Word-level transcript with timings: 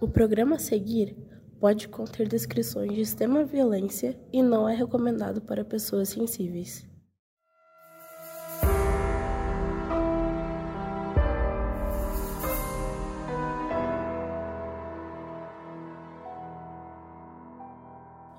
O 0.00 0.08
programa 0.08 0.56
a 0.56 0.58
seguir 0.58 1.14
pode 1.60 1.86
conter 1.86 2.26
descrições 2.26 2.90
de 2.94 3.02
extrema 3.02 3.44
violência 3.44 4.18
e 4.32 4.42
não 4.42 4.66
é 4.66 4.74
recomendado 4.74 5.42
para 5.42 5.62
pessoas 5.62 6.08
sensíveis. 6.08 6.88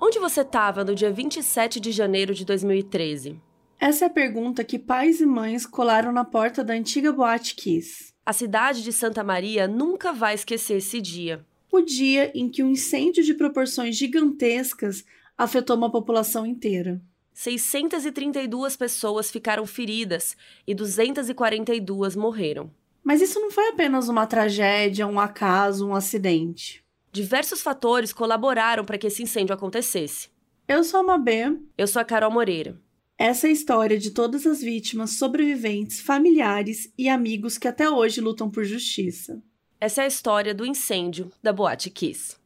Onde 0.00 0.18
você 0.18 0.40
estava 0.40 0.82
no 0.82 0.96
dia 0.96 1.12
27 1.12 1.78
de 1.78 1.92
janeiro 1.92 2.34
de 2.34 2.44
2013? 2.44 3.40
Essa 3.78 4.06
é 4.06 4.08
a 4.08 4.10
pergunta 4.10 4.64
que 4.64 4.80
pais 4.80 5.20
e 5.20 5.26
mães 5.26 5.64
colaram 5.64 6.10
na 6.10 6.24
porta 6.24 6.64
da 6.64 6.74
antiga 6.74 7.12
Boate 7.12 7.54
Kiss. 7.54 8.12
A 8.26 8.32
cidade 8.32 8.82
de 8.82 8.92
Santa 8.92 9.22
Maria 9.22 9.68
nunca 9.68 10.12
vai 10.12 10.34
esquecer 10.34 10.78
esse 10.78 11.00
dia 11.00 11.46
o 11.72 11.80
dia 11.80 12.30
em 12.34 12.50
que 12.50 12.62
um 12.62 12.70
incêndio 12.70 13.24
de 13.24 13.32
proporções 13.32 13.96
gigantescas 13.96 15.04
afetou 15.36 15.74
uma 15.74 15.90
população 15.90 16.44
inteira. 16.44 17.00
632 17.32 18.76
pessoas 18.76 19.30
ficaram 19.30 19.66
feridas 19.66 20.36
e 20.66 20.74
242 20.74 22.14
morreram. 22.14 22.70
Mas 23.02 23.22
isso 23.22 23.40
não 23.40 23.50
foi 23.50 23.68
apenas 23.68 24.10
uma 24.10 24.26
tragédia, 24.26 25.06
um 25.06 25.18
acaso, 25.18 25.88
um 25.88 25.94
acidente. 25.94 26.84
Diversos 27.10 27.62
fatores 27.62 28.12
colaboraram 28.12 28.84
para 28.84 28.98
que 28.98 29.06
esse 29.06 29.22
incêndio 29.22 29.54
acontecesse. 29.54 30.28
Eu 30.68 30.84
sou 30.84 31.00
a 31.00 31.02
Mabê. 31.02 31.56
Eu 31.76 31.86
sou 31.86 32.00
a 32.00 32.04
Carol 32.04 32.30
Moreira. 32.30 32.78
Essa 33.18 33.46
é 33.46 33.50
a 33.50 33.52
história 33.52 33.98
de 33.98 34.10
todas 34.10 34.46
as 34.46 34.60
vítimas, 34.60 35.12
sobreviventes, 35.12 36.00
familiares 36.00 36.92
e 36.98 37.08
amigos 37.08 37.56
que 37.56 37.68
até 37.68 37.88
hoje 37.88 38.20
lutam 38.20 38.50
por 38.50 38.64
justiça. 38.64 39.42
Essa 39.82 40.02
é 40.02 40.04
a 40.04 40.06
história 40.06 40.54
do 40.54 40.64
incêndio 40.64 41.32
da 41.42 41.52
Boate 41.52 41.90
Kiss. 41.90 42.36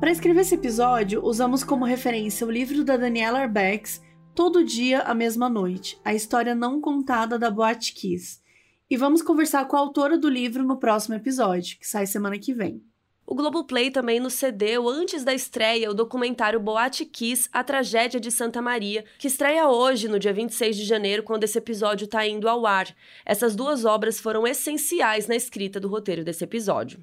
Para 0.00 0.10
escrever 0.10 0.40
esse 0.40 0.54
episódio, 0.54 1.22
usamos 1.22 1.62
como 1.62 1.84
referência 1.84 2.46
o 2.46 2.50
livro 2.50 2.82
da 2.82 2.96
Daniela 2.96 3.40
Arbex, 3.40 4.00
Todo 4.34 4.64
Dia, 4.64 5.02
a 5.02 5.14
Mesma 5.14 5.50
Noite, 5.50 6.00
a 6.02 6.14
história 6.14 6.54
não 6.54 6.80
contada 6.80 7.38
da 7.38 7.50
Boate 7.50 7.92
Kiss. 7.92 8.40
E 8.88 8.96
vamos 8.96 9.20
conversar 9.20 9.68
com 9.68 9.76
a 9.76 9.80
autora 9.80 10.16
do 10.16 10.30
livro 10.30 10.64
no 10.64 10.78
próximo 10.78 11.16
episódio, 11.16 11.78
que 11.78 11.86
sai 11.86 12.06
semana 12.06 12.38
que 12.38 12.54
vem. 12.54 12.82
O 13.30 13.34
Globoplay 13.34 13.90
também 13.90 14.18
nos 14.18 14.32
cedeu, 14.32 14.88
antes 14.88 15.22
da 15.22 15.34
estreia, 15.34 15.90
o 15.90 15.94
documentário 15.94 16.58
Boate 16.58 17.04
Kiss, 17.04 17.46
A 17.52 17.62
Tragédia 17.62 18.18
de 18.18 18.30
Santa 18.30 18.62
Maria, 18.62 19.04
que 19.18 19.26
estreia 19.26 19.68
hoje, 19.68 20.08
no 20.08 20.18
dia 20.18 20.32
26 20.32 20.74
de 20.74 20.84
janeiro, 20.86 21.22
quando 21.22 21.44
esse 21.44 21.58
episódio 21.58 22.06
está 22.06 22.26
indo 22.26 22.48
ao 22.48 22.64
ar. 22.64 22.88
Essas 23.26 23.54
duas 23.54 23.84
obras 23.84 24.18
foram 24.18 24.46
essenciais 24.46 25.26
na 25.26 25.36
escrita 25.36 25.78
do 25.78 25.88
roteiro 25.88 26.24
desse 26.24 26.42
episódio. 26.42 27.00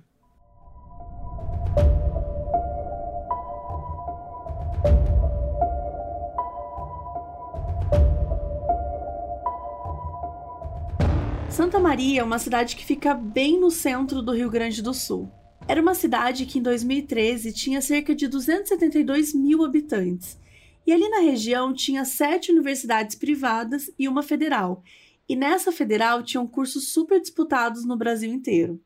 Santa 11.51 11.79
Maria 11.79 12.21
é 12.21 12.23
uma 12.23 12.39
cidade 12.39 12.75
que 12.75 12.83
fica 12.83 13.13
bem 13.13 13.59
no 13.59 13.69
centro 13.69 14.23
do 14.23 14.31
Rio 14.31 14.49
Grande 14.49 14.81
do 14.81 14.91
Sul. 14.91 15.31
Era 15.67 15.81
uma 15.81 15.95
cidade 15.95 16.45
que 16.45 16.59
em 16.59 16.61
2013 16.61 17.51
tinha 17.51 17.81
cerca 17.81 18.13
de 18.13 18.27
272 18.27 19.33
mil 19.33 19.63
habitantes. 19.63 20.39
E 20.85 20.93
ali 20.93 21.09
na 21.09 21.21
região 21.21 21.73
tinha 21.73 22.05
sete 22.05 22.51
universidades 22.51 23.15
privadas 23.15 23.89
e 23.97 24.07
uma 24.07 24.21
federal. 24.21 24.83
E 25.27 25.35
nessa 25.35 25.71
federal 25.71 26.21
tinham 26.21 26.45
cursos 26.45 26.89
super 26.89 27.19
disputados 27.19 27.83
no 27.83 27.97
Brasil 27.97 28.31
inteiro. 28.31 28.79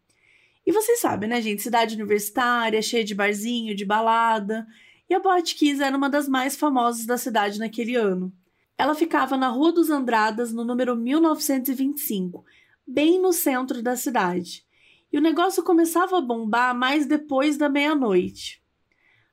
E 0.65 0.71
vocês 0.71 1.01
sabem, 1.01 1.27
né, 1.27 1.41
gente? 1.41 1.61
Cidade 1.61 1.95
universitária, 1.95 2.81
cheia 2.81 3.03
de 3.03 3.13
barzinho, 3.13 3.75
de 3.75 3.83
balada. 3.83 4.65
E 5.09 5.13
a 5.13 5.19
Boate 5.19 5.55
Kiss 5.55 5.83
era 5.83 5.97
uma 5.97 6.09
das 6.09 6.29
mais 6.29 6.55
famosas 6.55 7.05
da 7.05 7.17
cidade 7.17 7.59
naquele 7.59 7.95
ano. 7.95 8.31
Ela 8.77 8.95
ficava 8.95 9.35
na 9.35 9.49
Rua 9.49 9.73
dos 9.73 9.89
Andradas, 9.89 10.53
no 10.53 10.63
número 10.63 10.95
1925, 10.95 12.45
bem 12.87 13.19
no 13.19 13.33
centro 13.33 13.83
da 13.83 13.97
cidade 13.97 14.63
e 15.11 15.17
o 15.17 15.21
negócio 15.21 15.63
começava 15.63 16.17
a 16.17 16.21
bombar 16.21 16.75
mais 16.75 17.05
depois 17.05 17.57
da 17.57 17.69
meia-noite. 17.69 18.61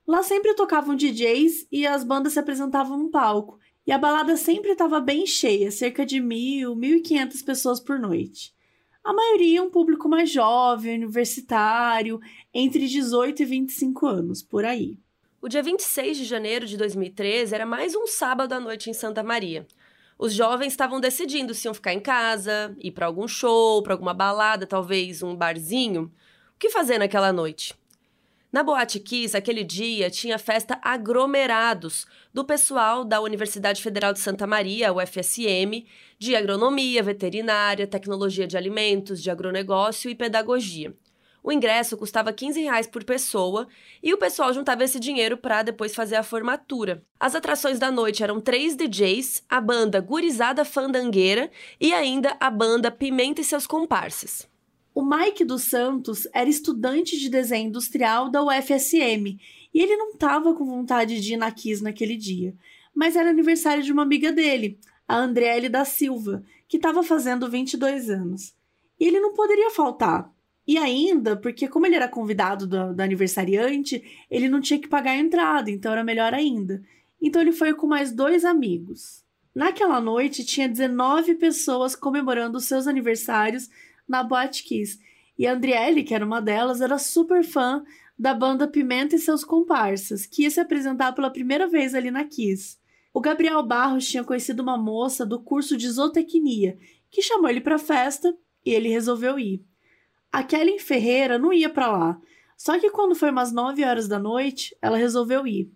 Lá 0.06 0.22
sempre 0.22 0.54
tocavam 0.54 0.94
DJs 0.94 1.66
e 1.70 1.86
as 1.86 2.04
bandas 2.04 2.34
se 2.34 2.38
apresentavam 2.38 2.96
no 2.96 3.10
palco, 3.10 3.58
e 3.86 3.92
a 3.92 3.98
balada 3.98 4.36
sempre 4.36 4.72
estava 4.72 5.00
bem 5.00 5.26
cheia, 5.26 5.70
cerca 5.70 6.04
de 6.04 6.20
mil, 6.20 6.74
mil 6.74 6.96
e 6.96 7.00
quinhentas 7.00 7.42
pessoas 7.42 7.78
por 7.78 7.98
noite. 7.98 8.54
A 9.04 9.12
maioria 9.12 9.62
um 9.62 9.70
público 9.70 10.08
mais 10.08 10.30
jovem, 10.30 10.96
universitário, 10.96 12.20
entre 12.52 12.88
18 12.88 13.42
e 13.42 13.44
25 13.44 14.06
anos, 14.06 14.42
por 14.42 14.64
aí. 14.64 14.98
O 15.40 15.48
dia 15.48 15.62
26 15.62 16.16
de 16.16 16.24
janeiro 16.24 16.66
de 16.66 16.76
2013 16.76 17.54
era 17.54 17.64
mais 17.64 17.94
um 17.94 18.08
sábado 18.08 18.52
à 18.52 18.58
noite 18.58 18.90
em 18.90 18.92
Santa 18.92 19.22
Maria. 19.22 19.64
Os 20.18 20.32
jovens 20.32 20.72
estavam 20.72 20.98
decidindo 20.98 21.52
se 21.52 21.68
iam 21.68 21.74
ficar 21.74 21.92
em 21.92 22.00
casa, 22.00 22.74
ir 22.80 22.90
para 22.90 23.06
algum 23.06 23.28
show, 23.28 23.82
para 23.82 23.92
alguma 23.92 24.14
balada, 24.14 24.66
talvez 24.66 25.22
um 25.22 25.36
barzinho. 25.36 26.04
O 26.54 26.58
que 26.58 26.70
fazer 26.70 26.98
naquela 26.98 27.32
noite? 27.32 27.74
Na 28.50 28.62
Boate 28.62 28.98
Kiss, 28.98 29.36
aquele 29.36 29.62
dia, 29.62 30.08
tinha 30.08 30.38
festa 30.38 30.78
aglomerados 30.80 32.06
do 32.32 32.42
pessoal 32.42 33.04
da 33.04 33.20
Universidade 33.20 33.82
Federal 33.82 34.14
de 34.14 34.18
Santa 34.18 34.46
Maria, 34.46 34.94
UFSM, 34.94 35.84
de 36.18 36.34
agronomia, 36.34 37.02
veterinária, 37.02 37.86
tecnologia 37.86 38.46
de 38.46 38.56
alimentos, 38.56 39.22
de 39.22 39.30
agronegócio 39.30 40.10
e 40.10 40.14
pedagogia. 40.14 40.94
O 41.46 41.52
ingresso 41.52 41.96
custava 41.96 42.32
15 42.32 42.60
reais 42.60 42.88
por 42.88 43.04
pessoa 43.04 43.68
e 44.02 44.12
o 44.12 44.18
pessoal 44.18 44.52
juntava 44.52 44.82
esse 44.82 44.98
dinheiro 44.98 45.36
para 45.36 45.62
depois 45.62 45.94
fazer 45.94 46.16
a 46.16 46.24
formatura. 46.24 47.04
As 47.20 47.36
atrações 47.36 47.78
da 47.78 47.88
noite 47.88 48.20
eram 48.20 48.40
três 48.40 48.74
DJs, 48.74 49.44
a 49.48 49.60
banda 49.60 50.00
Gurizada 50.00 50.64
Fandangueira 50.64 51.48
e 51.80 51.92
ainda 51.92 52.36
a 52.40 52.50
banda 52.50 52.90
Pimenta 52.90 53.42
e 53.42 53.44
seus 53.44 53.64
comparsas. 53.64 54.48
O 54.92 55.04
Mike 55.04 55.44
dos 55.44 55.62
Santos 55.70 56.26
era 56.34 56.50
estudante 56.50 57.16
de 57.16 57.28
desenho 57.28 57.68
industrial 57.68 58.28
da 58.28 58.42
UFSM 58.42 59.38
e 59.72 59.80
ele 59.80 59.96
não 59.96 60.14
estava 60.14 60.52
com 60.52 60.64
vontade 60.64 61.20
de 61.20 61.34
ir 61.34 61.36
na 61.36 61.52
Kiss 61.52 61.80
naquele 61.80 62.16
dia, 62.16 62.56
mas 62.92 63.14
era 63.14 63.30
aniversário 63.30 63.84
de 63.84 63.92
uma 63.92 64.02
amiga 64.02 64.32
dele, 64.32 64.80
a 65.06 65.16
Andriele 65.16 65.68
da 65.68 65.84
Silva, 65.84 66.42
que 66.66 66.76
estava 66.76 67.04
fazendo 67.04 67.48
22 67.48 68.10
anos. 68.10 68.52
E 68.98 69.06
ele 69.06 69.20
não 69.20 69.32
poderia 69.32 69.70
faltar, 69.70 70.34
e 70.66 70.76
ainda, 70.76 71.36
porque 71.36 71.68
como 71.68 71.86
ele 71.86 71.94
era 71.94 72.08
convidado 72.08 72.66
do, 72.66 72.92
do, 72.92 73.00
aniversariante, 73.00 74.02
ele 74.28 74.48
não 74.48 74.60
tinha 74.60 74.80
que 74.80 74.88
pagar 74.88 75.12
a 75.12 75.16
entrada, 75.16 75.70
então 75.70 75.92
era 75.92 76.02
melhor 76.02 76.34
ainda. 76.34 76.82
Então 77.22 77.40
ele 77.40 77.52
foi 77.52 77.72
com 77.72 77.86
mais 77.86 78.10
dois 78.10 78.44
amigos. 78.44 79.24
Naquela 79.54 80.00
noite 80.00 80.44
tinha 80.44 80.68
19 80.68 81.36
pessoas 81.36 81.94
comemorando 81.94 82.58
os 82.58 82.64
seus 82.64 82.86
aniversários 82.86 83.70
na 84.08 84.22
Boate 84.22 84.64
Kiss. 84.64 84.98
E 85.38 85.46
a 85.46 85.52
Andriele, 85.52 86.02
que 86.02 86.14
era 86.14 86.26
uma 86.26 86.42
delas, 86.42 86.80
era 86.80 86.98
super 86.98 87.44
fã 87.44 87.84
da 88.18 88.34
banda 88.34 88.66
Pimenta 88.66 89.14
e 89.14 89.18
seus 89.18 89.44
comparsas, 89.44 90.26
que 90.26 90.42
ia 90.42 90.50
se 90.50 90.58
apresentar 90.58 91.12
pela 91.12 91.30
primeira 91.30 91.68
vez 91.68 91.94
ali 91.94 92.10
na 92.10 92.24
Kiss. 92.24 92.78
O 93.14 93.20
Gabriel 93.20 93.62
Barros 93.62 94.08
tinha 94.08 94.24
conhecido 94.24 94.62
uma 94.62 94.76
moça 94.76 95.24
do 95.24 95.40
curso 95.40 95.76
de 95.76 95.88
zootecnia, 95.88 96.76
que 97.10 97.22
chamou 97.22 97.48
ele 97.48 97.60
para 97.60 97.76
a 97.76 97.78
festa 97.78 98.36
e 98.64 98.70
ele 98.70 98.88
resolveu 98.88 99.38
ir. 99.38 99.64
A 100.36 100.42
Kelly 100.42 100.78
Ferreira 100.78 101.38
não 101.38 101.50
ia 101.50 101.70
para 101.70 101.90
lá, 101.90 102.20
só 102.58 102.78
que 102.78 102.90
quando 102.90 103.14
foi 103.14 103.30
umas 103.30 103.52
9 103.52 103.82
horas 103.82 104.06
da 104.06 104.18
noite, 104.18 104.76
ela 104.82 104.98
resolveu 104.98 105.46
ir. 105.46 105.72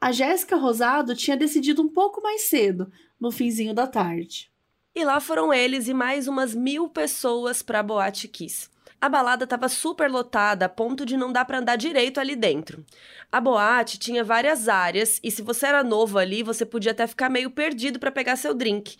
A 0.00 0.10
Jéssica 0.10 0.56
Rosado 0.56 1.14
tinha 1.14 1.36
decidido 1.36 1.82
um 1.82 1.88
pouco 1.90 2.22
mais 2.22 2.48
cedo, 2.48 2.90
no 3.20 3.30
finzinho 3.30 3.74
da 3.74 3.86
tarde. 3.86 4.50
E 4.94 5.04
lá 5.04 5.20
foram 5.20 5.52
eles 5.52 5.86
e 5.86 5.92
mais 5.92 6.26
umas 6.26 6.54
mil 6.54 6.88
pessoas 6.88 7.60
para 7.60 7.82
Boate 7.82 8.26
Kiss. 8.26 8.70
A 8.98 9.06
balada 9.06 9.44
estava 9.44 9.68
super 9.68 10.10
lotada 10.10 10.64
a 10.64 10.68
ponto 10.70 11.04
de 11.04 11.18
não 11.18 11.30
dar 11.30 11.44
para 11.44 11.58
andar 11.58 11.76
direito 11.76 12.18
ali 12.18 12.34
dentro. 12.34 12.82
A 13.30 13.38
boate 13.38 13.98
tinha 13.98 14.24
várias 14.24 14.66
áreas 14.66 15.20
e 15.22 15.30
se 15.30 15.42
você 15.42 15.66
era 15.66 15.84
novo 15.84 16.18
ali, 16.18 16.42
você 16.42 16.64
podia 16.64 16.92
até 16.92 17.06
ficar 17.06 17.28
meio 17.28 17.50
perdido 17.50 17.98
para 17.98 18.10
pegar 18.10 18.36
seu 18.36 18.54
drink. 18.54 18.96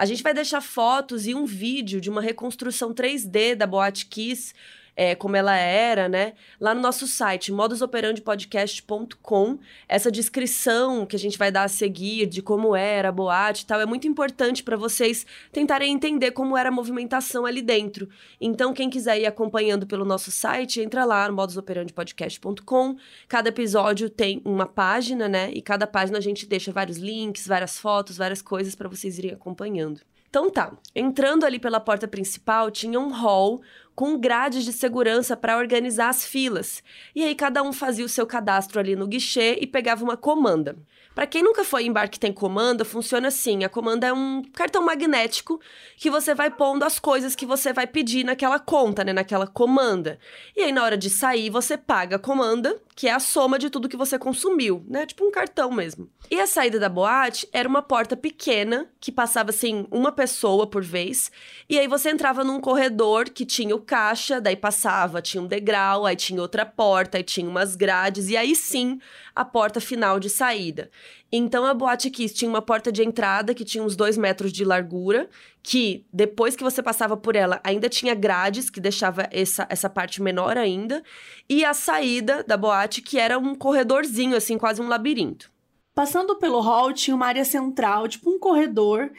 A 0.00 0.06
gente 0.06 0.22
vai 0.22 0.32
deixar 0.32 0.62
fotos 0.62 1.26
e 1.26 1.34
um 1.34 1.44
vídeo 1.44 2.00
de 2.00 2.08
uma 2.08 2.22
reconstrução 2.22 2.94
3D 2.94 3.54
da 3.54 3.66
Boate 3.66 4.06
Kiss 4.06 4.54
é, 5.00 5.14
como 5.14 5.34
ela 5.34 5.56
era, 5.56 6.10
né? 6.10 6.34
Lá 6.60 6.74
no 6.74 6.82
nosso 6.82 7.06
site, 7.06 7.50
modusoperandipodcast.com, 7.50 9.58
essa 9.88 10.10
descrição 10.10 11.06
que 11.06 11.16
a 11.16 11.18
gente 11.18 11.38
vai 11.38 11.50
dar 11.50 11.62
a 11.62 11.68
seguir 11.68 12.26
de 12.26 12.42
como 12.42 12.76
era 12.76 13.08
a 13.08 13.12
boate 13.12 13.62
e 13.62 13.66
tal, 13.66 13.80
é 13.80 13.86
muito 13.86 14.06
importante 14.06 14.62
para 14.62 14.76
vocês 14.76 15.24
tentarem 15.50 15.90
entender 15.90 16.32
como 16.32 16.54
era 16.54 16.68
a 16.68 16.72
movimentação 16.72 17.46
ali 17.46 17.62
dentro. 17.62 18.10
Então, 18.38 18.74
quem 18.74 18.90
quiser 18.90 19.18
ir 19.18 19.24
acompanhando 19.24 19.86
pelo 19.86 20.04
nosso 20.04 20.30
site, 20.30 20.82
entra 20.82 21.06
lá 21.06 21.26
no 21.28 21.34
modusoperandipodcast.com. 21.34 22.96
Cada 23.26 23.48
episódio 23.48 24.10
tem 24.10 24.42
uma 24.44 24.66
página, 24.66 25.26
né? 25.26 25.50
E 25.50 25.62
cada 25.62 25.86
página 25.86 26.18
a 26.18 26.20
gente 26.20 26.44
deixa 26.44 26.72
vários 26.72 26.98
links, 26.98 27.46
várias 27.46 27.78
fotos, 27.78 28.18
várias 28.18 28.42
coisas 28.42 28.74
para 28.74 28.86
vocês 28.86 29.18
irem 29.18 29.32
acompanhando. 29.32 30.02
Então 30.30 30.48
tá, 30.48 30.72
entrando 30.94 31.44
ali 31.44 31.58
pela 31.58 31.80
porta 31.80 32.06
principal, 32.06 32.70
tinha 32.70 33.00
um 33.00 33.10
hall 33.10 33.60
com 34.00 34.18
grades 34.18 34.64
de 34.64 34.72
segurança 34.72 35.36
para 35.36 35.58
organizar 35.58 36.08
as 36.08 36.24
filas. 36.24 36.82
E 37.14 37.22
aí 37.22 37.34
cada 37.34 37.62
um 37.62 37.70
fazia 37.70 38.02
o 38.02 38.08
seu 38.08 38.26
cadastro 38.26 38.80
ali 38.80 38.96
no 38.96 39.06
guichê 39.06 39.58
e 39.60 39.66
pegava 39.66 40.02
uma 40.02 40.16
comanda. 40.16 40.74
Para 41.14 41.26
quem 41.26 41.42
nunca 41.42 41.64
foi 41.64 41.84
em 41.84 41.92
bar 41.92 42.08
que 42.08 42.18
tem 42.18 42.32
comanda, 42.32 42.82
funciona 42.82 43.28
assim: 43.28 43.62
a 43.62 43.68
comanda 43.68 44.06
é 44.06 44.12
um 44.12 44.42
cartão 44.54 44.82
magnético 44.82 45.60
que 45.98 46.08
você 46.08 46.34
vai 46.34 46.50
pondo 46.50 46.82
as 46.82 46.98
coisas 46.98 47.36
que 47.36 47.44
você 47.44 47.74
vai 47.74 47.86
pedir 47.86 48.24
naquela 48.24 48.58
conta, 48.58 49.04
né, 49.04 49.12
naquela 49.12 49.46
comanda. 49.46 50.18
E 50.56 50.62
aí 50.62 50.72
na 50.72 50.82
hora 50.82 50.96
de 50.96 51.10
sair, 51.10 51.50
você 51.50 51.76
paga 51.76 52.16
a 52.16 52.18
comanda, 52.18 52.80
que 52.94 53.08
é 53.08 53.12
a 53.12 53.20
soma 53.20 53.58
de 53.58 53.68
tudo 53.68 53.88
que 53.88 53.96
você 53.96 54.18
consumiu, 54.18 54.82
né? 54.88 55.04
Tipo 55.04 55.26
um 55.26 55.30
cartão 55.30 55.70
mesmo. 55.70 56.08
E 56.30 56.40
a 56.40 56.46
saída 56.46 56.78
da 56.78 56.88
boate 56.88 57.46
era 57.52 57.68
uma 57.68 57.82
porta 57.82 58.16
pequena 58.16 58.88
que 59.00 59.10
passava 59.12 59.50
assim 59.50 59.86
uma 59.90 60.12
pessoa 60.12 60.66
por 60.66 60.82
vez, 60.82 61.30
e 61.68 61.78
aí 61.78 61.88
você 61.88 62.08
entrava 62.10 62.44
num 62.44 62.60
corredor 62.60 63.28
que 63.28 63.44
tinha 63.44 63.74
o 63.74 63.80
caixa, 63.90 64.40
daí 64.40 64.54
passava, 64.54 65.20
tinha 65.20 65.42
um 65.42 65.48
degrau, 65.48 66.06
aí 66.06 66.14
tinha 66.14 66.40
outra 66.40 66.64
porta, 66.64 67.18
aí 67.18 67.24
tinha 67.24 67.48
umas 67.48 67.74
grades, 67.74 68.28
e 68.28 68.36
aí 68.36 68.54
sim 68.54 69.00
a 69.34 69.44
porta 69.44 69.80
final 69.80 70.20
de 70.20 70.30
saída. 70.30 70.88
Então 71.32 71.66
a 71.66 71.74
Boate 71.74 72.08
Kiss 72.08 72.32
tinha 72.32 72.48
uma 72.48 72.62
porta 72.62 72.92
de 72.92 73.02
entrada 73.02 73.52
que 73.52 73.64
tinha 73.64 73.82
uns 73.82 73.96
dois 73.96 74.16
metros 74.16 74.52
de 74.52 74.64
largura, 74.64 75.28
que 75.60 76.06
depois 76.12 76.54
que 76.54 76.62
você 76.62 76.80
passava 76.80 77.16
por 77.16 77.34
ela 77.34 77.60
ainda 77.64 77.88
tinha 77.88 78.14
grades 78.14 78.70
que 78.70 78.80
deixava 78.80 79.28
essa, 79.32 79.66
essa 79.68 79.90
parte 79.90 80.22
menor 80.22 80.56
ainda, 80.56 81.02
e 81.48 81.64
a 81.64 81.74
saída 81.74 82.44
da 82.44 82.56
boate 82.56 83.02
que 83.02 83.18
era 83.18 83.40
um 83.40 83.56
corredorzinho, 83.56 84.36
assim, 84.36 84.56
quase 84.56 84.80
um 84.80 84.86
labirinto. 84.86 85.50
Passando 85.92 86.36
pelo 86.36 86.60
hall 86.60 86.92
tinha 86.92 87.16
uma 87.16 87.26
área 87.26 87.44
central, 87.44 88.06
tipo 88.06 88.30
um 88.30 88.38
corredor, 88.38 89.10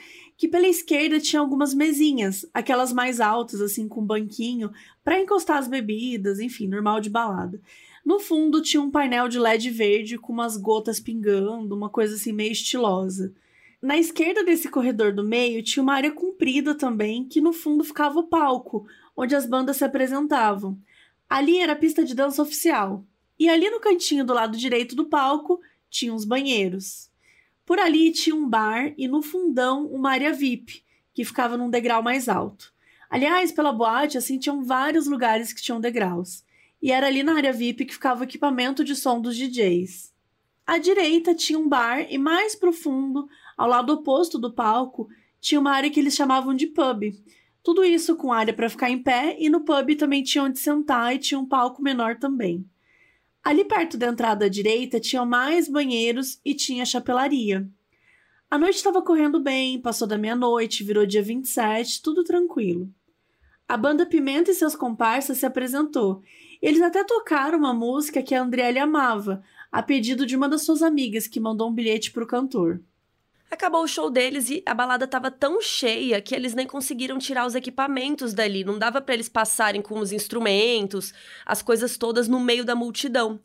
que 0.42 0.48
pela 0.48 0.68
esquerda 0.68 1.20
tinha 1.20 1.40
algumas 1.40 1.72
mesinhas, 1.72 2.50
aquelas 2.52 2.92
mais 2.92 3.22
altas, 3.22 3.62
assim, 3.62 3.88
com 3.88 4.04
banquinho, 4.04 4.72
para 5.04 5.20
encostar 5.20 5.60
as 5.60 5.68
bebidas, 5.68 6.40
enfim, 6.40 6.68
normal 6.68 7.00
de 7.00 7.12
balada. 7.12 7.62
No 8.04 8.20
fundo 8.20 8.60
tinha 8.60 8.82
um 8.82 8.90
painel 8.90 9.28
de 9.28 9.38
LED 9.38 9.70
verde 9.70 10.18
com 10.18 10.34
umas 10.34 10.58
gotas 10.58 11.00
pingando, 11.00 11.76
uma 11.76 11.92
coisa 11.92 12.16
assim 12.16 12.34
meio 12.34 12.52
estilosa. 12.54 13.32
Na 13.80 14.00
esquerda 14.00 14.44
desse 14.44 14.68
corredor 14.68 15.14
do 15.14 15.24
meio 15.24 15.62
tinha 15.62 15.84
uma 15.84 15.94
área 15.94 16.12
comprida 16.12 16.74
também, 16.74 17.24
que 17.24 17.40
no 17.40 17.54
fundo 17.54 17.84
ficava 17.84 18.18
o 18.18 18.28
palco, 18.28 18.88
onde 19.16 19.36
as 19.36 19.46
bandas 19.46 19.78
se 19.78 19.86
apresentavam. 19.86 20.76
Ali 21.30 21.60
era 21.60 21.74
a 21.74 21.76
pista 21.76 22.04
de 22.04 22.16
dança 22.16 22.42
oficial. 22.42 23.06
E 23.38 23.48
ali 23.48 23.70
no 23.70 23.80
cantinho 23.80 24.26
do 24.26 24.34
lado 24.34 24.58
direito 24.58 24.96
do 24.96 25.06
palco 25.06 25.60
tinha 25.88 26.12
uns 26.12 26.26
banheiros. 26.26 27.11
Por 27.72 27.80
ali 27.80 28.12
tinha 28.12 28.36
um 28.36 28.50
bar 28.50 28.94
e 28.98 29.08
no 29.08 29.22
fundão 29.22 29.86
uma 29.86 30.12
área 30.12 30.34
VIP, 30.34 30.84
que 31.14 31.24
ficava 31.24 31.56
num 31.56 31.70
degrau 31.70 32.04
mais 32.04 32.28
alto. 32.28 32.74
Aliás, 33.10 33.50
pela 33.50 33.72
boate, 33.72 34.18
assim, 34.18 34.38
tinham 34.38 34.62
vários 34.62 35.08
lugares 35.08 35.54
que 35.54 35.62
tinham 35.62 35.80
degraus. 35.80 36.44
E 36.82 36.92
era 36.92 37.08
ali 37.08 37.24
na 37.24 37.34
área 37.34 37.54
VIP 37.54 37.86
que 37.86 37.94
ficava 37.94 38.20
o 38.20 38.24
equipamento 38.26 38.84
de 38.84 38.94
som 38.94 39.22
dos 39.22 39.38
DJs. 39.38 40.14
À 40.68 40.78
direita 40.78 41.34
tinha 41.34 41.58
um 41.58 41.70
bar 41.70 42.06
e 42.10 42.18
mais 42.18 42.58
profundo, 42.58 43.26
ao 43.56 43.70
lado 43.70 43.94
oposto 43.94 44.38
do 44.38 44.54
palco, 44.54 45.08
tinha 45.40 45.62
uma 45.62 45.72
área 45.72 45.90
que 45.90 46.02
eles 46.02 46.14
chamavam 46.14 46.54
de 46.54 46.68
pub. 46.68 47.04
Tudo 47.64 47.86
isso 47.86 48.18
com 48.18 48.34
área 48.34 48.54
para 48.54 48.70
ficar 48.70 48.90
em 48.90 49.02
pé 49.02 49.38
e 49.40 49.50
no 49.50 49.62
pub 49.62 49.96
também 49.96 50.24
tinha 50.24 50.44
onde 50.44 50.60
sentar 50.60 51.16
e 51.16 51.20
tinha 51.20 51.40
um 51.40 51.48
palco 51.48 51.82
menor 51.82 52.20
também. 52.20 52.70
Ali 53.44 53.66
perto 53.66 53.98
da 53.98 54.08
entrada 54.08 54.46
à 54.46 54.50
direita 54.50 55.00
tinham 55.00 55.26
mais 55.26 55.68
banheiros 55.68 56.40
e 56.46 56.54
tinha 56.54 56.86
chapelaria. 56.86 57.68
A 58.50 58.58
noite 58.58 58.76
estava 58.76 59.02
correndo 59.02 59.40
bem, 59.40 59.82
passou 59.82 60.08
da 60.08 60.18
meia-noite, 60.18 60.84
virou 60.84 61.06
dia 61.06 61.24
27, 61.24 62.02
tudo 62.02 62.24
tranquilo. 62.24 62.90
A 63.68 63.78
banda 63.78 64.06
Pimenta 64.06 64.52
e 64.52 64.54
seus 64.54 64.76
comparsas 64.76 65.38
se 65.38 65.46
apresentou. 65.46 66.22
Eles 66.62 66.82
até 66.82 67.04
tocaram 67.04 67.58
uma 67.58 67.74
música 67.74 68.22
que 68.22 68.36
a 68.36 68.44
Andriele 68.44 68.78
amava, 68.78 69.42
a 69.72 69.82
pedido 69.82 70.26
de 70.26 70.36
uma 70.36 70.50
das 70.50 70.64
suas 70.64 70.84
amigas 70.84 71.26
que 71.26 71.40
mandou 71.40 71.70
um 71.70 71.74
bilhete 71.74 72.12
para 72.12 72.24
o 72.24 72.28
cantor. 72.28 72.82
Acabou 73.52 73.84
o 73.84 73.88
show 73.88 74.10
deles 74.10 74.50
e 74.50 74.64
a 74.66 74.74
balada 74.74 75.06
tava 75.06 75.30
tão 75.30 75.62
cheia 75.62 76.22
que 76.22 76.34
eles 76.34 76.54
nem 76.54 76.66
conseguiram 76.66 77.20
tirar 77.20 77.46
os 77.46 77.54
equipamentos 77.54 78.34
dali. 78.34 78.64
Não 78.64 78.80
dava 78.80 79.02
para 79.02 79.14
eles 79.14 79.28
passarem 79.28 79.82
com 79.82 80.00
os 80.00 80.14
instrumentos, 80.14 81.14
as 81.46 81.62
coisas 81.62 81.98
todas 81.98 82.30
no 82.30 82.40
meio 82.40 82.64
da 82.64 82.76
multidão. 82.76 83.42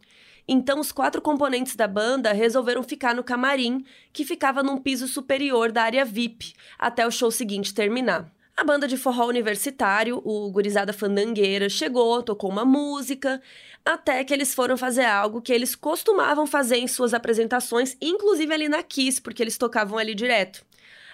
Então, 0.46 0.78
os 0.78 0.92
quatro 0.92 1.20
componentes 1.20 1.74
da 1.74 1.88
banda 1.88 2.32
resolveram 2.32 2.84
ficar 2.84 3.16
no 3.16 3.24
camarim, 3.24 3.84
que 4.12 4.24
ficava 4.24 4.62
num 4.62 4.78
piso 4.78 5.08
superior 5.08 5.72
da 5.72 5.82
área 5.82 6.04
VIP, 6.04 6.54
até 6.78 7.04
o 7.04 7.10
show 7.10 7.32
seguinte 7.32 7.74
terminar. 7.74 8.32
A 8.58 8.64
banda 8.64 8.88
de 8.88 8.96
forró 8.96 9.26
universitário, 9.26 10.22
o 10.24 10.50
Gurizada 10.50 10.90
Fandangueira, 10.90 11.68
chegou, 11.68 12.22
tocou 12.22 12.48
uma 12.48 12.64
música, 12.64 13.38
até 13.84 14.24
que 14.24 14.32
eles 14.32 14.54
foram 14.54 14.78
fazer 14.78 15.04
algo 15.04 15.42
que 15.42 15.52
eles 15.52 15.74
costumavam 15.74 16.46
fazer 16.46 16.78
em 16.78 16.88
suas 16.88 17.12
apresentações, 17.12 17.98
inclusive 18.00 18.54
ali 18.54 18.66
na 18.66 18.82
Kiss, 18.82 19.20
porque 19.20 19.42
eles 19.42 19.58
tocavam 19.58 19.98
ali 19.98 20.14
direto. 20.14 20.64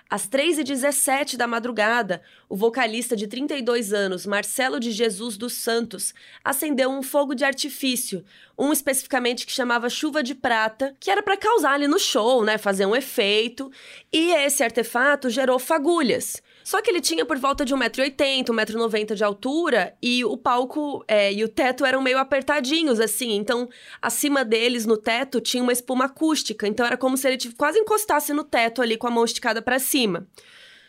Às 0.08 0.28
3h17 0.28 1.36
da 1.36 1.48
madrugada, 1.48 2.22
o 2.48 2.54
vocalista 2.54 3.16
de 3.16 3.26
32 3.26 3.92
anos, 3.92 4.24
Marcelo 4.24 4.78
de 4.78 4.92
Jesus 4.92 5.36
dos 5.36 5.54
Santos, 5.54 6.14
acendeu 6.44 6.90
um 6.90 7.02
fogo 7.02 7.34
de 7.34 7.44
artifício, 7.44 8.24
um 8.56 8.72
especificamente 8.72 9.46
que 9.46 9.52
chamava 9.52 9.90
chuva 9.90 10.22
de 10.22 10.36
prata, 10.36 10.94
que 11.00 11.10
era 11.10 11.24
para 11.24 11.36
causar 11.36 11.72
ali 11.72 11.88
no 11.88 11.98
show, 11.98 12.44
né, 12.44 12.56
fazer 12.56 12.86
um 12.86 12.94
efeito, 12.94 13.68
e 14.12 14.30
esse 14.30 14.62
artefato 14.62 15.28
gerou 15.28 15.58
fagulhas. 15.58 16.40
Só 16.64 16.81
que 16.81 16.91
ele 16.91 17.00
tinha 17.00 17.25
por 17.25 17.38
volta 17.38 17.64
de 17.64 17.75
1,80m, 17.75 18.44
1,90m 18.47 19.14
de 19.14 19.25
altura, 19.25 19.94
e 20.00 20.25
o 20.25 20.37
palco 20.37 21.05
é, 21.09 21.32
e 21.32 21.43
o 21.44 21.49
teto 21.49 21.85
eram 21.85 22.00
meio 22.03 22.19
apertadinhos, 22.19 23.00
assim. 23.00 23.32
Então, 23.32 23.69
acima 24.00 24.44
deles, 24.44 24.87
no 24.87 24.97
teto, 24.97 25.41
tinha 25.41 25.62
uma 25.62 25.73
espuma 25.73 26.05
acústica. 26.05 26.67
Então, 26.67 26.87
era 26.87 26.97
como 26.97 27.17
se 27.17 27.29
ele 27.29 27.38
quase 27.56 27.79
encostasse 27.79 28.32
no 28.32 28.44
teto 28.44 28.81
ali 28.82 28.97
com 28.97 29.06
a 29.06 29.11
mão 29.11 29.25
esticada 29.25 29.61
para 29.61 29.79
cima. 29.79 30.26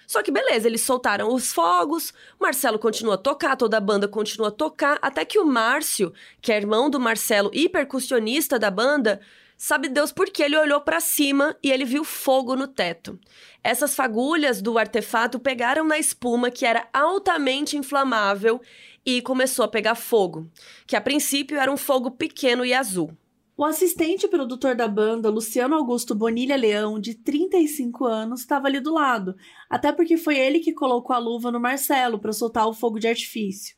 Só 0.05 0.21
que 0.21 0.31
beleza, 0.31 0.67
eles 0.67 0.81
soltaram 0.81 1.33
os 1.33 1.51
fogos, 1.53 2.13
Marcelo 2.39 2.77
continua 2.77 3.15
a 3.15 3.17
tocar, 3.17 3.55
toda 3.55 3.77
a 3.77 3.81
banda 3.81 4.07
continua 4.07 4.49
a 4.49 4.51
tocar, 4.51 4.99
até 5.01 5.23
que 5.23 5.39
o 5.39 5.45
Márcio, 5.45 6.13
que 6.41 6.51
é 6.51 6.57
irmão 6.57 6.89
do 6.89 6.99
Marcelo 6.99 7.49
e 7.53 7.69
percussionista 7.69 8.59
da 8.59 8.69
banda, 8.69 9.21
Sabe 9.57 9.87
Deus 9.87 10.11
por 10.11 10.29
que 10.29 10.43
ele 10.43 10.57
olhou 10.57 10.81
para 10.81 10.99
cima 10.99 11.55
e 11.63 11.71
ele 11.71 11.85
viu 11.85 12.03
fogo 12.03 12.55
no 12.55 12.67
teto. 12.67 13.19
Essas 13.63 13.95
fagulhas 13.95 14.61
do 14.61 14.77
artefato 14.77 15.39
pegaram 15.39 15.85
na 15.85 15.97
espuma 15.97 16.51
que 16.51 16.65
era 16.65 16.87
altamente 16.91 17.77
inflamável 17.77 18.59
e 19.05 19.21
começou 19.21 19.63
a 19.63 19.67
pegar 19.67 19.95
fogo, 19.95 20.49
que 20.85 20.95
a 20.95 21.01
princípio 21.01 21.57
era 21.57 21.71
um 21.71 21.77
fogo 21.77 22.11
pequeno 22.11 22.65
e 22.65 22.73
azul. 22.73 23.15
O 23.55 23.63
assistente 23.63 24.27
produtor 24.27 24.75
da 24.75 24.87
banda, 24.87 25.29
Luciano 25.29 25.75
Augusto 25.75 26.15
Bonilha 26.15 26.55
Leão, 26.55 26.99
de 26.99 27.13
35 27.13 28.03
anos, 28.03 28.39
estava 28.39 28.67
ali 28.67 28.79
do 28.79 28.91
lado, 28.91 29.35
até 29.69 29.91
porque 29.91 30.17
foi 30.17 30.39
ele 30.39 30.59
que 30.59 30.73
colocou 30.73 31.15
a 31.15 31.19
luva 31.19 31.51
no 31.51 31.59
Marcelo 31.59 32.19
para 32.19 32.33
soltar 32.33 32.67
o 32.67 32.73
fogo 32.73 32.99
de 32.99 33.07
artifício. 33.07 33.75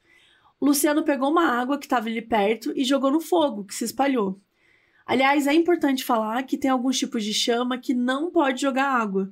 O 0.62 0.66
Luciano 0.66 1.04
pegou 1.04 1.30
uma 1.30 1.48
água 1.60 1.78
que 1.78 1.86
estava 1.86 2.08
ali 2.08 2.22
perto 2.22 2.72
e 2.74 2.86
jogou 2.86 3.12
no 3.12 3.20
fogo, 3.20 3.66
que 3.66 3.76
se 3.76 3.84
espalhou. 3.84 4.40
Aliás, 5.06 5.46
é 5.46 5.54
importante 5.54 6.04
falar 6.04 6.42
que 6.44 6.58
tem 6.58 6.72
alguns 6.72 6.98
tipos 6.98 7.24
de 7.24 7.34
chama 7.34 7.78
que 7.78 7.94
não 7.94 8.32
pode 8.32 8.62
jogar 8.62 8.88
água. 8.88 9.32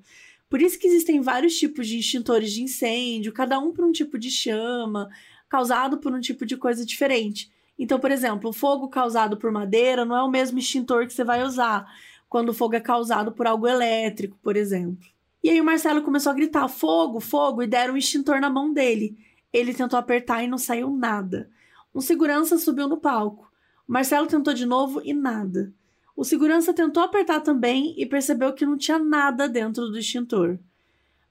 Por 0.50 0.62
isso 0.62 0.77
que 0.77 0.88
existem 0.88 1.20
vários 1.20 1.58
tipos 1.58 1.88
de 1.88 1.98
extintores 1.98 2.51
de 2.51 2.62
incêndio, 2.62 3.34
cada 3.34 3.58
um 3.58 3.72
para 3.72 3.86
um 3.86 3.92
tipo 3.92 4.20
de 4.20 4.30
chama, 4.30 5.10
causado 5.50 5.98
por 5.98 6.13
um 6.13 6.20
tipo 6.20 6.46
de 6.46 6.56
coisa 6.56 6.86
diferente. 6.86 7.51
Então, 7.77 8.00
por 8.00 8.12
exemplo, 8.12 8.51
o 8.51 8.53
fogo 8.53 8.88
causado 8.88 9.36
por 9.36 9.51
madeira 9.51 10.06
não 10.06 10.15
é 10.15 10.22
o 10.22 10.30
mesmo 10.30 10.60
extintor 10.60 11.08
que 11.08 11.13
você 11.13 11.24
vai 11.24 11.44
usar 11.44 11.92
quando 12.30 12.50
o 12.50 12.53
fogo 12.53 12.75
é 12.75 12.80
causado 12.80 13.32
por 13.32 13.48
algo 13.48 13.68
elétrico, 13.68 14.38
por 14.44 14.56
exemplo. 14.56 15.08
E 15.44 15.50
aí 15.50 15.60
o 15.60 15.63
Marcelo 15.63 16.01
começou 16.01 16.32
a 16.32 16.36
gritar: 16.36 16.68
fogo, 16.68 17.20
fogo, 17.20 17.62
e 17.62 17.68
deram 17.68 17.96
um 17.96 17.98
extintor 17.98 18.39
na 18.39 18.50
mão 18.50 18.72
dele. 18.72 19.18
Ele 19.51 19.74
tentou 19.74 20.00
apertar 20.00 20.44
e 20.44 20.48
não 20.48 20.58
saiu 20.58 20.89
nada. 20.89 21.50
Um 21.94 22.01
segurança 22.01 22.58
subiu 22.58 22.88
no 22.88 22.98
palco. 22.98 23.52
Marcelo 23.87 24.27
tentou 24.27 24.53
de 24.53 24.65
novo 24.65 25.01
e 25.03 25.13
nada. 25.13 25.73
O 26.15 26.23
segurança 26.23 26.73
tentou 26.73 27.03
apertar 27.03 27.41
também 27.41 27.93
e 27.97 28.05
percebeu 28.05 28.53
que 28.53 28.65
não 28.65 28.77
tinha 28.77 28.99
nada 28.99 29.47
dentro 29.49 29.89
do 29.89 29.97
extintor. 29.97 30.59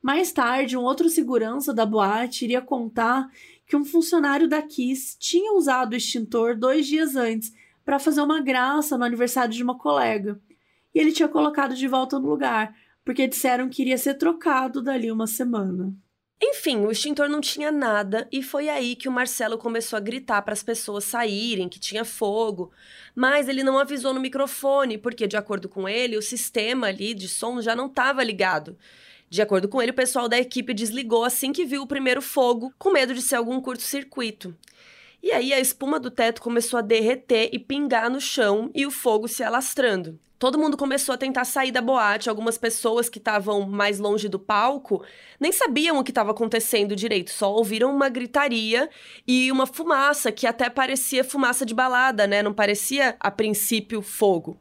Mais 0.02 0.32
tarde, 0.32 0.76
um 0.76 0.82
outro 0.82 1.09
segurança 1.09 1.73
da 1.73 1.87
boate 1.87 2.44
iria 2.44 2.61
contar 2.61 3.30
que 3.66 3.76
um 3.76 3.85
funcionário 3.85 4.49
da 4.49 4.61
Kiss 4.61 5.16
tinha 5.18 5.52
usado 5.54 5.92
o 5.92 5.97
extintor 5.97 6.56
dois 6.56 6.87
dias 6.87 7.14
antes 7.14 7.52
para 7.85 8.00
fazer 8.00 8.21
uma 8.21 8.40
graça 8.40 8.99
no 8.99 9.04
aniversário 9.04 9.54
de 9.54 9.62
uma 9.62 9.78
colega. 9.78 10.40
E 10.94 10.99
ele 10.99 11.12
tinha 11.12 11.28
colocado 11.28 11.75
de 11.75 11.87
volta 11.87 12.18
no 12.18 12.28
lugar, 12.28 12.75
porque 13.04 13.28
disseram 13.28 13.68
que 13.68 13.82
iria 13.82 13.97
ser 13.97 14.14
trocado 14.14 14.82
dali 14.82 15.11
uma 15.11 15.26
semana. 15.26 15.94
Enfim, 16.45 16.85
o 16.85 16.91
extintor 16.91 17.29
não 17.29 17.41
tinha 17.41 17.71
nada 17.71 18.27
e 18.33 18.43
foi 18.43 18.69
aí 18.69 18.97
que 18.97 19.09
o 19.09 19.13
Marcelo 19.13 19.57
começou 19.57 19.97
a 19.97 20.01
gritar 20.01 20.43
para 20.43 20.53
as 20.53 20.63
pessoas 20.63 21.05
saírem, 21.05 21.69
que 21.69 21.79
tinha 21.79 22.05
fogo. 22.05 22.73
Mas 23.15 23.49
ele 23.49 23.63
não 23.63 23.79
avisou 23.79 24.13
no 24.13 24.19
microfone, 24.19 24.99
porque, 24.99 25.29
de 25.29 25.37
acordo 25.37 25.69
com 25.69 25.89
ele, 25.89 26.17
o 26.17 26.23
sistema 26.23 26.89
ali 26.89 27.15
de 27.15 27.29
som 27.29 27.63
já 27.63 27.77
não 27.77 27.87
estava 27.87 28.25
ligado. 28.25 28.77
De 29.31 29.41
acordo 29.41 29.69
com 29.69 29.81
ele, 29.81 29.93
o 29.93 29.95
pessoal 29.95 30.29
da 30.29 30.37
equipe 30.37 30.75
desligou 30.75 31.25
assim 31.25 31.53
que 31.53 31.65
viu 31.65 31.83
o 31.83 31.87
primeiro 31.87 32.21
fogo, 32.21 32.75
com 32.77 32.91
medo 32.91 33.15
de 33.15 33.23
ser 33.23 33.37
algum 33.37 33.61
curto-circuito. 33.61 34.53
E 35.23 35.31
aí 35.31 35.52
a 35.52 35.61
espuma 35.61 36.00
do 36.00 36.11
teto 36.11 36.43
começou 36.43 36.79
a 36.79 36.83
derreter 36.83 37.49
e 37.52 37.59
pingar 37.59 38.11
no 38.11 38.21
chão 38.21 38.71
e 38.75 38.85
o 38.85 38.91
fogo 38.91 39.29
se 39.29 39.43
alastrando. 39.43 40.19
Todo 40.37 40.59
mundo 40.59 40.76
começou 40.76 41.14
a 41.14 41.17
tentar 41.17 41.45
sair 41.45 41.71
da 41.71 41.81
boate. 41.81 42.29
Algumas 42.29 42.59
pessoas 42.59 43.09
que 43.09 43.19
estavam 43.19 43.61
mais 43.61 44.00
longe 44.00 44.29
do 44.29 44.41
palco 44.41 45.05
nem 45.38 45.52
sabiam 45.52 45.97
o 45.97 46.02
que 46.02 46.11
estava 46.11 46.33
acontecendo 46.33 46.97
direito, 46.97 47.31
só 47.31 47.55
ouviram 47.55 47.95
uma 47.95 48.09
gritaria 48.09 48.91
e 49.25 49.52
uma 49.52 49.67
fumaça 49.67 50.33
que 50.33 50.45
até 50.45 50.69
parecia 50.69 51.23
fumaça 51.23 51.64
de 51.64 51.73
balada, 51.73 52.26
né? 52.26 52.43
Não 52.43 52.52
parecia 52.52 53.14
a 53.21 53.31
princípio 53.31 54.02
fogo 54.02 54.59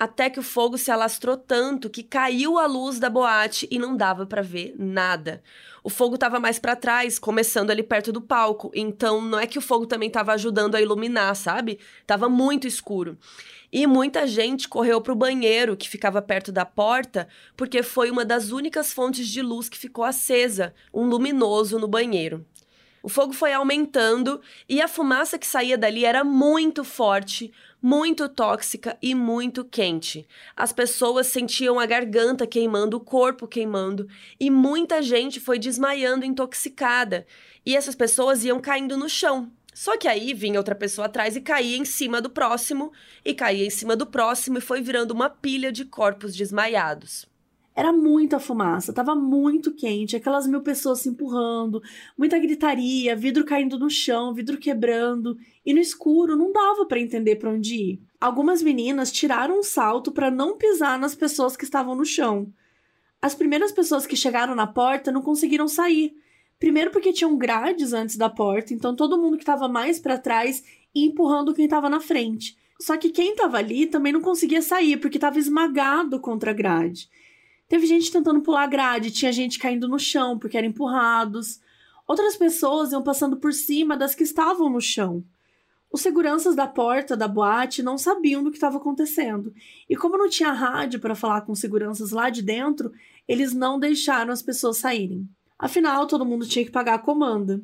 até 0.00 0.30
que 0.30 0.40
o 0.40 0.42
fogo 0.42 0.78
se 0.78 0.90
alastrou 0.90 1.36
tanto 1.36 1.90
que 1.90 2.02
caiu 2.02 2.58
a 2.58 2.64
luz 2.64 2.98
da 2.98 3.10
boate 3.10 3.68
e 3.70 3.78
não 3.78 3.94
dava 3.94 4.24
para 4.24 4.40
ver 4.40 4.74
nada. 4.78 5.42
O 5.84 5.90
fogo 5.90 6.14
estava 6.14 6.40
mais 6.40 6.58
para 6.58 6.74
trás, 6.74 7.18
começando 7.18 7.70
ali 7.70 7.82
perto 7.82 8.10
do 8.10 8.22
palco, 8.22 8.70
então 8.74 9.20
não 9.20 9.38
é 9.38 9.46
que 9.46 9.58
o 9.58 9.62
fogo 9.62 9.84
também 9.84 10.08
estava 10.08 10.32
ajudando 10.32 10.74
a 10.74 10.80
iluminar, 10.80 11.36
sabe? 11.36 11.78
Tava 12.06 12.30
muito 12.30 12.66
escuro. 12.66 13.18
E 13.70 13.86
muita 13.86 14.26
gente 14.26 14.70
correu 14.70 15.02
para 15.02 15.12
o 15.12 15.16
banheiro 15.16 15.76
que 15.76 15.86
ficava 15.86 16.22
perto 16.22 16.50
da 16.50 16.64
porta, 16.64 17.28
porque 17.54 17.82
foi 17.82 18.10
uma 18.10 18.24
das 18.24 18.52
únicas 18.52 18.94
fontes 18.94 19.28
de 19.28 19.42
luz 19.42 19.68
que 19.68 19.76
ficou 19.76 20.02
acesa, 20.02 20.74
um 20.94 21.04
luminoso 21.04 21.78
no 21.78 21.86
banheiro. 21.86 22.46
O 23.02 23.08
fogo 23.08 23.32
foi 23.32 23.52
aumentando 23.52 24.40
e 24.68 24.80
a 24.80 24.88
fumaça 24.88 25.38
que 25.38 25.46
saía 25.46 25.78
dali 25.78 26.04
era 26.04 26.22
muito 26.22 26.84
forte, 26.84 27.50
muito 27.82 28.28
tóxica 28.28 28.96
e 29.00 29.14
muito 29.14 29.64
quente. 29.64 30.26
As 30.56 30.72
pessoas 30.72 31.28
sentiam 31.28 31.78
a 31.78 31.86
garganta 31.86 32.46
queimando, 32.46 32.96
o 32.96 33.00
corpo 33.00 33.48
queimando 33.48 34.08
e 34.38 34.50
muita 34.50 35.02
gente 35.02 35.40
foi 35.40 35.58
desmaiando 35.58 36.24
intoxicada. 36.24 37.26
E 37.64 37.76
essas 37.76 37.94
pessoas 37.94 38.44
iam 38.44 38.60
caindo 38.60 38.96
no 38.96 39.08
chão. 39.08 39.50
Só 39.72 39.96
que 39.96 40.08
aí 40.08 40.34
vinha 40.34 40.58
outra 40.58 40.74
pessoa 40.74 41.06
atrás 41.06 41.36
e 41.36 41.40
caía 41.40 41.76
em 41.76 41.84
cima 41.84 42.20
do 42.20 42.28
próximo, 42.28 42.92
e 43.24 43.32
caía 43.32 43.64
em 43.64 43.70
cima 43.70 43.94
do 43.96 44.04
próximo 44.04 44.58
e 44.58 44.60
foi 44.60 44.82
virando 44.82 45.12
uma 45.12 45.30
pilha 45.30 45.70
de 45.70 45.84
corpos 45.84 46.34
desmaiados. 46.34 47.29
Era 47.80 47.94
muita 47.94 48.38
fumaça, 48.38 48.92
tava 48.92 49.14
muito 49.14 49.72
quente, 49.72 50.14
aquelas 50.14 50.46
mil 50.46 50.60
pessoas 50.60 51.00
se 51.00 51.08
empurrando, 51.08 51.82
muita 52.14 52.38
gritaria, 52.38 53.16
vidro 53.16 53.42
caindo 53.42 53.78
no 53.78 53.88
chão, 53.88 54.34
vidro 54.34 54.58
quebrando, 54.58 55.38
e 55.64 55.72
no 55.72 55.80
escuro 55.80 56.36
não 56.36 56.52
dava 56.52 56.84
para 56.84 57.00
entender 57.00 57.36
para 57.36 57.48
onde 57.48 57.74
ir. 57.74 58.02
Algumas 58.20 58.62
meninas 58.62 59.10
tiraram 59.10 59.60
um 59.60 59.62
salto 59.62 60.12
para 60.12 60.30
não 60.30 60.58
pisar 60.58 60.98
nas 60.98 61.14
pessoas 61.14 61.56
que 61.56 61.64
estavam 61.64 61.94
no 61.94 62.04
chão. 62.04 62.52
As 63.22 63.34
primeiras 63.34 63.72
pessoas 63.72 64.06
que 64.06 64.14
chegaram 64.14 64.54
na 64.54 64.66
porta 64.66 65.10
não 65.10 65.22
conseguiram 65.22 65.66
sair. 65.66 66.12
Primeiro 66.58 66.90
porque 66.90 67.14
tinham 67.14 67.34
grades 67.38 67.94
antes 67.94 68.18
da 68.18 68.28
porta, 68.28 68.74
então 68.74 68.94
todo 68.94 69.16
mundo 69.16 69.38
que 69.38 69.42
estava 69.42 69.68
mais 69.68 69.98
para 69.98 70.18
trás 70.18 70.62
ia 70.94 71.06
empurrando 71.06 71.54
quem 71.54 71.64
estava 71.64 71.88
na 71.88 71.98
frente. 71.98 72.58
Só 72.78 72.98
que 72.98 73.08
quem 73.08 73.30
estava 73.30 73.56
ali 73.56 73.86
também 73.86 74.12
não 74.12 74.20
conseguia 74.20 74.60
sair 74.60 74.98
porque 74.98 75.16
estava 75.16 75.38
esmagado 75.38 76.20
contra 76.20 76.50
a 76.50 76.54
grade. 76.54 77.08
Teve 77.70 77.86
gente 77.86 78.10
tentando 78.10 78.40
pular 78.40 78.64
a 78.64 78.66
grade, 78.66 79.12
tinha 79.12 79.30
gente 79.30 79.56
caindo 79.56 79.86
no 79.86 79.96
chão 79.96 80.36
porque 80.36 80.58
eram 80.58 80.66
empurrados. 80.66 81.60
Outras 82.04 82.34
pessoas 82.34 82.90
iam 82.90 83.00
passando 83.00 83.36
por 83.36 83.54
cima 83.54 83.96
das 83.96 84.12
que 84.12 84.24
estavam 84.24 84.68
no 84.68 84.80
chão. 84.80 85.22
Os 85.88 86.00
seguranças 86.00 86.56
da 86.56 86.66
porta 86.66 87.16
da 87.16 87.28
boate 87.28 87.80
não 87.80 87.96
sabiam 87.96 88.42
do 88.42 88.50
que 88.50 88.56
estava 88.56 88.78
acontecendo. 88.78 89.54
E 89.88 89.94
como 89.94 90.18
não 90.18 90.28
tinha 90.28 90.50
rádio 90.50 90.98
para 90.98 91.14
falar 91.14 91.42
com 91.42 91.54
seguranças 91.54 92.10
lá 92.10 92.28
de 92.28 92.42
dentro, 92.42 92.90
eles 93.28 93.54
não 93.54 93.78
deixaram 93.78 94.32
as 94.32 94.42
pessoas 94.42 94.78
saírem. 94.78 95.28
Afinal, 95.56 96.08
todo 96.08 96.26
mundo 96.26 96.48
tinha 96.48 96.64
que 96.64 96.72
pagar 96.72 96.94
a 96.94 96.98
comanda. 96.98 97.62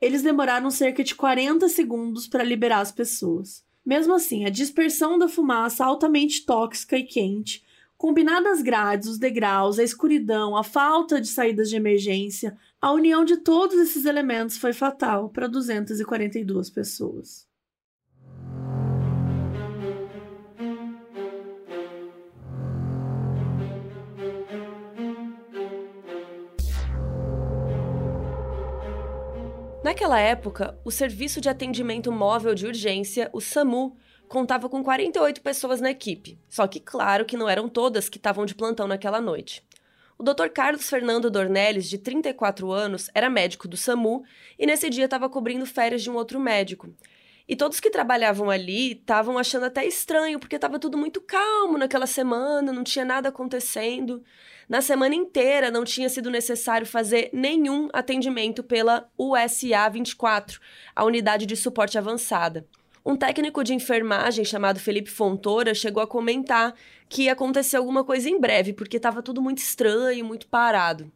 Eles 0.00 0.22
demoraram 0.22 0.70
cerca 0.70 1.02
de 1.02 1.16
40 1.16 1.68
segundos 1.68 2.28
para 2.28 2.44
liberar 2.44 2.78
as 2.78 2.92
pessoas. 2.92 3.64
Mesmo 3.84 4.14
assim, 4.14 4.44
a 4.44 4.50
dispersão 4.50 5.18
da 5.18 5.26
fumaça 5.26 5.84
altamente 5.84 6.46
tóxica 6.46 6.96
e 6.96 7.02
quente 7.02 7.66
Combinada 7.98 8.52
as 8.52 8.62
grades, 8.62 9.08
os 9.08 9.18
degraus, 9.18 9.76
a 9.76 9.82
escuridão, 9.82 10.56
a 10.56 10.62
falta 10.62 11.20
de 11.20 11.26
saídas 11.26 11.68
de 11.68 11.74
emergência, 11.74 12.56
a 12.80 12.92
união 12.92 13.24
de 13.24 13.38
todos 13.38 13.76
esses 13.76 14.04
elementos 14.04 14.56
foi 14.56 14.72
fatal 14.72 15.28
para 15.30 15.48
242 15.48 16.70
pessoas. 16.70 17.48
Naquela 29.82 30.20
época, 30.20 30.78
o 30.84 30.92
Serviço 30.92 31.40
de 31.40 31.48
Atendimento 31.48 32.12
Móvel 32.12 32.54
de 32.54 32.64
Urgência, 32.64 33.28
o 33.32 33.40
SAMU, 33.40 33.96
contava 34.28 34.68
com 34.68 34.84
48 34.84 35.40
pessoas 35.40 35.80
na 35.80 35.90
equipe, 35.90 36.38
só 36.48 36.66
que 36.66 36.78
claro 36.78 37.24
que 37.24 37.36
não 37.36 37.48
eram 37.48 37.68
todas 37.68 38.08
que 38.08 38.18
estavam 38.18 38.44
de 38.44 38.54
plantão 38.54 38.86
naquela 38.86 39.20
noite. 39.20 39.66
O 40.18 40.22
Dr. 40.22 40.48
Carlos 40.52 40.90
Fernando 40.90 41.30
Dornelles, 41.30 41.88
de 41.88 41.96
34 41.96 42.72
anos, 42.72 43.08
era 43.14 43.30
médico 43.30 43.68
do 43.68 43.76
SAMU 43.76 44.24
e 44.58 44.66
nesse 44.66 44.90
dia 44.90 45.04
estava 45.04 45.28
cobrindo 45.28 45.64
férias 45.64 46.02
de 46.02 46.10
um 46.10 46.14
outro 46.16 46.40
médico. 46.40 46.92
E 47.48 47.56
todos 47.56 47.80
que 47.80 47.88
trabalhavam 47.88 48.50
ali 48.50 48.92
estavam 48.92 49.38
achando 49.38 49.64
até 49.64 49.86
estranho, 49.86 50.38
porque 50.38 50.56
estava 50.56 50.78
tudo 50.78 50.98
muito 50.98 51.20
calmo 51.20 51.78
naquela 51.78 52.06
semana, 52.06 52.72
não 52.72 52.84
tinha 52.84 53.04
nada 53.04 53.30
acontecendo. 53.30 54.22
Na 54.68 54.82
semana 54.82 55.14
inteira 55.14 55.70
não 55.70 55.82
tinha 55.82 56.10
sido 56.10 56.30
necessário 56.30 56.86
fazer 56.86 57.30
nenhum 57.32 57.88
atendimento 57.92 58.62
pela 58.62 59.08
USA 59.16 59.88
24, 59.88 60.60
a 60.94 61.04
unidade 61.04 61.46
de 61.46 61.56
suporte 61.56 61.96
avançada. 61.96 62.66
Um 63.08 63.16
técnico 63.16 63.64
de 63.64 63.72
enfermagem 63.72 64.44
chamado 64.44 64.78
Felipe 64.78 65.10
Fontoura 65.10 65.72
chegou 65.72 66.02
a 66.02 66.06
comentar 66.06 66.74
que 67.08 67.22
ia 67.22 67.32
acontecer 67.32 67.78
alguma 67.78 68.04
coisa 68.04 68.28
em 68.28 68.38
breve, 68.38 68.74
porque 68.74 68.98
estava 68.98 69.22
tudo 69.22 69.40
muito 69.40 69.60
estranho, 69.60 70.26
muito 70.26 70.46
parado. 70.46 71.10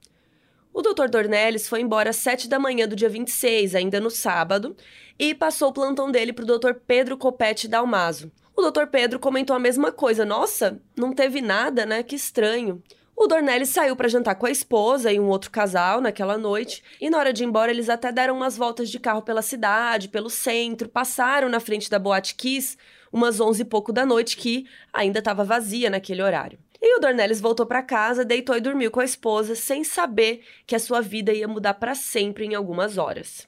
O 0.72 0.80
Dr. 0.80 1.11
Dornelles 1.11 1.68
foi 1.68 1.82
embora 1.82 2.08
às 2.08 2.16
7 2.16 2.49
da 2.49 2.58
manhã 2.58 2.88
do 2.88 2.96
dia 2.96 3.11
26, 3.11 3.75
ainda 3.75 4.00
no 4.00 4.08
sábado, 4.08 4.75
e 5.18 5.34
passou 5.34 5.68
o 5.68 5.72
plantão 5.75 6.11
dele 6.11 6.32
para 6.32 6.44
o 6.44 6.58
Dr. 6.58 6.72
Pedro 6.87 7.18
Copete 7.18 7.68
Dalmaso. 7.68 8.32
O 8.56 8.70
Dr. 8.70 8.87
Pedro 8.87 9.18
comentou 9.18 9.54
a 9.54 9.61
mesma 9.61 9.92
coisa. 9.92 10.25
Nossa, 10.25 10.80
não 10.96 11.12
teve 11.12 11.42
nada, 11.42 11.84
né? 11.84 12.02
Que 12.02 12.16
estranho. 12.16 12.82
O 13.16 13.26
Dornelles 13.26 13.69
saiu 13.69 13.95
para 13.95 14.09
jantar 14.09 14.35
com 14.35 14.47
a 14.47 14.50
esposa 14.50 15.12
e 15.12 15.21
um 15.21 15.28
outro 15.28 15.50
casal 15.50 16.00
naquela 16.00 16.37
noite, 16.38 16.83
e 17.00 17.09
na 17.09 17.19
hora 17.19 17.33
de 17.33 17.42
ir 17.42 17.47
embora 17.47 17.71
eles 17.71 17.88
até 17.88 18.11
deram 18.11 18.37
umas 18.37 18.57
voltas 18.57 18.90
de 18.90 18.99
carro 18.99 19.23
pela 19.23 19.42
cidade, 19.42 20.09
pelo 20.09 20.31
centro, 20.31 20.88
passaram 20.88 21.49
na 21.49 21.61
frente 21.61 21.88
da 21.90 21.99
Boate 21.99 22.35
Kiss 22.35 22.76
umas 23.12 23.40
onze 23.40 23.62
e 23.62 23.66
pouco 23.66 23.92
da 23.92 24.07
noite, 24.07 24.37
que 24.37 24.66
ainda 24.92 25.19
estava 25.19 25.45
vazia 25.45 25.90
naquele 25.90 26.23
horário. 26.23 26.59
E 26.81 26.97
o 26.97 27.00
Dornelles 27.00 27.40
voltou 27.40 27.66
para 27.66 27.83
casa, 27.83 28.25
deitou 28.25 28.57
e 28.57 28.61
dormiu 28.61 28.90
com 28.90 29.00
a 29.00 29.04
esposa, 29.04 29.54
sem 29.54 29.85
saber 29.85 30.42
que 30.66 30.75
a 30.75 30.81
sua 30.81 31.00
vida 31.00 31.33
ia 31.33 31.47
mudar 31.47 31.75
para 31.75 31.95
sempre 31.95 32.45
em 32.45 32.54
algumas 32.54 32.99
horas. 32.99 33.47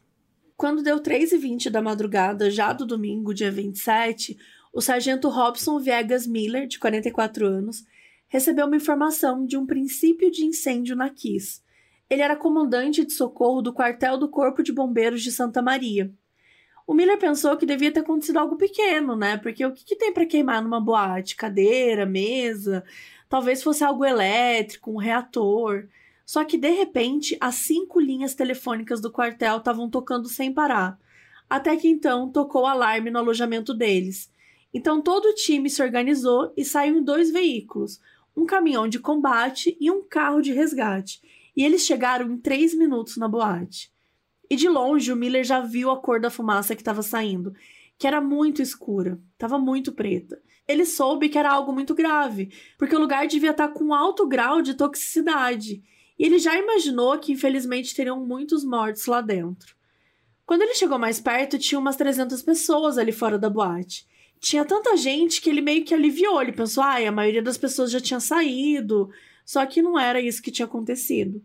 Quando 0.56 0.82
deu 0.82 1.00
3h20 1.00 1.68
da 1.68 1.82
madrugada, 1.82 2.48
já 2.48 2.72
do 2.72 2.86
domingo, 2.86 3.34
dia 3.34 3.50
27, 3.50 4.38
o 4.72 4.80
sargento 4.80 5.28
Robson 5.28 5.80
Viegas 5.80 6.26
Miller, 6.28 6.68
de 6.68 6.78
44 6.78 7.44
anos, 7.46 7.84
recebeu 8.28 8.66
uma 8.66 8.76
informação 8.76 9.46
de 9.46 9.56
um 9.56 9.66
princípio 9.66 10.30
de 10.30 10.44
incêndio 10.44 10.96
na 10.96 11.10
Kiss. 11.10 11.62
Ele 12.08 12.22
era 12.22 12.36
comandante 12.36 13.04
de 13.04 13.12
socorro 13.12 13.62
do 13.62 13.72
quartel 13.72 14.18
do 14.18 14.28
Corpo 14.28 14.62
de 14.62 14.72
Bombeiros 14.72 15.22
de 15.22 15.32
Santa 15.32 15.62
Maria. 15.62 16.12
O 16.86 16.92
Miller 16.92 17.18
pensou 17.18 17.56
que 17.56 17.64
devia 17.64 17.90
ter 17.90 18.00
acontecido 18.00 18.38
algo 18.38 18.56
pequeno, 18.56 19.16
né? 19.16 19.38
Porque 19.38 19.64
o 19.64 19.72
que, 19.72 19.84
que 19.84 19.96
tem 19.96 20.12
para 20.12 20.26
queimar 20.26 20.62
numa 20.62 20.80
boate? 20.80 21.34
Cadeira, 21.34 22.04
mesa? 22.04 22.84
Talvez 23.28 23.62
fosse 23.62 23.82
algo 23.82 24.04
elétrico, 24.04 24.90
um 24.90 24.98
reator. 24.98 25.88
Só 26.26 26.44
que 26.44 26.58
de 26.58 26.70
repente, 26.70 27.36
as 27.40 27.54
cinco 27.54 27.98
linhas 27.98 28.34
telefônicas 28.34 29.00
do 29.00 29.10
quartel 29.10 29.58
estavam 29.58 29.88
tocando 29.88 30.28
sem 30.28 30.52
parar. 30.52 30.98
Até 31.48 31.76
que 31.76 31.88
então 31.88 32.30
tocou 32.30 32.62
o 32.62 32.66
alarme 32.66 33.10
no 33.10 33.18
alojamento 33.18 33.72
deles. 33.72 34.30
Então 34.72 35.00
todo 35.00 35.26
o 35.26 35.34
time 35.34 35.70
se 35.70 35.82
organizou 35.82 36.52
e 36.56 36.64
saiu 36.64 36.98
em 36.98 37.02
dois 37.02 37.30
veículos, 37.30 38.00
um 38.36 38.46
caminhão 38.46 38.88
de 38.88 38.98
combate 38.98 39.76
e 39.80 39.90
um 39.90 40.02
carro 40.02 40.40
de 40.40 40.52
resgate, 40.52 41.20
e 41.56 41.64
eles 41.64 41.82
chegaram 41.82 42.30
em 42.30 42.38
três 42.38 42.74
minutos 42.74 43.16
na 43.16 43.28
boate. 43.28 43.92
E 44.50 44.56
de 44.56 44.68
longe 44.68 45.12
o 45.12 45.16
Miller 45.16 45.44
já 45.44 45.60
viu 45.60 45.90
a 45.90 46.00
cor 46.00 46.20
da 46.20 46.30
fumaça 46.30 46.74
que 46.74 46.82
estava 46.82 47.02
saindo, 47.02 47.54
que 47.98 48.06
era 48.06 48.20
muito 48.20 48.60
escura, 48.60 49.20
estava 49.32 49.58
muito 49.58 49.92
preta. 49.92 50.40
Ele 50.66 50.84
soube 50.84 51.28
que 51.28 51.38
era 51.38 51.50
algo 51.50 51.72
muito 51.72 51.94
grave, 51.94 52.50
porque 52.78 52.96
o 52.96 52.98
lugar 52.98 53.26
devia 53.26 53.50
estar 53.50 53.68
com 53.68 53.94
alto 53.94 54.26
grau 54.26 54.62
de 54.62 54.74
toxicidade. 54.74 55.82
E 56.18 56.24
ele 56.24 56.38
já 56.38 56.56
imaginou 56.56 57.18
que 57.18 57.32
infelizmente 57.32 57.94
teriam 57.94 58.24
muitos 58.24 58.64
mortos 58.64 59.06
lá 59.06 59.20
dentro. 59.20 59.76
Quando 60.46 60.62
ele 60.62 60.74
chegou 60.74 60.98
mais 60.98 61.20
perto, 61.20 61.58
tinha 61.58 61.78
umas 61.78 61.96
300 61.96 62.42
pessoas 62.42 62.98
ali 62.98 63.12
fora 63.12 63.38
da 63.38 63.48
boate. 63.48 64.06
Tinha 64.44 64.62
tanta 64.62 64.94
gente 64.94 65.40
que 65.40 65.48
ele 65.48 65.62
meio 65.62 65.82
que 65.86 65.94
aliviou. 65.94 66.38
Ele 66.42 66.52
pensou, 66.52 66.84
ai, 66.84 67.06
ah, 67.06 67.08
a 67.08 67.12
maioria 67.12 67.42
das 67.42 67.56
pessoas 67.56 67.90
já 67.90 67.98
tinha 67.98 68.20
saído. 68.20 69.08
Só 69.42 69.64
que 69.64 69.80
não 69.80 69.98
era 69.98 70.20
isso 70.20 70.42
que 70.42 70.50
tinha 70.50 70.66
acontecido. 70.66 71.42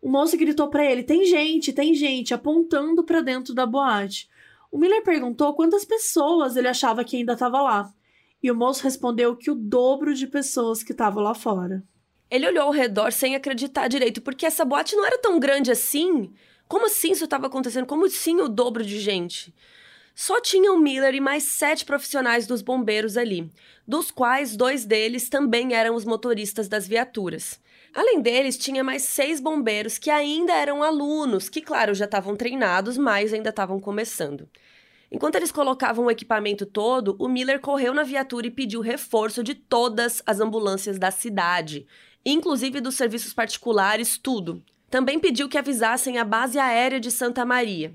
O 0.00 0.10
moço 0.10 0.36
gritou 0.36 0.66
para 0.66 0.84
ele: 0.84 1.04
tem 1.04 1.24
gente, 1.24 1.72
tem 1.72 1.94
gente, 1.94 2.34
apontando 2.34 3.04
para 3.04 3.20
dentro 3.20 3.54
da 3.54 3.64
boate. 3.64 4.28
O 4.72 4.76
Miller 4.76 5.04
perguntou 5.04 5.54
quantas 5.54 5.84
pessoas 5.84 6.56
ele 6.56 6.66
achava 6.66 7.04
que 7.04 7.16
ainda 7.16 7.34
estava 7.34 7.62
lá. 7.62 7.94
E 8.42 8.50
o 8.50 8.56
moço 8.56 8.82
respondeu 8.82 9.36
que 9.36 9.48
o 9.48 9.54
dobro 9.54 10.12
de 10.12 10.26
pessoas 10.26 10.82
que 10.82 10.90
estavam 10.90 11.22
lá 11.22 11.36
fora. 11.36 11.84
Ele 12.28 12.48
olhou 12.48 12.64
ao 12.64 12.72
redor 12.72 13.12
sem 13.12 13.36
acreditar 13.36 13.86
direito, 13.86 14.20
porque 14.20 14.44
essa 14.44 14.64
boate 14.64 14.96
não 14.96 15.06
era 15.06 15.16
tão 15.16 15.38
grande 15.38 15.70
assim. 15.70 16.32
Como 16.66 16.86
assim 16.86 17.12
isso 17.12 17.22
estava 17.22 17.46
acontecendo? 17.46 17.86
Como 17.86 18.06
assim 18.06 18.40
o 18.40 18.48
dobro 18.48 18.84
de 18.84 18.98
gente? 18.98 19.54
Só 20.14 20.40
tinham 20.40 20.78
Miller 20.78 21.14
e 21.14 21.20
mais 21.20 21.44
sete 21.44 21.84
profissionais 21.84 22.46
dos 22.46 22.60
bombeiros 22.60 23.16
ali, 23.16 23.50
dos 23.86 24.10
quais 24.10 24.56
dois 24.56 24.84
deles 24.84 25.28
também 25.28 25.74
eram 25.74 25.94
os 25.94 26.04
motoristas 26.04 26.68
das 26.68 26.86
viaturas. 26.86 27.60
Além 27.94 28.20
deles, 28.20 28.56
tinha 28.56 28.82
mais 28.82 29.02
seis 29.02 29.40
bombeiros 29.40 29.98
que 29.98 30.10
ainda 30.10 30.52
eram 30.54 30.82
alunos, 30.82 31.48
que, 31.48 31.60
claro, 31.60 31.94
já 31.94 32.06
estavam 32.06 32.36
treinados, 32.36 32.96
mas 32.96 33.32
ainda 33.32 33.50
estavam 33.50 33.78
começando. 33.78 34.48
Enquanto 35.10 35.34
eles 35.34 35.52
colocavam 35.52 36.06
o 36.06 36.10
equipamento 36.10 36.64
todo, 36.64 37.14
o 37.18 37.28
Miller 37.28 37.60
correu 37.60 37.92
na 37.92 38.02
viatura 38.02 38.46
e 38.46 38.50
pediu 38.50 38.80
reforço 38.80 39.42
de 39.42 39.54
todas 39.54 40.22
as 40.24 40.40
ambulâncias 40.40 40.98
da 40.98 41.10
cidade, 41.10 41.86
inclusive 42.24 42.80
dos 42.80 42.94
serviços 42.94 43.34
particulares, 43.34 44.16
tudo. 44.16 44.62
Também 44.88 45.18
pediu 45.18 45.50
que 45.50 45.58
avisassem 45.58 46.16
a 46.16 46.24
base 46.24 46.58
aérea 46.58 46.98
de 46.98 47.10
Santa 47.10 47.44
Maria. 47.44 47.94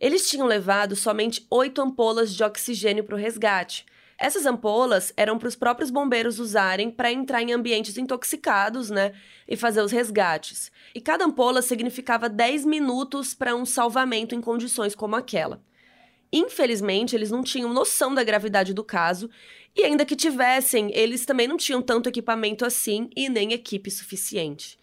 Eles 0.00 0.28
tinham 0.28 0.46
levado 0.46 0.94
somente 0.94 1.46
oito 1.50 1.80
ampolas 1.80 2.34
de 2.34 2.44
oxigênio 2.44 3.04
para 3.04 3.14
o 3.14 3.18
resgate. 3.18 3.84
Essas 4.16 4.46
ampolas 4.46 5.12
eram 5.16 5.38
para 5.38 5.48
os 5.48 5.54
próprios 5.54 5.90
bombeiros 5.90 6.38
usarem 6.40 6.90
para 6.90 7.12
entrar 7.12 7.42
em 7.42 7.52
ambientes 7.52 7.96
intoxicados, 7.96 8.90
né? 8.90 9.12
E 9.46 9.56
fazer 9.56 9.80
os 9.80 9.92
resgates. 9.92 10.72
E 10.94 11.00
cada 11.00 11.24
ampola 11.24 11.62
significava 11.62 12.28
10 12.28 12.64
minutos 12.64 13.32
para 13.32 13.54
um 13.54 13.64
salvamento 13.64 14.34
em 14.34 14.40
condições 14.40 14.94
como 14.94 15.14
aquela. 15.14 15.62
Infelizmente, 16.32 17.14
eles 17.14 17.30
não 17.30 17.42
tinham 17.42 17.72
noção 17.72 18.12
da 18.12 18.22
gravidade 18.22 18.74
do 18.74 18.84
caso, 18.84 19.30
e 19.74 19.84
ainda 19.84 20.04
que 20.04 20.16
tivessem, 20.16 20.90
eles 20.92 21.24
também 21.24 21.46
não 21.46 21.56
tinham 21.56 21.80
tanto 21.80 22.08
equipamento 22.08 22.64
assim 22.64 23.08
e 23.16 23.28
nem 23.28 23.52
equipe 23.52 23.90
suficiente. 23.90 24.78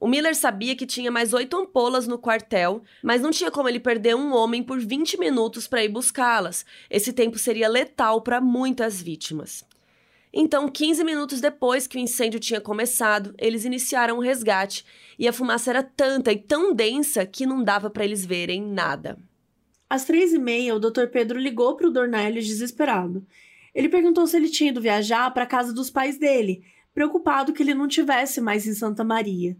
O 0.00 0.06
Miller 0.08 0.34
sabia 0.34 0.76
que 0.76 0.86
tinha 0.86 1.10
mais 1.10 1.32
oito 1.32 1.56
ampolas 1.56 2.06
no 2.06 2.18
quartel, 2.18 2.82
mas 3.02 3.22
não 3.22 3.30
tinha 3.30 3.50
como 3.50 3.68
ele 3.68 3.80
perder 3.80 4.14
um 4.14 4.34
homem 4.34 4.62
por 4.62 4.78
20 4.78 5.18
minutos 5.18 5.66
para 5.66 5.84
ir 5.84 5.88
buscá-las. 5.88 6.66
Esse 6.90 7.12
tempo 7.12 7.38
seria 7.38 7.68
letal 7.68 8.20
para 8.20 8.40
muitas 8.40 9.00
vítimas. 9.00 9.64
Então, 10.36 10.68
15 10.68 11.04
minutos 11.04 11.40
depois 11.40 11.86
que 11.86 11.96
o 11.96 12.00
incêndio 12.00 12.40
tinha 12.40 12.60
começado, 12.60 13.32
eles 13.38 13.64
iniciaram 13.64 14.18
o 14.18 14.20
resgate 14.20 14.84
e 15.16 15.28
a 15.28 15.32
fumaça 15.32 15.70
era 15.70 15.82
tanta 15.82 16.32
e 16.32 16.38
tão 16.38 16.74
densa 16.74 17.24
que 17.24 17.46
não 17.46 17.62
dava 17.62 17.88
para 17.88 18.04
eles 18.04 18.26
verem 18.26 18.60
nada. 18.60 19.16
Às 19.88 20.04
três 20.04 20.32
e 20.32 20.38
meia, 20.38 20.74
o 20.74 20.80
Dr. 20.80 21.06
Pedro 21.12 21.38
ligou 21.38 21.76
para 21.76 21.86
o 21.86 21.90
Dornelles 21.90 22.48
desesperado. 22.48 23.24
Ele 23.72 23.88
perguntou 23.88 24.26
se 24.26 24.36
ele 24.36 24.48
tinha 24.48 24.70
ido 24.70 24.80
viajar 24.80 25.32
para 25.32 25.44
a 25.44 25.46
casa 25.46 25.72
dos 25.72 25.88
pais 25.88 26.18
dele, 26.18 26.64
preocupado 26.92 27.52
que 27.52 27.62
ele 27.62 27.74
não 27.74 27.86
tivesse 27.86 28.40
mais 28.40 28.66
em 28.66 28.74
Santa 28.74 29.04
Maria. 29.04 29.56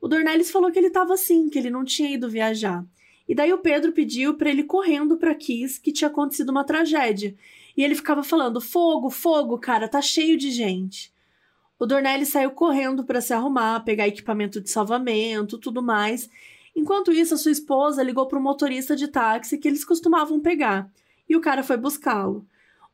O 0.00 0.08
Dornelles 0.08 0.50
falou 0.50 0.70
que 0.70 0.78
ele 0.78 0.88
estava 0.88 1.14
assim, 1.14 1.48
que 1.48 1.58
ele 1.58 1.70
não 1.70 1.84
tinha 1.84 2.10
ido 2.10 2.28
viajar. 2.28 2.84
E 3.28 3.34
daí 3.34 3.52
o 3.52 3.58
Pedro 3.58 3.92
pediu 3.92 4.34
para 4.34 4.48
ele 4.48 4.62
correndo 4.62 5.16
para 5.16 5.34
Kiss 5.34 5.80
que 5.80 5.92
tinha 5.92 6.08
acontecido 6.08 6.50
uma 6.50 6.64
tragédia. 6.64 7.34
E 7.76 7.84
ele 7.84 7.94
ficava 7.94 8.22
falando: 8.22 8.60
"Fogo, 8.60 9.10
fogo, 9.10 9.58
cara, 9.58 9.88
tá 9.88 10.00
cheio 10.00 10.36
de 10.36 10.50
gente". 10.50 11.12
O 11.78 11.86
Dornelles 11.86 12.30
saiu 12.30 12.50
correndo 12.50 13.04
para 13.04 13.20
se 13.20 13.32
arrumar, 13.32 13.84
pegar 13.84 14.08
equipamento 14.08 14.60
de 14.60 14.70
salvamento, 14.70 15.58
tudo 15.58 15.82
mais. 15.82 16.28
Enquanto 16.74 17.12
isso, 17.12 17.34
a 17.34 17.36
sua 17.36 17.52
esposa 17.52 18.02
ligou 18.02 18.26
para 18.26 18.38
o 18.38 18.42
motorista 18.42 18.96
de 18.96 19.08
táxi 19.08 19.58
que 19.58 19.68
eles 19.68 19.84
costumavam 19.84 20.40
pegar, 20.40 20.90
e 21.28 21.36
o 21.36 21.40
cara 21.40 21.62
foi 21.62 21.76
buscá-lo. 21.76 22.46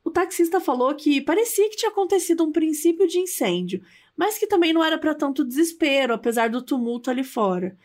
O 0.03 0.11
taxista 0.11 0.61
falou 0.61 0.95
que 0.95 1.21
parecia 1.21 1.69
que 1.71 1.77
tinha 1.77 1.91
acontecido 1.91 2.45
um 2.45 2.53
princípio 2.53 3.07
de 3.09 3.19
incêndio, 3.19 3.83
mas 4.17 4.39
que 4.39 4.47
também 4.47 4.73
não 4.73 4.85
era 4.85 4.99
para 4.99 5.15
tanto 5.15 5.45
desespero, 5.45 6.15
apesar 6.15 6.49
do 6.49 6.63
tumulto 6.63 7.11
ali 7.11 7.25
fora. 7.25 7.77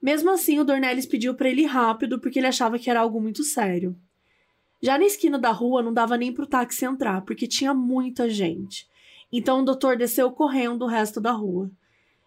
Mesmo 0.00 0.30
assim, 0.30 0.58
o 0.58 0.64
Dornelles 0.64 1.06
pediu 1.06 1.34
para 1.34 1.48
ele 1.48 1.62
ir 1.62 1.66
rápido 1.66 2.20
porque 2.20 2.38
ele 2.38 2.46
achava 2.46 2.78
que 2.78 2.88
era 2.88 3.00
algo 3.00 3.20
muito 3.20 3.42
sério. 3.42 3.96
Já 4.82 4.96
na 4.96 5.04
esquina 5.04 5.38
da 5.38 5.50
rua 5.50 5.82
não 5.82 5.92
dava 5.92 6.16
nem 6.16 6.32
para 6.32 6.44
o 6.44 6.48
táxi 6.48 6.86
entrar, 6.86 7.20
porque 7.22 7.46
tinha 7.46 7.74
muita 7.74 8.30
gente. 8.30 8.88
Então 9.30 9.60
o 9.60 9.64
doutor 9.64 9.96
desceu 9.96 10.30
correndo 10.30 10.82
o 10.84 10.88
resto 10.88 11.20
da 11.20 11.32
rua. 11.32 11.70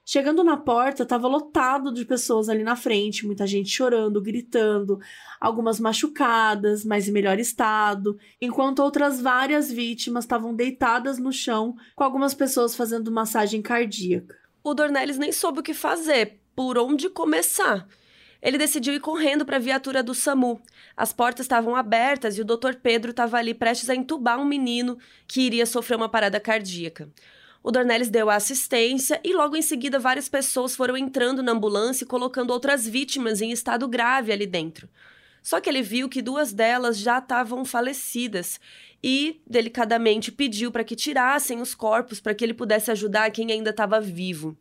Chegando 0.06 0.44
na 0.44 0.58
porta, 0.58 1.04
estava 1.04 1.30
lotado 1.30 1.94
de 1.94 2.04
pessoas 2.04 2.50
ali 2.50 2.62
na 2.62 2.76
frente, 2.76 3.26
muita 3.26 3.48
gente 3.48 3.70
chorando, 3.70 4.22
gritando, 4.22 5.00
algumas 5.39 5.80
machucadas, 5.80 6.84
mas 6.84 7.08
em 7.08 7.12
melhor 7.13 7.39
estado, 7.39 8.18
enquanto 8.42 8.80
outras 8.80 9.22
várias 9.22 9.72
vítimas 9.72 10.26
estavam 10.26 10.54
deitadas 10.54 11.18
no 11.18 11.32
chão, 11.32 11.76
com 11.96 12.04
algumas 12.04 12.34
pessoas 12.34 12.76
fazendo 12.76 13.12
massagem 13.12 13.62
cardíaca. 13.62 14.36
O 14.62 14.74
Dornelles 14.74 15.18
nem 15.18 15.32
soube 15.32 15.62
o 15.62 15.63
que 15.63 15.74
fazer, 15.74 16.42
por 16.54 16.78
onde 16.78 17.10
começar. 17.10 17.88
Ele 18.42 18.58
decidiu 18.58 18.94
ir 18.94 19.00
correndo 19.00 19.46
para 19.46 19.56
a 19.56 19.60
viatura 19.60 20.04
do 20.04 20.13
SAMU. 20.13 20.62
As 20.98 21.13
portas 21.13 21.46
estavam 21.46 21.78
abertas 21.78 22.38
e 22.38 22.42
o 22.42 22.46
Dr. 22.46 22.76
Pedro 22.82 23.12
estava 23.12 23.38
ali 23.38 23.54
prestes 23.54 23.89
a 23.89 23.96
entubar 23.96 24.38
um 24.38 24.44
menino 24.44 24.98
que 25.26 25.42
iria 25.42 25.66
sofrer 25.66 25.96
uma 25.96 26.10
parada 26.10 26.42
cardíaca. 26.42 27.10
O 27.63 27.71
Dornelles 27.71 28.10
deu 28.10 28.30
a 28.30 28.36
assistência 28.36 29.21
e 29.23 29.34
logo 29.34 29.56
em 29.56 29.62
seguida 29.62 29.97
várias 29.97 30.28
pessoas 30.28 30.76
foram 30.76 30.97
entrando 30.97 31.41
na 31.41 31.54
ambulância 31.54 32.04
e 32.04 32.08
colocando 32.08 32.52
outras 32.52 32.86
vítimas 32.86 33.41
em 33.41 33.52
estado 33.52 33.88
grave 33.88 34.34
ali 34.34 34.45
dentro. 34.45 34.89
Só 35.41 35.62
que 35.62 35.69
ele 35.69 35.82
viu 35.82 36.10
que 36.10 36.21
duas 36.21 36.52
delas 36.52 36.97
já 36.97 37.19
estavam 37.19 37.63
falecidas 37.63 38.60
e 39.02 39.41
delicadamente 39.47 40.30
pediu 40.30 40.73
para 40.73 40.84
que 40.84 40.95
tirassem 40.95 41.62
os 41.62 41.73
corpos 41.73 42.19
para 42.19 42.34
que 42.34 42.43
ele 42.43 42.54
pudesse 42.54 42.91
ajudar 42.91 43.32
quem 43.32 43.49
ainda 43.49 43.69
estava 43.69 44.02
vivo. 44.02 44.58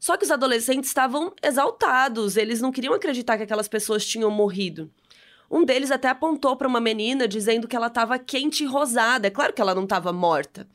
Só 0.00 0.16
que 0.16 0.24
os 0.24 0.30
adolescentes 0.30 0.88
estavam 0.88 1.34
exaltados, 1.42 2.36
eles 2.36 2.62
não 2.62 2.72
queriam 2.72 2.94
acreditar 2.94 3.36
que 3.36 3.42
aquelas 3.42 3.68
pessoas 3.68 4.06
tinham 4.06 4.30
morrido. 4.30 4.90
Um 5.50 5.64
deles 5.64 5.90
até 5.90 6.08
apontou 6.08 6.56
para 6.56 6.68
uma 6.68 6.80
menina 6.80 7.28
dizendo 7.28 7.68
que 7.68 7.76
ela 7.76 7.86
estava 7.88 8.18
quente 8.18 8.64
e 8.64 8.66
rosada. 8.66 9.26
É 9.26 9.30
claro 9.30 9.52
que 9.52 9.60
ela 9.60 9.74
não 9.74 9.84
estava 9.84 10.12
morta. 10.12 10.68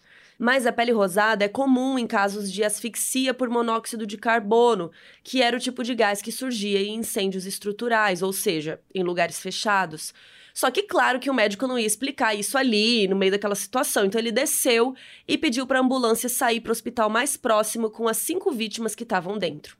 Mas 0.43 0.67
a 0.67 0.73
pele 0.73 0.91
rosada 0.91 1.45
é 1.45 1.47
comum 1.47 1.97
em 1.97 2.06
casos 2.06 2.51
de 2.51 2.65
asfixia 2.65 3.34
por 3.34 3.49
monóxido 3.49 4.06
de 4.06 4.17
carbono, 4.17 4.91
que 5.23 5.41
era 5.41 5.56
o 5.56 5.60
tipo 5.60 5.82
de 5.86 5.95
gás 5.95 6.21
que 6.21 6.34
surgia 6.34 6.82
em 6.82 6.95
incêndios 6.95 7.45
estruturais, 7.45 8.21
ou 8.21 8.34
seja, 8.34 8.82
em 8.93 9.03
lugares 9.03 9.39
fechados. 9.39 10.13
Só 10.53 10.69
que, 10.69 10.84
claro, 10.84 11.17
que 11.17 11.29
o 11.29 11.34
médico 11.34 11.65
não 11.65 11.79
ia 11.79 11.88
explicar 11.88 12.36
isso 12.36 12.58
ali, 12.58 13.08
no 13.08 13.15
meio 13.15 13.32
daquela 13.32 13.56
situação. 13.56 14.03
Então, 14.03 14.19
ele 14.19 14.34
desceu 14.34 14.93
e 15.25 15.38
pediu 15.38 15.65
para 15.65 15.79
a 15.79 15.82
ambulância 15.82 16.27
sair 16.27 16.60
para 16.60 16.71
o 16.71 16.73
hospital 16.73 17.10
mais 17.10 17.38
próximo 17.38 17.89
com 17.89 18.10
as 18.10 18.17
cinco 18.17 18.51
vítimas 18.51 18.93
que 18.93 19.03
estavam 19.03 19.38
dentro. 19.38 19.77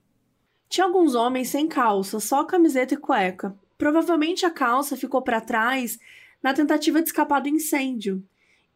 Tinha 0.70 0.86
alguns 0.86 1.14
homens 1.14 1.50
sem 1.50 1.68
calça, 1.68 2.22
só 2.22 2.46
camiseta 2.46 2.94
e 2.94 2.98
cueca. 2.98 3.54
Provavelmente 3.78 4.46
a 4.46 4.50
calça 4.50 4.96
ficou 4.96 5.22
para 5.22 5.42
trás 5.42 6.00
na 6.42 6.54
tentativa 6.54 7.02
de 7.02 7.10
escapar 7.10 7.42
do 7.42 7.50
incêndio. 7.50 8.24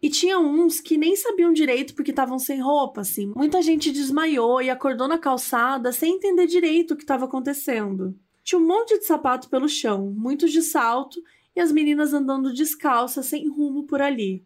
E 0.01 0.09
tinha 0.09 0.37
uns 0.37 0.79
que 0.79 0.95
nem 0.95 1.15
sabiam 1.15 1.51
direito 1.51 1.95
porque 1.95 2.11
estavam 2.11 2.37
sem 2.37 2.61
roupa, 2.61 3.01
assim. 3.01 3.33
Muita 3.35 3.61
gente 3.61 3.91
desmaiou 3.91 4.61
e 4.61 4.69
acordou 4.69 5.07
na 5.07 5.17
calçada 5.17 5.91
sem 5.91 6.15
entender 6.15 6.45
direito 6.45 6.93
o 6.93 6.95
que 6.95 7.03
estava 7.03 7.25
acontecendo. 7.25 8.15
Tinha 8.43 8.59
um 8.59 8.65
monte 8.65 8.97
de 8.99 9.05
sapato 9.05 9.49
pelo 9.49 9.67
chão, 9.67 10.13
muitos 10.15 10.51
de 10.51 10.61
salto 10.61 11.19
e 11.55 11.59
as 11.59 11.71
meninas 11.71 12.13
andando 12.13 12.53
descalças 12.53 13.25
sem 13.25 13.49
rumo 13.49 13.83
por 13.83 13.99
ali. 13.99 14.45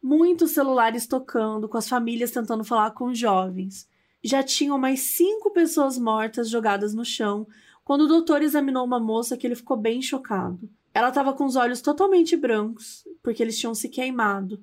Muitos 0.00 0.52
celulares 0.52 1.06
tocando, 1.06 1.68
com 1.68 1.76
as 1.76 1.88
famílias 1.88 2.30
tentando 2.30 2.64
falar 2.64 2.92
com 2.92 3.06
os 3.06 3.18
jovens. 3.18 3.88
Já 4.22 4.42
tinham 4.42 4.78
mais 4.78 5.00
cinco 5.00 5.50
pessoas 5.50 5.98
mortas 5.98 6.48
jogadas 6.48 6.94
no 6.94 7.04
chão 7.04 7.46
quando 7.84 8.02
o 8.02 8.08
doutor 8.08 8.40
examinou 8.40 8.84
uma 8.84 9.00
moça 9.00 9.36
que 9.36 9.46
ele 9.46 9.56
ficou 9.56 9.76
bem 9.76 10.00
chocado. 10.00 10.70
Ela 10.94 11.08
estava 11.08 11.32
com 11.32 11.44
os 11.44 11.56
olhos 11.56 11.80
totalmente 11.80 12.36
brancos, 12.36 13.04
porque 13.20 13.42
eles 13.42 13.58
tinham 13.58 13.74
se 13.74 13.88
queimado 13.88 14.62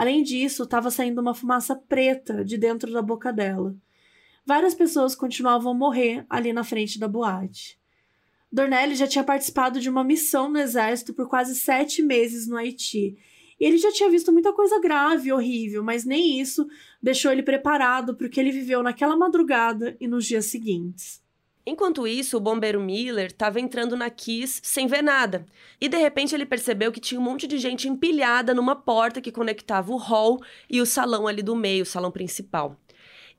Além 0.00 0.22
disso, 0.22 0.62
estava 0.62 0.90
saindo 0.90 1.20
uma 1.20 1.34
fumaça 1.34 1.76
preta 1.76 2.42
de 2.42 2.56
dentro 2.56 2.90
da 2.90 3.02
boca 3.02 3.30
dela. 3.30 3.76
Várias 4.46 4.72
pessoas 4.72 5.14
continuavam 5.14 5.72
a 5.72 5.74
morrer 5.74 6.24
ali 6.30 6.54
na 6.54 6.64
frente 6.64 6.98
da 6.98 7.06
boate. 7.06 7.78
Dornelli 8.50 8.94
já 8.94 9.06
tinha 9.06 9.22
participado 9.22 9.78
de 9.78 9.90
uma 9.90 10.02
missão 10.02 10.50
no 10.50 10.58
exército 10.58 11.12
por 11.12 11.28
quase 11.28 11.54
sete 11.54 12.00
meses 12.00 12.48
no 12.48 12.56
Haiti. 12.56 13.14
E 13.60 13.62
ele 13.66 13.76
já 13.76 13.92
tinha 13.92 14.08
visto 14.08 14.32
muita 14.32 14.54
coisa 14.54 14.80
grave 14.80 15.28
e 15.28 15.32
horrível, 15.34 15.84
mas 15.84 16.06
nem 16.06 16.40
isso 16.40 16.66
deixou 17.02 17.30
ele 17.30 17.42
preparado 17.42 18.14
para 18.16 18.26
o 18.26 18.30
que 18.30 18.40
ele 18.40 18.52
viveu 18.52 18.82
naquela 18.82 19.18
madrugada 19.18 19.98
e 20.00 20.08
nos 20.08 20.24
dias 20.24 20.46
seguintes. 20.46 21.19
Enquanto 21.66 22.06
isso, 22.06 22.36
o 22.36 22.40
bombeiro 22.40 22.80
Miller 22.80 23.26
estava 23.26 23.60
entrando 23.60 23.96
na 23.96 24.08
Kiss 24.08 24.60
sem 24.62 24.86
ver 24.86 25.02
nada. 25.02 25.44
E 25.80 25.88
de 25.88 25.96
repente 25.96 26.34
ele 26.34 26.46
percebeu 26.46 26.90
que 26.90 27.00
tinha 27.00 27.20
um 27.20 27.24
monte 27.24 27.46
de 27.46 27.58
gente 27.58 27.88
empilhada 27.88 28.54
numa 28.54 28.74
porta 28.74 29.20
que 29.20 29.30
conectava 29.30 29.92
o 29.92 29.96
hall 29.96 30.40
e 30.68 30.80
o 30.80 30.86
salão 30.86 31.26
ali 31.26 31.42
do 31.42 31.54
meio, 31.54 31.82
o 31.82 31.86
salão 31.86 32.10
principal. 32.10 32.76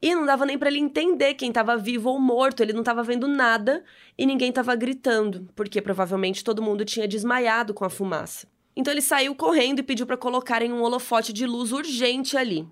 E 0.02 0.16
não 0.16 0.26
dava 0.26 0.46
nem 0.46 0.58
para 0.58 0.70
ele 0.70 0.80
entender 0.80 1.36
quem 1.36 1.50
estava 1.50 1.78
vivo 1.78 2.10
ou 2.10 2.20
morto, 2.20 2.62
ele 2.62 2.74
não 2.74 2.80
estava 2.80 3.04
vendo 3.04 3.28
nada 3.28 3.84
e 4.18 4.26
ninguém 4.26 4.50
estava 4.50 4.76
gritando, 4.76 5.48
porque 5.56 5.82
provavelmente 5.82 6.44
todo 6.44 6.62
mundo 6.62 6.84
tinha 6.84 7.08
desmaiado 7.08 7.74
com 7.74 7.86
a 7.86 7.90
fumaça. 7.90 8.48
Então 8.76 8.92
ele 8.92 9.02
saiu 9.02 9.36
correndo 9.36 9.80
e 9.80 9.84
pediu 9.84 10.08
para 10.08 10.18
colocarem 10.18 10.72
um 10.72 10.82
holofote 10.82 11.32
de 11.32 11.46
luz 11.46 11.72
urgente 11.72 12.36
ali. 12.36 12.68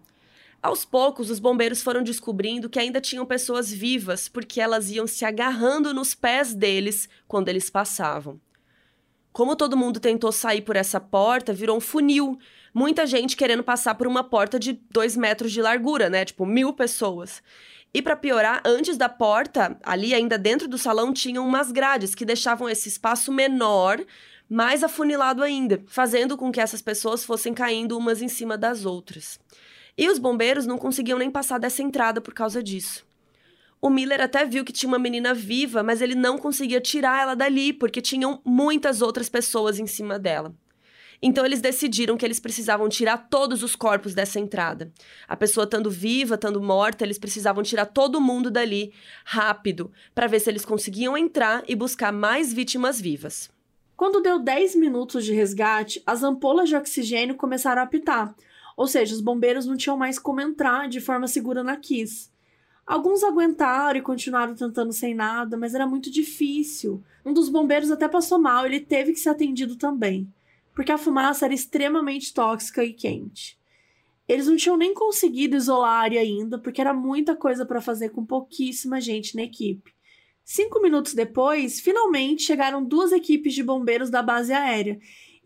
Aos 0.62 0.84
poucos, 0.84 1.30
os 1.30 1.40
bombeiros 1.40 1.82
foram 1.82 2.04
descobrindo 2.04 2.70
que 2.70 2.80
ainda 2.80 3.00
tinham 3.00 3.26
pessoas 3.26 3.72
vivas, 3.72 4.28
porque 4.28 4.60
elas 4.60 4.90
iam 4.90 5.08
se 5.08 5.24
agarrando 5.24 5.94
nos 5.94 6.14
pés 6.14 6.54
deles 6.54 7.08
quando 7.28 7.48
eles 7.48 7.70
passavam. 7.70 8.40
Como 9.32 9.56
todo 9.56 9.78
mundo 9.78 10.00
tentou 10.00 10.32
sair 10.34 10.62
por 10.62 10.76
essa 10.76 11.00
porta, 11.00 11.54
virou 11.54 11.78
um 11.78 11.82
funil 11.82 12.38
muita 12.74 13.08
gente 13.08 13.38
querendo 13.38 13.64
passar 13.64 13.96
por 13.96 14.06
uma 14.06 14.24
porta 14.24 14.60
de 14.60 14.74
dois 14.92 15.16
metros 15.16 15.52
de 15.52 15.62
largura, 15.62 16.10
né? 16.10 16.26
Tipo, 16.26 16.46
mil 16.46 16.74
pessoas. 16.74 17.42
E 17.94 18.02
para 18.02 18.16
piorar, 18.16 18.62
antes 18.66 18.98
da 18.98 19.10
porta, 19.10 19.78
ali 19.82 20.14
ainda 20.14 20.38
dentro 20.38 20.68
do 20.68 20.78
salão, 20.78 21.14
tinham 21.14 21.48
umas 21.48 21.72
grades 21.72 22.14
que 22.14 22.26
deixavam 22.26 22.70
esse 22.70 22.90
espaço 22.90 23.32
menor, 23.32 24.00
mais 24.50 24.84
afunilado 24.84 25.42
ainda, 25.42 25.82
fazendo 25.88 26.36
com 26.36 26.52
que 26.52 26.60
essas 26.60 26.82
pessoas 26.82 27.24
fossem 27.24 27.54
caindo 27.54 27.98
umas 27.98 28.22
em 28.22 28.28
cima 28.28 28.58
das 28.58 28.86
outras. 28.86 29.40
E 30.00 30.10
os 30.10 30.18
bombeiros 30.18 30.66
não 30.66 30.78
conseguiam 30.78 31.20
nem 31.20 31.30
passar 31.30 31.58
dessa 31.58 31.84
entrada 31.84 32.22
por 32.22 32.34
causa 32.34 32.64
disso. 32.64 33.06
O 33.82 33.90
Miller 33.90 34.22
até 34.22 34.46
viu 34.46 34.64
que 34.64 34.72
tinha 34.72 34.88
uma 34.88 34.98
menina 34.98 35.34
viva, 35.34 35.84
mas 35.84 36.02
ele 36.02 36.16
não 36.16 36.38
conseguia 36.38 36.80
tirar 36.80 37.22
ela 37.22 37.36
dali, 37.36 37.74
porque 37.74 38.00
tinham 38.00 38.42
muitas 38.46 39.02
outras 39.02 39.28
pessoas 39.28 39.78
em 39.78 39.86
cima 39.86 40.18
dela. 40.18 40.56
Então 41.22 41.46
eles 41.46 41.60
decidiram 41.60 42.16
que 42.16 42.26
eles 42.26 42.40
precisavam 42.40 42.88
tirar 42.88 43.28
todos 43.30 43.62
os 43.62 43.76
corpos 43.76 44.14
dessa 44.14 44.40
entrada. 44.40 44.90
A 45.28 45.36
pessoa 45.36 45.66
estando 45.66 45.92
viva, 45.92 46.36
estando 46.36 46.62
morta, 46.62 47.04
eles 47.04 47.20
precisavam 47.20 47.62
tirar 47.62 47.88
todo 47.88 48.22
mundo 48.22 48.50
dali 48.50 48.94
rápido, 49.26 49.92
para 50.16 50.28
ver 50.28 50.40
se 50.40 50.50
eles 50.50 50.64
conseguiam 50.64 51.18
entrar 51.18 51.62
e 51.68 51.76
buscar 51.76 52.14
mais 52.14 52.54
vítimas 52.54 53.02
vivas. 53.02 53.52
Quando 53.98 54.22
deu 54.22 54.40
10 54.40 54.76
minutos 54.76 55.26
de 55.26 55.34
resgate, 55.34 56.02
as 56.06 56.24
ampolas 56.24 56.70
de 56.70 56.76
oxigênio 56.78 57.36
começaram 57.36 57.82
a 57.82 57.84
apitar, 57.84 58.34
ou 58.80 58.88
seja, 58.88 59.14
os 59.14 59.22
bombeiros 59.22 59.66
não 59.66 59.76
tinham 59.76 59.98
mais 59.98 60.18
como 60.18 60.42
entrar 60.42 60.88
de 60.88 61.02
forma 61.02 61.28
segura 61.28 61.64
na 61.64 61.76
Kiss. 61.76 62.30
Alguns 62.86 63.24
aguentaram 63.24 64.00
e 64.00 64.02
continuaram 64.02 64.56
tentando 64.56 64.94
sem 64.94 65.14
nada, 65.14 65.58
mas 65.58 65.76
era 65.76 65.86
muito 65.86 66.10
difícil. 66.10 67.04
Um 67.26 67.34
dos 67.34 67.50
bombeiros 67.50 67.92
até 67.92 68.08
passou 68.08 68.40
mal, 68.40 68.66
ele 68.66 68.80
teve 68.80 69.14
que 69.14 69.20
ser 69.20 69.30
atendido 69.30 69.76
também 69.76 70.32
porque 70.80 70.94
a 70.94 70.98
fumaça 70.98 71.44
era 71.44 71.54
extremamente 71.54 72.34
tóxica 72.34 72.82
e 72.86 72.94
quente. 72.94 73.60
Eles 74.26 74.48
não 74.48 74.56
tinham 74.56 74.78
nem 74.78 74.94
conseguido 74.94 75.58
isolar 75.58 75.90
a 75.92 76.00
área 76.00 76.22
ainda, 76.22 76.58
porque 76.58 76.80
era 76.80 76.94
muita 76.94 77.36
coisa 77.36 77.66
para 77.66 77.82
fazer 77.82 78.12
com 78.12 78.26
pouquíssima 78.26 79.02
gente 79.02 79.36
na 79.36 79.44
equipe. 79.44 79.92
Cinco 80.42 80.82
minutos 80.82 81.14
depois, 81.14 81.82
finalmente 81.82 82.44
chegaram 82.44 82.82
duas 82.82 83.12
equipes 83.12 83.54
de 83.54 83.62
bombeiros 83.62 84.10
da 84.10 84.24
base 84.24 84.54
aérea, 84.54 84.98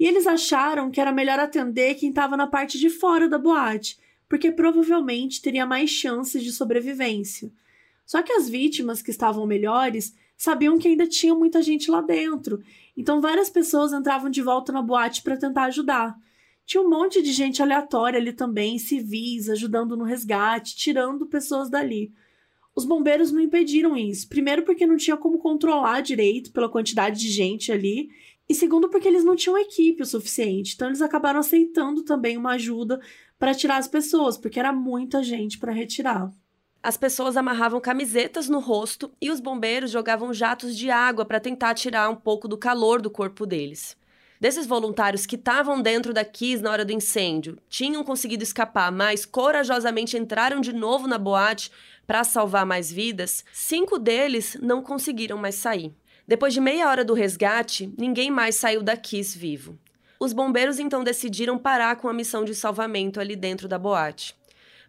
e 0.03 0.07
eles 0.07 0.27
acharam 0.27 0.91
que 0.91 0.99
era 0.99 1.13
melhor 1.13 1.39
atender 1.39 1.95
quem 1.95 2.09
estava 2.09 2.35
na 2.35 2.45
parte 2.45 2.77
de 2.77 2.89
fora 2.89 3.29
da 3.29 3.37
boate, 3.37 3.97
porque 4.27 4.51
provavelmente 4.51 5.41
teria 5.41 5.65
mais 5.65 5.89
chances 5.89 6.43
de 6.43 6.51
sobrevivência. 6.51 7.49
Só 8.05 8.21
que 8.21 8.33
as 8.33 8.49
vítimas 8.49 9.01
que 9.01 9.11
estavam 9.11 9.45
melhores 9.45 10.13
sabiam 10.35 10.77
que 10.77 10.89
ainda 10.89 11.07
tinha 11.07 11.33
muita 11.33 11.61
gente 11.61 11.89
lá 11.89 12.01
dentro 12.01 12.61
então 12.95 13.19
várias 13.19 13.49
pessoas 13.49 13.91
entravam 13.91 14.29
de 14.29 14.41
volta 14.41 14.71
na 14.71 14.81
boate 14.81 15.23
para 15.23 15.37
tentar 15.37 15.63
ajudar. 15.65 16.15
Tinha 16.65 16.81
um 16.81 16.89
monte 16.89 17.21
de 17.21 17.33
gente 17.33 17.61
aleatória 17.61 18.19
ali 18.19 18.31
também, 18.31 18.77
civis, 18.77 19.49
ajudando 19.49 19.97
no 19.97 20.05
resgate, 20.05 20.75
tirando 20.75 21.25
pessoas 21.25 21.69
dali. 21.69 22.13
Os 22.75 22.85
bombeiros 22.85 23.31
não 23.31 23.41
impediram 23.41 23.97
isso. 23.97 24.27
Primeiro, 24.29 24.63
porque 24.63 24.87
não 24.87 24.95
tinha 24.95 25.17
como 25.17 25.37
controlar 25.39 26.01
direito 26.01 26.51
pela 26.51 26.69
quantidade 26.69 27.19
de 27.19 27.29
gente 27.29 27.71
ali. 27.71 28.09
E 28.49 28.53
segundo, 28.53 28.89
porque 28.89 29.07
eles 29.07 29.23
não 29.23 29.35
tinham 29.35 29.57
equipe 29.57 30.03
o 30.03 30.05
suficiente. 30.05 30.73
Então, 30.75 30.87
eles 30.87 31.01
acabaram 31.01 31.39
aceitando 31.39 32.03
também 32.03 32.37
uma 32.37 32.53
ajuda 32.53 32.99
para 33.39 33.53
tirar 33.53 33.77
as 33.77 33.87
pessoas, 33.87 34.37
porque 34.37 34.59
era 34.59 34.71
muita 34.71 35.23
gente 35.23 35.57
para 35.57 35.71
retirar. 35.71 36.31
As 36.81 36.97
pessoas 36.97 37.37
amarravam 37.37 37.79
camisetas 37.79 38.49
no 38.49 38.59
rosto 38.59 39.09
e 39.21 39.31
os 39.31 39.39
bombeiros 39.39 39.89
jogavam 39.89 40.33
jatos 40.33 40.77
de 40.77 40.91
água 40.91 41.23
para 41.23 41.39
tentar 41.39 41.73
tirar 41.75 42.09
um 42.09 42.15
pouco 42.15 42.45
do 42.45 42.57
calor 42.57 43.01
do 43.01 43.09
corpo 43.09 43.45
deles. 43.45 43.95
Desses 44.37 44.67
voluntários 44.67 45.25
que 45.25 45.37
estavam 45.37 45.81
dentro 45.81 46.13
da 46.13 46.25
Kiss 46.25 46.61
na 46.61 46.69
hora 46.69 46.83
do 46.83 46.91
incêndio, 46.91 47.57
tinham 47.69 48.03
conseguido 48.03 48.43
escapar, 48.43 48.91
mas 48.91 49.25
corajosamente 49.25 50.17
entraram 50.17 50.59
de 50.59 50.73
novo 50.73 51.07
na 51.07 51.17
boate 51.17 51.71
para 52.05 52.25
salvar 52.25 52.65
mais 52.65 52.91
vidas, 52.91 53.45
cinco 53.53 53.97
deles 53.97 54.57
não 54.61 54.81
conseguiram 54.81 55.37
mais 55.37 55.55
sair. 55.55 55.93
Depois 56.27 56.53
de 56.53 56.61
meia 56.61 56.87
hora 56.87 57.03
do 57.03 57.13
resgate, 57.13 57.93
ninguém 57.97 58.31
mais 58.31 58.55
saiu 58.55 58.81
da 58.81 58.95
Kiss 58.95 59.37
vivo. 59.37 59.77
Os 60.19 60.31
bombeiros 60.31 60.79
então 60.79 61.03
decidiram 61.03 61.57
parar 61.57 61.97
com 61.97 62.07
a 62.07 62.13
missão 62.13 62.45
de 62.45 62.55
salvamento 62.55 63.19
ali 63.19 63.35
dentro 63.35 63.67
da 63.67 63.77
boate. 63.77 64.33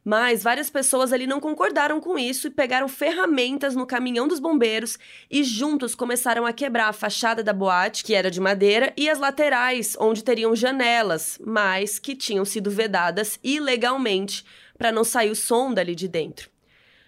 Mas 0.05 0.45
várias 0.45 0.71
pessoas 0.71 1.13
ali 1.13 1.27
não 1.27 1.41
concordaram 1.41 1.99
com 1.99 2.17
isso 2.17 2.47
e 2.47 2.51
pegaram 2.51 2.87
ferramentas 2.87 3.75
no 3.75 3.87
caminhão 3.87 4.29
dos 4.29 4.39
bombeiros 4.39 4.97
e 5.29 5.43
juntos 5.43 5.95
começaram 5.95 6.47
a 6.47 6.53
quebrar 6.53 6.89
a 6.89 6.93
fachada 6.93 7.43
da 7.43 7.53
boate, 7.55 8.05
que 8.05 8.15
era 8.15 8.31
de 8.31 8.39
madeira, 8.39 8.93
e 8.97 9.09
as 9.09 9.19
laterais, 9.19 9.97
onde 9.99 10.23
teriam 10.23 10.55
janelas, 10.55 11.39
mas 11.45 11.99
que 11.99 12.15
tinham 12.15 12.45
sido 12.45 12.71
vedadas 12.71 13.41
ilegalmente 13.43 14.45
para 14.77 14.93
não 14.93 15.03
sair 15.03 15.31
o 15.31 15.37
som 15.37 15.73
dali 15.73 15.95
de 15.95 16.07
dentro. 16.07 16.54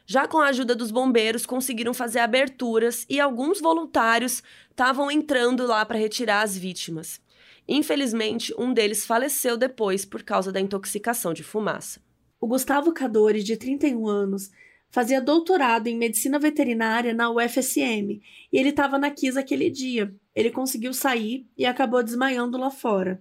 Já 0.06 0.28
com 0.28 0.38
a 0.38 0.46
ajuda 0.46 0.74
dos 0.74 0.92
bombeiros, 0.92 1.44
conseguiram 1.44 1.92
fazer 1.92 2.20
aberturas 2.20 3.04
e 3.10 3.18
alguns 3.18 3.60
voluntários 3.60 4.40
estavam 4.70 5.10
entrando 5.10 5.66
lá 5.66 5.84
para 5.84 5.98
retirar 5.98 6.42
as 6.42 6.56
vítimas. 6.56 7.20
Infelizmente, 7.68 8.54
um 8.56 8.72
deles 8.72 9.04
faleceu 9.04 9.56
depois 9.56 10.04
por 10.04 10.22
causa 10.22 10.52
da 10.52 10.60
intoxicação 10.60 11.34
de 11.34 11.42
fumaça. 11.42 12.00
O 12.40 12.46
Gustavo 12.46 12.92
Cadori, 12.92 13.42
de 13.42 13.56
31 13.56 14.06
anos, 14.06 14.50
fazia 14.88 15.20
doutorado 15.20 15.88
em 15.88 15.96
medicina 15.96 16.38
veterinária 16.38 17.12
na 17.12 17.28
UFSM 17.28 18.20
e 18.52 18.58
ele 18.58 18.68
estava 18.68 18.98
na 18.98 19.10
Kiss 19.10 19.36
aquele 19.36 19.68
dia. 19.68 20.14
Ele 20.34 20.50
conseguiu 20.50 20.94
sair 20.94 21.44
e 21.58 21.66
acabou 21.66 22.02
desmaiando 22.02 22.56
lá 22.56 22.70
fora. 22.70 23.20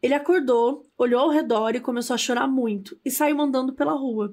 Ele 0.00 0.14
acordou, 0.14 0.86
olhou 0.96 1.20
ao 1.22 1.30
redor 1.30 1.74
e 1.74 1.80
começou 1.80 2.14
a 2.14 2.18
chorar 2.18 2.46
muito 2.46 2.96
e 3.04 3.10
saiu 3.10 3.40
andando 3.40 3.72
pela 3.72 3.92
rua. 3.92 4.32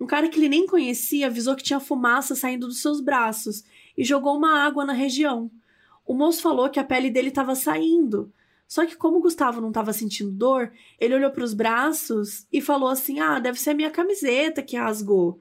Um 0.00 0.06
cara 0.06 0.28
que 0.28 0.38
ele 0.38 0.48
nem 0.48 0.66
conhecia 0.66 1.26
avisou 1.26 1.54
que 1.54 1.62
tinha 1.62 1.80
fumaça 1.80 2.34
saindo 2.34 2.66
dos 2.66 2.80
seus 2.80 3.00
braços 3.00 3.64
e 3.96 4.04
jogou 4.04 4.36
uma 4.36 4.60
água 4.60 4.84
na 4.84 4.92
região. 4.92 5.50
O 6.06 6.14
moço 6.14 6.42
falou 6.42 6.68
que 6.68 6.80
a 6.80 6.84
pele 6.84 7.10
dele 7.10 7.28
estava 7.28 7.54
saindo, 7.54 8.32
só 8.66 8.84
que 8.84 8.96
como 8.96 9.20
Gustavo 9.20 9.60
não 9.60 9.68
estava 9.68 9.92
sentindo 9.92 10.30
dor, 10.30 10.72
ele 10.98 11.14
olhou 11.14 11.30
para 11.30 11.44
os 11.44 11.54
braços 11.54 12.46
e 12.52 12.60
falou 12.60 12.88
assim: 12.88 13.20
"Ah, 13.20 13.38
deve 13.38 13.60
ser 13.60 13.70
a 13.70 13.74
minha 13.74 13.90
camiseta 13.90 14.62
que 14.62 14.76
rasgou". 14.76 15.38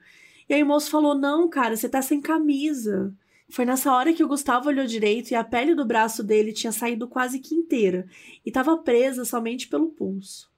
E 0.48 0.54
aí 0.54 0.64
o 0.64 0.66
moço 0.66 0.92
falou: 0.92 1.16
"Não, 1.16 1.50
cara, 1.50 1.76
você 1.76 1.90
tá 1.90 2.02
sem 2.02 2.22
camisa". 2.22 3.14
Foi 3.50 3.66
nessa 3.66 3.94
hora 3.94 4.14
que 4.14 4.24
o 4.24 4.28
Gustavo 4.28 4.70
olhou 4.70 4.86
direito 4.86 5.32
e 5.32 5.36
a 5.36 5.44
pele 5.44 5.76
do 5.76 5.86
braço 5.86 6.24
dele 6.24 6.54
tinha 6.54 6.72
saído 6.72 7.08
quase 7.08 7.40
que 7.40 7.56
inteira 7.56 8.08
e 8.46 8.50
estava 8.50 8.78
presa 8.78 9.26
somente 9.26 9.68
pelo 9.68 9.90
pulso. 9.90 10.53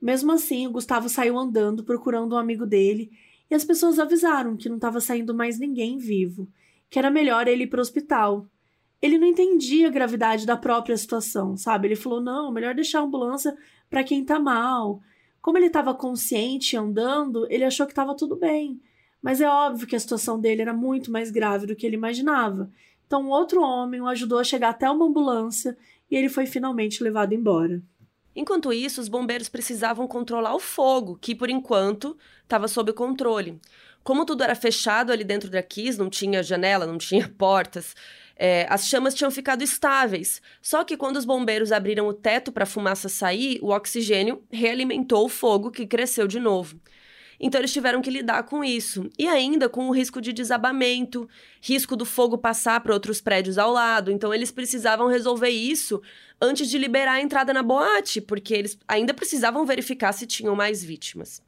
Mesmo 0.00 0.32
assim, 0.32 0.66
o 0.66 0.70
Gustavo 0.70 1.08
saiu 1.08 1.38
andando 1.38 1.84
procurando 1.84 2.34
um 2.34 2.38
amigo 2.38 2.66
dele 2.66 3.10
e 3.50 3.54
as 3.54 3.64
pessoas 3.64 3.98
avisaram 3.98 4.56
que 4.56 4.68
não 4.68 4.76
estava 4.76 5.00
saindo 5.00 5.34
mais 5.34 5.58
ninguém 5.58 5.98
vivo, 5.98 6.48
que 6.90 6.98
era 6.98 7.10
melhor 7.10 7.48
ele 7.48 7.64
ir 7.64 7.66
para 7.68 7.78
o 7.78 7.80
hospital, 7.80 8.46
ele 9.00 9.18
não 9.18 9.26
entendia 9.26 9.88
a 9.88 9.90
gravidade 9.90 10.46
da 10.46 10.56
própria 10.56 10.96
situação, 10.96 11.56
sabe? 11.56 11.88
Ele 11.88 11.96
falou: 11.96 12.20
não, 12.20 12.50
melhor 12.50 12.74
deixar 12.74 13.00
a 13.00 13.02
ambulância 13.02 13.56
para 13.90 14.04
quem 14.04 14.24
tá 14.24 14.38
mal. 14.38 15.00
Como 15.40 15.58
ele 15.58 15.66
estava 15.66 15.94
consciente 15.94 16.76
andando, 16.76 17.46
ele 17.50 17.64
achou 17.64 17.86
que 17.86 17.92
estava 17.92 18.16
tudo 18.16 18.36
bem. 18.36 18.80
Mas 19.22 19.40
é 19.40 19.48
óbvio 19.48 19.86
que 19.86 19.96
a 19.96 20.00
situação 20.00 20.40
dele 20.40 20.62
era 20.62 20.72
muito 20.72 21.10
mais 21.10 21.30
grave 21.30 21.66
do 21.66 21.76
que 21.76 21.86
ele 21.86 21.96
imaginava. 21.96 22.70
Então, 23.06 23.28
outro 23.28 23.60
homem 23.60 24.00
o 24.00 24.08
ajudou 24.08 24.38
a 24.38 24.44
chegar 24.44 24.70
até 24.70 24.90
uma 24.90 25.06
ambulância 25.06 25.76
e 26.10 26.16
ele 26.16 26.28
foi 26.28 26.46
finalmente 26.46 27.02
levado 27.02 27.32
embora. 27.32 27.82
Enquanto 28.36 28.70
isso, 28.70 29.00
os 29.00 29.08
bombeiros 29.08 29.48
precisavam 29.48 30.06
controlar 30.06 30.54
o 30.54 30.60
fogo, 30.60 31.18
que 31.18 31.34
por 31.34 31.48
enquanto 31.48 32.16
estava 32.42 32.68
sob 32.68 32.92
controle 32.92 33.58
Como 34.04 34.26
tudo 34.26 34.44
era 34.44 34.54
fechado 34.54 35.10
ali 35.10 35.24
dentro 35.24 35.48
da 35.48 35.62
Kiss, 35.62 35.98
não 35.98 36.10
tinha 36.10 36.42
janela, 36.42 36.86
não 36.86 36.98
tinha 36.98 37.26
portas, 37.38 37.96
é, 38.36 38.66
as 38.68 38.86
chamas 38.86 39.14
tinham 39.14 39.30
ficado 39.30 39.62
estáveis. 39.62 40.42
Só 40.60 40.84
que 40.84 40.96
quando 40.96 41.16
os 41.16 41.24
bombeiros 41.24 41.72
abriram 41.72 42.06
o 42.06 42.12
teto 42.12 42.52
para 42.52 42.64
a 42.64 42.66
fumaça 42.66 43.08
sair, 43.08 43.58
o 43.62 43.70
oxigênio 43.70 44.44
realimentou 44.52 45.24
o 45.24 45.30
fogo 45.30 45.70
que 45.70 45.86
cresceu 45.86 46.28
de 46.28 46.38
novo. 46.38 46.78
Então 47.38 47.60
eles 47.60 47.72
tiveram 47.72 48.00
que 48.00 48.10
lidar 48.10 48.44
com 48.44 48.64
isso. 48.64 49.08
E 49.18 49.26
ainda 49.26 49.68
com 49.68 49.88
o 49.88 49.92
risco 49.92 50.20
de 50.20 50.32
desabamento, 50.32 51.28
risco 51.60 51.96
do 51.96 52.04
fogo 52.04 52.38
passar 52.38 52.80
para 52.80 52.94
outros 52.94 53.20
prédios 53.20 53.58
ao 53.58 53.72
lado. 53.72 54.10
Então 54.10 54.32
eles 54.32 54.50
precisavam 54.50 55.08
resolver 55.08 55.50
isso 55.50 56.00
antes 56.40 56.68
de 56.68 56.78
liberar 56.78 57.14
a 57.14 57.20
entrada 57.20 57.52
na 57.52 57.62
boate, 57.62 58.20
porque 58.20 58.54
eles 58.54 58.78
ainda 58.86 59.14
precisavam 59.14 59.64
verificar 59.64 60.12
se 60.12 60.26
tinham 60.26 60.56
mais 60.56 60.82
vítimas. 60.82 61.42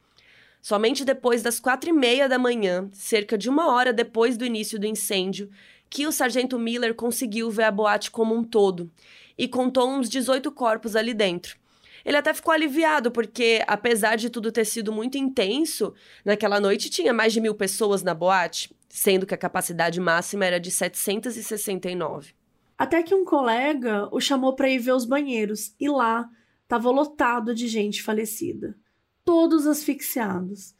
Somente 0.61 1.05
depois 1.05 1.41
das 1.41 1.59
quatro 1.59 1.89
e 1.89 1.93
meia 1.93 2.27
da 2.27 2.37
manhã, 2.37 2.89
cerca 2.91 3.37
de 3.37 3.49
uma 3.49 3.71
hora 3.71 3.93
depois 3.93 4.37
do 4.37 4.45
início 4.45 4.77
do 4.77 4.85
incêndio, 4.85 5.49
que 5.89 6.05
o 6.05 6.11
sargento 6.11 6.59
Miller 6.59 6.93
conseguiu 6.93 7.49
ver 7.49 7.63
a 7.63 7.71
boate 7.71 8.11
como 8.11 8.35
um 8.35 8.43
todo 8.43 8.91
e 9.37 9.47
contou 9.47 9.89
uns 9.89 10.09
18 10.09 10.51
corpos 10.51 10.95
ali 10.95 11.13
dentro. 11.13 11.57
Ele 12.05 12.17
até 12.17 12.33
ficou 12.33 12.53
aliviado, 12.53 13.11
porque 13.11 13.63
apesar 13.67 14.15
de 14.15 14.29
tudo 14.29 14.51
ter 14.51 14.65
sido 14.65 14.91
muito 14.91 15.17
intenso, 15.17 15.93
naquela 16.23 16.59
noite 16.59 16.89
tinha 16.89 17.13
mais 17.13 17.33
de 17.33 17.41
mil 17.41 17.55
pessoas 17.55 18.03
na 18.03 18.13
boate, 18.13 18.75
sendo 18.87 19.25
que 19.25 19.33
a 19.33 19.37
capacidade 19.37 19.99
máxima 19.99 20.45
era 20.45 20.59
de 20.59 20.71
769. 20.71 22.33
Até 22.77 23.03
que 23.03 23.13
um 23.13 23.25
colega 23.25 24.07
o 24.11 24.19
chamou 24.19 24.55
para 24.55 24.69
ir 24.69 24.79
ver 24.79 24.93
os 24.93 25.05
banheiros, 25.05 25.75
e 25.79 25.89
lá 25.89 26.29
estava 26.63 26.89
lotado 26.89 27.53
de 27.53 27.67
gente 27.67 28.01
falecida, 28.01 28.77
todos 29.25 29.67
asfixiados. 29.67 30.75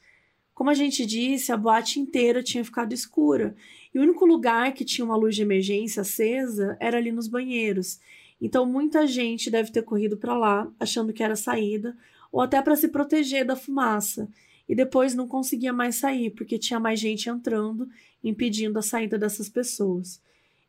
Como 0.53 0.69
a 0.69 0.73
gente 0.73 1.05
disse, 1.05 1.51
a 1.51 1.57
boate 1.57 1.99
inteira 1.99 2.43
tinha 2.43 2.65
ficado 2.65 2.93
escura 2.93 3.55
e 3.93 3.97
o 3.99 4.01
único 4.01 4.25
lugar 4.25 4.73
que 4.73 4.85
tinha 4.85 5.05
uma 5.05 5.15
luz 5.15 5.35
de 5.35 5.41
emergência 5.41 6.01
acesa 6.01 6.77
era 6.79 6.97
ali 6.97 7.11
nos 7.11 7.27
banheiros. 7.27 7.99
Então 8.41 8.65
muita 8.65 9.05
gente 9.05 9.49
deve 9.49 9.71
ter 9.71 9.81
corrido 9.81 10.17
para 10.17 10.37
lá 10.37 10.71
achando 10.79 11.13
que 11.13 11.23
era 11.23 11.35
saída 11.35 11.95
ou 12.31 12.41
até 12.41 12.61
para 12.61 12.75
se 12.75 12.87
proteger 12.87 13.45
da 13.45 13.55
fumaça. 13.55 14.29
E 14.67 14.75
depois 14.75 15.15
não 15.15 15.27
conseguia 15.27 15.73
mais 15.73 15.95
sair 15.95 16.29
porque 16.29 16.59
tinha 16.59 16.79
mais 16.79 16.99
gente 16.99 17.27
entrando, 17.29 17.89
impedindo 18.23 18.77
a 18.77 18.83
saída 18.83 19.17
dessas 19.17 19.49
pessoas. 19.49 20.21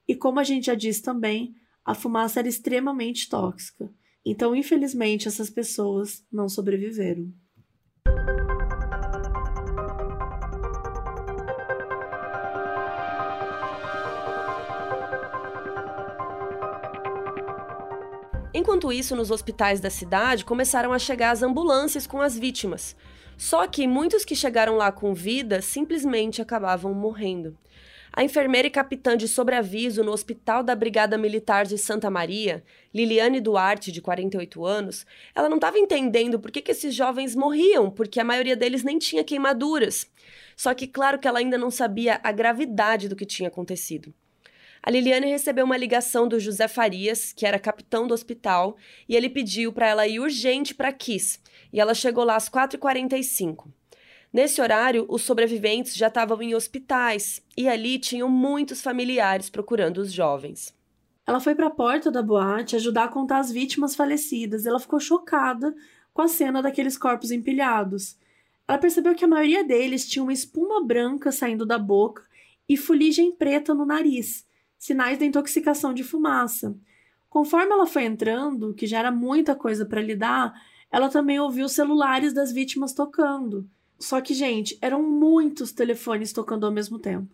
E 0.08 0.14
como 0.14 0.40
a 0.40 0.44
gente 0.44 0.66
já 0.66 0.74
disse 0.74 1.02
também, 1.02 1.54
a 1.84 1.94
fumaça 1.94 2.40
era 2.40 2.48
extremamente 2.48 3.28
tóxica. 3.28 3.90
Então, 4.24 4.54
infelizmente, 4.54 5.28
essas 5.28 5.50
pessoas 5.50 6.24
não 6.32 6.48
sobreviveram. 6.48 7.32
Enquanto 18.60 18.92
isso, 18.92 19.16
nos 19.16 19.30
hospitais 19.30 19.80
da 19.80 19.88
cidade 19.88 20.44
começaram 20.44 20.92
a 20.92 20.98
chegar 20.98 21.30
as 21.30 21.42
ambulâncias 21.42 22.06
com 22.06 22.20
as 22.20 22.38
vítimas. 22.38 22.94
Só 23.38 23.66
que 23.66 23.86
muitos 23.86 24.22
que 24.22 24.36
chegaram 24.36 24.76
lá 24.76 24.92
com 24.92 25.14
vida 25.14 25.62
simplesmente 25.62 26.42
acabavam 26.42 26.92
morrendo. 26.92 27.56
A 28.12 28.22
enfermeira 28.22 28.68
e 28.68 28.70
capitã 28.70 29.16
de 29.16 29.26
sobreaviso 29.26 30.04
no 30.04 30.12
Hospital 30.12 30.62
da 30.62 30.74
Brigada 30.74 31.16
Militar 31.16 31.64
de 31.64 31.78
Santa 31.78 32.10
Maria, 32.10 32.62
Liliane 32.92 33.40
Duarte, 33.40 33.90
de 33.90 34.02
48 34.02 34.66
anos, 34.66 35.06
ela 35.34 35.48
não 35.48 35.56
estava 35.56 35.78
entendendo 35.78 36.38
por 36.38 36.50
que, 36.50 36.60
que 36.60 36.72
esses 36.72 36.94
jovens 36.94 37.34
morriam, 37.34 37.90
porque 37.90 38.20
a 38.20 38.24
maioria 38.24 38.56
deles 38.56 38.84
nem 38.84 38.98
tinha 38.98 39.24
queimaduras. 39.24 40.06
Só 40.54 40.74
que, 40.74 40.86
claro 40.86 41.18
que 41.18 41.26
ela 41.26 41.38
ainda 41.38 41.56
não 41.56 41.70
sabia 41.70 42.20
a 42.22 42.30
gravidade 42.30 43.08
do 43.08 43.16
que 43.16 43.24
tinha 43.24 43.48
acontecido. 43.48 44.12
A 44.82 44.90
Liliane 44.90 45.26
recebeu 45.26 45.66
uma 45.66 45.76
ligação 45.76 46.26
do 46.26 46.40
José 46.40 46.66
Farias, 46.66 47.34
que 47.34 47.44
era 47.44 47.58
capitão 47.58 48.06
do 48.06 48.14
hospital, 48.14 48.78
e 49.06 49.14
ele 49.14 49.28
pediu 49.28 49.72
para 49.72 49.86
ela 49.86 50.08
ir 50.08 50.20
urgente 50.20 50.74
para 50.74 50.92
Kiss. 50.92 51.38
E 51.70 51.78
ela 51.78 51.92
chegou 51.92 52.24
lá 52.24 52.36
às 52.36 52.48
4h45. 52.48 53.68
Nesse 54.32 54.62
horário, 54.62 55.04
os 55.08 55.22
sobreviventes 55.22 55.94
já 55.94 56.06
estavam 56.06 56.40
em 56.40 56.54
hospitais 56.54 57.42
e 57.56 57.68
ali 57.68 57.98
tinham 57.98 58.28
muitos 58.28 58.80
familiares 58.80 59.50
procurando 59.50 59.98
os 59.98 60.12
jovens. 60.12 60.74
Ela 61.26 61.40
foi 61.40 61.54
para 61.54 61.66
a 61.66 61.70
porta 61.70 62.10
da 62.10 62.22
boate 62.22 62.76
ajudar 62.76 63.04
a 63.04 63.08
contar 63.08 63.38
as 63.38 63.52
vítimas 63.52 63.94
falecidas. 63.94 64.64
Ela 64.64 64.80
ficou 64.80 64.98
chocada 64.98 65.74
com 66.14 66.22
a 66.22 66.28
cena 66.28 66.62
daqueles 66.62 66.96
corpos 66.96 67.30
empilhados. 67.30 68.16
Ela 68.66 68.78
percebeu 68.78 69.14
que 69.14 69.24
a 69.24 69.28
maioria 69.28 69.62
deles 69.62 70.08
tinha 70.08 70.22
uma 70.22 70.32
espuma 70.32 70.82
branca 70.82 71.30
saindo 71.30 71.66
da 71.66 71.78
boca 71.78 72.22
e 72.68 72.76
fuligem 72.76 73.32
preta 73.32 73.74
no 73.74 73.84
nariz 73.84 74.48
sinais 74.80 75.18
da 75.18 75.26
intoxicação 75.26 75.92
de 75.92 76.02
fumaça. 76.02 76.74
Conforme 77.28 77.70
ela 77.70 77.86
foi 77.86 78.04
entrando, 78.04 78.72
que 78.72 78.86
já 78.86 78.98
era 78.98 79.12
muita 79.12 79.54
coisa 79.54 79.84
para 79.84 80.00
lidar, 80.00 80.54
ela 80.90 81.10
também 81.10 81.38
ouviu 81.38 81.66
os 81.66 81.72
celulares 81.72 82.32
das 82.32 82.50
vítimas 82.50 82.94
tocando. 82.94 83.68
Só 83.98 84.22
que, 84.22 84.32
gente, 84.32 84.78
eram 84.80 85.02
muitos 85.02 85.70
telefones 85.70 86.32
tocando 86.32 86.64
ao 86.64 86.72
mesmo 86.72 86.98
tempo. 86.98 87.28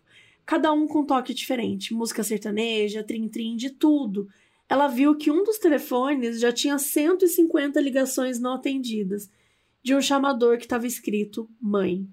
Cada 0.45 0.73
um 0.73 0.85
com 0.87 0.99
um 0.99 1.05
toque 1.05 1.33
diferente, 1.33 1.93
música 1.93 2.21
sertaneja, 2.21 3.01
trim-trim, 3.01 3.55
de 3.55 3.69
tudo. 3.69 4.27
Ela 4.67 4.89
viu 4.89 5.15
que 5.15 5.31
um 5.31 5.41
dos 5.43 5.57
telefones 5.57 6.41
já 6.41 6.51
tinha 6.51 6.77
150 6.77 7.79
ligações 7.79 8.39
não 8.41 8.55
atendidas, 8.55 9.31
de 9.81 9.95
um 9.95 10.01
chamador 10.01 10.57
que 10.57 10.65
estava 10.65 10.85
escrito 10.85 11.49
mãe. 11.61 12.05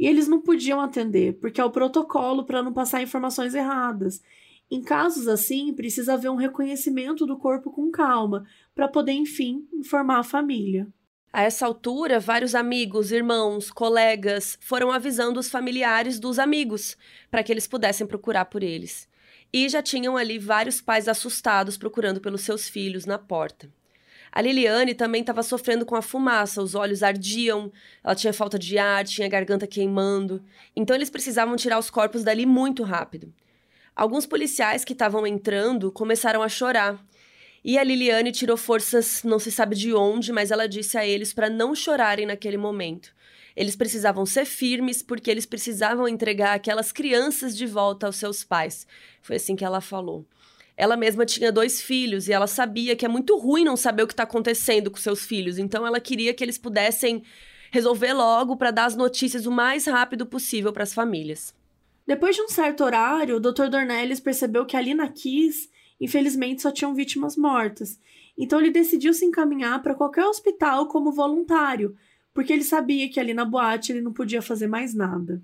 E 0.00 0.06
eles 0.06 0.26
não 0.26 0.40
podiam 0.40 0.80
atender, 0.80 1.34
porque 1.34 1.60
é 1.60 1.64
o 1.64 1.70
protocolo 1.70 2.46
para 2.46 2.62
não 2.62 2.72
passar 2.72 3.02
informações 3.02 3.54
erradas. 3.54 4.22
Em 4.70 4.80
casos 4.80 5.28
assim, 5.28 5.74
precisa 5.74 6.14
haver 6.14 6.30
um 6.30 6.36
reconhecimento 6.36 7.26
do 7.26 7.36
corpo 7.36 7.70
com 7.70 7.90
calma, 7.90 8.46
para 8.74 8.88
poder, 8.88 9.12
enfim, 9.12 9.68
informar 9.74 10.20
a 10.20 10.24
família. 10.24 10.88
A 11.30 11.42
essa 11.42 11.66
altura, 11.66 12.18
vários 12.18 12.54
amigos, 12.54 13.12
irmãos, 13.12 13.70
colegas 13.70 14.56
foram 14.62 14.90
avisando 14.90 15.38
os 15.38 15.50
familiares 15.50 16.18
dos 16.18 16.38
amigos 16.38 16.96
para 17.30 17.42
que 17.42 17.52
eles 17.52 17.66
pudessem 17.66 18.06
procurar 18.06 18.46
por 18.46 18.62
eles. 18.62 19.06
E 19.52 19.68
já 19.68 19.82
tinham 19.82 20.16
ali 20.16 20.38
vários 20.38 20.80
pais 20.80 21.08
assustados 21.08 21.76
procurando 21.76 22.22
pelos 22.22 22.40
seus 22.40 22.66
filhos 22.66 23.04
na 23.04 23.18
porta. 23.18 23.70
A 24.32 24.40
Liliane 24.40 24.94
também 24.94 25.22
estava 25.22 25.42
sofrendo 25.42 25.84
com 25.84 25.96
a 25.96 26.02
fumaça, 26.02 26.62
os 26.62 26.74
olhos 26.74 27.02
ardiam, 27.02 27.72
ela 28.02 28.14
tinha 28.14 28.32
falta 28.32 28.58
de 28.58 28.78
ar, 28.78 29.04
tinha 29.04 29.28
garganta 29.28 29.66
queimando. 29.66 30.42
Então 30.74 30.94
eles 30.94 31.10
precisavam 31.10 31.56
tirar 31.56 31.78
os 31.78 31.90
corpos 31.90 32.22
dali 32.22 32.46
muito 32.46 32.82
rápido. 32.84 33.32
Alguns 33.94 34.26
policiais 34.26 34.84
que 34.84 34.92
estavam 34.92 35.26
entrando 35.26 35.90
começaram 35.90 36.42
a 36.42 36.48
chorar. 36.48 37.04
E 37.62 37.76
a 37.76 37.84
Liliane 37.84 38.32
tirou 38.32 38.56
forças, 38.56 39.22
não 39.22 39.38
se 39.38 39.50
sabe 39.50 39.76
de 39.76 39.92
onde, 39.92 40.32
mas 40.32 40.50
ela 40.50 40.68
disse 40.68 40.96
a 40.96 41.06
eles 41.06 41.34
para 41.34 41.50
não 41.50 41.74
chorarem 41.74 42.24
naquele 42.24 42.56
momento. 42.56 43.12
Eles 43.54 43.76
precisavam 43.76 44.24
ser 44.24 44.46
firmes 44.46 45.02
porque 45.02 45.30
eles 45.30 45.44
precisavam 45.44 46.08
entregar 46.08 46.54
aquelas 46.54 46.92
crianças 46.92 47.54
de 47.54 47.66
volta 47.66 48.06
aos 48.06 48.16
seus 48.16 48.42
pais. 48.44 48.86
Foi 49.20 49.36
assim 49.36 49.56
que 49.56 49.64
ela 49.64 49.80
falou. 49.80 50.24
Ela 50.80 50.96
mesma 50.96 51.26
tinha 51.26 51.52
dois 51.52 51.82
filhos 51.82 52.26
e 52.26 52.32
ela 52.32 52.46
sabia 52.46 52.96
que 52.96 53.04
é 53.04 53.08
muito 53.08 53.36
ruim 53.36 53.64
não 53.64 53.76
saber 53.76 54.02
o 54.02 54.06
que 54.06 54.14
está 54.14 54.22
acontecendo 54.22 54.90
com 54.90 54.96
seus 54.96 55.26
filhos. 55.26 55.58
Então 55.58 55.86
ela 55.86 56.00
queria 56.00 56.32
que 56.32 56.42
eles 56.42 56.56
pudessem 56.56 57.22
resolver 57.70 58.14
logo 58.14 58.56
para 58.56 58.70
dar 58.70 58.86
as 58.86 58.96
notícias 58.96 59.44
o 59.44 59.50
mais 59.50 59.84
rápido 59.84 60.24
possível 60.24 60.72
para 60.72 60.82
as 60.82 60.94
famílias. 60.94 61.54
Depois 62.06 62.34
de 62.34 62.40
um 62.40 62.48
certo 62.48 62.82
horário, 62.82 63.36
o 63.36 63.40
Dr. 63.40 63.68
Dornelles 63.70 64.20
percebeu 64.20 64.64
que 64.64 64.74
ali 64.74 64.94
na 64.94 65.06
Kiss, 65.08 65.68
infelizmente, 66.00 66.62
só 66.62 66.70
tinham 66.70 66.94
vítimas 66.94 67.36
mortas. 67.36 68.00
Então 68.38 68.58
ele 68.58 68.70
decidiu 68.70 69.12
se 69.12 69.26
encaminhar 69.26 69.82
para 69.82 69.94
qualquer 69.94 70.24
hospital 70.24 70.88
como 70.88 71.12
voluntário, 71.12 71.94
porque 72.32 72.54
ele 72.54 72.64
sabia 72.64 73.06
que 73.10 73.20
ali 73.20 73.34
na 73.34 73.44
boate 73.44 73.92
ele 73.92 74.00
não 74.00 74.14
podia 74.14 74.40
fazer 74.40 74.66
mais 74.66 74.94
nada. 74.94 75.42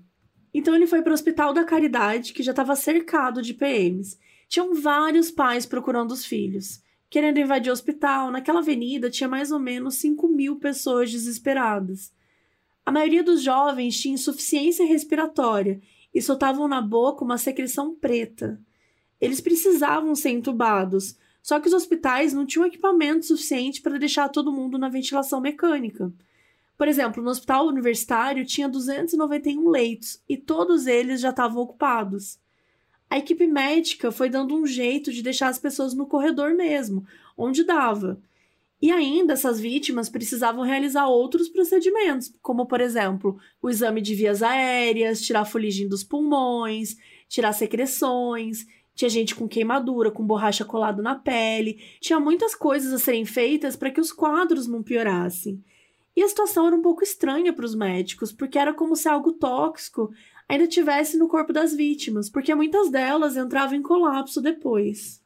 Então 0.51 0.73
ele 0.73 0.87
foi 0.87 1.03
para 1.03 1.11
o 1.11 1.13
Hospital 1.13 1.53
da 1.53 1.63
Caridade, 1.63 2.33
que 2.33 2.41
já 2.41 2.53
estava 2.53 2.75
cercado 2.75 3.39
de 3.39 3.53
PMs. 3.53 4.17
Tinham 4.47 4.73
vários 4.73 5.29
pais 5.29 5.65
procurando 5.65 6.11
os 6.11 6.25
filhos. 6.25 6.81
Querendo 7.09 7.39
invadir 7.39 7.69
o 7.69 7.73
hospital, 7.73 8.31
naquela 8.31 8.59
avenida 8.59 9.09
tinha 9.09 9.29
mais 9.29 9.51
ou 9.51 9.59
menos 9.59 9.95
5 9.95 10.27
mil 10.27 10.57
pessoas 10.57 11.11
desesperadas. 11.11 12.11
A 12.85 12.91
maioria 12.91 13.23
dos 13.23 13.41
jovens 13.41 13.99
tinha 13.99 14.13
insuficiência 14.13 14.85
respiratória 14.85 15.81
e 16.13 16.21
soltavam 16.21 16.67
na 16.67 16.81
boca 16.81 17.23
uma 17.23 17.37
secreção 17.37 17.93
preta. 17.95 18.59
Eles 19.19 19.41
precisavam 19.41 20.15
ser 20.15 20.29
entubados, 20.29 21.17
só 21.41 21.59
que 21.59 21.67
os 21.67 21.73
hospitais 21.73 22.33
não 22.33 22.45
tinham 22.45 22.65
equipamento 22.65 23.25
suficiente 23.25 23.81
para 23.81 23.97
deixar 23.97 24.29
todo 24.29 24.51
mundo 24.51 24.77
na 24.77 24.89
ventilação 24.89 25.39
mecânica. 25.39 26.11
Por 26.77 26.87
exemplo, 26.87 27.23
no 27.23 27.29
hospital 27.29 27.67
universitário 27.67 28.45
tinha 28.45 28.69
291 28.69 29.69
leitos 29.69 30.21
e 30.27 30.37
todos 30.37 30.87
eles 30.87 31.21
já 31.21 31.29
estavam 31.29 31.61
ocupados. 31.61 32.39
A 33.09 33.17
equipe 33.17 33.47
médica 33.47 34.11
foi 34.11 34.29
dando 34.29 34.55
um 34.55 34.65
jeito 34.65 35.11
de 35.11 35.21
deixar 35.21 35.47
as 35.47 35.57
pessoas 35.57 35.93
no 35.93 36.05
corredor 36.05 36.53
mesmo, 36.53 37.05
onde 37.37 37.63
dava. 37.63 38.19
E 38.81 38.91
ainda 38.91 39.33
essas 39.33 39.59
vítimas 39.59 40.07
precisavam 40.07 40.63
realizar 40.63 41.07
outros 41.07 41.49
procedimentos, 41.49 42.31
como 42.41 42.65
por 42.65 42.79
exemplo, 42.79 43.39
o 43.61 43.69
exame 43.69 44.01
de 44.01 44.13
vias 44.13 44.43
aéreas, 44.43 45.21
tirar 45.21 45.41
a 45.41 45.45
fuligem 45.45 45.87
dos 45.87 46.03
pulmões, 46.03 46.95
tirar 47.27 47.53
secreções, 47.53 48.67
tinha 48.93 49.09
gente 49.09 49.33
com 49.35 49.47
queimadura, 49.47 50.11
com 50.11 50.25
borracha 50.25 50.65
colada 50.65 51.01
na 51.01 51.15
pele, 51.15 51.79
tinha 51.99 52.19
muitas 52.19 52.53
coisas 52.53 52.91
a 52.93 52.99
serem 52.99 53.25
feitas 53.25 53.75
para 53.75 53.89
que 53.89 54.01
os 54.01 54.11
quadros 54.11 54.67
não 54.67 54.83
piorassem. 54.83 55.63
E 56.15 56.23
a 56.23 56.27
situação 56.27 56.65
era 56.65 56.75
um 56.75 56.81
pouco 56.81 57.03
estranha 57.03 57.53
para 57.53 57.65
os 57.65 57.75
médicos, 57.75 58.31
porque 58.31 58.57
era 58.57 58.73
como 58.73 58.95
se 58.95 59.07
algo 59.07 59.33
tóxico 59.33 60.11
ainda 60.47 60.67
tivesse 60.67 61.17
no 61.17 61.27
corpo 61.27 61.51
das 61.51 61.73
vítimas, 61.73 62.29
porque 62.29 62.53
muitas 62.55 62.89
delas 62.89 63.35
entravam 63.35 63.75
em 63.75 63.81
colapso 63.81 64.41
depois. 64.41 65.21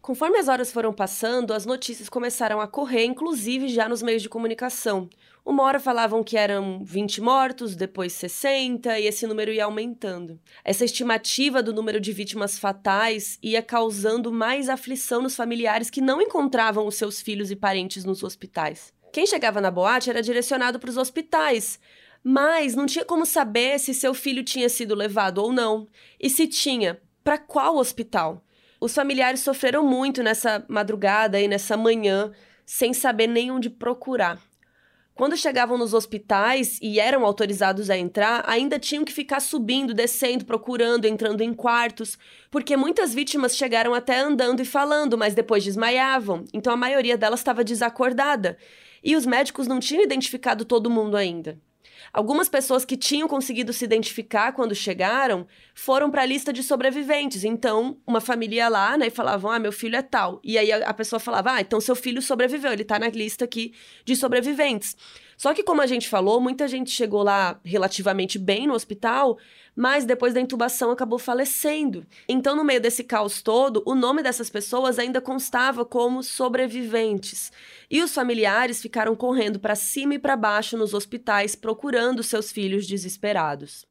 Conforme 0.00 0.38
as 0.38 0.48
horas 0.48 0.72
foram 0.72 0.92
passando, 0.92 1.52
as 1.52 1.66
notícias 1.66 2.08
começaram 2.08 2.60
a 2.60 2.68
correr, 2.68 3.04
inclusive 3.04 3.68
já 3.68 3.88
nos 3.88 4.02
meios 4.02 4.22
de 4.22 4.28
comunicação. 4.28 5.08
Uma 5.44 5.64
hora 5.64 5.80
falavam 5.80 6.22
que 6.22 6.36
eram 6.36 6.82
20 6.84 7.20
mortos, 7.20 7.74
depois 7.74 8.12
60, 8.12 8.98
e 8.98 9.06
esse 9.06 9.26
número 9.26 9.50
ia 9.50 9.64
aumentando. 9.64 10.38
Essa 10.64 10.84
estimativa 10.84 11.62
do 11.62 11.72
número 11.72 12.00
de 12.00 12.12
vítimas 12.12 12.58
fatais 12.58 13.38
ia 13.42 13.62
causando 13.62 14.30
mais 14.32 14.68
aflição 14.68 15.20
nos 15.20 15.34
familiares 15.34 15.90
que 15.90 16.00
não 16.00 16.22
encontravam 16.22 16.86
os 16.86 16.94
seus 16.94 17.20
filhos 17.20 17.50
e 17.50 17.56
parentes 17.56 18.04
nos 18.04 18.22
hospitais. 18.22 18.92
Quem 19.12 19.26
chegava 19.26 19.60
na 19.60 19.70
boate 19.70 20.10
era 20.10 20.22
direcionado 20.22 20.78
para 20.78 20.90
os 20.90 20.96
hospitais, 20.96 21.80
mas 22.22 22.74
não 22.74 22.86
tinha 22.86 23.04
como 23.04 23.24
saber 23.24 23.78
se 23.78 23.94
seu 23.94 24.12
filho 24.14 24.42
tinha 24.42 24.68
sido 24.68 24.94
levado 24.94 25.38
ou 25.38 25.52
não, 25.52 25.88
e 26.20 26.28
se 26.28 26.46
tinha, 26.46 27.00
para 27.22 27.38
qual 27.38 27.76
hospital. 27.76 28.44
Os 28.80 28.94
familiares 28.94 29.40
sofreram 29.40 29.84
muito 29.84 30.22
nessa 30.22 30.64
madrugada 30.68 31.40
e 31.40 31.48
nessa 31.48 31.76
manhã, 31.76 32.32
sem 32.64 32.92
saber 32.92 33.26
nem 33.26 33.50
onde 33.50 33.68
procurar. 33.68 34.40
Quando 35.18 35.36
chegavam 35.36 35.76
nos 35.76 35.94
hospitais 35.94 36.78
e 36.80 37.00
eram 37.00 37.24
autorizados 37.24 37.90
a 37.90 37.98
entrar, 37.98 38.44
ainda 38.46 38.78
tinham 38.78 39.04
que 39.04 39.12
ficar 39.12 39.40
subindo, 39.40 39.92
descendo, 39.92 40.44
procurando, 40.44 41.06
entrando 41.06 41.40
em 41.40 41.52
quartos, 41.52 42.16
porque 42.52 42.76
muitas 42.76 43.12
vítimas 43.12 43.56
chegaram 43.56 43.92
até 43.94 44.20
andando 44.20 44.60
e 44.60 44.64
falando, 44.64 45.18
mas 45.18 45.34
depois 45.34 45.64
desmaiavam. 45.64 46.44
Então 46.52 46.72
a 46.72 46.76
maioria 46.76 47.18
delas 47.18 47.40
estava 47.40 47.64
desacordada. 47.64 48.56
E 49.02 49.16
os 49.16 49.26
médicos 49.26 49.66
não 49.66 49.80
tinham 49.80 50.04
identificado 50.04 50.64
todo 50.64 50.88
mundo 50.88 51.16
ainda. 51.16 51.58
Algumas 52.12 52.48
pessoas 52.48 52.84
que 52.84 52.96
tinham 52.96 53.28
conseguido 53.28 53.72
se 53.72 53.84
identificar 53.84 54.52
quando 54.52 54.74
chegaram 54.74 55.46
foram 55.74 56.10
para 56.10 56.22
a 56.22 56.26
lista 56.26 56.52
de 56.52 56.62
sobreviventes. 56.62 57.44
Então, 57.44 57.98
uma 58.06 58.20
família 58.20 58.56
ia 58.56 58.68
lá, 58.68 58.96
né, 58.96 59.08
e 59.08 59.10
falavam: 59.10 59.50
"Ah, 59.50 59.58
meu 59.58 59.72
filho 59.72 59.96
é 59.96 60.02
tal". 60.02 60.40
E 60.42 60.58
aí 60.58 60.72
a, 60.72 60.94
pessoa 60.94 61.20
falava: 61.20 61.52
"Ah, 61.52 61.60
então 61.60 61.80
seu 61.80 61.96
filho 61.96 62.22
sobreviveu, 62.22 62.72
ele 62.72 62.82
está 62.82 62.98
na 62.98 63.08
lista 63.08 63.44
aqui 63.44 63.72
de 64.04 64.16
sobreviventes". 64.16 64.96
Só 65.36 65.54
que 65.54 65.62
como 65.62 65.80
a 65.80 65.86
gente 65.86 66.08
falou, 66.08 66.40
muita 66.40 66.66
gente 66.66 66.90
chegou 66.90 67.22
lá 67.22 67.60
relativamente 67.64 68.40
bem 68.40 68.66
no 68.66 68.74
hospital, 68.74 69.38
mas 69.78 70.04
depois 70.04 70.34
da 70.34 70.40
intubação 70.40 70.90
acabou 70.90 71.20
falecendo. 71.20 72.04
Então, 72.28 72.56
no 72.56 72.64
meio 72.64 72.80
desse 72.80 73.04
caos 73.04 73.40
todo, 73.40 73.80
o 73.86 73.94
nome 73.94 74.24
dessas 74.24 74.50
pessoas 74.50 74.98
ainda 74.98 75.20
constava 75.20 75.84
como 75.84 76.20
sobreviventes. 76.20 77.52
E 77.88 78.02
os 78.02 78.12
familiares 78.12 78.82
ficaram 78.82 79.14
correndo 79.14 79.60
para 79.60 79.76
cima 79.76 80.14
e 80.14 80.18
para 80.18 80.34
baixo 80.34 80.76
nos 80.76 80.94
hospitais 80.94 81.54
procurando 81.54 82.24
seus 82.24 82.50
filhos 82.50 82.88
desesperados. 82.88 83.86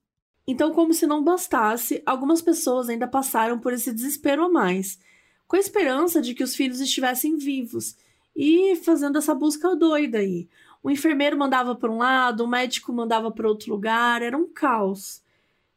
Então, 0.46 0.74
como 0.74 0.94
se 0.94 1.08
não 1.08 1.24
bastasse, 1.24 2.04
algumas 2.06 2.42
pessoas 2.42 2.90
ainda 2.90 3.08
passaram 3.08 3.58
por 3.58 3.72
esse 3.72 3.94
desespero 3.94 4.44
a 4.44 4.50
mais, 4.50 5.00
com 5.48 5.56
a 5.56 5.60
esperança 5.60 6.22
de 6.22 6.34
que 6.34 6.44
os 6.44 6.54
filhos 6.54 6.82
estivessem 6.82 7.38
vivos 7.38 7.96
e 8.36 8.76
fazendo 8.76 9.18
essa 9.20 9.34
busca 9.34 9.74
doida 9.74 10.18
aí. 10.18 10.50
O 10.84 10.92
enfermeiro 10.92 11.38
mandava 11.38 11.74
para 11.76 11.90
um 11.90 11.98
lado, 11.98 12.44
o 12.44 12.48
médico 12.48 12.92
mandava 12.92 13.32
para 13.32 13.48
outro 13.48 13.72
lugar, 13.72 14.22
era 14.22 14.38
um 14.38 14.52
caos. 14.52 15.26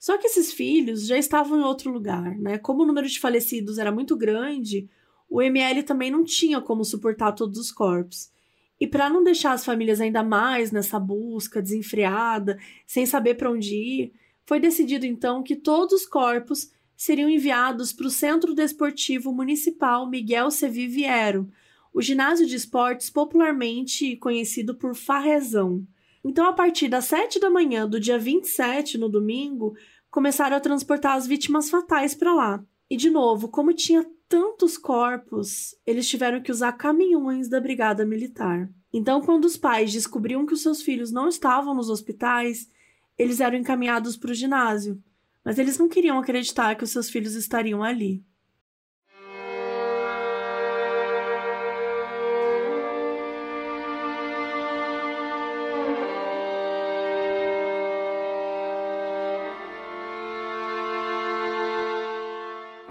Só 0.00 0.16
que 0.16 0.26
esses 0.26 0.50
filhos 0.50 1.06
já 1.06 1.18
estavam 1.18 1.60
em 1.60 1.62
outro 1.62 1.92
lugar, 1.92 2.34
né? 2.38 2.56
Como 2.56 2.82
o 2.82 2.86
número 2.86 3.06
de 3.06 3.20
falecidos 3.20 3.76
era 3.76 3.92
muito 3.92 4.16
grande, 4.16 4.88
o 5.28 5.42
ML 5.42 5.82
também 5.82 6.10
não 6.10 6.24
tinha 6.24 6.58
como 6.58 6.86
suportar 6.86 7.32
todos 7.32 7.58
os 7.58 7.70
corpos. 7.70 8.32
E 8.80 8.86
para 8.86 9.10
não 9.10 9.22
deixar 9.22 9.52
as 9.52 9.62
famílias 9.62 10.00
ainda 10.00 10.22
mais 10.22 10.72
nessa 10.72 10.98
busca 10.98 11.60
desenfreada, 11.60 12.58
sem 12.86 13.04
saber 13.04 13.34
para 13.34 13.50
onde 13.50 13.74
ir, 13.74 14.12
foi 14.46 14.58
decidido 14.58 15.04
então 15.04 15.42
que 15.42 15.54
todos 15.54 16.00
os 16.00 16.06
corpos 16.06 16.72
seriam 16.96 17.28
enviados 17.28 17.92
para 17.92 18.06
o 18.06 18.10
Centro 18.10 18.54
Desportivo 18.54 19.34
Municipal 19.34 20.08
Miguel 20.08 20.50
Seviviero, 20.50 21.50
o 21.92 22.00
ginásio 22.00 22.46
de 22.46 22.56
esportes 22.56 23.10
popularmente 23.10 24.16
conhecido 24.16 24.74
por 24.74 24.94
Farrezão. 24.94 25.86
Então, 26.24 26.46
a 26.46 26.52
partir 26.52 26.88
das 26.88 27.06
7 27.06 27.40
da 27.40 27.48
manhã 27.48 27.88
do 27.88 27.98
dia 27.98 28.18
27, 28.18 28.98
no 28.98 29.08
domingo, 29.08 29.74
começaram 30.10 30.56
a 30.56 30.60
transportar 30.60 31.16
as 31.16 31.26
vítimas 31.26 31.70
fatais 31.70 32.14
para 32.14 32.34
lá. 32.34 32.64
E, 32.90 32.96
de 32.96 33.08
novo, 33.08 33.48
como 33.48 33.72
tinha 33.72 34.04
tantos 34.28 34.76
corpos, 34.76 35.74
eles 35.86 36.08
tiveram 36.08 36.40
que 36.40 36.52
usar 36.52 36.72
caminhões 36.72 37.48
da 37.48 37.60
Brigada 37.60 38.04
Militar. 38.04 38.70
Então, 38.92 39.20
quando 39.20 39.44
os 39.44 39.56
pais 39.56 39.92
descobriam 39.92 40.44
que 40.44 40.52
os 40.52 40.62
seus 40.62 40.82
filhos 40.82 41.10
não 41.10 41.28
estavam 41.28 41.74
nos 41.74 41.88
hospitais, 41.88 42.68
eles 43.16 43.40
eram 43.40 43.56
encaminhados 43.56 44.16
para 44.16 44.30
o 44.30 44.34
ginásio. 44.34 45.02
Mas 45.44 45.58
eles 45.58 45.78
não 45.78 45.88
queriam 45.88 46.18
acreditar 46.18 46.74
que 46.74 46.84
os 46.84 46.90
seus 46.90 47.08
filhos 47.08 47.34
estariam 47.34 47.82
ali. 47.82 48.22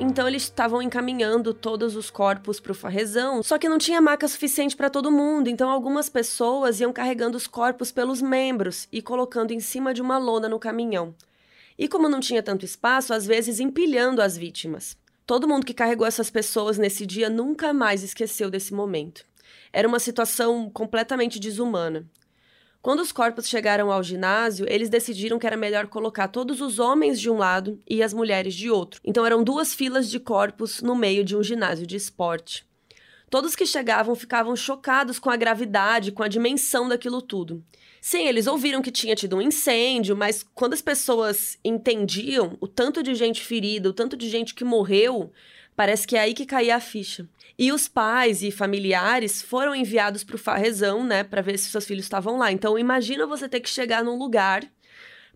Então 0.10 0.28
eles 0.28 0.42
estavam 0.42 0.82
encaminhando 0.82 1.54
todos 1.54 1.96
os 1.96 2.10
corpos 2.10 2.60
para 2.60 2.72
o 2.72 2.76
farrezão, 2.76 3.44
só 3.44 3.60
que 3.60 3.70
não 3.70 3.78
tinha 3.78 4.02
maca 4.02 4.28
suficiente 4.28 4.76
para 4.76 4.90
todo 4.90 5.12
mundo, 5.12 5.50
então 5.50 5.70
algumas 5.70 6.10
pessoas 6.10 6.80
iam 6.80 6.92
carregando 6.92 7.38
os 7.38 7.46
corpos 7.46 7.92
pelos 7.92 8.20
membros 8.20 8.88
e 8.92 9.04
colocando 9.04 9.52
em 9.52 9.60
cima 9.60 9.94
de 9.94 10.02
uma 10.02 10.18
lona 10.18 10.50
no 10.50 10.58
caminhão. 10.58 11.14
E 11.78 11.88
como 11.88 12.10
não 12.10 12.20
tinha 12.20 12.42
tanto 12.42 12.66
espaço, 12.66 13.14
às 13.14 13.28
vezes 13.28 13.60
empilhando 13.60 14.20
as 14.20 14.36
vítimas. 14.36 14.98
Todo 15.28 15.48
mundo 15.48 15.64
que 15.64 15.76
carregou 15.76 16.08
essas 16.08 16.32
pessoas 16.32 16.80
nesse 16.80 17.06
dia 17.06 17.30
nunca 17.30 17.72
mais 17.72 18.02
esqueceu 18.02 18.50
desse 18.50 18.74
momento. 18.74 19.24
Era 19.72 19.88
uma 19.88 20.00
situação 20.00 20.72
completamente 20.72 21.40
desumana. 21.40 22.04
Quando 22.82 23.02
os 23.02 23.12
corpos 23.12 23.50
chegaram 23.50 23.92
ao 23.92 24.02
ginásio, 24.02 24.66
eles 24.70 24.90
decidiram 24.90 25.38
que 25.38 25.46
era 25.46 25.58
melhor 25.58 25.88
colocar 25.88 26.30
todos 26.30 26.62
os 26.62 26.80
homens 26.80 27.20
de 27.20 27.30
um 27.30 27.38
lado 27.38 27.78
e 27.88 28.02
as 28.02 28.14
mulheres 28.14 28.54
de 28.54 28.72
outro. 28.72 29.02
Então 29.04 29.26
eram 29.26 29.44
duas 29.44 29.74
filas 29.74 30.10
de 30.10 30.18
corpos 30.18 30.82
no 30.82 30.96
meio 30.96 31.26
de 31.26 31.36
um 31.36 31.44
ginásio 31.44 31.86
de 31.86 31.98
esporte. 31.98 32.66
Todos 33.30 33.54
que 33.54 33.66
chegavam 33.66 34.16
ficavam 34.16 34.56
chocados 34.56 35.20
com 35.20 35.30
a 35.30 35.36
gravidade, 35.36 36.14
com 36.14 36.24
a 36.24 36.28
dimensão 36.30 36.88
daquilo 36.88 37.22
tudo. 37.22 37.64
Sim, 38.02 38.26
eles 38.26 38.48
ouviram 38.48 38.82
que 38.82 38.92
tinha 38.92 39.14
tido 39.14 39.36
um 39.36 39.42
incêndio, 39.42 40.16
mas 40.16 40.46
quando 40.56 40.74
as 40.74 40.82
pessoas 40.82 41.60
entendiam 41.64 42.58
o 42.62 42.68
tanto 42.68 43.04
de 43.04 43.14
gente 43.14 43.44
ferida, 43.44 43.90
o 43.90 43.94
tanto 43.94 44.16
de 44.16 44.30
gente 44.30 44.56
que 44.56 44.64
morreu, 44.64 45.32
parece 45.80 46.06
que 46.06 46.18
é 46.18 46.20
aí 46.20 46.34
que 46.34 46.46
caía 46.46 46.76
a 46.76 46.80
ficha. 46.82 47.26
E 47.58 47.72
os 47.72 47.88
pais 47.88 48.44
e 48.44 48.52
familiares 48.52 49.42
foram 49.42 49.74
enviados 49.74 50.26
para 50.26 50.36
o 50.36 50.38
farrezão, 50.38 51.06
né, 51.06 51.24
para 51.24 51.42
ver 51.42 51.58
se 51.58 51.70
seus 51.70 51.86
filhos 51.86 52.04
estavam 52.04 52.38
lá. 52.38 52.52
Então, 52.52 52.78
imagina 52.78 53.26
você 53.26 53.48
ter 53.48 53.62
que 53.62 53.70
chegar 53.70 54.04
num 54.04 54.18
lugar 54.18 54.70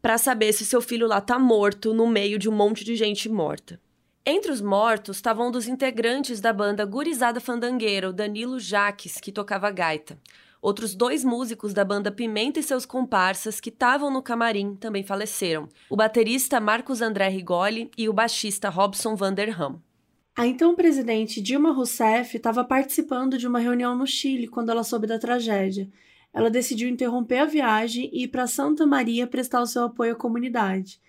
para 0.01 0.17
saber 0.17 0.51
se 0.51 0.65
seu 0.65 0.81
filho 0.81 1.07
lá 1.07 1.21
tá 1.21 1.39
morto 1.39 1.93
no 1.93 2.05
meio 2.05 2.37
de 2.37 2.49
um 2.49 2.51
monte 2.51 2.83
de 2.83 2.93
gente 2.93 3.29
morta. 3.29 3.79
Entre 4.25 4.51
os 4.51 4.59
mortos 4.59 5.15
estavam 5.15 5.47
um 5.47 5.51
dos 5.51 5.65
integrantes 5.65 6.41
da 6.41 6.51
banda 6.51 6.83
Gurizada 6.83 7.39
Fandangueira, 7.39 8.09
o 8.09 8.13
Danilo 8.13 8.59
Jaques, 8.59 9.21
que 9.21 9.31
tocava 9.31 9.71
gaita. 9.71 10.17
Outros 10.61 10.93
dois 10.93 11.23
músicos 11.23 11.73
da 11.73 11.85
banda 11.85 12.11
Pimenta 12.11 12.59
e 12.59 12.63
seus 12.63 12.85
comparsas 12.85 13.61
que 13.61 13.69
estavam 13.69 14.11
no 14.11 14.21
camarim 14.21 14.75
também 14.75 15.03
faleceram: 15.03 15.69
o 15.89 15.95
baterista 15.95 16.59
Marcos 16.59 17.01
André 17.01 17.29
Rigoli 17.29 17.89
e 17.97 18.09
o 18.09 18.13
baixista 18.13 18.67
Robson 18.67 19.15
Vanderham. 19.15 19.81
A 20.35 20.47
então 20.47 20.75
presidente 20.75 21.39
Dilma 21.39 21.71
Rousseff 21.71 22.35
estava 22.35 22.63
participando 22.63 23.37
de 23.37 23.47
uma 23.47 23.59
reunião 23.59 23.95
no 23.95 24.07
Chile 24.07 24.47
quando 24.47 24.71
ela 24.71 24.83
soube 24.83 25.05
da 25.05 25.19
tragédia. 25.19 25.87
Ela 26.33 26.49
decidiu 26.49 26.89
interromper 26.89 27.37
a 27.37 27.45
viagem 27.45 28.09
e 28.11 28.23
ir 28.23 28.29
para 28.29 28.47
Santa 28.47 28.83
Maria 28.87 29.27
prestar 29.27 29.61
o 29.61 29.67
seu 29.67 29.83
apoio 29.83 30.13
à 30.13 30.15
comunidade. 30.15 30.99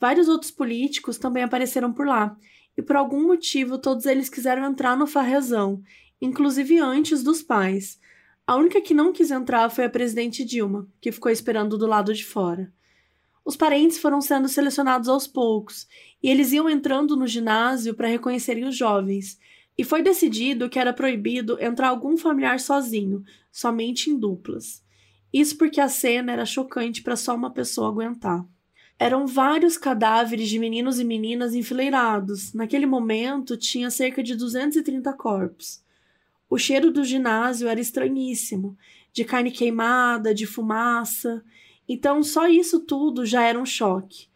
Vários 0.00 0.28
outros 0.28 0.50
políticos 0.50 1.18
também 1.18 1.42
apareceram 1.42 1.92
por 1.92 2.06
lá, 2.06 2.34
e 2.74 2.80
por 2.80 2.96
algum 2.96 3.26
motivo 3.26 3.76
todos 3.76 4.06
eles 4.06 4.30
quiseram 4.30 4.64
entrar 4.64 4.96
no 4.96 5.06
farrezão, 5.06 5.82
inclusive 6.18 6.78
antes 6.78 7.22
dos 7.22 7.42
pais. 7.42 8.00
A 8.46 8.56
única 8.56 8.80
que 8.80 8.94
não 8.94 9.12
quis 9.12 9.30
entrar 9.30 9.68
foi 9.68 9.84
a 9.84 9.90
presidente 9.90 10.42
Dilma, 10.42 10.88
que 11.02 11.12
ficou 11.12 11.30
esperando 11.30 11.76
do 11.76 11.86
lado 11.86 12.14
de 12.14 12.24
fora. 12.24 12.72
Os 13.44 13.56
parentes 13.56 13.98
foram 13.98 14.20
sendo 14.20 14.48
selecionados 14.48 15.08
aos 15.08 15.26
poucos, 15.26 15.86
e 16.22 16.30
eles 16.30 16.52
iam 16.52 16.68
entrando 16.68 17.16
no 17.16 17.26
ginásio 17.26 17.94
para 17.94 18.08
reconhecerem 18.08 18.64
os 18.64 18.76
jovens, 18.76 19.38
E 19.76 19.82
foi 19.82 20.02
decidido 20.02 20.68
que 20.68 20.78
era 20.78 20.92
proibido 20.92 21.60
entrar 21.60 21.88
algum 21.88 22.16
familiar 22.16 22.60
sozinho, 22.60 23.24
somente 23.50 24.08
em 24.08 24.16
duplas. 24.16 24.84
Isso 25.32 25.58
porque 25.58 25.80
a 25.80 25.88
cena 25.88 26.32
era 26.32 26.46
chocante 26.46 27.02
para 27.02 27.16
só 27.16 27.34
uma 27.34 27.50
pessoa 27.50 27.88
aguentar. 27.88 28.46
Eram 28.96 29.26
vários 29.26 29.76
cadáveres 29.76 30.48
de 30.48 30.60
meninos 30.60 31.00
e 31.00 31.04
meninas 31.04 31.54
enfileirados. 31.54 32.54
Naquele 32.54 32.86
momento, 32.86 33.56
tinha 33.56 33.90
cerca 33.90 34.22
de 34.22 34.36
230 34.36 35.12
corpos. 35.14 35.82
O 36.48 36.56
cheiro 36.56 36.92
do 36.92 37.02
ginásio 37.02 37.66
era 37.66 37.80
estranhíssimo 37.80 38.78
de 39.12 39.24
carne 39.24 39.50
queimada, 39.50 40.32
de 40.32 40.46
fumaça. 40.46 41.44
Então, 41.88 42.22
só 42.22 42.48
isso 42.48 42.80
tudo 42.80 43.26
já 43.26 43.42
era 43.42 43.58
um 43.58 43.66
choque. 43.66 44.26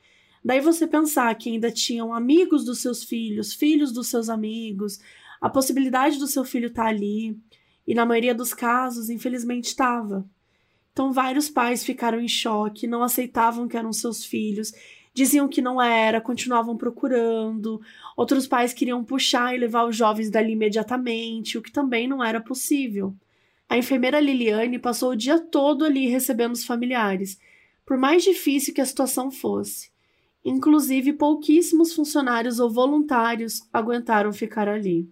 Daí 0.44 0.60
você 0.60 0.86
pensar 0.86 1.34
que 1.34 1.50
ainda 1.50 1.70
tinham 1.70 2.12
amigos 2.12 2.64
dos 2.64 2.78
seus 2.78 3.02
filhos, 3.02 3.52
filhos 3.52 3.92
dos 3.92 4.08
seus 4.08 4.28
amigos, 4.28 5.00
a 5.40 5.48
possibilidade 5.48 6.18
do 6.18 6.26
seu 6.26 6.44
filho 6.44 6.68
estar 6.68 6.84
tá 6.84 6.88
ali, 6.88 7.36
e 7.86 7.94
na 7.94 8.04
maioria 8.04 8.34
dos 8.34 8.52
casos, 8.52 9.08
infelizmente, 9.08 9.66
estava. 9.66 10.24
Então, 10.92 11.12
vários 11.12 11.48
pais 11.48 11.84
ficaram 11.84 12.20
em 12.20 12.28
choque, 12.28 12.86
não 12.86 13.02
aceitavam 13.02 13.68
que 13.68 13.76
eram 13.76 13.92
seus 13.92 14.24
filhos, 14.24 14.72
diziam 15.14 15.48
que 15.48 15.62
não 15.62 15.80
era, 15.80 16.20
continuavam 16.20 16.76
procurando. 16.76 17.80
Outros 18.16 18.46
pais 18.46 18.72
queriam 18.72 19.04
puxar 19.04 19.54
e 19.54 19.58
levar 19.58 19.84
os 19.84 19.96
jovens 19.96 20.30
dali 20.30 20.52
imediatamente, 20.52 21.56
o 21.56 21.62
que 21.62 21.72
também 21.72 22.06
não 22.06 22.22
era 22.22 22.40
possível. 22.40 23.14
A 23.68 23.76
enfermeira 23.76 24.18
Liliane 24.18 24.78
passou 24.78 25.10
o 25.10 25.16
dia 25.16 25.38
todo 25.38 25.84
ali 25.84 26.08
recebendo 26.08 26.54
os 26.54 26.64
familiares, 26.64 27.38
por 27.84 27.98
mais 27.98 28.22
difícil 28.24 28.72
que 28.72 28.80
a 28.80 28.86
situação 28.86 29.30
fosse. 29.30 29.90
Inclusive, 30.44 31.12
pouquíssimos 31.12 31.92
funcionários 31.92 32.58
ou 32.58 32.70
voluntários 32.70 33.60
aguentaram 33.72 34.32
ficar 34.32 34.68
ali. 34.68 35.10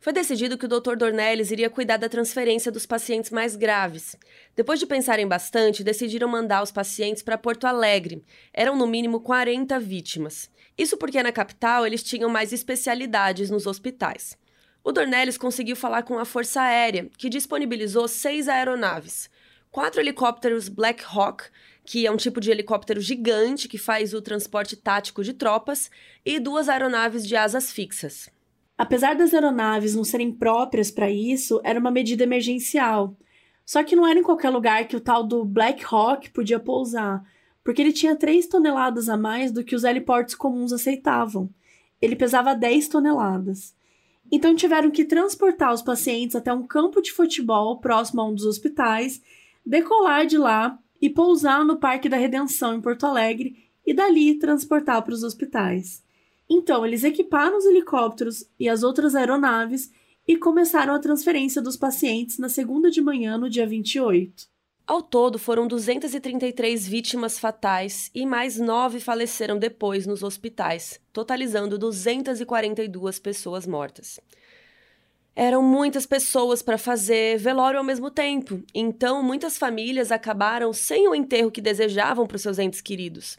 Foi 0.00 0.12
decidido 0.12 0.58
que 0.58 0.64
o 0.64 0.68
Dr. 0.68 0.96
Dornelles 0.96 1.52
iria 1.52 1.70
cuidar 1.70 1.96
da 1.96 2.08
transferência 2.08 2.72
dos 2.72 2.84
pacientes 2.84 3.30
mais 3.30 3.54
graves. 3.54 4.16
Depois 4.56 4.80
de 4.80 4.86
pensarem 4.86 5.28
bastante, 5.28 5.84
decidiram 5.84 6.26
mandar 6.26 6.60
os 6.60 6.72
pacientes 6.72 7.22
para 7.22 7.38
Porto 7.38 7.68
Alegre. 7.68 8.24
Eram 8.52 8.76
no 8.76 8.84
mínimo 8.84 9.20
40 9.20 9.78
vítimas. 9.78 10.50
Isso 10.76 10.96
porque 10.96 11.22
na 11.22 11.30
capital 11.30 11.86
eles 11.86 12.02
tinham 12.02 12.28
mais 12.28 12.52
especialidades 12.52 13.48
nos 13.48 13.64
hospitais. 13.64 14.36
O 14.84 14.90
Dornelles 14.90 15.38
conseguiu 15.38 15.76
falar 15.76 16.02
com 16.02 16.18
a 16.18 16.24
Força 16.24 16.60
Aérea, 16.60 17.08
que 17.16 17.28
disponibilizou 17.28 18.08
seis 18.08 18.48
aeronaves. 18.48 19.30
Quatro 19.70 20.00
helicópteros 20.00 20.68
Black 20.68 21.04
Hawk, 21.04 21.44
que 21.84 22.04
é 22.04 22.10
um 22.10 22.16
tipo 22.16 22.40
de 22.40 22.50
helicóptero 22.50 23.00
gigante 23.00 23.68
que 23.68 23.78
faz 23.78 24.12
o 24.12 24.20
transporte 24.20 24.76
tático 24.76 25.22
de 25.22 25.32
tropas, 25.32 25.88
e 26.26 26.40
duas 26.40 26.68
aeronaves 26.68 27.26
de 27.26 27.36
asas 27.36 27.70
fixas. 27.70 28.28
Apesar 28.76 29.14
das 29.14 29.32
aeronaves 29.32 29.94
não 29.94 30.02
serem 30.02 30.32
próprias 30.32 30.90
para 30.90 31.08
isso, 31.08 31.60
era 31.62 31.78
uma 31.78 31.90
medida 31.90 32.24
emergencial. 32.24 33.16
Só 33.64 33.84
que 33.84 33.94
não 33.94 34.06
era 34.06 34.18
em 34.18 34.24
qualquer 34.24 34.50
lugar 34.50 34.88
que 34.88 34.96
o 34.96 35.00
tal 35.00 35.22
do 35.22 35.44
Black 35.44 35.84
Hawk 35.88 36.30
podia 36.30 36.58
pousar, 36.58 37.22
porque 37.62 37.80
ele 37.80 37.92
tinha 37.92 38.16
3 38.16 38.48
toneladas 38.48 39.08
a 39.08 39.16
mais 39.16 39.52
do 39.52 39.62
que 39.62 39.76
os 39.76 39.84
heliportos 39.84 40.34
comuns 40.34 40.72
aceitavam. 40.72 41.48
Ele 42.00 42.16
pesava 42.16 42.54
10 42.54 42.88
toneladas. 42.88 43.76
Então 44.32 44.54
tiveram 44.54 44.90
que 44.90 45.04
transportar 45.04 45.74
os 45.74 45.82
pacientes 45.82 46.34
até 46.34 46.50
um 46.50 46.66
campo 46.66 47.02
de 47.02 47.12
futebol 47.12 47.78
próximo 47.78 48.22
a 48.22 48.26
um 48.26 48.34
dos 48.34 48.46
hospitais, 48.46 49.20
decolar 49.64 50.24
de 50.24 50.38
lá 50.38 50.78
e 51.02 51.10
pousar 51.10 51.66
no 51.66 51.76
Parque 51.76 52.08
da 52.08 52.16
Redenção 52.16 52.74
em 52.74 52.80
Porto 52.80 53.04
Alegre 53.04 53.68
e 53.86 53.92
dali 53.92 54.38
transportar 54.38 55.02
para 55.02 55.12
os 55.12 55.22
hospitais. 55.22 56.02
Então, 56.48 56.86
eles 56.86 57.04
equiparam 57.04 57.58
os 57.58 57.66
helicópteros 57.66 58.48
e 58.58 58.70
as 58.70 58.82
outras 58.82 59.14
aeronaves 59.14 59.92
e 60.26 60.36
começaram 60.36 60.94
a 60.94 60.98
transferência 60.98 61.60
dos 61.60 61.76
pacientes 61.76 62.38
na 62.38 62.48
segunda 62.48 62.90
de 62.90 63.02
manhã, 63.02 63.36
no 63.36 63.50
dia 63.50 63.66
28. 63.66 64.51
Ao 64.86 65.00
todo, 65.00 65.38
foram 65.38 65.68
233 65.68 66.86
vítimas 66.88 67.38
fatais 67.38 68.10
e 68.12 68.26
mais 68.26 68.58
nove 68.58 68.98
faleceram 68.98 69.56
depois 69.56 70.06
nos 70.06 70.22
hospitais, 70.24 71.00
totalizando 71.12 71.78
242 71.78 73.18
pessoas 73.20 73.64
mortas. 73.66 74.18
Eram 75.34 75.62
muitas 75.62 76.04
pessoas 76.04 76.62
para 76.62 76.76
fazer 76.76 77.38
velório 77.38 77.78
ao 77.78 77.84
mesmo 77.84 78.10
tempo, 78.10 78.62
então 78.74 79.22
muitas 79.22 79.56
famílias 79.56 80.12
acabaram 80.12 80.72
sem 80.72 81.08
o 81.08 81.14
enterro 81.14 81.50
que 81.50 81.60
desejavam 81.60 82.26
para 82.26 82.36
os 82.36 82.42
seus 82.42 82.58
entes 82.58 82.80
queridos. 82.80 83.38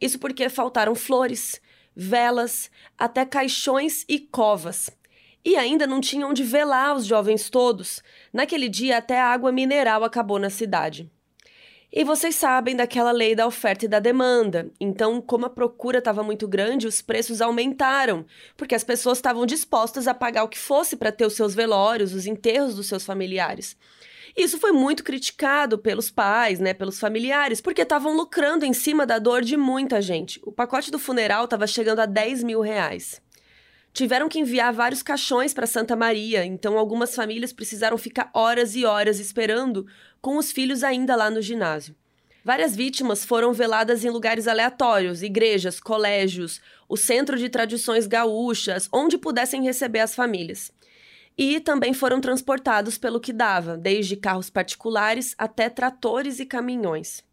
Isso 0.00 0.18
porque 0.18 0.48
faltaram 0.48 0.94
flores, 0.94 1.60
velas, 1.94 2.70
até 2.98 3.24
caixões 3.24 4.04
e 4.08 4.18
covas. 4.18 4.90
E 5.44 5.56
ainda 5.56 5.86
não 5.86 6.00
tinham 6.00 6.30
onde 6.30 6.42
velar 6.42 6.96
os 6.96 7.04
jovens 7.04 7.50
todos. 7.50 8.02
Naquele 8.32 8.68
dia, 8.68 8.96
até 8.96 9.20
a 9.20 9.26
água 9.26 9.52
mineral 9.52 10.02
acabou 10.02 10.38
na 10.38 10.48
cidade. 10.48 11.10
E 11.96 12.02
vocês 12.02 12.34
sabem 12.34 12.74
daquela 12.74 13.12
lei 13.12 13.36
da 13.36 13.46
oferta 13.46 13.84
e 13.84 13.88
da 13.88 14.00
demanda. 14.00 14.68
Então, 14.80 15.20
como 15.20 15.46
a 15.46 15.50
procura 15.50 15.98
estava 15.98 16.24
muito 16.24 16.48
grande, 16.48 16.88
os 16.88 17.00
preços 17.00 17.40
aumentaram, 17.40 18.26
porque 18.56 18.74
as 18.74 18.82
pessoas 18.82 19.18
estavam 19.18 19.46
dispostas 19.46 20.08
a 20.08 20.14
pagar 20.14 20.42
o 20.42 20.48
que 20.48 20.58
fosse 20.58 20.96
para 20.96 21.12
ter 21.12 21.24
os 21.24 21.34
seus 21.34 21.54
velórios, 21.54 22.12
os 22.12 22.26
enterros 22.26 22.74
dos 22.74 22.88
seus 22.88 23.04
familiares. 23.04 23.76
Isso 24.36 24.58
foi 24.58 24.72
muito 24.72 25.04
criticado 25.04 25.78
pelos 25.78 26.10
pais, 26.10 26.58
né, 26.58 26.74
pelos 26.74 26.98
familiares, 26.98 27.60
porque 27.60 27.82
estavam 27.82 28.16
lucrando 28.16 28.64
em 28.64 28.72
cima 28.72 29.06
da 29.06 29.20
dor 29.20 29.42
de 29.42 29.56
muita 29.56 30.02
gente. 30.02 30.40
O 30.42 30.50
pacote 30.50 30.90
do 30.90 30.98
funeral 30.98 31.44
estava 31.44 31.64
chegando 31.68 32.00
a 32.00 32.06
10 32.06 32.42
mil 32.42 32.60
reais. 32.60 33.22
Tiveram 33.94 34.28
que 34.28 34.40
enviar 34.40 34.74
vários 34.74 35.02
caixões 35.02 35.54
para 35.54 35.66
Santa 35.66 35.96
Maria, 35.96 36.44
então 36.44 36.76
algumas 36.76 37.14
famílias 37.14 37.52
precisaram 37.52 37.96
ficar 37.96 38.28
horas 38.34 38.76
e 38.76 38.84
horas 38.84 39.18
esperando, 39.18 39.86
com 40.20 40.36
os 40.36 40.52
filhos 40.52 40.84
ainda 40.84 41.16
lá 41.16 41.30
no 41.30 41.40
ginásio. 41.40 41.94
Várias 42.44 42.76
vítimas 42.76 43.24
foram 43.24 43.54
veladas 43.54 44.04
em 44.04 44.10
lugares 44.10 44.46
aleatórios, 44.46 45.22
igrejas, 45.22 45.80
colégios, 45.80 46.60
o 46.86 46.96
centro 46.96 47.38
de 47.38 47.48
tradições 47.48 48.06
gaúchas, 48.06 48.86
onde 48.92 49.16
pudessem 49.16 49.62
receber 49.62 50.00
as 50.00 50.14
famílias 50.14 50.70
e 51.36 51.60
também 51.60 51.92
foram 51.92 52.20
transportados 52.20 52.96
pelo 52.96 53.20
que 53.20 53.32
dava, 53.32 53.76
desde 53.76 54.16
carros 54.16 54.50
particulares 54.50 55.34
até 55.36 55.68
tratores 55.68 56.38
e 56.38 56.46
caminhões. 56.46 57.24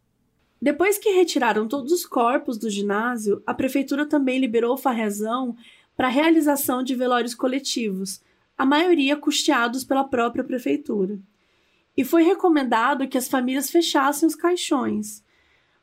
Depois 0.60 0.98
que 0.98 1.10
retiraram 1.10 1.66
todos 1.66 1.92
os 1.92 2.06
corpos 2.06 2.56
do 2.56 2.70
ginásio, 2.70 3.42
a 3.46 3.52
prefeitura 3.52 4.06
também 4.06 4.38
liberou 4.38 4.74
o 4.74 4.78
farrezão 4.78 5.56
para 6.02 6.08
a 6.08 6.10
realização 6.10 6.82
de 6.82 6.96
velórios 6.96 7.32
coletivos, 7.32 8.20
a 8.58 8.66
maioria 8.66 9.16
custeados 9.16 9.84
pela 9.84 10.02
própria 10.02 10.42
prefeitura. 10.42 11.16
E 11.96 12.02
foi 12.02 12.24
recomendado 12.24 13.06
que 13.06 13.16
as 13.16 13.28
famílias 13.28 13.70
fechassem 13.70 14.26
os 14.26 14.34
caixões. 14.34 15.22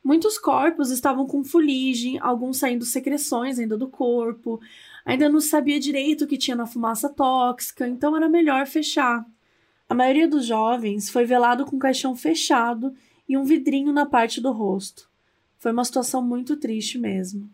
Muitos 0.03 0.37
corpos 0.37 0.91
estavam 0.91 1.25
com 1.25 1.41
fuligem, 1.41 2.19
alguns 2.19 2.57
saindo 2.57 2.83
secreções 2.83 3.59
ainda 3.59 3.77
do 3.77 3.87
corpo, 3.87 4.59
ainda 5.05 5.29
não 5.29 5.39
sabia 5.39 5.79
direito 5.79 6.25
o 6.25 6.27
que 6.27 6.37
tinha 6.37 6.57
na 6.57 6.65
fumaça 6.65 7.07
tóxica, 7.07 7.87
então 7.87 8.13
era 8.13 8.27
melhor 8.27 8.67
fechar. 8.67 9.25
A 9.87 9.95
maioria 9.95 10.27
dos 10.27 10.45
jovens 10.45 11.09
foi 11.09 11.23
velado 11.23 11.65
com 11.65 11.77
o 11.77 11.79
caixão 11.79 12.13
fechado 12.13 12.93
e 13.25 13.37
um 13.37 13.45
vidrinho 13.45 13.93
na 13.93 14.05
parte 14.05 14.41
do 14.41 14.51
rosto. 14.51 15.09
Foi 15.57 15.71
uma 15.71 15.85
situação 15.85 16.21
muito 16.21 16.57
triste 16.57 16.99
mesmo. 16.99 17.49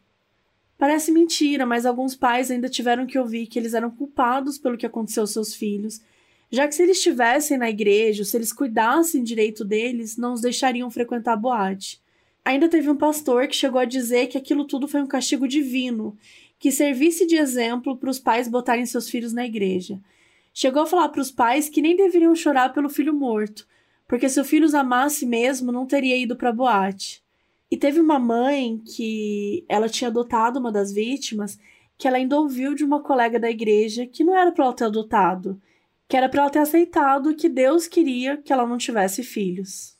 Parece 0.77 1.11
mentira, 1.11 1.65
mas 1.65 1.85
alguns 1.85 2.15
pais 2.15 2.51
ainda 2.51 2.67
tiveram 2.67 3.05
que 3.05 3.17
ouvir 3.17 3.47
que 3.47 3.57
eles 3.57 3.73
eram 3.73 3.89
culpados 3.89 4.57
pelo 4.57 4.77
que 4.77 4.85
aconteceu 4.85 5.23
aos 5.23 5.31
seus 5.31 5.55
filhos, 5.55 6.01
já 6.51 6.67
que 6.67 6.75
se 6.75 6.83
eles 6.83 6.97
estivessem 6.97 7.57
na 7.57 7.69
igreja, 7.69 8.23
se 8.23 8.35
eles 8.35 8.53
cuidassem 8.53 9.23
direito 9.23 9.63
deles, 9.63 10.17
não 10.17 10.33
os 10.33 10.41
deixariam 10.41 10.91
frequentar 10.91 11.33
a 11.33 11.37
boate. 11.37 12.01
Ainda 12.43 12.69
teve 12.69 12.89
um 12.89 12.95
pastor 12.95 13.47
que 13.47 13.55
chegou 13.55 13.79
a 13.79 13.85
dizer 13.85 14.27
que 14.27 14.37
aquilo 14.37 14.65
tudo 14.65 14.87
foi 14.87 15.01
um 15.01 15.07
castigo 15.07 15.47
divino 15.47 16.15
que 16.59 16.71
servisse 16.71 17.25
de 17.25 17.35
exemplo 17.35 17.97
para 17.97 18.09
os 18.09 18.19
pais 18.19 18.47
botarem 18.47 18.85
seus 18.85 19.09
filhos 19.09 19.33
na 19.33 19.45
igreja. 19.45 19.99
Chegou 20.53 20.83
a 20.83 20.85
falar 20.85 21.09
para 21.09 21.21
os 21.21 21.31
pais 21.31 21.67
que 21.67 21.81
nem 21.81 21.95
deveriam 21.95 22.35
chorar 22.35 22.69
pelo 22.73 22.89
filho 22.89 23.13
morto, 23.13 23.67
porque 24.07 24.29
se 24.29 24.39
o 24.39 24.45
filho 24.45 24.65
os 24.65 24.75
amasse 24.75 25.25
mesmo, 25.25 25.71
não 25.71 25.85
teria 25.85 26.15
ido 26.15 26.35
para 26.35 26.49
a 26.49 26.53
boate. 26.53 27.24
E 27.69 27.77
teve 27.77 27.99
uma 27.99 28.19
mãe 28.19 28.77
que 28.77 29.65
ela 29.67 29.89
tinha 29.89 30.09
adotado 30.09 30.59
uma 30.59 30.71
das 30.71 30.93
vítimas, 30.93 31.57
que 31.97 32.07
ela 32.07 32.17
ainda 32.17 32.39
ouviu 32.39 32.75
de 32.75 32.83
uma 32.83 33.01
colega 33.01 33.39
da 33.39 33.49
igreja 33.49 34.05
que 34.05 34.23
não 34.23 34.37
era 34.37 34.51
para 34.51 34.65
ela 34.65 34.73
ter 34.73 34.85
adotado, 34.85 35.59
que 36.07 36.15
era 36.15 36.29
para 36.29 36.41
ela 36.43 36.51
ter 36.51 36.59
aceitado 36.59 37.35
que 37.35 37.49
Deus 37.49 37.87
queria 37.87 38.37
que 38.37 38.53
ela 38.53 38.67
não 38.67 38.77
tivesse 38.77 39.23
filhos. 39.23 39.95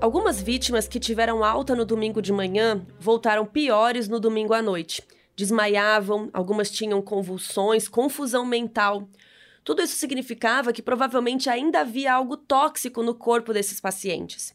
Algumas 0.00 0.40
vítimas 0.40 0.88
que 0.88 0.98
tiveram 0.98 1.44
alta 1.44 1.76
no 1.76 1.84
domingo 1.84 2.22
de 2.22 2.32
manhã 2.32 2.86
voltaram 2.98 3.44
piores 3.44 4.08
no 4.08 4.18
domingo 4.18 4.54
à 4.54 4.62
noite. 4.62 5.02
Desmaiavam, 5.40 6.28
algumas 6.34 6.70
tinham 6.70 7.00
convulsões, 7.00 7.88
confusão 7.88 8.44
mental. 8.44 9.08
Tudo 9.64 9.80
isso 9.80 9.96
significava 9.96 10.70
que 10.70 10.82
provavelmente 10.82 11.48
ainda 11.48 11.80
havia 11.80 12.12
algo 12.12 12.36
tóxico 12.36 13.02
no 13.02 13.14
corpo 13.14 13.50
desses 13.50 13.80
pacientes. 13.80 14.54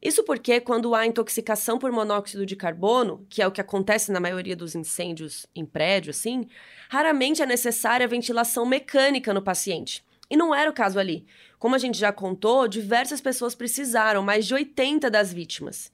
Isso 0.00 0.22
porque, 0.22 0.60
quando 0.60 0.94
há 0.94 1.04
intoxicação 1.04 1.80
por 1.80 1.90
monóxido 1.90 2.46
de 2.46 2.54
carbono, 2.54 3.26
que 3.28 3.42
é 3.42 3.46
o 3.48 3.50
que 3.50 3.60
acontece 3.60 4.12
na 4.12 4.20
maioria 4.20 4.54
dos 4.54 4.76
incêndios 4.76 5.46
em 5.52 5.66
prédio, 5.66 6.12
assim, 6.12 6.46
raramente 6.88 7.42
é 7.42 7.46
necessária 7.46 8.06
ventilação 8.06 8.64
mecânica 8.64 9.34
no 9.34 9.42
paciente. 9.42 10.04
E 10.30 10.36
não 10.36 10.54
era 10.54 10.70
o 10.70 10.72
caso 10.72 11.00
ali. 11.00 11.26
Como 11.58 11.74
a 11.74 11.78
gente 11.78 11.98
já 11.98 12.12
contou, 12.12 12.68
diversas 12.68 13.20
pessoas 13.20 13.56
precisaram, 13.56 14.22
mais 14.22 14.46
de 14.46 14.54
80 14.54 15.10
das 15.10 15.32
vítimas. 15.32 15.90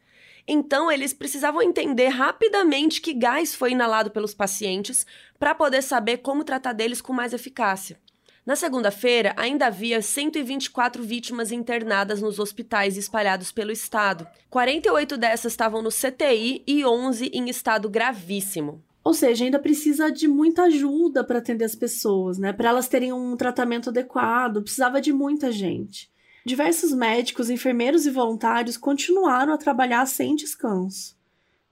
Então, 0.49 0.91
eles 0.91 1.13
precisavam 1.13 1.61
entender 1.61 2.09
rapidamente 2.09 3.01
que 3.01 3.13
gás 3.13 3.55
foi 3.55 3.73
inalado 3.73 4.11
pelos 4.11 4.33
pacientes 4.33 5.05
para 5.39 5.55
poder 5.55 5.83
saber 5.83 6.19
como 6.19 6.45
tratar 6.45 6.73
deles 6.73 7.01
com 7.01 7.13
mais 7.13 7.33
eficácia. 7.33 7.99
Na 8.47 8.55
segunda-feira, 8.55 9.35
ainda 9.37 9.67
havia 9.67 10.01
124 10.01 11.03
vítimas 11.03 11.51
internadas 11.51 12.23
nos 12.23 12.39
hospitais 12.39 12.97
espalhados 12.97 13.51
pelo 13.51 13.73
estado. 13.73 14.25
48 14.49 15.17
dessas 15.17 15.53
estavam 15.53 15.83
no 15.83 15.91
CTI 15.91 16.63
e 16.65 16.85
11 16.85 17.27
em 17.35 17.49
estado 17.49 17.91
gravíssimo. 17.91 18.85
Ou 19.03 19.13
seja, 19.13 19.45
ainda 19.45 19.59
precisa 19.59 20.13
de 20.13 20.29
muita 20.29 20.63
ajuda 20.65 21.25
para 21.25 21.39
atender 21.39 21.65
as 21.65 21.75
pessoas, 21.75 22.39
né? 22.39 22.53
Para 22.53 22.69
elas 22.69 22.87
terem 22.87 23.13
um 23.13 23.37
tratamento 23.37 23.91
adequado, 23.91 24.63
precisava 24.63 25.01
de 25.01 25.13
muita 25.13 25.51
gente. 25.51 26.09
Diversos 26.47 26.95
médicos, 26.95 27.51
enfermeiros 27.51 28.07
e 28.07 28.11
voluntários 28.11 28.79
continuaram 28.79 29.53
a 29.53 29.59
trabalhar 29.59 30.07
sem 30.07 30.35
descanso. 30.35 31.15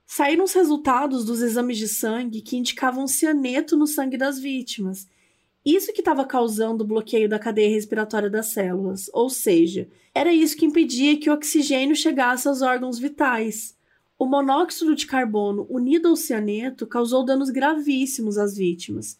Saíram 0.05 0.43
os 0.43 0.53
resultados 0.53 1.25
dos 1.25 1.41
exames 1.41 1.77
de 1.77 1.87
sangue 1.87 2.41
que 2.41 2.57
indicavam 2.57 3.07
cianeto 3.07 3.75
no 3.75 3.87
sangue 3.87 4.17
das 4.17 4.37
vítimas 4.37 5.07
isso 5.65 5.91
que 5.91 6.01
estava 6.01 6.23
causando 6.23 6.83
o 6.83 6.87
bloqueio 6.87 7.27
da 7.27 7.39
cadeia 7.39 7.71
respiratória 7.71 8.29
das 8.29 8.47
células, 8.47 9.09
ou 9.11 9.31
seja, 9.31 9.89
era 10.13 10.31
isso 10.31 10.55
que 10.55 10.65
impedia 10.65 11.17
que 11.17 11.27
o 11.27 11.33
oxigênio 11.33 11.95
chegasse 11.95 12.47
aos 12.47 12.61
órgãos 12.61 12.99
vitais. 12.99 13.75
O 14.17 14.27
monóxido 14.27 14.95
de 14.95 15.07
carbono 15.07 15.65
unido 15.67 16.07
ao 16.07 16.15
cianeto 16.15 16.85
causou 16.85 17.25
danos 17.25 17.49
gravíssimos 17.49 18.37
às 18.37 18.55
vítimas. 18.55 19.19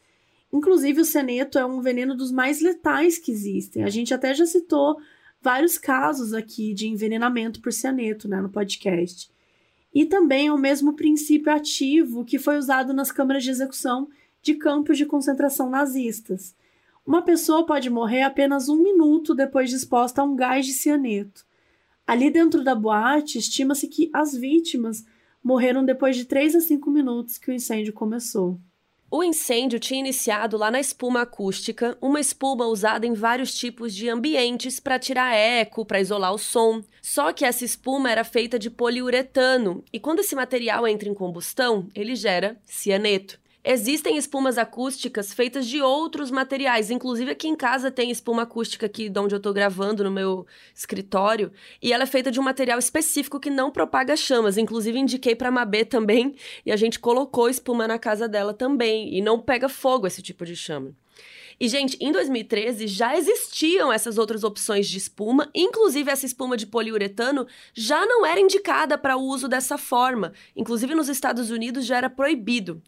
Inclusive, 0.53 1.01
o 1.01 1.05
cianeto 1.05 1.57
é 1.57 1.65
um 1.65 1.81
veneno 1.81 2.15
dos 2.15 2.31
mais 2.31 2.61
letais 2.61 3.17
que 3.17 3.31
existem. 3.31 3.83
A 3.83 3.89
gente 3.89 4.13
até 4.13 4.31
já 4.31 4.45
citou 4.45 4.97
vários 5.45 5.77
casos 5.77 6.33
aqui 6.33 6.73
de 6.73 6.87
envenenamento 6.87 7.61
por 7.61 7.71
cianeto 7.71 8.27
né, 8.27 8.41
no 8.41 8.49
podcast. 8.49 9.29
E 9.93 10.03
também 10.03 10.47
é 10.47 10.51
o 10.51 10.57
mesmo 10.57 10.93
princípio 10.93 11.53
ativo 11.53 12.25
que 12.25 12.39
foi 12.39 12.57
usado 12.57 12.91
nas 12.95 13.11
câmaras 13.11 13.43
de 13.43 13.51
execução 13.51 14.09
de 14.41 14.55
campos 14.55 14.97
de 14.97 15.05
concentração 15.05 15.69
nazistas. 15.69 16.55
Uma 17.05 17.21
pessoa 17.21 17.63
pode 17.63 17.91
morrer 17.91 18.23
apenas 18.23 18.69
um 18.69 18.81
minuto 18.81 19.35
depois 19.35 19.69
de 19.69 19.75
exposta 19.75 20.19
a 20.19 20.25
um 20.25 20.35
gás 20.35 20.65
de 20.65 20.73
cianeto. 20.73 21.45
Ali 22.07 22.31
dentro 22.31 22.63
da 22.63 22.73
boate, 22.73 23.37
estima-se 23.37 23.87
que 23.87 24.09
as 24.11 24.33
vítimas 24.33 25.05
morreram 25.43 25.85
depois 25.85 26.15
de 26.15 26.25
3 26.25 26.55
a 26.55 26.59
5 26.59 26.89
minutos 26.89 27.37
que 27.37 27.51
o 27.51 27.53
incêndio 27.53 27.93
começou. 27.93 28.59
O 29.17 29.23
incêndio 29.23 29.79
tinha 29.79 30.01
iniciado 30.01 30.57
lá 30.57 30.69
na 30.69 30.77
espuma 30.77 31.21
acústica, 31.21 31.97
uma 32.01 32.19
espuma 32.19 32.67
usada 32.67 33.07
em 33.07 33.13
vários 33.13 33.55
tipos 33.55 33.95
de 33.95 34.09
ambientes 34.09 34.77
para 34.77 34.99
tirar 34.99 35.33
eco, 35.33 35.85
para 35.85 36.01
isolar 36.01 36.33
o 36.33 36.37
som. 36.37 36.83
Só 37.01 37.31
que 37.31 37.45
essa 37.45 37.63
espuma 37.63 38.11
era 38.11 38.25
feita 38.25 38.59
de 38.59 38.69
poliuretano, 38.69 39.81
e 39.93 40.01
quando 40.01 40.19
esse 40.19 40.35
material 40.35 40.85
entra 40.85 41.07
em 41.07 41.13
combustão, 41.13 41.87
ele 41.95 42.13
gera 42.13 42.57
cianeto. 42.65 43.39
Existem 43.67 44.15
espumas 44.15 44.59
acústicas 44.59 45.33
feitas 45.33 45.65
de 45.65 45.81
outros 45.81 46.29
materiais. 46.29 46.91
Inclusive, 46.91 47.31
aqui 47.31 47.47
em 47.47 47.55
casa 47.55 47.89
tem 47.89 48.11
espuma 48.11 48.43
acústica 48.43 48.85
aqui 48.85 49.09
de 49.09 49.19
onde 49.19 49.33
eu 49.33 49.39
tô 49.39 49.51
gravando, 49.51 50.03
no 50.03 50.11
meu 50.11 50.45
escritório. 50.71 51.51
E 51.81 51.91
ela 51.91 52.03
é 52.03 52.05
feita 52.05 52.29
de 52.29 52.39
um 52.39 52.43
material 52.43 52.77
específico 52.77 53.39
que 53.39 53.49
não 53.49 53.71
propaga 53.71 54.15
chamas. 54.15 54.59
Inclusive, 54.59 54.99
indiquei 54.99 55.35
pra 55.35 55.49
Mabê 55.49 55.83
também. 55.83 56.35
E 56.63 56.71
a 56.71 56.75
gente 56.75 56.99
colocou 56.99 57.49
espuma 57.49 57.87
na 57.87 57.97
casa 57.97 58.27
dela 58.27 58.53
também. 58.53 59.17
E 59.17 59.19
não 59.19 59.39
pega 59.39 59.67
fogo 59.67 60.05
esse 60.05 60.21
tipo 60.21 60.45
de 60.45 60.55
chama. 60.55 60.93
E, 61.59 61.67
gente, 61.67 61.97
em 61.99 62.11
2013 62.11 62.85
já 62.85 63.17
existiam 63.17 63.91
essas 63.91 64.19
outras 64.19 64.43
opções 64.43 64.87
de 64.87 64.97
espuma, 64.97 65.49
inclusive 65.55 66.11
essa 66.11 66.25
espuma 66.25 66.57
de 66.57 66.67
poliuretano 66.67 67.47
já 67.73 68.05
não 68.05 68.25
era 68.25 68.39
indicada 68.39 68.95
para 68.95 69.17
o 69.17 69.23
uso 69.23 69.47
dessa 69.47 69.75
forma. 69.75 70.33
Inclusive 70.55 70.93
nos 70.93 71.09
Estados 71.09 71.49
Unidos 71.49 71.85
já 71.85 71.97
era 71.97 72.09
proibido. 72.09 72.83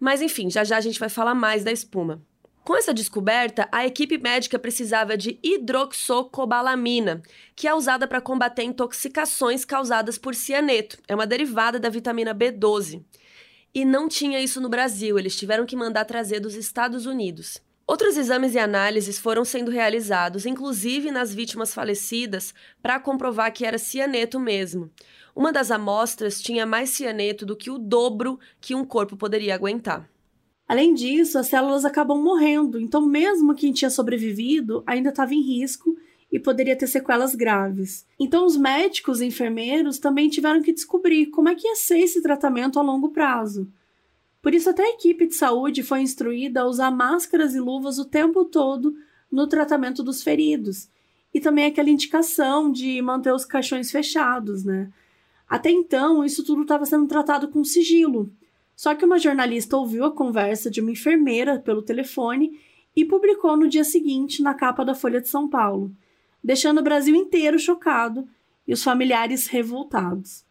Mas 0.00 0.22
enfim, 0.22 0.50
já 0.50 0.64
já 0.64 0.78
a 0.78 0.80
gente 0.80 0.98
vai 0.98 1.10
falar 1.10 1.34
mais 1.34 1.62
da 1.62 1.70
espuma. 1.70 2.22
Com 2.64 2.76
essa 2.76 2.94
descoberta, 2.94 3.68
a 3.70 3.86
equipe 3.86 4.16
médica 4.18 4.58
precisava 4.58 5.16
de 5.16 5.38
hidroxocobalamina, 5.42 7.22
que 7.54 7.68
é 7.68 7.74
usada 7.74 8.06
para 8.06 8.20
combater 8.20 8.62
intoxicações 8.62 9.64
causadas 9.64 10.16
por 10.16 10.34
cianeto. 10.34 10.98
É 11.06 11.14
uma 11.14 11.26
derivada 11.26 11.78
da 11.78 11.88
vitamina 11.88 12.34
B12. 12.34 13.02
E 13.74 13.84
não 13.84 14.08
tinha 14.08 14.40
isso 14.40 14.60
no 14.60 14.68
Brasil, 14.68 15.18
eles 15.18 15.36
tiveram 15.36 15.64
que 15.66 15.76
mandar 15.76 16.04
trazer 16.04 16.40
dos 16.40 16.54
Estados 16.54 17.06
Unidos. 17.06 17.60
Outros 17.86 18.16
exames 18.16 18.54
e 18.54 18.58
análises 18.58 19.18
foram 19.18 19.44
sendo 19.44 19.70
realizados, 19.70 20.46
inclusive 20.46 21.10
nas 21.10 21.34
vítimas 21.34 21.74
falecidas, 21.74 22.54
para 22.80 23.00
comprovar 23.00 23.52
que 23.52 23.66
era 23.66 23.78
cianeto 23.78 24.38
mesmo. 24.38 24.90
Uma 25.40 25.54
das 25.54 25.70
amostras 25.70 26.38
tinha 26.38 26.66
mais 26.66 26.90
cianeto 26.90 27.46
do 27.46 27.56
que 27.56 27.70
o 27.70 27.78
dobro 27.78 28.38
que 28.60 28.74
um 28.74 28.84
corpo 28.84 29.16
poderia 29.16 29.54
aguentar. 29.54 30.06
Além 30.68 30.92
disso, 30.92 31.38
as 31.38 31.46
células 31.46 31.86
acabam 31.86 32.22
morrendo, 32.22 32.78
então, 32.78 33.06
mesmo 33.06 33.54
quem 33.54 33.72
tinha 33.72 33.88
sobrevivido 33.88 34.82
ainda 34.86 35.08
estava 35.08 35.32
em 35.32 35.40
risco 35.40 35.96
e 36.30 36.38
poderia 36.38 36.76
ter 36.76 36.86
sequelas 36.88 37.34
graves. 37.34 38.06
Então, 38.20 38.44
os 38.44 38.54
médicos 38.54 39.22
e 39.22 39.24
enfermeiros 39.24 39.98
também 39.98 40.28
tiveram 40.28 40.60
que 40.60 40.74
descobrir 40.74 41.28
como 41.28 41.48
é 41.48 41.54
que 41.54 41.66
ia 41.66 41.74
ser 41.74 42.00
esse 42.00 42.20
tratamento 42.20 42.78
a 42.78 42.82
longo 42.82 43.08
prazo. 43.08 43.66
Por 44.42 44.52
isso, 44.52 44.68
até 44.68 44.82
a 44.82 44.90
equipe 44.90 45.26
de 45.26 45.34
saúde 45.36 45.82
foi 45.82 46.02
instruída 46.02 46.60
a 46.60 46.66
usar 46.66 46.90
máscaras 46.90 47.54
e 47.54 47.60
luvas 47.60 47.98
o 47.98 48.04
tempo 48.04 48.44
todo 48.44 48.94
no 49.32 49.46
tratamento 49.46 50.02
dos 50.02 50.22
feridos. 50.22 50.90
E 51.32 51.40
também 51.40 51.64
aquela 51.64 51.88
indicação 51.88 52.70
de 52.70 53.00
manter 53.00 53.32
os 53.32 53.46
caixões 53.46 53.90
fechados, 53.90 54.64
né? 54.64 54.92
Até 55.50 55.68
então, 55.68 56.24
isso 56.24 56.44
tudo 56.44 56.62
estava 56.62 56.86
sendo 56.86 57.08
tratado 57.08 57.48
com 57.48 57.64
sigilo. 57.64 58.32
Só 58.76 58.94
que 58.94 59.04
uma 59.04 59.18
jornalista 59.18 59.76
ouviu 59.76 60.04
a 60.04 60.12
conversa 60.12 60.70
de 60.70 60.80
uma 60.80 60.92
enfermeira 60.92 61.58
pelo 61.58 61.82
telefone 61.82 62.60
e 62.94 63.04
publicou 63.04 63.56
no 63.56 63.68
dia 63.68 63.82
seguinte 63.82 64.42
na 64.42 64.54
capa 64.54 64.84
da 64.84 64.94
Folha 64.94 65.20
de 65.20 65.28
São 65.28 65.48
Paulo, 65.50 65.90
deixando 66.42 66.78
o 66.78 66.84
Brasil 66.84 67.16
inteiro 67.16 67.58
chocado 67.58 68.28
e 68.66 68.72
os 68.72 68.84
familiares 68.84 69.48
revoltados. 69.48 70.44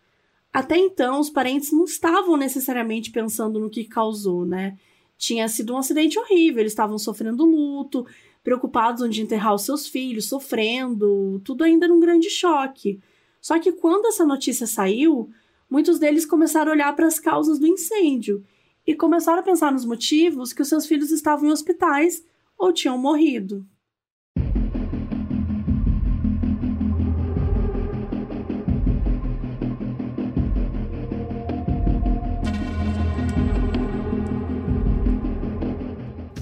Até 0.51 0.77
então, 0.77 1.21
os 1.21 1.29
parentes 1.29 1.71
não 1.71 1.85
estavam 1.85 2.35
necessariamente 2.35 3.09
pensando 3.09 3.57
no 3.57 3.69
que 3.69 3.85
causou, 3.85 4.45
né? 4.45 4.77
Tinha 5.17 5.47
sido 5.47 5.73
um 5.73 5.77
acidente 5.77 6.19
horrível, 6.19 6.59
eles 6.59 6.73
estavam 6.73 6.97
sofrendo 6.97 7.45
luto, 7.45 8.05
preocupados 8.43 9.01
onde 9.01 9.21
enterrar 9.21 9.53
os 9.53 9.61
seus 9.61 9.87
filhos, 9.87 10.27
sofrendo, 10.27 11.39
tudo 11.45 11.63
ainda 11.63 11.87
num 11.87 11.99
grande 11.99 12.29
choque. 12.29 12.99
Só 13.41 13.57
que 13.57 13.71
quando 13.71 14.07
essa 14.07 14.25
notícia 14.25 14.67
saiu, 14.67 15.29
muitos 15.69 15.97
deles 15.97 16.25
começaram 16.25 16.71
a 16.71 16.75
olhar 16.75 16.95
para 16.95 17.07
as 17.07 17.19
causas 17.19 17.57
do 17.59 17.67
incêndio 17.67 18.43
e 18.85 18.93
começaram 18.93 19.39
a 19.39 19.43
pensar 19.43 19.71
nos 19.71 19.85
motivos 19.85 20.51
que 20.51 20.61
os 20.61 20.67
seus 20.67 20.85
filhos 20.85 21.11
estavam 21.11 21.47
em 21.47 21.51
hospitais 21.51 22.23
ou 22.57 22.73
tinham 22.73 22.97
morrido. 22.97 23.65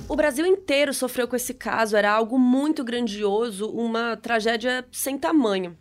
O 0.09 0.15
Brasil 0.15 0.47
inteiro 0.47 0.95
sofreu 0.95 1.27
com 1.27 1.35
esse 1.35 1.53
caso, 1.53 1.95
era 1.95 2.11
algo 2.11 2.39
muito 2.39 2.83
grandioso, 2.83 3.69
uma 3.69 4.17
tragédia 4.17 4.83
sem 4.91 5.15
tamanho. 5.15 5.77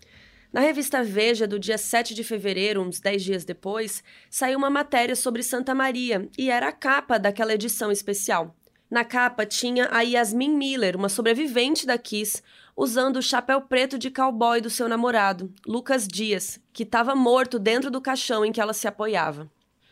Na 0.57 0.62
revista 0.62 1.04
Veja, 1.04 1.46
do 1.46 1.59
dia 1.59 1.76
7 1.76 2.14
de 2.14 2.24
fevereiro, 2.24 2.80
uns 2.80 2.98
10 2.98 3.22
dias 3.22 3.44
depois, 3.44 4.02
saiu 4.30 4.57
uma 4.57 4.70
matéria 4.70 5.14
sobre 5.14 5.42
Santa 5.42 5.74
Maria 5.74 6.30
e 6.38 6.48
era 6.48 6.68
a 6.68 6.72
capa 6.72 7.18
daquela 7.18 7.52
edição 7.52 7.92
especial. 7.92 8.57
Na 8.90 9.04
capa 9.04 9.44
tinha 9.44 9.86
a 9.92 10.00
Yasmin 10.00 10.57
Miller, 10.57 10.96
uma 10.96 11.11
sobrevivente 11.11 11.86
da 11.86 11.98
Kiss, 11.98 12.42
usando 12.74 13.18
o 13.18 13.22
chapéu 13.22 13.61
preto 13.61 13.98
de 13.98 14.11
cowboy 14.11 14.62
do 14.62 14.70
seu 14.70 14.88
namorado, 14.88 15.52
Lucas 15.66 16.09
Dias, 16.09 16.59
que 16.72 16.84
estava 16.84 17.14
morto 17.14 17.59
dentro 17.59 17.90
do 17.90 18.00
caixão 18.00 18.42
em 18.42 18.50
que 18.50 18.59
ela 18.59 18.72
se 18.72 18.88
apoiava. 18.88 19.50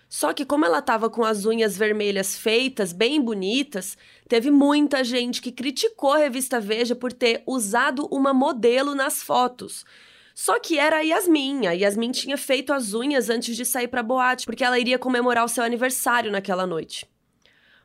Só 0.08 0.32
que, 0.32 0.46
como 0.46 0.64
ela 0.64 0.78
estava 0.78 1.10
com 1.10 1.24
as 1.24 1.44
unhas 1.44 1.76
vermelhas 1.76 2.38
feitas, 2.38 2.90
bem 2.90 3.20
bonitas, 3.20 3.98
teve 4.26 4.50
muita 4.50 5.04
gente 5.04 5.42
que 5.42 5.52
criticou 5.52 6.14
a 6.14 6.18
revista 6.18 6.58
Veja 6.58 6.94
por 6.94 7.12
ter 7.12 7.42
usado 7.46 8.08
uma 8.10 8.32
modelo 8.32 8.94
nas 8.94 9.22
fotos. 9.22 9.84
Só 10.34 10.58
que 10.58 10.78
era 10.78 10.96
a 10.96 11.00
Yasmin. 11.00 11.66
A 11.68 11.72
Yasmin 11.72 12.10
tinha 12.10 12.36
feito 12.36 12.72
as 12.72 12.92
unhas 12.92 13.30
antes 13.30 13.56
de 13.56 13.64
sair 13.64 13.86
para 13.86 14.02
boate, 14.02 14.44
porque 14.44 14.64
ela 14.64 14.78
iria 14.78 14.98
comemorar 14.98 15.44
o 15.44 15.48
seu 15.48 15.62
aniversário 15.62 16.32
naquela 16.32 16.66
noite. 16.66 17.08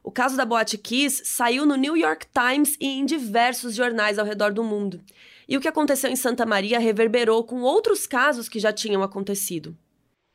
O 0.04 0.12
caso 0.12 0.36
da 0.36 0.46
Boate 0.46 0.78
Kiss 0.78 1.22
saiu 1.26 1.66
no 1.66 1.76
New 1.76 1.96
York 1.96 2.26
Times 2.34 2.76
e 2.80 2.88
em 2.88 3.06
diversos 3.06 3.76
jornais 3.76 4.18
ao 4.18 4.26
redor 4.26 4.52
do 4.52 4.64
mundo. 4.64 5.00
E 5.48 5.56
o 5.56 5.62
que 5.62 5.68
aconteceu 5.68 6.10
em 6.10 6.16
Santa 6.16 6.46
Maria 6.46 6.80
reverberou 6.80 7.44
com 7.44 7.62
outros 7.62 8.08
casos 8.08 8.50
que 8.50 8.60
já 8.60 8.74
tinham 8.74 9.04
acontecido. 9.04 9.78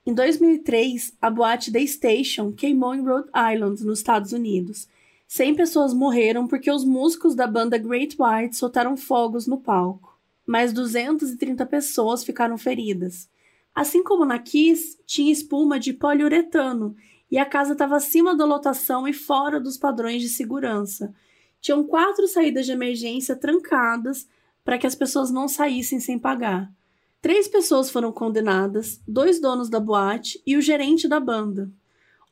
Em 0.07 0.13
2003, 0.13 1.15
a 1.21 1.31
boate 1.31 1.73
The 1.73 1.87
Station 1.87 2.53
queimou 2.53 2.95
em 2.95 3.03
Rhode 3.03 3.31
Island, 3.35 3.85
nos 3.85 3.99
Estados 3.99 4.33
Unidos. 4.33 4.87
100 5.27 5.55
pessoas 5.55 5.95
morreram 5.95 6.47
porque 6.47 6.71
os 6.71 6.85
músicos 6.85 7.35
da 7.35 7.47
banda 7.47 7.79
Great 7.79 8.17
White 8.19 8.57
soltaram 8.57 8.97
fogos 8.97 9.47
no 9.47 9.59
palco. 9.59 10.14
Mais 10.47 10.73
230 10.73 11.65
pessoas 11.67 12.25
ficaram 12.25 12.59
feridas. 12.59 13.29
Assim 13.75 14.03
como 14.03 14.25
na 14.25 14.39
Kiss, 14.39 14.99
tinha 15.05 15.33
espuma 15.33 15.81
de 15.81 15.93
poliuretano 15.93 16.95
e 17.31 17.39
a 17.39 17.45
casa 17.45 17.73
estava 17.73 17.97
acima 17.97 18.37
da 18.37 18.45
lotação 18.45 19.09
e 19.09 19.13
fora 19.13 19.59
dos 19.59 19.77
padrões 19.77 20.23
de 20.23 20.29
segurança. 20.29 21.13
Tinham 21.61 21.83
quatro 21.83 22.29
saídas 22.29 22.67
de 22.67 22.73
emergência 22.73 23.35
trancadas 23.35 24.29
para 24.65 24.79
que 24.79 24.87
as 24.87 24.95
pessoas 24.95 25.31
não 25.31 25.49
saíssem 25.49 25.99
sem 25.99 26.19
pagar. 26.19 26.71
Três 27.21 27.49
pessoas 27.49 27.91
foram 27.91 28.13
condenadas, 28.13 29.01
dois 29.09 29.41
donos 29.41 29.69
da 29.69 29.81
boate 29.81 30.41
e 30.47 30.57
o 30.57 30.61
gerente 30.61 31.09
da 31.09 31.19
banda. 31.19 31.71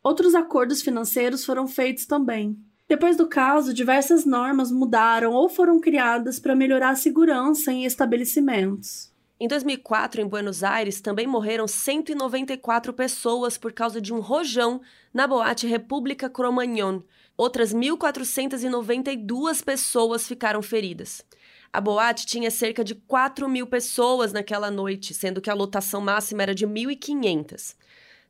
Outros 0.03 0.35
acordos 0.35 0.83
financeiros 0.83 1.45
foram 1.45 1.67
feitos 1.67 2.07
também. 2.07 2.59
Depois 2.89 3.17
do 3.17 3.27
caso, 3.27 3.73
diversas 3.73 4.25
normas 4.25 4.71
mudaram 4.71 5.33
ou 5.33 5.49
foram 5.49 5.81
criadas 5.81 6.39
para 6.39 6.55
melhorar 6.55 6.91
a 6.91 6.97
segurança 6.97 7.73
em 7.73 7.85
estabelecimentos. 7.85 9.13
Em 9.41 9.49
2004, 9.49 10.21
em 10.21 10.29
Buenos 10.29 10.63
Aires, 10.63 11.01
também 11.01 11.27
morreram 11.27 11.67
194 11.67 12.93
pessoas 12.93 13.59
por 13.59 13.73
causa 13.73 14.01
de 14.01 14.15
um 14.15 14.21
rojão 14.21 14.81
na 15.13 15.27
boate 15.27 15.67
República 15.67 16.31
Cromagnon. 16.31 17.03
Outras 17.37 17.75
1.492 17.75 19.65
pessoas 19.65 20.29
ficaram 20.29 20.63
feridas. 20.63 21.25
A 21.73 21.81
boate 21.81 22.25
tinha 22.25 22.53
cerca 22.53 22.85
de 22.85 22.95
4 22.95 23.49
mil 23.49 23.67
pessoas 23.67 24.33
naquela 24.33 24.71
noite, 24.71 25.13
sendo 25.13 25.41
que 25.41 25.51
a 25.51 25.55
lotação 25.55 26.01
máxima 26.01 26.43
era 26.43 26.55
de 26.55 26.65
1.500. 26.65 27.75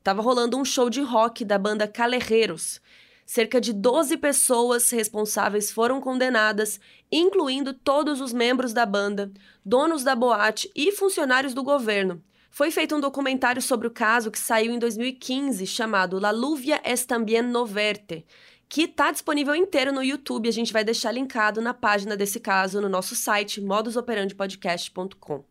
Tava 0.02 0.22
rolando 0.22 0.56
um 0.56 0.64
show 0.64 0.88
de 0.88 1.02
rock 1.02 1.44
da 1.44 1.58
banda 1.58 1.86
Calerreiros. 1.86 2.80
Cerca 3.24 3.60
de 3.60 3.72
12 3.72 4.16
pessoas 4.16 4.90
responsáveis 4.90 5.70
foram 5.70 6.00
condenadas, 6.00 6.80
incluindo 7.10 7.72
todos 7.72 8.20
os 8.20 8.32
membros 8.32 8.72
da 8.72 8.84
banda, 8.84 9.32
donos 9.64 10.02
da 10.02 10.14
boate 10.14 10.70
e 10.74 10.92
funcionários 10.92 11.54
do 11.54 11.62
governo. 11.62 12.22
Foi 12.50 12.70
feito 12.70 12.94
um 12.94 13.00
documentário 13.00 13.62
sobre 13.62 13.86
o 13.86 13.90
caso 13.90 14.30
que 14.30 14.38
saiu 14.38 14.72
em 14.72 14.78
2015, 14.78 15.66
chamado 15.66 16.18
La 16.18 16.30
Luvia 16.30 16.82
es 16.84 17.06
tambien 17.06 17.42
noverte, 17.42 18.26
que 18.68 18.82
está 18.82 19.10
disponível 19.10 19.54
inteiro 19.54 19.90
no 19.90 20.02
YouTube. 20.02 20.48
A 20.48 20.52
gente 20.52 20.72
vai 20.72 20.84
deixar 20.84 21.12
linkado 21.12 21.62
na 21.62 21.72
página 21.72 22.14
desse 22.14 22.38
caso 22.38 22.80
no 22.80 22.90
nosso 22.90 23.16
site 23.16 23.60
modusoperandipodcast.com. 23.60 25.44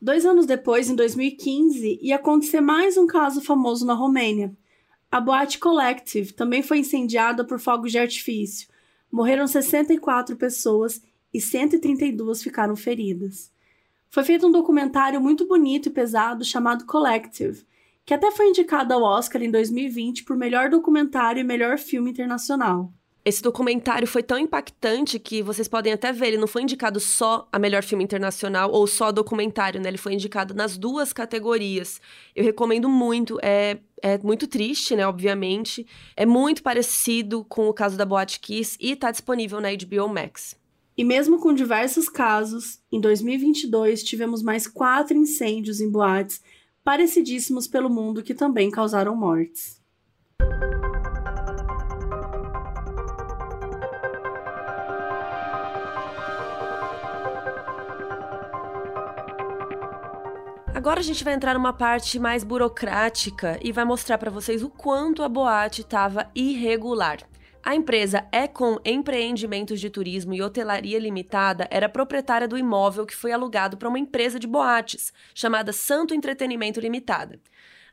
Dois 0.00 0.24
anos 0.24 0.46
depois, 0.46 0.88
em 0.88 0.94
2015, 0.94 1.98
ia 2.00 2.16
acontecer 2.16 2.60
mais 2.60 2.96
um 2.96 3.06
caso 3.06 3.40
famoso 3.40 3.84
na 3.84 3.94
Romênia. 3.94 4.56
A 5.16 5.20
Boate 5.20 5.58
Collective 5.58 6.34
também 6.34 6.62
foi 6.62 6.80
incendiada 6.80 7.42
por 7.42 7.58
fogos 7.58 7.90
de 7.90 7.98
artifício. 7.98 8.68
Morreram 9.10 9.46
64 9.46 10.36
pessoas 10.36 11.00
e 11.32 11.40
132 11.40 12.42
ficaram 12.42 12.76
feridas. 12.76 13.50
Foi 14.10 14.22
feito 14.22 14.46
um 14.46 14.50
documentário 14.50 15.18
muito 15.18 15.46
bonito 15.46 15.86
e 15.86 15.90
pesado 15.90 16.44
chamado 16.44 16.84
Collective, 16.84 17.64
que 18.04 18.12
até 18.12 18.30
foi 18.30 18.48
indicado 18.48 18.92
ao 18.92 19.02
Oscar 19.02 19.42
em 19.42 19.50
2020 19.50 20.22
por 20.22 20.36
melhor 20.36 20.68
documentário 20.68 21.40
e 21.40 21.44
melhor 21.44 21.78
filme 21.78 22.10
internacional. 22.10 22.92
Esse 23.26 23.42
documentário 23.42 24.06
foi 24.06 24.22
tão 24.22 24.38
impactante 24.38 25.18
que 25.18 25.42
vocês 25.42 25.66
podem 25.66 25.92
até 25.92 26.12
ver, 26.12 26.28
ele 26.28 26.36
não 26.36 26.46
foi 26.46 26.62
indicado 26.62 27.00
só 27.00 27.48
a 27.50 27.58
melhor 27.58 27.82
filme 27.82 28.04
internacional 28.04 28.70
ou 28.70 28.86
só 28.86 29.10
documentário, 29.10 29.80
né? 29.80 29.88
Ele 29.88 29.98
foi 29.98 30.14
indicado 30.14 30.54
nas 30.54 30.78
duas 30.78 31.12
categorias. 31.12 32.00
Eu 32.36 32.44
recomendo 32.44 32.88
muito, 32.88 33.36
é, 33.42 33.78
é 34.00 34.16
muito 34.18 34.46
triste, 34.46 34.94
né? 34.94 35.04
Obviamente. 35.08 35.84
É 36.16 36.24
muito 36.24 36.62
parecido 36.62 37.44
com 37.48 37.68
o 37.68 37.74
caso 37.74 37.96
da 37.96 38.06
Boate 38.06 38.38
Kiss 38.38 38.78
e 38.80 38.92
está 38.92 39.10
disponível 39.10 39.60
na 39.60 39.70
HBO 39.72 40.08
Max. 40.08 40.54
E 40.96 41.02
mesmo 41.02 41.40
com 41.40 41.52
diversos 41.52 42.08
casos, 42.08 42.78
em 42.92 43.00
2022 43.00 44.04
tivemos 44.04 44.40
mais 44.40 44.68
quatro 44.68 45.18
incêndios 45.18 45.80
em 45.80 45.90
boates 45.90 46.40
parecidíssimos 46.84 47.66
pelo 47.66 47.90
mundo 47.90 48.22
que 48.22 48.34
também 48.34 48.70
causaram 48.70 49.16
mortes. 49.16 49.84
Agora 60.86 61.00
a 61.00 61.02
gente 61.02 61.24
vai 61.24 61.34
entrar 61.34 61.54
numa 61.54 61.72
parte 61.72 62.16
mais 62.16 62.44
burocrática 62.44 63.58
e 63.60 63.72
vai 63.72 63.84
mostrar 63.84 64.18
para 64.18 64.30
vocês 64.30 64.62
o 64.62 64.70
quanto 64.70 65.24
a 65.24 65.28
boate 65.28 65.80
estava 65.80 66.30
irregular. 66.32 67.18
A 67.60 67.74
empresa 67.74 68.24
Econ 68.30 68.78
Empreendimentos 68.84 69.80
de 69.80 69.90
Turismo 69.90 70.32
e 70.32 70.40
Hotelaria 70.40 71.00
Limitada 71.00 71.66
era 71.72 71.88
proprietária 71.88 72.46
do 72.46 72.56
imóvel 72.56 73.04
que 73.04 73.16
foi 73.16 73.32
alugado 73.32 73.76
para 73.76 73.88
uma 73.88 73.98
empresa 73.98 74.38
de 74.38 74.46
boates, 74.46 75.12
chamada 75.34 75.72
Santo 75.72 76.14
Entretenimento 76.14 76.78
Limitada. 76.78 77.40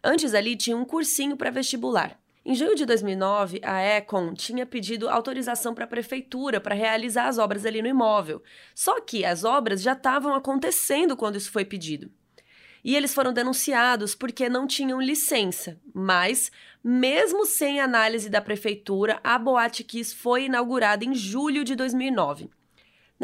Antes 0.04 0.36
ali 0.36 0.56
tinha 0.56 0.78
um 0.78 0.86
cursinho 0.86 1.36
para 1.36 1.50
vestibular. 1.50 2.20
Em 2.46 2.54
junho 2.54 2.76
de 2.76 2.86
2009, 2.86 3.60
a 3.64 3.82
Econ 3.82 4.36
tinha 4.36 4.68
pedido 4.68 5.10
autorização 5.10 5.74
para 5.74 5.86
a 5.86 5.88
prefeitura 5.88 6.62
para 6.62 6.76
realizar 6.76 7.26
as 7.28 7.40
obras 7.40 7.66
ali 7.66 7.82
no 7.82 7.88
imóvel. 7.88 8.44
Só 8.76 9.02
que 9.02 9.26
as 9.26 9.44
obras 9.44 9.82
já 9.82 9.94
estavam 9.94 10.36
acontecendo 10.36 11.18
quando 11.18 11.38
isso 11.38 11.52
foi 11.52 11.66
pedido 11.66 12.12
e 12.84 12.96
eles 12.96 13.14
foram 13.14 13.32
denunciados 13.32 14.14
porque 14.14 14.50
não 14.50 14.68
tinham 14.68 15.02
licença. 15.02 15.80
Mas, 15.94 16.52
mesmo 16.84 17.46
sem 17.46 17.80
análise 17.80 18.30
da 18.30 18.42
prefeitura, 18.42 19.20
a 19.24 19.38
Boate 19.40 19.84
Kiss 19.84 20.14
foi 20.14 20.46
inaugurada 20.46 21.06
em 21.06 21.16
julho 21.16 21.64
de 21.64 21.76
2009. 21.76 22.50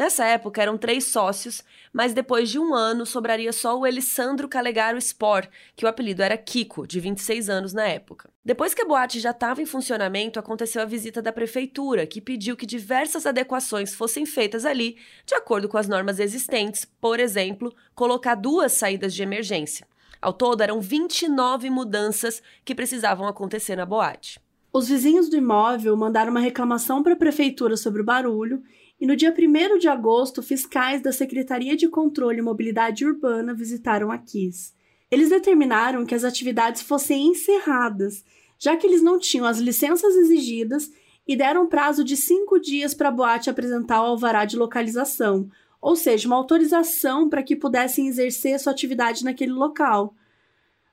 Nessa 0.00 0.24
época 0.24 0.62
eram 0.62 0.78
três 0.78 1.04
sócios, 1.04 1.62
mas 1.92 2.14
depois 2.14 2.48
de 2.48 2.58
um 2.58 2.72
ano 2.72 3.04
sobraria 3.04 3.52
só 3.52 3.78
o 3.78 3.86
Elisandro 3.86 4.48
Calegaro 4.48 4.98
Spor, 4.98 5.46
que 5.76 5.84
o 5.84 5.88
apelido 5.88 6.22
era 6.22 6.38
Kiko, 6.38 6.86
de 6.86 6.98
26 6.98 7.50
anos 7.50 7.74
na 7.74 7.86
época. 7.86 8.30
Depois 8.42 8.72
que 8.72 8.80
a 8.80 8.86
boate 8.86 9.20
já 9.20 9.32
estava 9.32 9.60
em 9.60 9.66
funcionamento, 9.66 10.38
aconteceu 10.38 10.80
a 10.80 10.86
visita 10.86 11.20
da 11.20 11.34
prefeitura, 11.34 12.06
que 12.06 12.18
pediu 12.18 12.56
que 12.56 12.64
diversas 12.64 13.26
adequações 13.26 13.94
fossem 13.94 14.24
feitas 14.24 14.64
ali, 14.64 14.96
de 15.26 15.34
acordo 15.34 15.68
com 15.68 15.76
as 15.76 15.86
normas 15.86 16.18
existentes, 16.18 16.86
por 16.98 17.20
exemplo, 17.20 17.70
colocar 17.94 18.36
duas 18.36 18.72
saídas 18.72 19.12
de 19.12 19.22
emergência. 19.22 19.86
Ao 20.18 20.32
todo, 20.32 20.62
eram 20.62 20.80
29 20.80 21.68
mudanças 21.68 22.42
que 22.64 22.74
precisavam 22.74 23.28
acontecer 23.28 23.76
na 23.76 23.84
boate. 23.84 24.40
Os 24.72 24.88
vizinhos 24.88 25.28
do 25.28 25.36
imóvel 25.36 25.94
mandaram 25.94 26.30
uma 26.30 26.40
reclamação 26.40 27.02
para 27.02 27.12
a 27.12 27.16
prefeitura 27.16 27.76
sobre 27.76 28.00
o 28.00 28.04
barulho 28.04 28.62
e 29.00 29.06
no 29.06 29.16
dia 29.16 29.34
1 29.36 29.78
de 29.78 29.88
agosto, 29.88 30.42
fiscais 30.42 31.00
da 31.00 31.10
Secretaria 31.10 31.74
de 31.74 31.88
Controle 31.88 32.38
e 32.38 32.42
Mobilidade 32.42 33.06
Urbana 33.06 33.54
visitaram 33.54 34.10
a 34.10 34.18
KISS. 34.18 34.74
Eles 35.10 35.30
determinaram 35.30 36.04
que 36.04 36.14
as 36.14 36.22
atividades 36.22 36.82
fossem 36.82 37.28
encerradas, 37.28 38.22
já 38.58 38.76
que 38.76 38.86
eles 38.86 39.02
não 39.02 39.18
tinham 39.18 39.46
as 39.46 39.58
licenças 39.58 40.14
exigidas 40.14 40.90
e 41.26 41.34
deram 41.34 41.66
prazo 41.66 42.04
de 42.04 42.14
cinco 42.14 42.60
dias 42.60 42.92
para 42.92 43.08
a 43.08 43.12
boate 43.12 43.48
apresentar 43.48 44.02
o 44.02 44.06
alvará 44.06 44.44
de 44.44 44.58
localização, 44.58 45.50
ou 45.80 45.96
seja, 45.96 46.28
uma 46.28 46.36
autorização 46.36 47.26
para 47.26 47.42
que 47.42 47.56
pudessem 47.56 48.06
exercer 48.06 48.60
sua 48.60 48.72
atividade 48.72 49.24
naquele 49.24 49.52
local. 49.52 50.14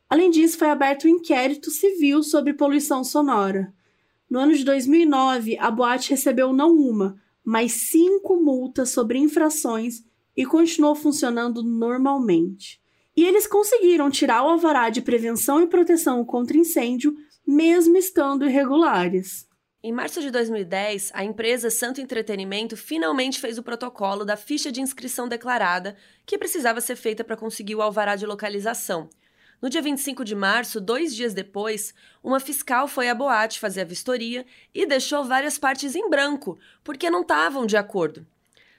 Além 0.09 0.31
disso, 0.31 0.57
foi 0.57 0.69
aberto 0.69 1.05
um 1.05 1.09
inquérito 1.09 1.69
civil 1.69 2.23
sobre 2.23 2.53
poluição 2.53 3.03
sonora. 3.03 3.73
No 4.29 4.39
ano 4.39 4.53
de 4.53 4.63
2009, 4.63 5.57
a 5.59 5.69
boate 5.69 6.11
recebeu 6.11 6.53
não 6.53 6.73
uma, 6.73 7.17
mais 7.47 7.87
cinco 7.89 8.35
multas 8.35 8.89
sobre 8.89 9.17
infrações 9.17 10.03
e 10.35 10.45
continuou 10.45 10.93
funcionando 10.93 11.63
normalmente. 11.63 12.81
E 13.15 13.23
eles 13.23 13.47
conseguiram 13.47 14.09
tirar 14.09 14.43
o 14.43 14.49
alvará 14.49 14.89
de 14.89 15.01
prevenção 15.01 15.61
e 15.61 15.67
proteção 15.67 16.25
contra 16.25 16.57
incêndio, 16.57 17.15
mesmo 17.47 17.95
estando 17.95 18.45
irregulares. 18.45 19.47
Em 19.81 19.93
março 19.93 20.19
de 20.19 20.29
2010, 20.29 21.11
a 21.13 21.23
empresa 21.23 21.69
Santo 21.69 22.01
Entretenimento 22.01 22.75
finalmente 22.75 23.39
fez 23.39 23.57
o 23.57 23.63
protocolo 23.63 24.25
da 24.25 24.35
ficha 24.35 24.69
de 24.69 24.81
inscrição 24.81 25.25
declarada, 25.25 25.95
que 26.25 26.37
precisava 26.37 26.81
ser 26.81 26.97
feita 26.97 27.23
para 27.23 27.37
conseguir 27.37 27.75
o 27.75 27.81
alvará 27.81 28.17
de 28.17 28.25
localização. 28.25 29.09
No 29.59 29.69
dia 29.69 29.81
25 29.81 30.23
de 30.23 30.35
março, 30.35 30.79
dois 30.79 31.15
dias 31.15 31.33
depois, 31.33 31.93
uma 32.23 32.39
fiscal 32.39 32.87
foi 32.87 33.09
à 33.09 33.15
boate 33.15 33.59
fazer 33.59 33.81
a 33.81 33.85
vistoria 33.85 34.45
e 34.73 34.85
deixou 34.85 35.23
várias 35.23 35.57
partes 35.57 35.95
em 35.95 36.09
branco, 36.09 36.59
porque 36.83 37.09
não 37.09 37.21
estavam 37.21 37.65
de 37.65 37.75
acordo. 37.75 38.25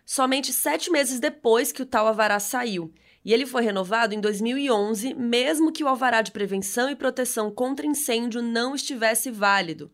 Somente 0.06 0.52
sete 0.52 0.88
meses 0.90 1.18
depois 1.18 1.72
que 1.72 1.82
o 1.82 1.86
tal 1.86 2.06
alvará 2.06 2.38
saiu, 2.38 2.92
e 3.24 3.32
ele 3.32 3.44
foi 3.44 3.62
renovado 3.62 4.14
em 4.14 4.20
2011, 4.20 5.14
mesmo 5.14 5.72
que 5.72 5.82
o 5.82 5.88
alvará 5.88 6.22
de 6.22 6.30
prevenção 6.30 6.88
e 6.88 6.94
proteção 6.94 7.50
contra 7.50 7.84
incêndio 7.84 8.40
não 8.40 8.74
estivesse 8.74 9.32
válido. 9.32 9.90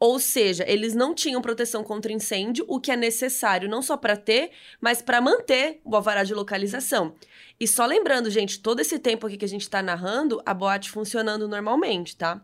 Ou 0.00 0.18
seja, 0.18 0.64
eles 0.66 0.94
não 0.94 1.14
tinham 1.14 1.42
proteção 1.42 1.84
contra 1.84 2.10
incêndio, 2.10 2.64
o 2.66 2.80
que 2.80 2.90
é 2.90 2.96
necessário 2.96 3.68
não 3.68 3.82
só 3.82 3.98
para 3.98 4.16
ter, 4.16 4.50
mas 4.80 5.02
para 5.02 5.20
manter 5.20 5.78
o 5.84 5.94
alvará 5.94 6.24
de 6.24 6.32
localização. 6.32 7.14
E 7.60 7.68
só 7.68 7.84
lembrando, 7.84 8.30
gente, 8.30 8.60
todo 8.60 8.80
esse 8.80 8.98
tempo 8.98 9.26
aqui 9.26 9.36
que 9.36 9.44
a 9.44 9.48
gente 9.48 9.60
está 9.60 9.82
narrando, 9.82 10.40
a 10.46 10.54
boate 10.54 10.90
funcionando 10.90 11.46
normalmente, 11.46 12.16
tá? 12.16 12.40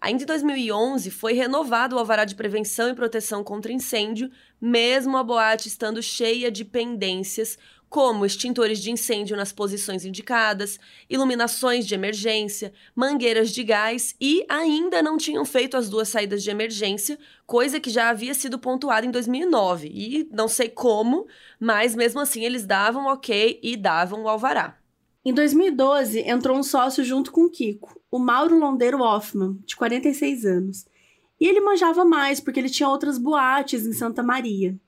Ainda 0.00 0.22
em 0.22 0.26
2011, 0.26 1.10
foi 1.10 1.32
renovado 1.32 1.96
o 1.96 1.98
alvará 1.98 2.24
de 2.24 2.36
prevenção 2.36 2.88
e 2.88 2.94
proteção 2.94 3.42
contra 3.42 3.72
incêndio, 3.72 4.30
mesmo 4.60 5.16
a 5.16 5.24
boate 5.24 5.66
estando 5.66 6.00
cheia 6.00 6.52
de 6.52 6.64
pendências, 6.64 7.58
como 7.88 8.26
extintores 8.26 8.80
de 8.80 8.90
incêndio 8.90 9.36
nas 9.36 9.52
posições 9.52 10.04
indicadas, 10.04 10.78
iluminações 11.08 11.86
de 11.86 11.94
emergência, 11.94 12.72
mangueiras 12.94 13.50
de 13.50 13.64
gás 13.64 14.14
e 14.20 14.44
ainda 14.48 15.02
não 15.02 15.16
tinham 15.16 15.44
feito 15.44 15.76
as 15.76 15.88
duas 15.88 16.08
saídas 16.08 16.42
de 16.42 16.50
emergência, 16.50 17.18
coisa 17.46 17.80
que 17.80 17.90
já 17.90 18.10
havia 18.10 18.34
sido 18.34 18.58
pontuada 18.58 19.06
em 19.06 19.10
2009. 19.10 19.88
E 19.92 20.28
não 20.30 20.48
sei 20.48 20.68
como, 20.68 21.26
mas 21.58 21.94
mesmo 21.94 22.20
assim 22.20 22.44
eles 22.44 22.66
davam 22.66 23.06
ok 23.06 23.58
e 23.62 23.76
davam 23.76 24.24
o 24.24 24.28
alvará. 24.28 24.78
Em 25.24 25.32
2012, 25.32 26.20
entrou 26.20 26.56
um 26.56 26.62
sócio 26.62 27.04
junto 27.04 27.32
com 27.32 27.42
o 27.44 27.50
Kiko, 27.50 27.98
o 28.10 28.18
Mauro 28.18 28.58
Londeiro 28.58 29.02
Hoffman, 29.02 29.58
de 29.66 29.76
46 29.76 30.44
anos. 30.44 30.86
E 31.40 31.46
ele 31.46 31.60
manjava 31.60 32.04
mais 32.04 32.40
porque 32.40 32.58
ele 32.58 32.70
tinha 32.70 32.88
outras 32.88 33.18
boates 33.18 33.86
em 33.86 33.92
Santa 33.92 34.22
Maria. 34.22 34.78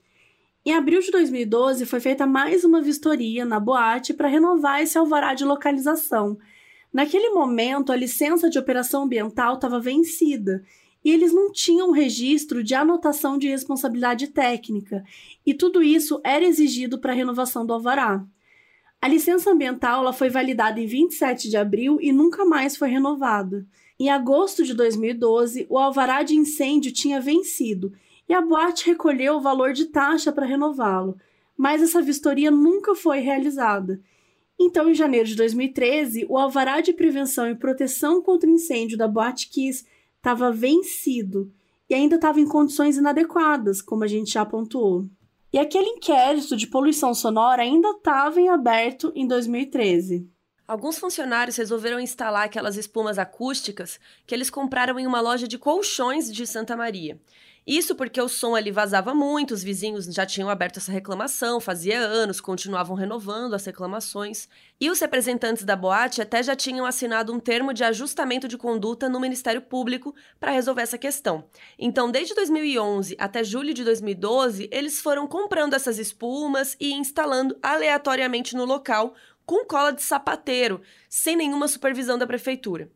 Em 0.63 0.73
abril 0.73 1.01
de 1.01 1.09
2012, 1.09 1.87
foi 1.87 1.99
feita 1.99 2.27
mais 2.27 2.63
uma 2.63 2.81
vistoria 2.81 3.43
na 3.43 3.59
boate 3.59 4.13
para 4.13 4.27
renovar 4.27 4.79
esse 4.79 4.95
alvará 4.95 5.33
de 5.33 5.43
localização. 5.43 6.37
Naquele 6.93 7.31
momento, 7.31 7.91
a 7.91 7.95
licença 7.95 8.47
de 8.47 8.59
operação 8.59 9.03
ambiental 9.03 9.55
estava 9.55 9.79
vencida 9.79 10.63
e 11.03 11.09
eles 11.09 11.33
não 11.33 11.51
tinham 11.51 11.89
registro 11.89 12.63
de 12.63 12.75
anotação 12.75 13.39
de 13.39 13.47
responsabilidade 13.47 14.27
técnica, 14.27 15.03
e 15.43 15.51
tudo 15.51 15.81
isso 15.81 16.21
era 16.23 16.45
exigido 16.45 16.99
para 16.99 17.11
a 17.11 17.15
renovação 17.15 17.65
do 17.65 17.73
alvará. 17.73 18.23
A 19.01 19.07
licença 19.07 19.49
ambiental 19.49 20.13
foi 20.13 20.29
validada 20.29 20.79
em 20.79 20.85
27 20.85 21.49
de 21.49 21.57
abril 21.57 21.97
e 21.99 22.11
nunca 22.11 22.45
mais 22.45 22.77
foi 22.77 22.89
renovada. 22.89 23.65
Em 23.99 24.11
agosto 24.11 24.63
de 24.63 24.75
2012, 24.75 25.65
o 25.67 25.79
alvará 25.79 26.21
de 26.21 26.35
incêndio 26.35 26.91
tinha 26.91 27.19
vencido 27.19 27.91
e 28.31 28.33
a 28.33 28.39
boate 28.39 28.85
recolheu 28.85 29.35
o 29.35 29.41
valor 29.41 29.73
de 29.73 29.87
taxa 29.87 30.31
para 30.31 30.45
renová-lo, 30.45 31.17
mas 31.57 31.81
essa 31.81 32.01
vistoria 32.01 32.49
nunca 32.49 32.95
foi 32.95 33.19
realizada. 33.19 33.99
Então, 34.57 34.89
em 34.89 34.93
janeiro 34.93 35.27
de 35.27 35.35
2013, 35.35 36.25
o 36.29 36.37
alvará 36.37 36.79
de 36.79 36.93
prevenção 36.93 37.49
e 37.49 37.55
proteção 37.55 38.21
contra 38.21 38.49
incêndio 38.49 38.97
da 38.97 39.05
Boate 39.05 39.49
Kiss 39.49 39.85
estava 40.15 40.49
vencido 40.49 41.51
e 41.89 41.93
ainda 41.93 42.15
estava 42.15 42.39
em 42.39 42.47
condições 42.47 42.95
inadequadas, 42.95 43.81
como 43.81 44.05
a 44.05 44.07
gente 44.07 44.31
já 44.31 44.45
pontuou. 44.45 45.09
E 45.51 45.59
aquele 45.59 45.89
inquérito 45.89 46.55
de 46.55 46.67
poluição 46.67 47.13
sonora 47.13 47.63
ainda 47.63 47.89
estava 47.89 48.39
em 48.39 48.47
aberto 48.47 49.11
em 49.13 49.27
2013. 49.27 50.25
Alguns 50.65 50.97
funcionários 50.97 51.57
resolveram 51.57 51.99
instalar 51.99 52.45
aquelas 52.45 52.77
espumas 52.77 53.19
acústicas 53.19 53.99
que 54.25 54.33
eles 54.33 54.49
compraram 54.49 54.97
em 54.97 55.05
uma 55.05 55.19
loja 55.19 55.49
de 55.49 55.57
colchões 55.57 56.31
de 56.31 56.47
Santa 56.47 56.77
Maria. 56.77 57.19
Isso 57.65 57.93
porque 57.93 58.19
o 58.19 58.27
som 58.27 58.55
ali 58.55 58.71
vazava 58.71 59.13
muito, 59.13 59.53
os 59.53 59.61
vizinhos 59.61 60.05
já 60.05 60.25
tinham 60.25 60.49
aberto 60.49 60.77
essa 60.77 60.91
reclamação, 60.91 61.59
fazia 61.59 61.99
anos, 61.99 62.41
continuavam 62.41 62.95
renovando 62.95 63.53
as 63.53 63.63
reclamações. 63.63 64.49
E 64.79 64.89
os 64.89 64.99
representantes 64.99 65.63
da 65.63 65.75
boate 65.75 66.23
até 66.23 66.41
já 66.41 66.55
tinham 66.55 66.87
assinado 66.87 67.31
um 67.31 67.39
termo 67.39 67.71
de 67.71 67.83
ajustamento 67.83 68.47
de 68.47 68.57
conduta 68.57 69.07
no 69.07 69.19
Ministério 69.19 69.61
Público 69.61 70.15
para 70.39 70.51
resolver 70.51 70.81
essa 70.81 70.97
questão. 70.97 71.45
Então, 71.77 72.09
desde 72.09 72.33
2011 72.33 73.15
até 73.19 73.43
julho 73.43 73.75
de 73.75 73.83
2012, 73.83 74.67
eles 74.71 74.99
foram 74.99 75.27
comprando 75.27 75.75
essas 75.75 75.99
espumas 75.99 76.75
e 76.79 76.93
instalando 76.93 77.55
aleatoriamente 77.61 78.55
no 78.55 78.65
local 78.65 79.13
com 79.45 79.65
cola 79.65 79.91
de 79.91 80.01
sapateiro, 80.01 80.81
sem 81.07 81.35
nenhuma 81.35 81.67
supervisão 81.67 82.17
da 82.17 82.25
prefeitura. 82.25 82.89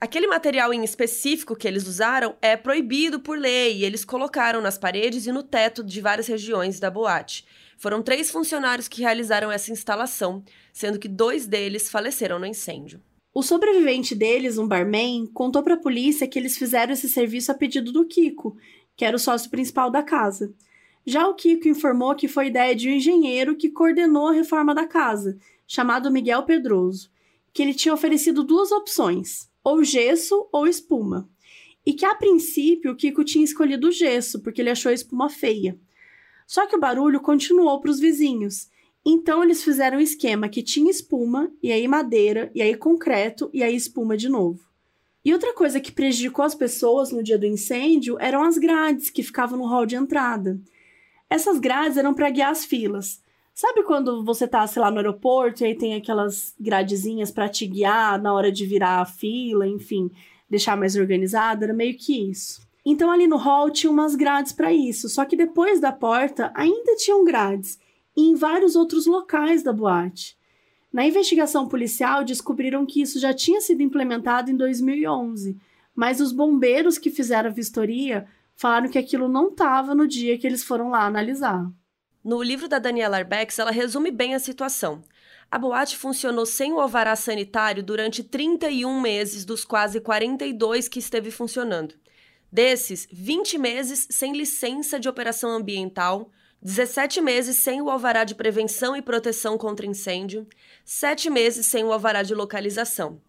Aquele 0.00 0.28
material 0.28 0.72
em 0.72 0.84
específico 0.84 1.56
que 1.56 1.66
eles 1.66 1.88
usaram 1.88 2.36
é 2.40 2.56
proibido 2.56 3.18
por 3.18 3.36
lei 3.36 3.78
e 3.78 3.84
eles 3.84 4.04
colocaram 4.04 4.60
nas 4.60 4.78
paredes 4.78 5.26
e 5.26 5.32
no 5.32 5.42
teto 5.42 5.82
de 5.82 6.00
várias 6.00 6.28
regiões 6.28 6.78
da 6.78 6.88
boate. 6.88 7.44
Foram 7.76 8.00
três 8.00 8.30
funcionários 8.30 8.86
que 8.86 9.02
realizaram 9.02 9.50
essa 9.50 9.72
instalação, 9.72 10.44
sendo 10.72 11.00
que 11.00 11.08
dois 11.08 11.48
deles 11.48 11.90
faleceram 11.90 12.38
no 12.38 12.46
incêndio. 12.46 13.02
O 13.34 13.42
sobrevivente 13.42 14.14
deles, 14.14 14.56
um 14.56 14.68
barman, 14.68 15.26
contou 15.26 15.64
para 15.64 15.74
a 15.74 15.80
polícia 15.80 16.28
que 16.28 16.38
eles 16.38 16.56
fizeram 16.56 16.92
esse 16.92 17.08
serviço 17.08 17.50
a 17.50 17.54
pedido 17.54 17.90
do 17.90 18.06
Kiko, 18.06 18.56
que 18.96 19.04
era 19.04 19.16
o 19.16 19.20
sócio 19.20 19.50
principal 19.50 19.90
da 19.90 20.02
casa. 20.02 20.54
Já 21.04 21.26
o 21.26 21.34
Kiko 21.34 21.66
informou 21.66 22.14
que 22.14 22.28
foi 22.28 22.46
ideia 22.46 22.74
de 22.74 22.88
um 22.88 22.92
engenheiro 22.92 23.56
que 23.56 23.68
coordenou 23.68 24.28
a 24.28 24.32
reforma 24.32 24.72
da 24.72 24.86
casa, 24.86 25.36
chamado 25.66 26.10
Miguel 26.10 26.44
Pedroso, 26.44 27.10
que 27.52 27.62
ele 27.62 27.74
tinha 27.74 27.94
oferecido 27.94 28.44
duas 28.44 28.70
opções: 28.70 29.48
ou 29.68 29.84
gesso 29.84 30.48
ou 30.50 30.66
espuma. 30.66 31.28
E 31.84 31.92
que 31.92 32.04
a 32.04 32.14
princípio 32.14 32.92
o 32.92 32.96
Kiko 32.96 33.24
tinha 33.24 33.44
escolhido 33.44 33.88
o 33.88 33.92
gesso, 33.92 34.42
porque 34.42 34.60
ele 34.60 34.70
achou 34.70 34.90
a 34.90 34.94
espuma 34.94 35.28
feia. 35.28 35.78
Só 36.46 36.66
que 36.66 36.74
o 36.74 36.80
barulho 36.80 37.20
continuou 37.20 37.80
para 37.80 37.90
os 37.90 38.00
vizinhos. 38.00 38.68
Então 39.04 39.42
eles 39.42 39.62
fizeram 39.62 39.98
um 39.98 40.00
esquema 40.00 40.48
que 40.48 40.62
tinha 40.62 40.90
espuma, 40.90 41.50
e 41.62 41.70
aí 41.70 41.86
madeira, 41.86 42.50
e 42.54 42.62
aí 42.62 42.74
concreto, 42.74 43.50
e 43.52 43.62
aí 43.62 43.76
espuma 43.76 44.16
de 44.16 44.28
novo. 44.28 44.60
E 45.24 45.32
outra 45.32 45.52
coisa 45.52 45.80
que 45.80 45.92
prejudicou 45.92 46.44
as 46.44 46.54
pessoas 46.54 47.12
no 47.12 47.22
dia 47.22 47.38
do 47.38 47.46
incêndio 47.46 48.16
eram 48.18 48.42
as 48.42 48.56
grades 48.56 49.10
que 49.10 49.22
ficavam 49.22 49.58
no 49.58 49.66
hall 49.66 49.84
de 49.84 49.96
entrada. 49.96 50.58
Essas 51.28 51.58
grades 51.58 51.98
eram 51.98 52.14
para 52.14 52.30
guiar 52.30 52.50
as 52.50 52.64
filas. 52.64 53.22
Sabe 53.60 53.82
quando 53.82 54.22
você 54.22 54.46
tá, 54.46 54.64
sei 54.68 54.80
lá, 54.80 54.88
no 54.88 54.98
aeroporto 54.98 55.64
e 55.64 55.66
aí 55.66 55.74
tem 55.74 55.96
aquelas 55.96 56.54
gradezinhas 56.60 57.32
para 57.32 57.48
te 57.48 57.66
guiar 57.66 58.22
na 58.22 58.32
hora 58.32 58.52
de 58.52 58.64
virar 58.64 59.00
a 59.00 59.04
fila, 59.04 59.66
enfim, 59.66 60.12
deixar 60.48 60.76
mais 60.76 60.94
organizado? 60.94 61.64
Era 61.64 61.74
meio 61.74 61.98
que 61.98 62.30
isso. 62.30 62.62
Então 62.86 63.10
ali 63.10 63.26
no 63.26 63.36
hall 63.36 63.68
tinha 63.68 63.90
umas 63.90 64.14
grades 64.14 64.52
para 64.52 64.72
isso, 64.72 65.08
só 65.08 65.24
que 65.24 65.34
depois 65.34 65.80
da 65.80 65.90
porta 65.90 66.52
ainda 66.54 66.94
tinham 66.94 67.24
grades 67.24 67.80
e 68.16 68.28
em 68.28 68.36
vários 68.36 68.76
outros 68.76 69.06
locais 69.06 69.60
da 69.64 69.72
boate. 69.72 70.38
Na 70.92 71.04
investigação 71.04 71.66
policial 71.66 72.22
descobriram 72.22 72.86
que 72.86 73.02
isso 73.02 73.18
já 73.18 73.34
tinha 73.34 73.60
sido 73.60 73.82
implementado 73.82 74.52
em 74.52 74.56
2011, 74.56 75.58
mas 75.96 76.20
os 76.20 76.30
bombeiros 76.30 76.96
que 76.96 77.10
fizeram 77.10 77.50
a 77.50 77.52
vistoria 77.52 78.24
falaram 78.54 78.88
que 78.88 78.98
aquilo 78.98 79.28
não 79.28 79.48
estava 79.48 79.96
no 79.96 80.06
dia 80.06 80.38
que 80.38 80.46
eles 80.46 80.62
foram 80.62 80.90
lá 80.90 81.04
analisar. 81.04 81.68
No 82.24 82.42
livro 82.42 82.68
da 82.68 82.78
Daniela 82.78 83.18
Arbex, 83.18 83.58
ela 83.58 83.70
resume 83.70 84.10
bem 84.10 84.34
a 84.34 84.38
situação. 84.38 85.04
A 85.50 85.58
boate 85.58 85.96
funcionou 85.96 86.44
sem 86.44 86.72
o 86.72 86.80
alvará 86.80 87.16
sanitário 87.16 87.82
durante 87.82 88.22
31 88.22 89.00
meses 89.00 89.44
dos 89.44 89.64
quase 89.64 90.00
42 90.00 90.88
que 90.88 90.98
esteve 90.98 91.30
funcionando. 91.30 91.94
Desses, 92.50 93.06
20 93.10 93.56
meses 93.56 94.06
sem 94.10 94.32
licença 94.32 94.98
de 94.98 95.08
operação 95.08 95.50
ambiental, 95.50 96.30
17 96.60 97.20
meses 97.20 97.56
sem 97.58 97.80
o 97.80 97.88
alvará 97.88 98.24
de 98.24 98.34
prevenção 98.34 98.96
e 98.96 99.00
proteção 99.00 99.56
contra 99.56 99.86
incêndio, 99.86 100.46
7 100.84 101.30
meses 101.30 101.66
sem 101.66 101.84
o 101.84 101.92
alvará 101.92 102.22
de 102.22 102.34
localização. 102.34 103.20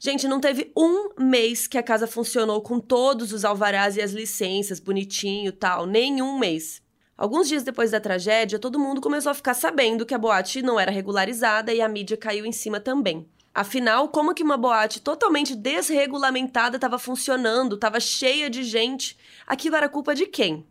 Gente, 0.00 0.26
não 0.26 0.40
teve 0.40 0.72
um 0.76 1.10
mês 1.16 1.68
que 1.68 1.78
a 1.78 1.82
casa 1.82 2.08
funcionou 2.08 2.60
com 2.60 2.80
todos 2.80 3.32
os 3.32 3.44
alvarás 3.44 3.96
e 3.96 4.02
as 4.02 4.10
licenças, 4.10 4.80
bonitinho 4.80 5.52
tal, 5.52 5.86
nenhum 5.86 6.38
mês. 6.38 6.81
Alguns 7.22 7.46
dias 7.46 7.62
depois 7.62 7.92
da 7.92 8.00
tragédia, 8.00 8.58
todo 8.58 8.80
mundo 8.80 9.00
começou 9.00 9.30
a 9.30 9.34
ficar 9.34 9.54
sabendo 9.54 10.04
que 10.04 10.12
a 10.12 10.18
boate 10.18 10.60
não 10.60 10.80
era 10.80 10.90
regularizada 10.90 11.72
e 11.72 11.80
a 11.80 11.88
mídia 11.88 12.16
caiu 12.16 12.44
em 12.44 12.50
cima 12.50 12.80
também. 12.80 13.28
Afinal, 13.54 14.08
como 14.08 14.34
que 14.34 14.42
uma 14.42 14.56
boate 14.56 15.00
totalmente 15.00 15.54
desregulamentada 15.54 16.78
estava 16.78 16.98
funcionando, 16.98 17.76
estava 17.76 18.00
cheia 18.00 18.50
de 18.50 18.64
gente? 18.64 19.16
Aquilo 19.46 19.76
era 19.76 19.88
culpa 19.88 20.16
de 20.16 20.26
quem? 20.26 20.66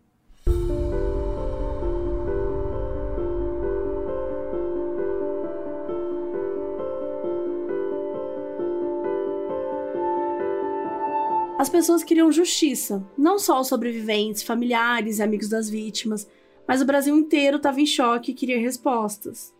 As 11.57 11.69
pessoas 11.69 12.03
queriam 12.03 12.29
justiça, 12.29 13.01
não 13.17 13.39
só 13.39 13.61
os 13.61 13.67
sobreviventes, 13.67 14.43
familiares 14.43 15.19
e 15.19 15.23
amigos 15.23 15.47
das 15.47 15.69
vítimas, 15.69 16.27
mas 16.67 16.81
o 16.81 16.85
Brasil 16.85 17.15
inteiro 17.15 17.57
estava 17.57 17.79
em 17.81 17.85
choque 17.85 18.31
e 18.31 18.33
queria 18.33 18.59
respostas. 18.59 19.53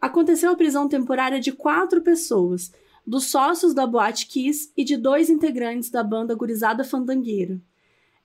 Aconteceu 0.00 0.50
a 0.50 0.56
prisão 0.56 0.88
temporária 0.88 1.40
de 1.40 1.52
quatro 1.52 2.00
pessoas, 2.02 2.72
dos 3.06 3.26
sócios 3.26 3.74
da 3.74 3.86
Boate 3.86 4.26
Kiss 4.26 4.72
e 4.76 4.84
de 4.84 4.96
dois 4.96 5.28
integrantes 5.28 5.90
da 5.90 6.02
banda 6.02 6.34
Gurizada 6.34 6.84
Fandangueira. 6.84 7.60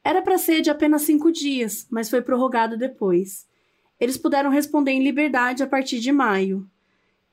Era 0.03 0.21
para 0.21 0.37
ser 0.37 0.61
de 0.61 0.69
apenas 0.69 1.01
cinco 1.01 1.31
dias, 1.31 1.87
mas 1.89 2.09
foi 2.09 2.21
prorrogado 2.21 2.77
depois. 2.77 3.47
Eles 3.99 4.17
puderam 4.17 4.49
responder 4.49 4.91
em 4.91 5.03
liberdade 5.03 5.61
a 5.61 5.67
partir 5.67 5.99
de 5.99 6.11
maio. 6.11 6.69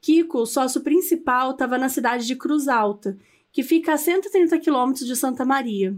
Kiko, 0.01 0.39
o 0.39 0.47
sócio 0.47 0.81
principal, 0.81 1.53
estava 1.53 1.79
na 1.79 1.89
cidade 1.89 2.27
de 2.27 2.37
Cruz 2.37 2.69
Alta 2.69 3.17
que 3.57 3.63
fica 3.63 3.95
a 3.95 3.97
130 3.97 4.59
quilômetros 4.59 5.07
de 5.07 5.17
Santa 5.17 5.43
Maria. 5.43 5.97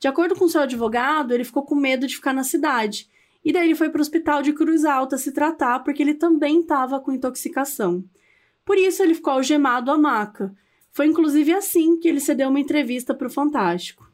De 0.00 0.08
acordo 0.08 0.34
com 0.34 0.48
seu 0.48 0.62
advogado, 0.62 1.32
ele 1.32 1.44
ficou 1.44 1.62
com 1.62 1.76
medo 1.76 2.08
de 2.08 2.16
ficar 2.16 2.32
na 2.32 2.42
cidade. 2.42 3.08
E 3.44 3.52
daí 3.52 3.66
ele 3.66 3.74
foi 3.74 3.88
para 3.90 3.98
o 3.98 4.02
hospital 4.02 4.42
de 4.42 4.52
Cruz 4.52 4.84
Alta 4.84 5.16
se 5.16 5.32
tratar, 5.32 5.80
porque 5.80 6.02
ele 6.02 6.14
também 6.14 6.60
estava 6.60 7.00
com 7.00 7.12
intoxicação. 7.12 8.04
Por 8.64 8.76
isso 8.76 9.02
ele 9.02 9.14
ficou 9.14 9.32
algemado 9.32 9.90
à 9.90 9.96
maca. 9.96 10.54
Foi 10.90 11.06
inclusive 11.06 11.52
assim 11.52 11.98
que 11.98 12.08
ele 12.08 12.20
cedeu 12.20 12.48
uma 12.48 12.60
entrevista 12.60 13.14
para 13.14 13.28
o 13.28 13.30
Fantástico. 13.30 14.10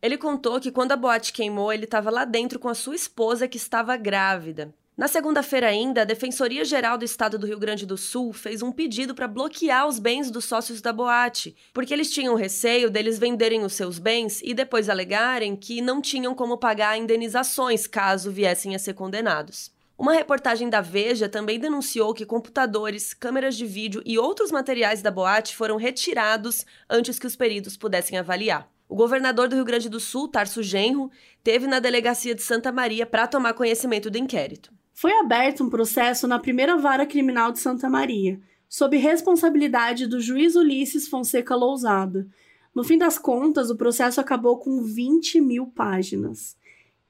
Ele 0.00 0.16
contou 0.16 0.60
que 0.60 0.70
quando 0.70 0.92
a 0.92 0.96
boate 0.96 1.32
queimou, 1.32 1.72
ele 1.72 1.84
estava 1.84 2.10
lá 2.10 2.24
dentro 2.24 2.58
com 2.58 2.68
a 2.68 2.74
sua 2.74 2.94
esposa 2.94 3.48
que 3.48 3.56
estava 3.56 3.96
grávida. 3.96 4.72
Na 4.98 5.06
segunda-feira 5.06 5.68
ainda, 5.68 6.02
a 6.02 6.04
Defensoria 6.04 6.64
Geral 6.64 6.98
do 6.98 7.04
Estado 7.04 7.38
do 7.38 7.46
Rio 7.46 7.60
Grande 7.60 7.86
do 7.86 7.96
Sul 7.96 8.32
fez 8.32 8.62
um 8.62 8.72
pedido 8.72 9.14
para 9.14 9.28
bloquear 9.28 9.86
os 9.86 10.00
bens 10.00 10.28
dos 10.28 10.44
sócios 10.44 10.80
da 10.80 10.92
boate, 10.92 11.54
porque 11.72 11.94
eles 11.94 12.10
tinham 12.10 12.34
receio 12.34 12.90
deles 12.90 13.16
venderem 13.16 13.62
os 13.62 13.74
seus 13.74 14.00
bens 14.00 14.40
e 14.42 14.52
depois 14.52 14.88
alegarem 14.88 15.54
que 15.54 15.80
não 15.80 16.02
tinham 16.02 16.34
como 16.34 16.58
pagar 16.58 16.98
indenizações 16.98 17.86
caso 17.86 18.32
viessem 18.32 18.74
a 18.74 18.78
ser 18.80 18.94
condenados. 18.94 19.70
Uma 19.96 20.14
reportagem 20.14 20.68
da 20.68 20.80
Veja 20.80 21.28
também 21.28 21.60
denunciou 21.60 22.12
que 22.12 22.26
computadores, 22.26 23.14
câmeras 23.14 23.56
de 23.56 23.66
vídeo 23.66 24.02
e 24.04 24.18
outros 24.18 24.50
materiais 24.50 25.00
da 25.00 25.12
boate 25.12 25.54
foram 25.54 25.76
retirados 25.76 26.66
antes 26.90 27.20
que 27.20 27.26
os 27.28 27.36
peritos 27.36 27.76
pudessem 27.76 28.18
avaliar. 28.18 28.68
O 28.88 28.96
governador 28.96 29.46
do 29.46 29.54
Rio 29.54 29.64
Grande 29.64 29.88
do 29.88 30.00
Sul, 30.00 30.26
Tarso 30.26 30.60
Genro, 30.60 31.08
teve 31.44 31.68
na 31.68 31.78
delegacia 31.78 32.34
de 32.34 32.42
Santa 32.42 32.72
Maria 32.72 33.06
para 33.06 33.28
tomar 33.28 33.54
conhecimento 33.54 34.10
do 34.10 34.18
inquérito 34.18 34.76
foi 35.00 35.12
aberto 35.12 35.62
um 35.62 35.70
processo 35.70 36.26
na 36.26 36.40
primeira 36.40 36.76
vara 36.76 37.06
criminal 37.06 37.52
de 37.52 37.60
Santa 37.60 37.88
Maria, 37.88 38.40
sob 38.68 38.96
responsabilidade 38.96 40.08
do 40.08 40.20
juiz 40.20 40.56
Ulisses 40.56 41.06
Fonseca 41.06 41.54
Lousada. 41.54 42.26
No 42.74 42.82
fim 42.82 42.98
das 42.98 43.16
contas, 43.16 43.70
o 43.70 43.76
processo 43.76 44.20
acabou 44.20 44.58
com 44.58 44.82
20 44.82 45.40
mil 45.40 45.68
páginas. 45.68 46.56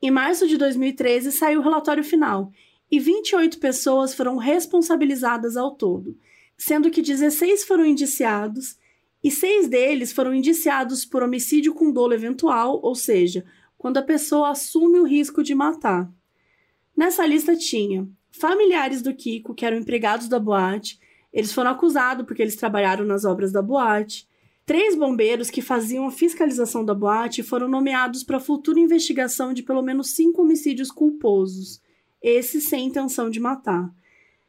Em 0.03 0.11
março 0.11 0.47
de 0.47 0.59
2013 0.59 1.33
saiu 1.33 1.61
o 1.61 1.63
relatório 1.63 2.05
final 2.05 2.53
e 2.91 3.01
28 3.01 3.59
pessoas 3.59 4.13
foram 4.13 4.37
responsabilizadas 4.37 5.57
ao 5.57 5.71
todo, 5.71 6.15
sendo 6.59 6.91
que 6.91 7.01
16 7.01 7.65
foram 7.65 7.87
indiciados 7.87 8.77
e 9.25 9.31
seis 9.31 9.67
deles 9.67 10.13
foram 10.13 10.35
indiciados 10.35 11.07
por 11.07 11.23
homicídio 11.23 11.73
com 11.73 11.91
dolo 11.91 12.13
eventual, 12.13 12.81
ou 12.83 12.95
seja, 12.95 13.47
quando 13.79 13.97
a 13.97 14.03
pessoa 14.03 14.51
assume 14.51 15.01
o 15.01 15.07
risco 15.07 15.43
de 15.43 15.55
matar. 15.55 16.13
Nessa 16.99 17.25
lista 17.25 17.55
tinha 17.55 18.09
familiares 18.33 19.03
do 19.03 19.15
Kiko, 19.15 19.55
que 19.55 19.65
eram 19.65 19.77
empregados 19.77 20.27
da 20.27 20.41
boate, 20.41 20.99
eles 21.33 21.53
foram 21.53 21.71
acusados 21.71 22.27
porque 22.27 22.43
eles 22.43 22.57
trabalharam 22.57 23.05
nas 23.05 23.25
obras 23.25 23.53
da 23.53 23.63
boate. 23.63 24.29
Três 24.67 24.97
bombeiros 24.97 25.49
que 25.49 25.63
faziam 25.63 26.09
a 26.09 26.11
fiscalização 26.11 26.85
da 26.85 26.93
boate 26.93 27.45
foram 27.45 27.69
nomeados 27.69 28.25
para 28.25 28.41
futura 28.41 28.81
investigação 28.81 29.55
de 29.55 29.63
pelo 29.63 29.81
menos 29.81 30.11
cinco 30.11 30.43
homicídios 30.43 30.91
culposos, 30.91 31.81
esses 32.21 32.69
sem 32.69 32.87
intenção 32.87 33.31
de 33.31 33.39
matar. 33.39 33.89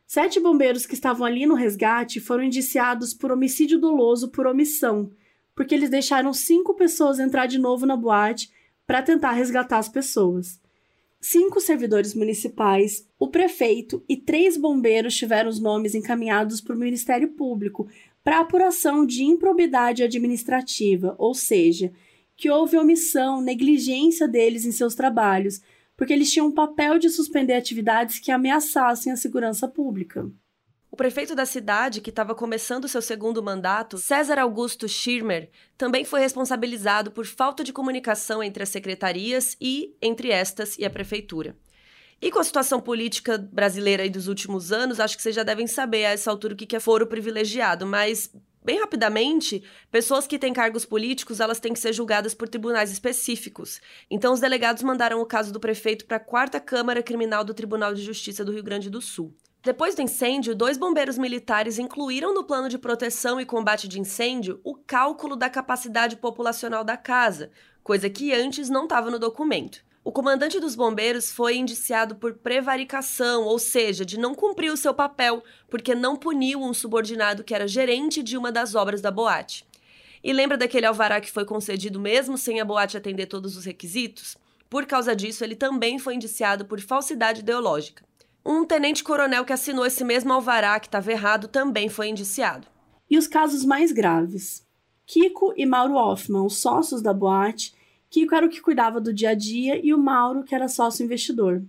Sete 0.08 0.40
bombeiros 0.40 0.88
que 0.88 0.96
estavam 0.96 1.28
ali 1.28 1.46
no 1.46 1.54
resgate 1.54 2.20
foram 2.20 2.46
indiciados 2.46 3.14
por 3.14 3.32
homicídio 3.32 3.80
doloso 3.80 4.28
por 4.28 4.48
omissão, 4.48 5.12
porque 5.54 5.76
eles 5.76 5.92
deixaram 5.92 6.34
cinco 6.34 6.74
pessoas 6.74 7.20
entrar 7.20 7.46
de 7.46 7.60
novo 7.60 7.86
na 7.86 7.96
boate 7.96 8.52
para 8.88 9.04
tentar 9.04 9.34
resgatar 9.34 9.78
as 9.78 9.88
pessoas. 9.88 10.60
Cinco 11.22 11.60
servidores 11.60 12.14
municipais, 12.14 13.06
o 13.20 13.28
prefeito 13.28 14.02
e 14.08 14.16
três 14.16 14.56
bombeiros 14.56 15.16
tiveram 15.16 15.50
os 15.50 15.60
nomes 15.60 15.94
encaminhados 15.94 16.62
para 16.62 16.74
o 16.76 16.80
Ministério 16.80 17.30
Público 17.30 17.90
para 18.24 18.40
apuração 18.40 19.06
de 19.06 19.24
improbidade 19.24 20.02
administrativa, 20.02 21.16
ou 21.18 21.34
seja, 21.34 21.92
que 22.38 22.50
houve 22.50 22.78
omissão, 22.78 23.42
negligência 23.42 24.30
deles 24.30 24.66
em 24.66 24.72
seus 24.72 24.96
trabalhos, 24.96 25.62
porque 25.98 26.14
eles 26.14 26.32
tinham 26.32 26.48
um 26.48 26.54
papel 26.54 26.98
de 26.98 27.10
suspender 27.10 27.54
atividades 27.54 28.18
que 28.18 28.32
ameaçassem 28.32 29.12
a 29.12 29.18
segurança 29.18 29.68
pública. 29.68 30.32
O 30.92 30.98
prefeito 30.98 31.36
da 31.36 31.46
cidade, 31.46 32.02
que 32.02 32.10
estava 32.10 32.34
começando 32.34 32.88
seu 32.88 33.02
segundo 33.02 33.44
mandato, 33.44 34.00
César 34.00 34.40
Augusto 34.40 34.88
Schirmer, 34.88 35.50
também 35.78 36.04
foi 36.04 36.20
responsabilizado 36.20 37.12
por 37.12 37.28
falta 37.28 37.64
de 37.64 37.72
comunicação 37.72 38.42
entre 38.42 38.64
as 38.64 38.70
secretarias 38.70 39.56
e 39.62 39.96
entre 40.02 40.32
estas 40.32 40.78
e 40.80 40.86
a 40.86 40.90
prefeitura. 40.90 41.56
E 42.20 42.32
com 42.32 42.40
a 42.40 42.44
situação 42.44 42.82
política 42.82 43.38
brasileira 43.38 44.02
aí 44.02 44.10
dos 44.10 44.28
últimos 44.28 44.72
anos, 44.72 45.00
acho 45.00 45.16
que 45.16 45.22
vocês 45.22 45.36
já 45.36 45.44
devem 45.44 45.68
saber 45.68 46.06
a 46.06 46.10
essa 46.10 46.32
altura 46.32 46.56
o 46.56 46.58
que 46.58 46.76
é 46.76 46.80
foro 46.80 47.06
privilegiado, 47.06 47.86
mas 47.86 48.34
bem 48.66 48.80
rapidamente, 48.80 49.64
pessoas 49.92 50.26
que 50.26 50.40
têm 50.40 50.52
cargos 50.52 50.86
políticos, 50.86 51.40
elas 51.40 51.60
têm 51.60 51.72
que 51.72 51.80
ser 51.80 51.94
julgadas 51.94 52.34
por 52.34 52.50
tribunais 52.50 52.92
específicos. 52.92 53.80
Então 54.10 54.34
os 54.34 54.40
delegados 54.40 54.82
mandaram 54.82 55.22
o 55.22 55.26
caso 55.26 55.54
do 55.54 55.60
prefeito 55.60 56.06
para 56.06 56.18
a 56.18 56.20
Quarta 56.20 56.60
Câmara 56.60 57.04
Criminal 57.04 57.44
do 57.44 57.54
Tribunal 57.54 57.94
de 57.94 58.02
Justiça 58.02 58.44
do 58.44 58.52
Rio 58.52 58.64
Grande 58.64 58.90
do 58.90 59.00
Sul. 59.02 59.34
Depois 59.62 59.94
do 59.94 60.02
incêndio, 60.02 60.56
dois 60.56 60.78
bombeiros 60.78 61.18
militares 61.18 61.78
incluíram 61.78 62.34
no 62.34 62.46
plano 62.46 62.70
de 62.70 62.78
proteção 62.78 63.42
e 63.42 63.46
combate 63.46 63.90
de 63.90 64.00
incêndio 64.00 64.62
o 64.64 64.74
cálculo 64.74 65.36
da 65.36 65.50
capacidade 65.50 66.16
populacional 66.16 66.82
da 66.82 66.96
casa, 66.96 67.52
coisa 67.84 68.10
que 68.10 68.34
antes 68.34 68.70
não 68.70 68.84
estava 68.86 69.12
no 69.12 69.20
documento. 69.20 69.84
O 70.02 70.14
comandante 70.14 70.62
dos 70.62 70.76
bombeiros 70.76 71.30
foi 71.34 71.58
indiciado 71.58 72.16
por 72.16 72.36
prevaricação, 72.36 73.44
ou 73.44 73.60
seja, 73.60 74.06
de 74.06 74.18
não 74.18 74.34
cumprir 74.34 74.72
o 74.72 74.78
seu 74.78 74.94
papel 74.94 75.44
porque 75.70 75.94
não 75.94 76.16
puniu 76.16 76.62
um 76.62 76.74
subordinado 76.74 77.44
que 77.44 77.54
era 77.54 77.68
gerente 77.68 78.24
de 78.24 78.38
uma 78.38 78.54
das 78.54 78.76
obras 78.76 79.02
da 79.02 79.12
boate. 79.12 79.68
E 80.24 80.32
lembra 80.32 80.58
daquele 80.58 80.86
alvará 80.86 81.20
que 81.20 81.32
foi 81.32 81.44
concedido 81.44 82.00
mesmo 82.00 82.38
sem 82.38 82.62
a 82.62 82.66
boate 82.66 82.96
atender 82.96 83.26
todos 83.26 83.58
os 83.58 83.66
requisitos? 83.66 84.38
Por 84.70 84.86
causa 84.86 85.14
disso, 85.14 85.44
ele 85.44 85.56
também 85.56 86.00
foi 86.00 86.16
indiciado 86.16 86.64
por 86.64 86.80
falsidade 86.80 87.42
ideológica. 87.42 88.09
Um 88.52 88.66
tenente-coronel 88.66 89.46
que 89.46 89.54
assinou 89.54 89.86
esse 89.86 90.04
mesmo 90.04 90.34
alvará 90.34 90.80
que 90.80 90.88
estava 90.88 91.12
errado 91.12 91.48
também 91.48 91.88
foi 91.88 92.10
indiciado. 92.10 92.68
E 93.08 93.16
os 93.16 93.28
casos 93.28 93.64
mais 93.64 93.92
graves? 93.92 94.66
Kiko 95.06 95.54
e 95.56 95.68
Mauro 95.68 95.94
Hoffman, 95.94 96.48
os 96.48 96.58
sócios 96.58 97.00
da 97.00 97.14
boate. 97.14 97.76
Kiko 98.10 98.34
era 98.34 98.48
o 98.48 98.50
que 98.50 98.60
cuidava 98.60 99.00
do 99.00 99.14
dia 99.14 99.30
a 99.30 99.34
dia 99.36 99.80
e 99.86 99.94
o 99.94 100.00
Mauro, 100.00 100.44
que 100.44 100.56
era 100.56 100.68
sócio 100.68 101.04
investidor. 101.04 101.62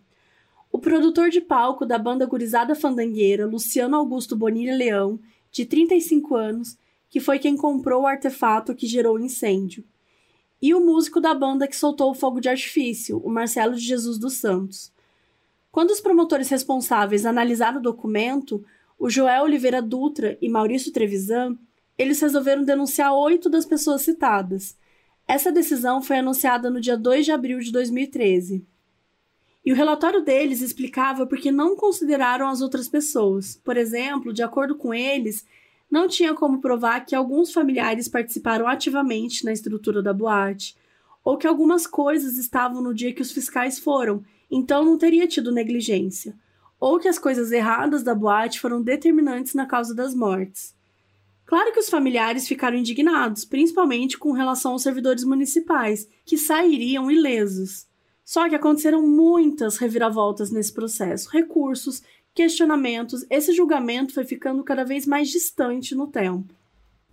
O 0.72 0.78
produtor 0.78 1.28
de 1.28 1.42
palco 1.42 1.84
da 1.84 1.98
banda 1.98 2.24
Gurizada 2.24 2.74
Fandangueira, 2.74 3.44
Luciano 3.44 3.94
Augusto 3.94 4.34
Bonilha 4.34 4.74
Leão, 4.74 5.20
de 5.52 5.66
35 5.66 6.34
anos, 6.34 6.78
que 7.10 7.20
foi 7.20 7.38
quem 7.38 7.58
comprou 7.58 8.04
o 8.04 8.06
artefato 8.06 8.74
que 8.74 8.86
gerou 8.86 9.16
o 9.16 9.20
incêndio. 9.20 9.84
E 10.62 10.72
o 10.72 10.80
músico 10.80 11.20
da 11.20 11.34
banda 11.34 11.68
que 11.68 11.76
soltou 11.76 12.10
o 12.10 12.14
fogo 12.14 12.40
de 12.40 12.48
artifício, 12.48 13.18
o 13.18 13.28
Marcelo 13.28 13.74
de 13.74 13.82
Jesus 13.82 14.16
dos 14.16 14.38
Santos. 14.38 14.90
Quando 15.70 15.90
os 15.90 16.00
promotores 16.00 16.48
responsáveis 16.48 17.24
analisaram 17.24 17.78
o 17.78 17.82
documento, 17.82 18.64
o 18.98 19.08
Joel 19.08 19.44
Oliveira 19.44 19.80
Dutra 19.80 20.36
e 20.42 20.48
Maurício 20.48 20.92
Trevisan, 20.92 21.56
eles 21.96 22.20
resolveram 22.20 22.64
denunciar 22.64 23.14
oito 23.14 23.48
das 23.48 23.64
pessoas 23.64 24.02
citadas. 24.02 24.76
Essa 25.28 25.52
decisão 25.52 26.02
foi 26.02 26.18
anunciada 26.18 26.68
no 26.68 26.80
dia 26.80 26.96
2 26.96 27.24
de 27.24 27.30
abril 27.30 27.60
de 27.60 27.70
2013. 27.70 28.66
E 29.64 29.72
o 29.72 29.76
relatório 29.76 30.24
deles 30.24 30.60
explicava 30.60 31.26
por 31.26 31.38
que 31.38 31.52
não 31.52 31.76
consideraram 31.76 32.48
as 32.48 32.60
outras 32.60 32.88
pessoas. 32.88 33.60
Por 33.62 33.76
exemplo, 33.76 34.32
de 34.32 34.42
acordo 34.42 34.74
com 34.74 34.92
eles, 34.92 35.46
não 35.90 36.08
tinha 36.08 36.34
como 36.34 36.60
provar 36.60 37.04
que 37.04 37.14
alguns 37.14 37.52
familiares 37.52 38.08
participaram 38.08 38.66
ativamente 38.66 39.44
na 39.44 39.52
estrutura 39.52 40.02
da 40.02 40.12
boate, 40.12 40.76
ou 41.22 41.36
que 41.36 41.46
algumas 41.46 41.86
coisas 41.86 42.38
estavam 42.38 42.82
no 42.82 42.94
dia 42.94 43.12
que 43.12 43.22
os 43.22 43.30
fiscais 43.30 43.78
foram 43.78 44.24
então 44.50 44.84
não 44.84 44.98
teria 44.98 45.28
tido 45.28 45.52
negligência, 45.52 46.34
ou 46.78 46.98
que 46.98 47.08
as 47.08 47.18
coisas 47.18 47.52
erradas 47.52 48.02
da 48.02 48.14
boate 48.14 48.58
foram 48.58 48.82
determinantes 48.82 49.54
na 49.54 49.66
causa 49.66 49.94
das 49.94 50.14
mortes. 50.14 50.74
Claro 51.44 51.72
que 51.72 51.80
os 51.80 51.90
familiares 51.90 52.46
ficaram 52.46 52.76
indignados, 52.76 53.44
principalmente 53.44 54.16
com 54.16 54.32
relação 54.32 54.72
aos 54.72 54.82
servidores 54.82 55.24
municipais, 55.24 56.08
que 56.24 56.38
sairiam 56.38 57.10
ilesos. 57.10 57.86
Só 58.24 58.48
que 58.48 58.54
aconteceram 58.54 59.02
muitas 59.06 59.76
reviravoltas 59.76 60.50
nesse 60.50 60.72
processo, 60.72 61.28
recursos, 61.28 62.02
questionamentos, 62.34 63.26
esse 63.28 63.52
julgamento 63.52 64.14
foi 64.14 64.24
ficando 64.24 64.62
cada 64.62 64.84
vez 64.84 65.06
mais 65.06 65.28
distante 65.28 65.94
no 65.94 66.06
tempo. 66.06 66.54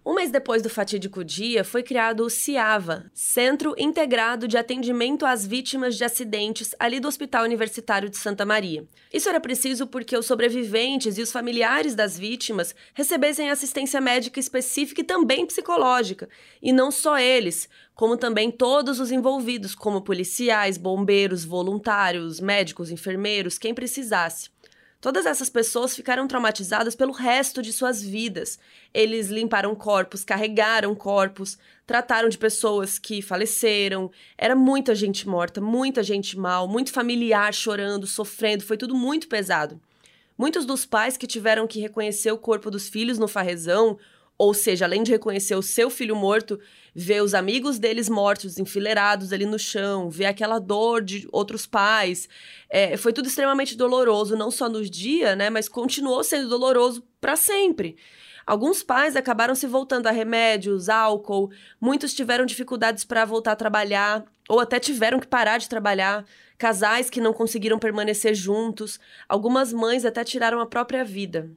Um 0.09 0.13
mês 0.13 0.31
depois 0.31 0.61
do 0.61 0.69
fatídico 0.69 1.21
dia, 1.21 1.65
foi 1.65 1.83
criado 1.83 2.23
o 2.23 2.29
CIAVA, 2.29 3.11
Centro 3.13 3.75
Integrado 3.77 4.47
de 4.47 4.57
Atendimento 4.57 5.25
às 5.25 5.45
Vítimas 5.45 5.97
de 5.97 6.05
Acidentes, 6.05 6.73
ali 6.79 6.97
do 7.01 7.09
Hospital 7.09 7.43
Universitário 7.43 8.09
de 8.09 8.15
Santa 8.15 8.45
Maria. 8.45 8.87
Isso 9.11 9.27
era 9.27 9.41
preciso 9.41 9.85
porque 9.85 10.15
os 10.15 10.25
sobreviventes 10.25 11.17
e 11.17 11.21
os 11.21 11.29
familiares 11.29 11.93
das 11.93 12.17
vítimas 12.17 12.73
recebessem 12.93 13.49
assistência 13.49 13.99
médica 13.99 14.39
específica 14.39 15.01
e 15.01 15.03
também 15.03 15.45
psicológica. 15.45 16.29
E 16.61 16.71
não 16.71 16.89
só 16.89 17.19
eles, 17.19 17.67
como 17.93 18.15
também 18.15 18.49
todos 18.49 19.01
os 19.01 19.11
envolvidos, 19.11 19.75
como 19.75 20.01
policiais, 20.01 20.77
bombeiros, 20.77 21.43
voluntários, 21.43 22.39
médicos, 22.39 22.91
enfermeiros, 22.91 23.57
quem 23.57 23.73
precisasse. 23.73 24.51
Todas 24.99 25.27
essas 25.27 25.47
pessoas 25.47 25.95
ficaram 25.95 26.27
traumatizadas 26.27 26.95
pelo 26.95 27.11
resto 27.11 27.61
de 27.61 27.71
suas 27.71 28.01
vidas. 28.01 28.57
Eles 28.91 29.27
limparam 29.27 29.75
corpos, 29.75 30.23
carregaram 30.23 30.95
corpos, 30.95 31.57
trataram 31.85 32.27
de 32.29 32.37
pessoas 32.37 32.97
que 32.97 33.21
faleceram. 33.21 34.09
Era 34.35 34.55
muita 34.55 34.95
gente 34.95 35.27
morta, 35.27 35.61
muita 35.61 36.01
gente 36.01 36.37
mal, 36.37 36.67
muito 36.67 36.91
familiar 36.91 37.53
chorando, 37.53 38.07
sofrendo, 38.07 38.63
foi 38.63 38.75
tudo 38.75 38.95
muito 38.95 39.27
pesado. 39.27 39.79
Muitos 40.35 40.65
dos 40.65 40.83
pais 40.83 41.15
que 41.15 41.27
tiveram 41.27 41.67
que 41.67 41.79
reconhecer 41.79 42.31
o 42.31 42.37
corpo 42.37 42.71
dos 42.71 42.89
filhos 42.89 43.19
no 43.19 43.27
farrezão 43.27 43.99
ou 44.37 44.53
seja, 44.53 44.85
além 44.85 45.01
de 45.01 45.11
reconhecer 45.11 45.55
o 45.55 45.61
seu 45.61 45.89
filho 45.89 46.15
morto, 46.15 46.59
ver 46.93 47.23
os 47.23 47.33
amigos 47.33 47.79
deles 47.79 48.07
mortos, 48.07 48.59
enfileirados 48.59 49.33
ali 49.33 49.45
no 49.45 49.57
chão, 49.57 50.09
ver 50.09 50.25
aquela 50.25 50.59
dor 50.59 51.01
de 51.03 51.27
outros 51.31 51.65
pais. 51.65 52.29
É, 52.69 52.95
foi 52.97 53.11
tudo 53.13 53.27
extremamente 53.27 53.75
doloroso, 53.75 54.35
não 54.35 54.51
só 54.51 54.69
no 54.69 54.83
dia, 54.83 55.35
né, 55.35 55.49
mas 55.49 55.67
continuou 55.67 56.23
sendo 56.23 56.49
doloroso 56.49 57.03
para 57.19 57.35
sempre. 57.35 57.97
Alguns 58.45 58.81
pais 58.81 59.15
acabaram 59.15 59.55
se 59.55 59.67
voltando 59.67 60.07
a 60.07 60.11
remédios, 60.11 60.87
álcool, 60.87 61.51
muitos 61.81 62.13
tiveram 62.13 62.45
dificuldades 62.45 63.03
para 63.03 63.25
voltar 63.25 63.51
a 63.51 63.57
trabalhar, 63.57 64.23
ou 64.47 64.59
até 64.59 64.79
tiveram 64.79 65.19
que 65.19 65.27
parar 65.27 65.57
de 65.57 65.67
trabalhar, 65.67 66.23
casais 66.57 67.09
que 67.09 67.19
não 67.19 67.33
conseguiram 67.33 67.77
permanecer 67.77 68.33
juntos, 68.33 68.99
algumas 69.27 69.73
mães 69.73 70.05
até 70.05 70.23
tiraram 70.23 70.61
a 70.61 70.65
própria 70.65 71.03
vida. 71.03 71.51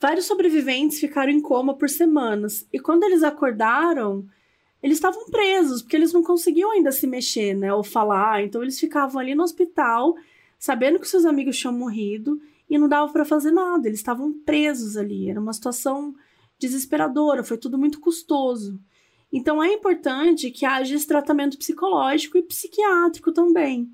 Vários 0.00 0.24
sobreviventes 0.24 0.98
ficaram 0.98 1.30
em 1.30 1.42
coma 1.42 1.76
por 1.76 1.90
semanas 1.90 2.66
e 2.72 2.80
quando 2.80 3.04
eles 3.04 3.22
acordaram, 3.22 4.26
eles 4.82 4.96
estavam 4.96 5.26
presos, 5.26 5.82
porque 5.82 5.94
eles 5.94 6.12
não 6.12 6.22
conseguiam 6.22 6.70
ainda 6.70 6.90
se 6.90 7.06
mexer, 7.06 7.54
né, 7.54 7.72
ou 7.72 7.84
falar. 7.84 8.42
Então 8.42 8.62
eles 8.62 8.80
ficavam 8.80 9.20
ali 9.20 9.34
no 9.34 9.42
hospital, 9.42 10.16
sabendo 10.58 10.98
que 10.98 11.06
seus 11.06 11.26
amigos 11.26 11.58
tinham 11.58 11.74
morrido 11.74 12.40
e 12.68 12.78
não 12.78 12.88
dava 12.88 13.12
para 13.12 13.26
fazer 13.26 13.50
nada. 13.50 13.86
Eles 13.86 13.98
estavam 13.98 14.32
presos 14.32 14.96
ali. 14.96 15.28
Era 15.28 15.38
uma 15.38 15.52
situação 15.52 16.14
desesperadora, 16.58 17.44
foi 17.44 17.58
tudo 17.58 17.76
muito 17.76 18.00
custoso. 18.00 18.80
Então 19.30 19.62
é 19.62 19.74
importante 19.74 20.50
que 20.50 20.64
haja 20.64 20.94
esse 20.94 21.06
tratamento 21.06 21.58
psicológico 21.58 22.38
e 22.38 22.42
psiquiátrico 22.42 23.32
também. 23.32 23.90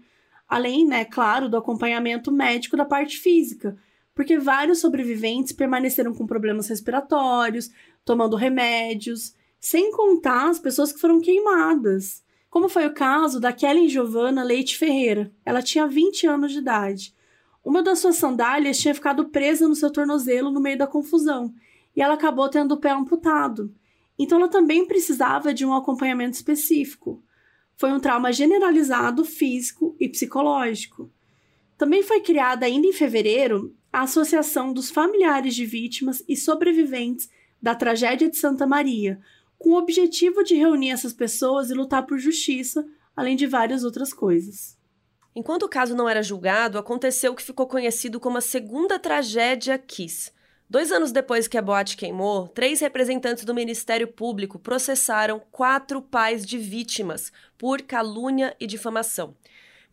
Além, 0.48 0.86
né, 0.86 1.04
claro, 1.04 1.48
do 1.48 1.56
acompanhamento 1.56 2.30
médico 2.30 2.76
da 2.76 2.84
parte 2.84 3.18
física, 3.18 3.76
porque 4.16 4.38
vários 4.38 4.78
sobreviventes 4.78 5.52
permaneceram 5.52 6.14
com 6.14 6.26
problemas 6.26 6.68
respiratórios, 6.68 7.70
tomando 8.02 8.34
remédios, 8.34 9.34
sem 9.60 9.92
contar 9.92 10.48
as 10.48 10.58
pessoas 10.58 10.90
que 10.90 10.98
foram 10.98 11.20
queimadas. 11.20 12.24
Como 12.48 12.66
foi 12.66 12.86
o 12.86 12.94
caso 12.94 13.38
da 13.38 13.52
Kellen 13.52 13.90
Giovanna 13.90 14.42
Leite 14.42 14.78
Ferreira. 14.78 15.30
Ela 15.44 15.60
tinha 15.60 15.86
20 15.86 16.26
anos 16.26 16.52
de 16.52 16.60
idade. 16.60 17.14
Uma 17.62 17.82
das 17.82 17.98
suas 17.98 18.16
sandálias 18.16 18.78
tinha 18.78 18.94
ficado 18.94 19.28
presa 19.28 19.68
no 19.68 19.74
seu 19.74 19.92
tornozelo 19.92 20.50
no 20.50 20.62
meio 20.62 20.78
da 20.78 20.86
confusão, 20.86 21.52
e 21.94 22.00
ela 22.00 22.14
acabou 22.14 22.48
tendo 22.48 22.72
o 22.72 22.78
pé 22.78 22.92
amputado. 22.92 23.70
Então 24.18 24.38
ela 24.38 24.48
também 24.48 24.86
precisava 24.86 25.52
de 25.52 25.66
um 25.66 25.74
acompanhamento 25.74 26.36
específico. 26.36 27.22
Foi 27.76 27.92
um 27.92 28.00
trauma 28.00 28.32
generalizado 28.32 29.26
físico 29.26 29.94
e 30.00 30.08
psicológico. 30.08 31.10
Também 31.76 32.02
foi 32.02 32.20
criada 32.20 32.64
ainda 32.64 32.86
em 32.86 32.92
fevereiro 32.94 33.75
a 33.96 34.02
Associação 34.02 34.74
dos 34.74 34.90
Familiares 34.90 35.54
de 35.54 35.64
Vítimas 35.64 36.22
e 36.28 36.36
Sobreviventes 36.36 37.30
da 37.62 37.74
Tragédia 37.74 38.28
de 38.28 38.36
Santa 38.36 38.66
Maria, 38.66 39.18
com 39.58 39.70
o 39.70 39.78
objetivo 39.78 40.44
de 40.44 40.54
reunir 40.54 40.90
essas 40.90 41.14
pessoas 41.14 41.70
e 41.70 41.74
lutar 41.74 42.04
por 42.04 42.18
justiça, 42.18 42.86
além 43.16 43.34
de 43.36 43.46
várias 43.46 43.84
outras 43.84 44.12
coisas. 44.12 44.76
Enquanto 45.34 45.62
o 45.62 45.68
caso 45.68 45.96
não 45.96 46.06
era 46.06 46.22
julgado, 46.22 46.76
aconteceu 46.76 47.32
o 47.32 47.34
que 47.34 47.42
ficou 47.42 47.66
conhecido 47.66 48.20
como 48.20 48.36
a 48.36 48.42
segunda 48.42 48.98
tragédia 48.98 49.78
Kiss. 49.78 50.30
Dois 50.68 50.92
anos 50.92 51.10
depois 51.10 51.48
que 51.48 51.56
a 51.56 51.62
boate 51.62 51.96
queimou, 51.96 52.48
três 52.48 52.80
representantes 52.80 53.46
do 53.46 53.54
Ministério 53.54 54.08
Público 54.08 54.58
processaram 54.58 55.40
quatro 55.50 56.02
pais 56.02 56.44
de 56.44 56.58
vítimas 56.58 57.32
por 57.56 57.80
calúnia 57.80 58.54
e 58.60 58.66
difamação. 58.66 59.34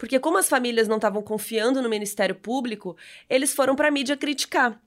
Porque 0.04 0.20
como 0.20 0.38
as 0.38 0.49
famílias 0.49 0.86
não 0.86 0.97
estavam 0.97 1.22
confiando 1.22 1.82
no 1.82 1.88
Ministério 1.88 2.36
Público, 2.36 2.97
eles 3.30 3.54
foram 3.54 3.74
para 3.74 3.88
a 3.88 3.91
mídia 3.91 4.18
criticar. 4.18 4.78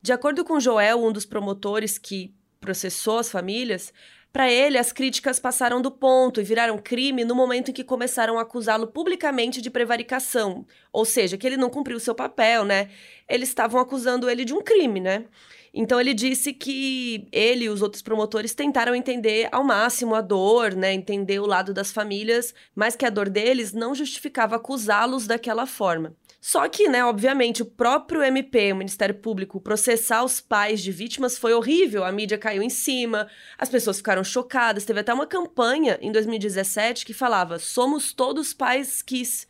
De 0.00 0.14
acordo 0.14 0.46
com 0.46 0.58
Joel, 0.58 1.04
um 1.04 1.12
dos 1.12 1.26
promotores 1.26 1.98
que 1.98 2.34
processou 2.58 3.18
as 3.18 3.30
famílias, 3.30 3.92
para 4.32 4.50
ele 4.50 4.78
as 4.78 4.90
críticas 4.90 5.38
passaram 5.38 5.82
do 5.82 5.90
ponto 5.90 6.40
e 6.40 6.42
viraram 6.42 6.78
crime 6.78 7.22
no 7.22 7.34
momento 7.34 7.70
em 7.70 7.74
que 7.74 7.84
começaram 7.84 8.38
a 8.38 8.42
acusá-lo 8.42 8.86
publicamente 8.86 9.60
de 9.60 9.68
prevaricação, 9.68 10.64
ou 10.90 11.04
seja, 11.04 11.36
que 11.36 11.46
ele 11.46 11.58
não 11.58 11.68
cumpriu 11.68 12.00
seu 12.00 12.14
papel, 12.14 12.64
né? 12.64 12.88
Eles 13.28 13.50
estavam 13.50 13.78
acusando 13.78 14.30
ele 14.30 14.42
de 14.42 14.54
um 14.54 14.62
crime, 14.62 15.00
né? 15.00 15.26
Então 15.74 15.98
ele 15.98 16.12
disse 16.12 16.52
que 16.52 17.26
ele 17.32 17.64
e 17.64 17.68
os 17.70 17.80
outros 17.80 18.02
promotores 18.02 18.54
tentaram 18.54 18.94
entender 18.94 19.48
ao 19.50 19.64
máximo 19.64 20.14
a 20.14 20.20
dor, 20.20 20.74
né, 20.74 20.92
entender 20.92 21.38
o 21.40 21.46
lado 21.46 21.72
das 21.72 21.90
famílias, 21.90 22.54
mas 22.74 22.94
que 22.94 23.06
a 23.06 23.10
dor 23.10 23.30
deles 23.30 23.72
não 23.72 23.94
justificava 23.94 24.56
acusá-los 24.56 25.26
daquela 25.26 25.64
forma. 25.66 26.14
Só 26.44 26.68
que, 26.68 26.88
né, 26.88 27.04
obviamente, 27.04 27.62
o 27.62 27.64
próprio 27.64 28.20
MP, 28.20 28.72
o 28.72 28.76
Ministério 28.76 29.14
Público, 29.14 29.60
processar 29.60 30.24
os 30.24 30.40
pais 30.40 30.82
de 30.82 30.90
vítimas 30.90 31.38
foi 31.38 31.54
horrível. 31.54 32.04
A 32.04 32.10
mídia 32.10 32.36
caiu 32.36 32.62
em 32.62 32.68
cima, 32.68 33.28
as 33.56 33.68
pessoas 33.68 33.98
ficaram 33.98 34.24
chocadas. 34.24 34.84
Teve 34.84 35.00
até 35.00 35.14
uma 35.14 35.26
campanha 35.26 35.98
em 36.02 36.10
2017 36.10 37.06
que 37.06 37.14
falava: 37.14 37.60
Somos 37.60 38.12
todos 38.12 38.52
pais 38.52 39.00
quis. 39.00 39.46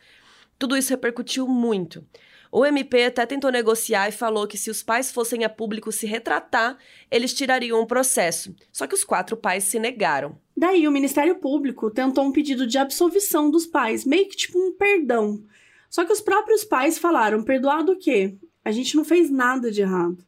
Tudo 0.59 0.77
isso 0.77 0.91
repercutiu 0.91 1.47
muito. 1.47 2.05
O 2.55 2.63
MP 2.63 3.05
até 3.05 3.25
tentou 3.25 3.51
negociar 3.51 4.07
e 4.09 4.11
falou 4.11 4.45
que 4.45 4.59
se 4.59 4.69
os 4.69 4.83
pais 4.83 5.11
fossem 5.11 5.43
a 5.43 5.49
público 5.49 5.91
se 5.91 6.05
retratar, 6.05 6.77
eles 7.09 7.33
tirariam 7.33 7.81
um 7.81 7.85
processo. 7.87 8.55
Só 8.71 8.85
que 8.85 8.93
os 8.93 9.03
quatro 9.03 9.35
pais 9.35 9.63
se 9.63 9.79
negaram. 9.79 10.37
Daí 10.55 10.87
o 10.87 10.91
Ministério 10.91 11.39
Público 11.39 11.89
tentou 11.89 12.23
um 12.23 12.31
pedido 12.31 12.67
de 12.67 12.77
absolvição 12.77 13.49
dos 13.49 13.65
pais, 13.65 14.05
meio 14.05 14.29
que 14.29 14.35
tipo 14.35 14.59
um 14.59 14.71
perdão. 14.71 15.43
Só 15.89 16.05
que 16.05 16.13
os 16.13 16.21
próprios 16.21 16.63
pais 16.63 16.99
falaram: 16.99 17.43
perdoado 17.43 17.93
o 17.93 17.97
quê? 17.97 18.37
A 18.63 18.71
gente 18.71 18.95
não 18.95 19.03
fez 19.03 19.31
nada 19.31 19.71
de 19.71 19.81
errado. 19.81 20.23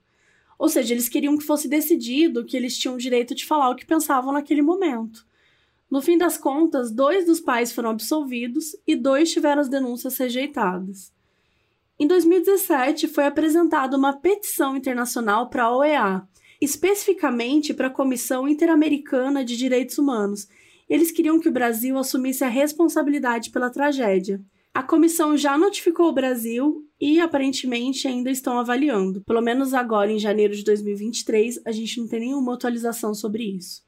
Ou 0.58 0.68
seja, 0.68 0.96
eles 0.96 1.08
queriam 1.08 1.38
que 1.38 1.44
fosse 1.44 1.68
decidido 1.68 2.44
que 2.44 2.58
eles 2.58 2.76
tinham 2.76 2.96
o 2.96 3.00
direito 3.00 3.36
de 3.36 3.46
falar 3.46 3.70
o 3.70 3.76
que 3.76 3.86
pensavam 3.86 4.34
naquele 4.34 4.64
momento. 4.64 5.28
No 5.92 6.02
fim 6.02 6.18
das 6.18 6.40
contas, 6.40 6.90
dois 6.92 7.28
dos 7.28 7.40
pais 7.40 7.72
foram 7.72 7.92
absolvidos 7.92 8.76
e 8.88 8.96
dois 8.96 9.32
tiveram 9.32 9.62
as 9.62 9.70
denúncias 9.70 10.18
rejeitadas. 10.18 11.14
Em 11.98 12.08
2017, 12.08 13.08
foi 13.08 13.26
apresentada 13.26 13.96
uma 13.96 14.12
petição 14.12 14.76
internacional 14.76 15.50
para 15.50 15.64
a 15.64 15.78
OEA, 15.78 16.28
especificamente 16.60 17.74
para 17.74 17.88
a 17.88 17.92
Comissão 17.92 18.50
Interamericana 18.50 19.46
de 19.46 19.56
Direitos 19.56 19.98
Humanos. 19.98 20.46
Eles 20.90 21.10
queriam 21.10 21.40
que 21.40 21.48
o 21.48 21.54
Brasil 21.54 21.98
assumisse 21.98 22.44
a 22.44 22.50
responsabilidade 22.50 23.50
pela 23.50 23.70
tragédia. 23.70 24.42
A 24.74 24.84
comissão 24.84 25.38
já 25.38 25.58
notificou 25.58 26.10
o 26.10 26.14
Brasil 26.14 26.86
e 27.00 27.22
aparentemente 27.22 28.10
ainda 28.10 28.30
estão 28.30 28.60
avaliando. 28.60 29.22
Pelo 29.22 29.42
menos 29.42 29.74
agora, 29.74 30.12
em 30.12 30.20
janeiro 30.20 30.54
de 30.54 30.66
2023, 30.66 31.62
a 31.66 31.72
gente 31.72 32.02
não 32.02 32.10
tem 32.10 32.20
nenhuma 32.20 32.56
atualização 32.56 33.14
sobre 33.14 33.44
isso. 33.56 33.84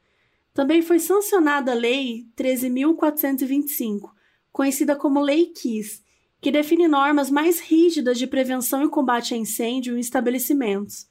Também 0.53 0.81
foi 0.81 0.99
sancionada 0.99 1.73
a 1.73 1.75
Lei 1.75 2.25
13.425, 2.37 4.11
conhecida 4.49 4.95
como 4.95 5.19
Lei 5.19 5.47
Kiss, 5.47 6.01
que 6.39 6.51
define 6.51 6.87
normas 6.87 7.31
mais 7.31 7.59
rígidas 7.59 8.17
de 8.17 8.27
prevenção 8.27 8.83
e 8.83 8.89
combate 8.89 9.33
a 9.33 9.37
incêndio 9.37 9.97
em 9.97 9.99
estabelecimentos. 9.99 11.07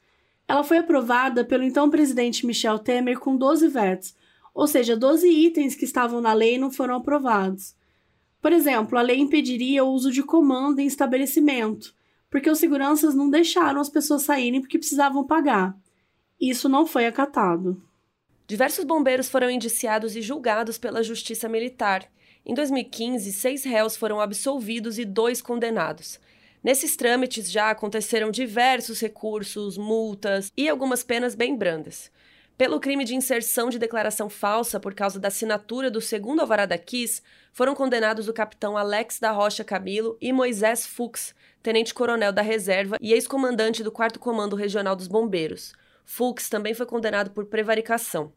Ela 0.47 0.63
foi 0.63 0.79
aprovada 0.79 1.45
pelo 1.45 1.65
então 1.65 1.91
presidente 1.91 2.47
Michel 2.47 2.79
Temer 2.79 3.19
com 3.19 3.37
12 3.37 3.69
vetos, 3.69 4.15
ou 4.55 4.67
seja, 4.67 4.97
12 4.97 5.29
itens 5.29 5.75
que 5.75 5.85
estavam 5.85 6.21
na 6.21 6.33
lei 6.33 6.57
não 6.57 6.71
foram 6.71 6.95
aprovados. 6.95 7.75
Por 8.41 8.53
exemplo, 8.53 8.97
a 8.97 9.03
lei 9.03 9.19
impediria 9.19 9.85
o 9.85 9.91
uso 9.91 10.13
de 10.13 10.23
comando 10.23 10.79
em 10.79 10.87
estabelecimento, 10.87 11.95
porque 12.31 12.49
os 12.49 12.59
seguranças 12.59 13.15
não 13.15 13.29
deixaram 13.29 13.81
as 13.81 13.89
pessoas 13.89 14.23
saírem 14.23 14.61
porque 14.61 14.79
precisavam 14.79 15.27
pagar. 15.27 15.77
Isso 16.41 16.69
não 16.69 16.87
foi 16.87 17.07
acatado. 17.07 17.83
Diversos 18.47 18.85
bombeiros 18.85 19.29
foram 19.29 19.51
indiciados 19.51 20.15
e 20.15 20.23
julgados 20.23 20.79
pela 20.79 21.03
Justiça 21.03 21.49
Militar, 21.49 22.09
em 22.47 22.55
2015, 22.55 23.33
seis 23.33 23.65
réus 23.65 23.97
foram 23.97 24.21
absolvidos 24.21 25.01
e 25.01 25.05
dois 25.05 25.43
condenados. 25.43 26.21
Nesses 26.63 26.97
trâmites 26.97 27.51
já 27.51 27.71
aconteceram 27.71 28.31
diversos 28.31 29.01
recursos, 29.01 29.77
multas 29.77 30.53
e 30.57 30.69
algumas 30.69 31.03
penas 31.03 31.35
bem 31.35 31.57
brandas. 31.57 32.09
Pelo 32.57 32.79
crime 32.79 33.05
de 33.05 33.17
inserção 33.17 33.69
de 33.69 33.81
declaração 33.81 34.31
falsa 34.31 34.79
por 34.79 34.95
causa 34.95 35.19
da 35.19 35.27
assinatura 35.27 35.91
do 35.91 36.01
segundo 36.01 36.41
alvará 36.41 36.67
Kiss, 36.79 37.21
foram 37.53 37.75
condenados 37.75 38.29
o 38.29 38.33
capitão 38.33 38.77
Alex 38.77 39.19
da 39.19 39.33
Rocha 39.33 39.65
Camilo 39.65 40.17
e 40.21 40.33
Moisés 40.33 40.87
Fux, 40.87 41.35
tenente-coronel 41.65 42.33
da 42.33 42.43
reserva 42.43 42.97
e 43.01 43.13
ex-comandante 43.13 43.83
do 43.83 43.91
4 43.91 44.21
Comando 44.21 44.55
Regional 44.55 44.95
dos 44.95 45.09
Bombeiros. 45.09 45.75
Fux 46.05 46.49
também 46.49 46.75
foi 46.75 46.87
condenado 46.87 47.33
por 47.33 47.47
prevaricação. 47.47 48.33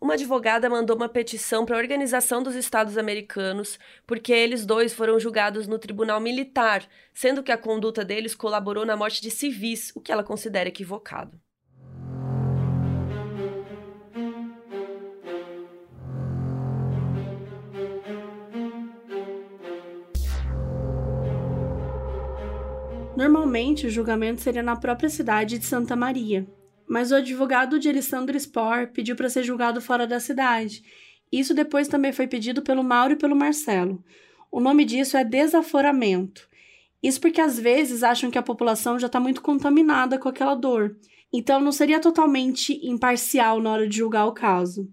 Uma 0.00 0.14
advogada 0.14 0.70
mandou 0.70 0.96
uma 0.96 1.10
petição 1.10 1.66
para 1.66 1.76
a 1.76 1.78
Organização 1.78 2.42
dos 2.42 2.54
Estados 2.54 2.96
Americanos, 2.96 3.78
porque 4.06 4.32
eles 4.32 4.64
dois 4.64 4.94
foram 4.94 5.20
julgados 5.20 5.66
no 5.66 5.78
tribunal 5.78 6.18
militar, 6.18 6.88
sendo 7.12 7.42
que 7.42 7.52
a 7.52 7.58
conduta 7.58 8.02
deles 8.02 8.34
colaborou 8.34 8.86
na 8.86 8.96
morte 8.96 9.20
de 9.20 9.30
civis, 9.30 9.92
o 9.94 10.00
que 10.00 10.10
ela 10.10 10.24
considera 10.24 10.70
equivocado. 10.70 11.38
Normalmente, 23.14 23.86
o 23.86 23.90
julgamento 23.90 24.40
seria 24.40 24.62
na 24.62 24.76
própria 24.76 25.10
cidade 25.10 25.58
de 25.58 25.66
Santa 25.66 25.94
Maria, 25.94 26.46
mas 26.90 27.12
o 27.12 27.14
advogado 27.14 27.78
de 27.78 27.88
Alessandro 27.88 28.36
Spor 28.36 28.88
pediu 28.88 29.14
para 29.14 29.30
ser 29.30 29.44
julgado 29.44 29.80
fora 29.80 30.08
da 30.08 30.18
cidade. 30.18 30.82
Isso 31.30 31.54
depois 31.54 31.86
também 31.86 32.12
foi 32.12 32.26
pedido 32.26 32.62
pelo 32.62 32.82
Mauro 32.82 33.12
e 33.12 33.16
pelo 33.16 33.36
Marcelo. 33.36 34.02
O 34.50 34.58
nome 34.58 34.84
disso 34.84 35.16
é 35.16 35.22
desaforamento. 35.22 36.48
Isso 37.00 37.20
porque 37.20 37.40
às 37.40 37.56
vezes 37.56 38.02
acham 38.02 38.28
que 38.28 38.38
a 38.38 38.42
população 38.42 38.98
já 38.98 39.06
está 39.06 39.20
muito 39.20 39.40
contaminada 39.40 40.18
com 40.18 40.28
aquela 40.28 40.56
dor, 40.56 40.96
então 41.32 41.60
não 41.60 41.70
seria 41.70 42.00
totalmente 42.00 42.84
imparcial 42.84 43.60
na 43.60 43.70
hora 43.70 43.88
de 43.88 43.96
julgar 43.96 44.26
o 44.26 44.32
caso. 44.32 44.92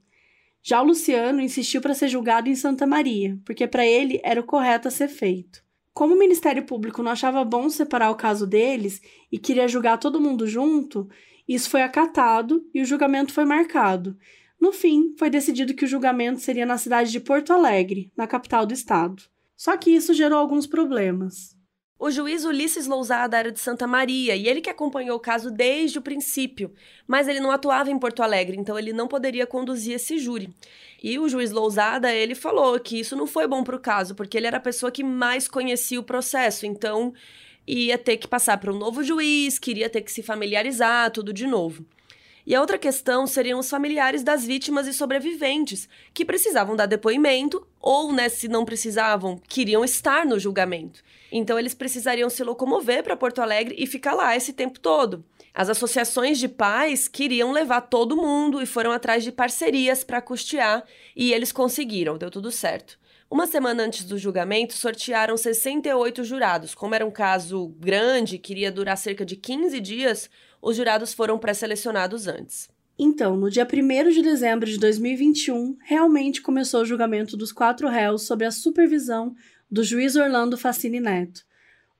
Já 0.62 0.80
o 0.80 0.86
Luciano 0.86 1.42
insistiu 1.42 1.82
para 1.82 1.96
ser 1.96 2.10
julgado 2.10 2.48
em 2.48 2.56
Santa 2.56 2.86
Maria, 2.86 3.40
porque 3.44 3.66
para 3.66 3.88
ele 3.88 4.22
era 4.24 4.40
o 4.40 4.46
correto 4.46 4.88
a 4.88 4.92
ser 4.92 5.08
feito. 5.08 5.64
Como 5.96 6.14
o 6.14 6.20
Ministério 6.20 6.64
Público 6.64 7.02
não 7.02 7.12
achava 7.12 7.44
bom 7.44 7.68
separar 7.72 8.12
o 8.12 8.16
caso 8.16 8.46
deles 8.46 9.02
e 9.32 9.40
queria 9.40 9.68
julgar 9.68 9.98
todo 9.98 10.22
mundo 10.22 10.46
junto, 10.46 11.10
isso 11.48 11.70
foi 11.70 11.82
acatado 11.82 12.68
e 12.74 12.82
o 12.82 12.86
julgamento 12.86 13.32
foi 13.32 13.46
marcado. 13.46 14.18
No 14.60 14.72
fim, 14.72 15.16
foi 15.18 15.30
decidido 15.30 15.74
que 15.74 15.86
o 15.86 15.88
julgamento 15.88 16.40
seria 16.40 16.66
na 16.66 16.78
cidade 16.78 17.12
de 17.12 17.20
Porto 17.20 17.54
Alegre, 17.54 18.12
na 18.18 18.28
capital 18.28 18.66
do 18.66 18.74
estado. 18.74 19.24
Só 19.56 19.78
que 19.78 19.92
isso 19.92 20.14
gerou 20.14 20.40
alguns 20.40 20.68
problemas. 20.68 21.56
O 22.00 22.12
juiz 22.12 22.46
Ulisses 22.46 22.86
Lousada 22.86 23.38
era 23.38 23.52
de 23.52 23.60
Santa 23.60 23.88
Maria 23.88 24.36
e 24.36 24.48
ele 24.48 24.62
que 24.62 24.70
acompanhou 24.70 25.18
o 25.18 25.20
caso 25.20 25.50
desde 25.50 25.98
o 25.98 26.02
princípio, 26.02 26.72
mas 27.08 27.28
ele 27.28 27.40
não 27.40 27.50
atuava 27.50 27.90
em 27.90 27.98
Porto 27.98 28.22
Alegre, 28.22 28.56
então 28.56 28.78
ele 28.78 28.94
não 28.94 29.08
poderia 29.08 29.48
conduzir 29.48 29.96
esse 29.96 30.20
júri. 30.20 30.54
E 31.02 31.18
o 31.18 31.28
juiz 31.28 31.50
Lousada, 31.52 32.14
ele 32.14 32.36
falou 32.36 32.80
que 32.80 33.00
isso 33.00 33.16
não 33.16 33.26
foi 33.26 33.48
bom 33.48 33.64
para 33.64 33.76
o 33.76 33.80
caso, 33.80 34.14
porque 34.14 34.38
ele 34.38 34.46
era 34.46 34.58
a 34.58 34.62
pessoa 34.62 34.92
que 34.92 35.04
mais 35.04 35.48
conhecia 35.48 36.00
o 36.00 36.04
processo, 36.04 36.68
então 36.68 37.14
ia 37.68 37.98
ter 37.98 38.18
que 38.18 38.28
passar 38.28 38.58
para 38.58 38.72
um 38.72 38.78
novo 38.78 39.04
juiz, 39.04 39.60
queria 39.60 39.90
ter 39.90 40.02
que 40.02 40.12
se 40.12 40.24
familiarizar, 40.24 41.12
tudo 41.12 41.34
de 41.34 41.46
novo. 41.46 41.86
E 42.46 42.56
a 42.56 42.62
outra 42.62 42.78
questão 42.78 43.28
seriam 43.28 43.60
os 43.60 43.70
familiares 43.70 44.24
das 44.24 44.46
vítimas 44.46 44.88
e 44.88 44.94
sobreviventes, 44.94 45.90
que 46.14 46.24
precisavam 46.24 46.78
dar 46.78 46.86
depoimento, 46.86 47.68
ou, 47.82 48.14
né, 48.14 48.30
se 48.30 48.48
não 48.48 48.64
precisavam, 48.64 49.38
queriam 49.50 49.84
estar 49.84 50.26
no 50.26 50.40
julgamento. 50.40 51.04
Então, 51.30 51.60
eles 51.60 51.74
precisariam 51.74 52.30
se 52.30 52.46
locomover 52.46 53.04
para 53.04 53.18
Porto 53.18 53.42
Alegre 53.42 53.76
e 53.78 53.86
ficar 53.86 54.14
lá 54.14 54.34
esse 54.34 54.54
tempo 54.54 54.80
todo. 54.80 55.26
As 55.54 55.68
associações 55.68 56.40
de 56.40 56.48
pais 56.48 57.10
queriam 57.10 57.52
levar 57.52 57.82
todo 57.82 58.16
mundo 58.16 58.62
e 58.62 58.66
foram 58.66 58.94
atrás 58.94 59.26
de 59.26 59.32
parcerias 59.34 60.06
para 60.06 60.22
custear, 60.22 60.86
e 61.14 61.34
eles 61.34 61.52
conseguiram, 61.52 62.18
deu 62.18 62.32
tudo 62.32 62.50
certo. 62.50 62.98
Uma 63.30 63.46
semana 63.46 63.84
antes 63.84 64.06
do 64.06 64.18
julgamento, 64.18 64.74
sortearam 64.74 65.36
68 65.36 66.24
jurados. 66.24 66.74
Como 66.74 66.96
era 66.96 67.06
um 67.06 67.12
caso 67.12 67.68
grande, 67.78 68.38
que 68.38 68.54
iria 68.54 68.72
durar 68.72 68.98
cerca 68.98 69.26
de 69.26 69.36
15 69.36 69.82
dias, 69.82 70.30
os 70.62 70.78
jurados 70.78 71.14
foram 71.14 71.38
pré-selecionados 71.38 72.26
antes. 72.26 72.70
Então, 72.98 73.36
no 73.36 73.50
dia 73.52 73.68
1 73.68 74.12
de 74.12 74.22
dezembro 74.22 74.66
de 74.66 74.80
2021, 74.80 75.78
realmente 75.84 76.42
começou 76.42 76.82
o 76.82 76.86
julgamento 76.86 77.36
dos 77.36 77.52
quatro 77.52 77.90
réus 77.90 78.22
sob 78.24 78.46
a 78.46 78.52
supervisão 78.52 79.36
do 79.70 79.84
juiz 79.84 80.16
Orlando 80.16 80.58
Facini 80.58 81.02
Neto. 81.02 81.46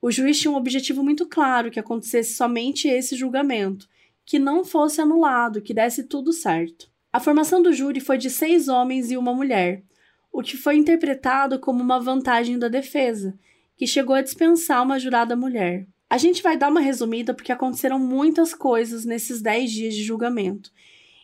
O 0.02 0.10
juiz 0.10 0.40
tinha 0.40 0.52
um 0.52 0.56
objetivo 0.56 1.04
muito 1.04 1.26
claro 1.26 1.70
que 1.70 1.80
acontecesse 1.80 2.36
somente 2.36 2.88
esse 2.88 3.18
julgamento, 3.18 3.86
que 4.26 4.40
não 4.40 4.64
fosse 4.64 5.02
anulado, 5.02 5.62
que 5.62 5.74
desse 5.74 6.06
tudo 6.06 6.32
certo. 6.32 6.90
A 7.12 7.20
formação 7.20 7.62
do 7.62 7.74
júri 7.74 8.00
foi 8.00 8.18
de 8.18 8.30
seis 8.30 8.70
homens 8.70 9.12
e 9.12 9.18
uma 9.18 9.34
mulher, 9.34 9.84
o 10.32 10.42
que 10.42 10.58
foi 10.58 10.78
interpretado 10.78 11.60
como 11.60 11.82
uma 11.82 12.00
vantagem 12.00 12.58
da 12.60 12.68
defesa, 12.68 13.38
que 13.76 13.88
chegou 13.88 14.16
a 14.16 14.22
dispensar 14.22 14.84
uma 14.84 15.00
jurada 15.00 15.36
mulher. 15.36 15.88
A 16.10 16.18
gente 16.18 16.42
vai 16.42 16.58
dar 16.58 16.70
uma 16.70 16.80
resumida 16.80 17.34
porque 17.34 17.52
aconteceram 17.52 18.00
muitas 18.00 18.54
coisas 18.54 19.06
nesses 19.06 19.42
10 19.42 19.72
dias 19.72 19.96
de 19.96 20.04
julgamento, 20.04 20.72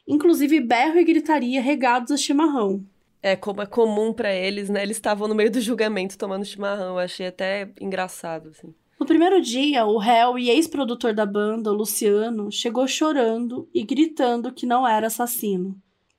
inclusive 0.08 0.60
berro 0.60 1.00
e 1.00 1.04
gritaria 1.04 1.62
regados 1.62 2.12
a 2.12 2.18
chimarrão. 2.18 2.86
É, 3.22 3.38
como 3.38 3.62
é 3.62 3.66
comum 3.66 4.12
para 4.12 4.34
eles, 4.34 4.70
né? 4.70 4.84
Eles 4.84 4.98
estavam 4.98 5.30
no 5.30 5.36
meio 5.36 5.50
do 5.50 5.62
julgamento 5.62 6.18
tomando 6.18 6.44
chimarrão. 6.44 6.90
Eu 6.90 7.00
achei 7.00 7.28
até 7.28 7.70
engraçado, 7.80 8.50
assim. 8.50 8.76
No 9.00 9.06
primeiro 9.06 9.42
dia, 9.42 9.86
o 9.86 9.98
réu 9.98 10.38
e 10.38 10.50
ex-produtor 10.50 11.14
da 11.14 11.26
banda, 11.26 11.72
Luciano, 11.72 12.52
chegou 12.52 12.86
chorando 12.86 13.68
e 13.74 13.84
gritando 13.84 14.52
que 14.52 14.66
não 14.66 14.86
era 14.86 15.08
assassino. 15.08 15.76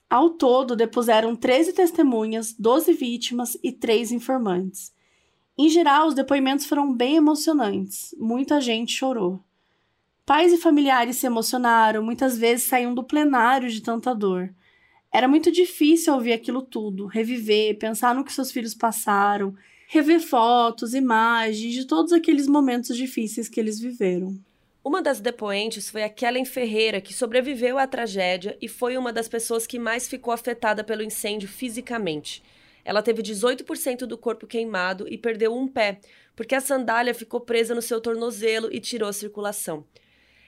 Ao 0.08 0.30
todo, 0.30 0.76
depuseram 0.76 1.34
13 1.34 1.72
testemunhas, 1.72 2.54
12 2.58 2.92
vítimas 2.92 3.58
e 3.62 3.72
3 3.72 4.12
informantes. 4.12 4.92
Em 5.56 5.68
geral, 5.68 6.08
os 6.08 6.14
depoimentos 6.14 6.66
foram 6.66 6.92
bem 6.92 7.16
emocionantes. 7.16 8.14
Muita 8.18 8.60
gente 8.60 8.92
chorou. 8.92 9.40
Pais 10.26 10.52
e 10.52 10.56
familiares 10.56 11.16
se 11.16 11.26
emocionaram, 11.26 12.02
muitas 12.02 12.38
vezes 12.38 12.66
saíam 12.66 12.94
do 12.94 13.04
plenário 13.04 13.70
de 13.70 13.80
tanta 13.82 14.14
dor. 14.14 14.54
Era 15.12 15.28
muito 15.28 15.52
difícil 15.52 16.14
ouvir 16.14 16.32
aquilo 16.32 16.62
tudo, 16.62 17.06
reviver, 17.06 17.78
pensar 17.78 18.14
no 18.14 18.24
que 18.24 18.32
seus 18.32 18.50
filhos 18.50 18.74
passaram, 18.74 19.54
rever 19.86 20.20
fotos, 20.20 20.94
imagens 20.94 21.72
de 21.72 21.86
todos 21.86 22.12
aqueles 22.12 22.48
momentos 22.48 22.96
difíceis 22.96 23.48
que 23.48 23.60
eles 23.60 23.78
viveram. 23.78 24.36
Uma 24.84 25.00
das 25.00 25.18
depoentes 25.18 25.88
foi 25.88 26.02
a 26.02 26.10
Kellen 26.10 26.44
Ferreira, 26.44 27.00
que 27.00 27.14
sobreviveu 27.14 27.78
à 27.78 27.86
tragédia 27.86 28.54
e 28.60 28.68
foi 28.68 28.98
uma 28.98 29.14
das 29.14 29.26
pessoas 29.26 29.66
que 29.66 29.78
mais 29.78 30.06
ficou 30.06 30.30
afetada 30.30 30.84
pelo 30.84 31.02
incêndio 31.02 31.48
fisicamente. 31.48 32.42
Ela 32.84 33.02
teve 33.02 33.22
18% 33.22 34.00
do 34.00 34.18
corpo 34.18 34.46
queimado 34.46 35.08
e 35.08 35.16
perdeu 35.16 35.56
um 35.56 35.66
pé, 35.66 36.00
porque 36.36 36.54
a 36.54 36.60
sandália 36.60 37.14
ficou 37.14 37.40
presa 37.40 37.74
no 37.74 37.80
seu 37.80 37.98
tornozelo 37.98 38.68
e 38.70 38.78
tirou 38.78 39.10
circulação. 39.10 39.86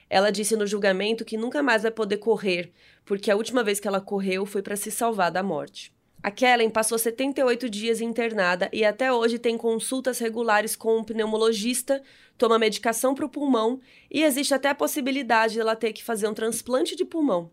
Ela 0.07 0.29
disse 0.29 0.55
no 0.55 0.67
julgamento 0.67 1.25
que 1.25 1.35
nunca 1.35 1.63
mais 1.63 1.81
vai 1.81 1.91
poder 1.91 2.17
correr, 2.17 2.71
porque 3.05 3.31
a 3.31 3.35
última 3.35 3.63
vez 3.63 3.79
que 3.79 3.87
ela 3.87 3.99
correu 3.99 4.45
foi 4.45 4.61
para 4.61 4.75
se 4.75 4.91
salvar 4.91 5.31
da 5.31 5.41
morte. 5.41 5.91
A 6.23 6.31
Kellen 6.31 6.69
passou 6.69 6.97
78 6.97 7.69
dias 7.69 8.01
internada 8.01 8.69
e 8.73 8.83
até 8.83 9.13
hoje 9.13 9.37
tem 9.37 9.57
consultas 9.57 10.17
regulares 10.19 10.75
com 10.75 10.97
um 10.97 11.03
pneumologista, 11.03 12.01
toma 12.37 12.57
medicação 12.57 13.13
para 13.13 13.25
o 13.25 13.29
pulmão 13.29 13.79
e 14.09 14.23
existe 14.23 14.53
até 14.53 14.69
a 14.69 14.75
possibilidade 14.75 15.53
de 15.53 15.59
ela 15.59 15.75
ter 15.75 15.93
que 15.93 16.03
fazer 16.03 16.27
um 16.27 16.33
transplante 16.33 16.95
de 16.95 17.05
pulmão. 17.05 17.51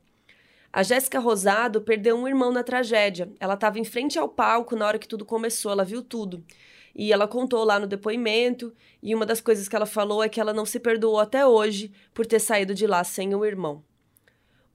A 0.73 0.83
Jéssica 0.83 1.21
Rosado 1.21 1.83
perdeu 1.83 2.17
um 2.17 2.27
irmão 2.27 2.51
na 2.51 2.65
tragédia. 2.65 3.31
Ela 3.39 3.55
estava 3.55 3.79
em 3.79 3.85
frente 3.85 4.19
ao 4.19 4.29
palco 4.29 4.75
na 4.75 4.85
hora 4.87 4.99
que 4.99 5.07
tudo 5.07 5.25
começou, 5.25 5.71
ela 5.71 5.85
viu 5.85 6.03
tudo. 6.03 6.43
E 6.97 7.13
ela 7.13 7.29
contou 7.29 7.63
lá 7.63 7.79
no 7.79 7.87
depoimento, 7.87 8.75
e 9.01 9.15
uma 9.15 9.25
das 9.25 9.41
coisas 9.41 9.69
que 9.69 9.77
ela 9.77 9.87
falou 9.87 10.23
é 10.23 10.29
que 10.29 10.41
ela 10.41 10.53
não 10.53 10.67
se 10.67 10.81
perdoou 10.81 11.21
até 11.21 11.47
hoje 11.47 11.93
por 12.13 12.27
ter 12.27 12.41
saído 12.41 12.75
de 12.75 12.89
lá 12.89 13.05
sem 13.05 13.35
o 13.37 13.45
irmão. 13.45 13.85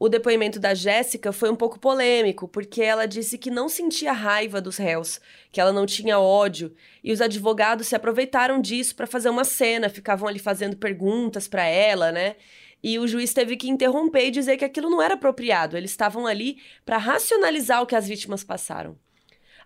O 0.01 0.07
depoimento 0.07 0.61
da 0.61 0.73
Jéssica 0.73 1.33
foi 1.33 1.49
um 1.49 1.57
pouco 1.57 1.77
polêmico, 1.77 2.47
porque 2.47 2.81
ela 2.81 3.05
disse 3.05 3.37
que 3.37 3.51
não 3.51 3.67
sentia 3.67 4.13
raiva 4.13 4.61
dos 4.61 4.77
réus, 4.77 5.19
que 5.51 5.59
ela 5.59 5.73
não 5.73 5.85
tinha 5.85 6.17
ódio, 6.17 6.73
e 7.03 7.11
os 7.11 7.19
advogados 7.19 7.87
se 7.87 7.97
aproveitaram 7.97 8.61
disso 8.61 8.95
para 8.95 9.05
fazer 9.05 9.27
uma 9.27 9.43
cena, 9.43 9.89
ficavam 9.89 10.29
ali 10.29 10.39
fazendo 10.39 10.77
perguntas 10.77 11.49
para 11.49 11.65
ela, 11.65 12.13
né? 12.13 12.37
E 12.81 12.97
o 12.97 13.05
juiz 13.09 13.33
teve 13.33 13.57
que 13.57 13.69
interromper 13.69 14.27
e 14.27 14.31
dizer 14.31 14.55
que 14.55 14.63
aquilo 14.63 14.89
não 14.89 15.01
era 15.01 15.15
apropriado, 15.15 15.75
eles 15.75 15.91
estavam 15.91 16.25
ali 16.25 16.61
para 16.85 16.97
racionalizar 16.97 17.81
o 17.81 17.85
que 17.85 17.95
as 17.95 18.07
vítimas 18.07 18.41
passaram. 18.41 18.97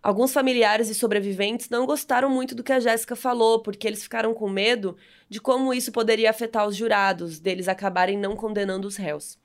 Alguns 0.01 0.33
familiares 0.33 0.89
e 0.89 0.95
sobreviventes 0.95 1.69
não 1.69 1.85
gostaram 1.85 2.27
muito 2.27 2.55
do 2.55 2.63
que 2.63 2.73
a 2.73 2.79
Jéssica 2.79 3.15
falou, 3.15 3.61
porque 3.61 3.87
eles 3.87 4.01
ficaram 4.01 4.33
com 4.33 4.49
medo 4.49 4.97
de 5.29 5.39
como 5.39 5.71
isso 5.75 5.91
poderia 5.91 6.31
afetar 6.31 6.67
os 6.67 6.75
jurados, 6.75 7.39
deles 7.39 7.67
acabarem 7.67 8.17
não 8.17 8.35
condenando 8.35 8.87
os 8.87 8.95
réus. 8.95 9.42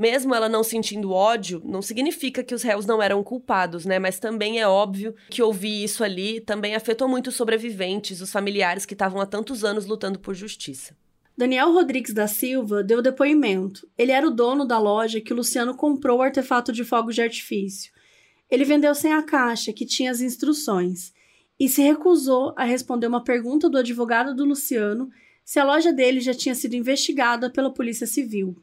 Mesmo 0.00 0.34
ela 0.34 0.48
não 0.48 0.64
sentindo 0.64 1.12
ódio, 1.12 1.60
não 1.62 1.82
significa 1.82 2.42
que 2.42 2.54
os 2.54 2.62
réus 2.62 2.86
não 2.86 3.02
eram 3.02 3.22
culpados, 3.22 3.84
né? 3.84 3.98
Mas 3.98 4.18
também 4.18 4.58
é 4.58 4.66
óbvio 4.66 5.14
que 5.28 5.42
ouvir 5.42 5.84
isso 5.84 6.02
ali 6.02 6.40
também 6.40 6.74
afetou 6.74 7.06
muito 7.06 7.26
os 7.26 7.34
sobreviventes, 7.34 8.22
os 8.22 8.32
familiares 8.32 8.86
que 8.86 8.94
estavam 8.94 9.20
há 9.20 9.26
tantos 9.26 9.62
anos 9.62 9.84
lutando 9.84 10.18
por 10.18 10.34
justiça. 10.34 10.96
Daniel 11.36 11.70
Rodrigues 11.70 12.14
da 12.14 12.26
Silva 12.26 12.82
deu 12.82 13.02
depoimento. 13.02 13.86
Ele 13.98 14.10
era 14.10 14.26
o 14.26 14.30
dono 14.30 14.64
da 14.64 14.78
loja 14.78 15.20
que 15.20 15.34
Luciano 15.34 15.76
comprou 15.76 16.20
o 16.20 16.22
artefato 16.22 16.72
de 16.72 16.82
fogos 16.82 17.14
de 17.14 17.20
artifício. 17.20 17.92
Ele 18.50 18.64
vendeu 18.64 18.94
sem 18.94 19.12
a 19.12 19.22
caixa, 19.22 19.70
que 19.70 19.84
tinha 19.84 20.10
as 20.10 20.22
instruções, 20.22 21.12
e 21.58 21.68
se 21.68 21.82
recusou 21.82 22.54
a 22.56 22.64
responder 22.64 23.06
uma 23.06 23.22
pergunta 23.22 23.68
do 23.68 23.76
advogado 23.76 24.34
do 24.34 24.46
Luciano 24.46 25.10
se 25.44 25.58
a 25.58 25.64
loja 25.64 25.92
dele 25.92 26.20
já 26.20 26.32
tinha 26.32 26.54
sido 26.54 26.74
investigada 26.74 27.50
pela 27.50 27.70
Polícia 27.70 28.06
Civil. 28.06 28.56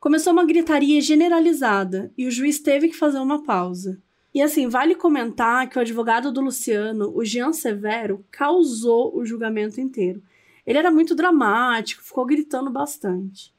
Começou 0.00 0.32
uma 0.32 0.46
gritaria 0.46 1.00
generalizada 1.00 2.12
e 2.16 2.26
o 2.26 2.30
juiz 2.30 2.60
teve 2.60 2.88
que 2.88 2.96
fazer 2.96 3.18
uma 3.18 3.42
pausa. 3.42 4.00
E 4.32 4.40
assim, 4.40 4.68
vale 4.68 4.94
comentar 4.94 5.68
que 5.68 5.76
o 5.76 5.80
advogado 5.80 6.30
do 6.30 6.40
Luciano, 6.40 7.12
o 7.16 7.24
Jean 7.24 7.52
Severo, 7.52 8.24
causou 8.30 9.16
o 9.16 9.26
julgamento 9.26 9.80
inteiro. 9.80 10.22
Ele 10.64 10.78
era 10.78 10.90
muito 10.90 11.14
dramático, 11.14 12.04
ficou 12.04 12.24
gritando 12.24 12.70
bastante. 12.70 13.52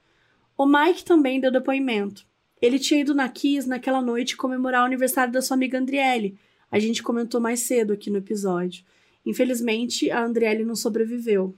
O 0.57 0.65
Mike 0.65 1.03
também 1.03 1.41
deu 1.41 1.51
depoimento. 1.51 2.25
Ele 2.61 2.79
tinha 2.79 3.01
ido 3.01 3.13
na 3.13 3.27
Kiss 3.27 3.67
naquela 3.67 4.01
noite 4.01 4.37
comemorar 4.37 4.83
o 4.83 4.85
aniversário 4.85 5.33
da 5.33 5.41
sua 5.41 5.55
amiga 5.55 5.77
Andriele. 5.77 6.37
A 6.71 6.79
gente 6.79 7.03
comentou 7.03 7.41
mais 7.41 7.61
cedo 7.61 7.91
aqui 7.91 8.09
no 8.09 8.17
episódio. 8.17 8.85
Infelizmente, 9.25 10.09
a 10.09 10.23
Andriele 10.23 10.63
não 10.63 10.75
sobreviveu. 10.75 11.53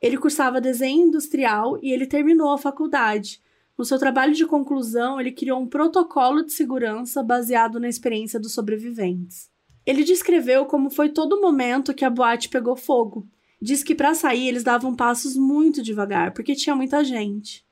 Ele 0.00 0.18
cursava 0.18 0.60
desenho 0.60 1.06
industrial 1.06 1.78
e 1.82 1.92
ele 1.92 2.06
terminou 2.06 2.50
a 2.50 2.58
faculdade. 2.58 3.40
No 3.82 3.86
seu 3.86 3.98
trabalho 3.98 4.32
de 4.32 4.46
conclusão, 4.46 5.20
ele 5.20 5.32
criou 5.32 5.60
um 5.60 5.66
protocolo 5.66 6.44
de 6.44 6.52
segurança 6.52 7.20
baseado 7.20 7.80
na 7.80 7.88
experiência 7.88 8.38
dos 8.38 8.54
sobreviventes. 8.54 9.50
Ele 9.84 10.04
descreveu 10.04 10.66
como 10.66 10.88
foi 10.88 11.08
todo 11.08 11.32
o 11.32 11.40
momento 11.40 11.92
que 11.92 12.04
a 12.04 12.08
boate 12.08 12.48
pegou 12.48 12.76
fogo. 12.76 13.28
Diz 13.60 13.82
que 13.82 13.92
para 13.92 14.14
sair 14.14 14.46
eles 14.46 14.62
davam 14.62 14.94
passos 14.94 15.36
muito 15.36 15.82
devagar, 15.82 16.32
porque 16.32 16.54
tinha 16.54 16.76
muita 16.76 17.02
gente. 17.02 17.66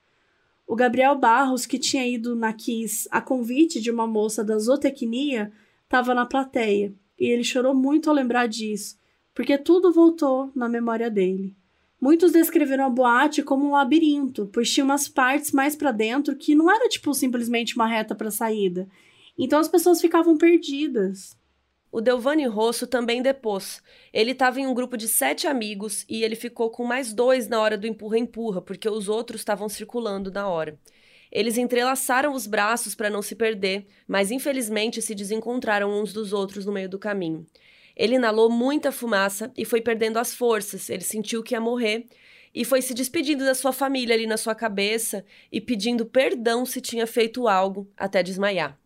O 0.66 0.74
Gabriel 0.74 1.16
Barros, 1.16 1.64
que 1.64 1.78
tinha 1.78 2.04
ido 2.04 2.34
na 2.34 2.52
Kiss 2.52 3.08
a 3.12 3.20
convite 3.20 3.80
de 3.80 3.88
uma 3.88 4.04
moça 4.04 4.42
da 4.42 4.58
zootecnia, 4.58 5.52
estava 5.84 6.12
na 6.12 6.26
plateia, 6.26 6.92
e 7.16 7.26
ele 7.26 7.44
chorou 7.44 7.72
muito 7.72 8.10
ao 8.10 8.16
lembrar 8.16 8.48
disso, 8.48 8.98
porque 9.32 9.56
tudo 9.56 9.92
voltou 9.92 10.50
na 10.56 10.68
memória 10.68 11.08
dele. 11.08 11.56
Muitos 12.00 12.32
descreveram 12.32 12.86
a 12.86 12.90
boate 12.90 13.42
como 13.42 13.66
um 13.66 13.72
labirinto, 13.72 14.48
pois 14.52 14.72
tinha 14.72 14.84
umas 14.84 15.06
partes 15.06 15.52
mais 15.52 15.76
para 15.76 15.92
dentro 15.92 16.34
que 16.34 16.54
não 16.54 16.70
era 16.70 16.88
tipo 16.88 17.12
simplesmente 17.12 17.76
uma 17.76 17.86
reta 17.86 18.14
para 18.14 18.30
saída. 18.30 18.88
Então 19.38 19.58
as 19.58 19.68
pessoas 19.68 20.00
ficavam 20.00 20.38
perdidas. 20.38 21.38
O 21.92 22.00
Delvani 22.00 22.46
Rosso 22.46 22.86
também 22.86 23.20
depôs. 23.20 23.82
Ele 24.12 24.30
estava 24.30 24.60
em 24.60 24.66
um 24.66 24.72
grupo 24.72 24.96
de 24.96 25.08
sete 25.08 25.46
amigos 25.46 26.06
e 26.08 26.22
ele 26.22 26.36
ficou 26.36 26.70
com 26.70 26.84
mais 26.84 27.12
dois 27.12 27.48
na 27.48 27.60
hora 27.60 27.76
do 27.76 27.86
empurra-empurra, 27.86 28.62
porque 28.62 28.88
os 28.88 29.08
outros 29.08 29.40
estavam 29.40 29.68
circulando 29.68 30.30
na 30.30 30.48
hora. 30.48 30.78
Eles 31.32 31.58
entrelaçaram 31.58 32.32
os 32.32 32.46
braços 32.46 32.94
para 32.94 33.10
não 33.10 33.22
se 33.22 33.34
perder, 33.34 33.86
mas 34.06 34.30
infelizmente 34.30 35.02
se 35.02 35.14
desencontraram 35.14 36.00
uns 36.00 36.12
dos 36.12 36.32
outros 36.32 36.64
no 36.64 36.72
meio 36.72 36.88
do 36.88 36.98
caminho. 36.98 37.46
Ele 38.00 38.14
inalou 38.14 38.48
muita 38.48 38.90
fumaça 38.90 39.52
e 39.54 39.62
foi 39.62 39.82
perdendo 39.82 40.18
as 40.18 40.34
forças. 40.34 40.88
Ele 40.88 41.02
sentiu 41.02 41.42
que 41.42 41.54
ia 41.54 41.60
morrer 41.60 42.06
e 42.54 42.64
foi 42.64 42.80
se 42.80 42.94
despedindo 42.94 43.44
da 43.44 43.54
sua 43.54 43.74
família 43.74 44.14
ali 44.14 44.26
na 44.26 44.38
sua 44.38 44.54
cabeça 44.54 45.22
e 45.52 45.60
pedindo 45.60 46.06
perdão 46.06 46.64
se 46.64 46.80
tinha 46.80 47.06
feito 47.06 47.46
algo 47.46 47.86
até 47.94 48.22
desmaiar. 48.22 48.80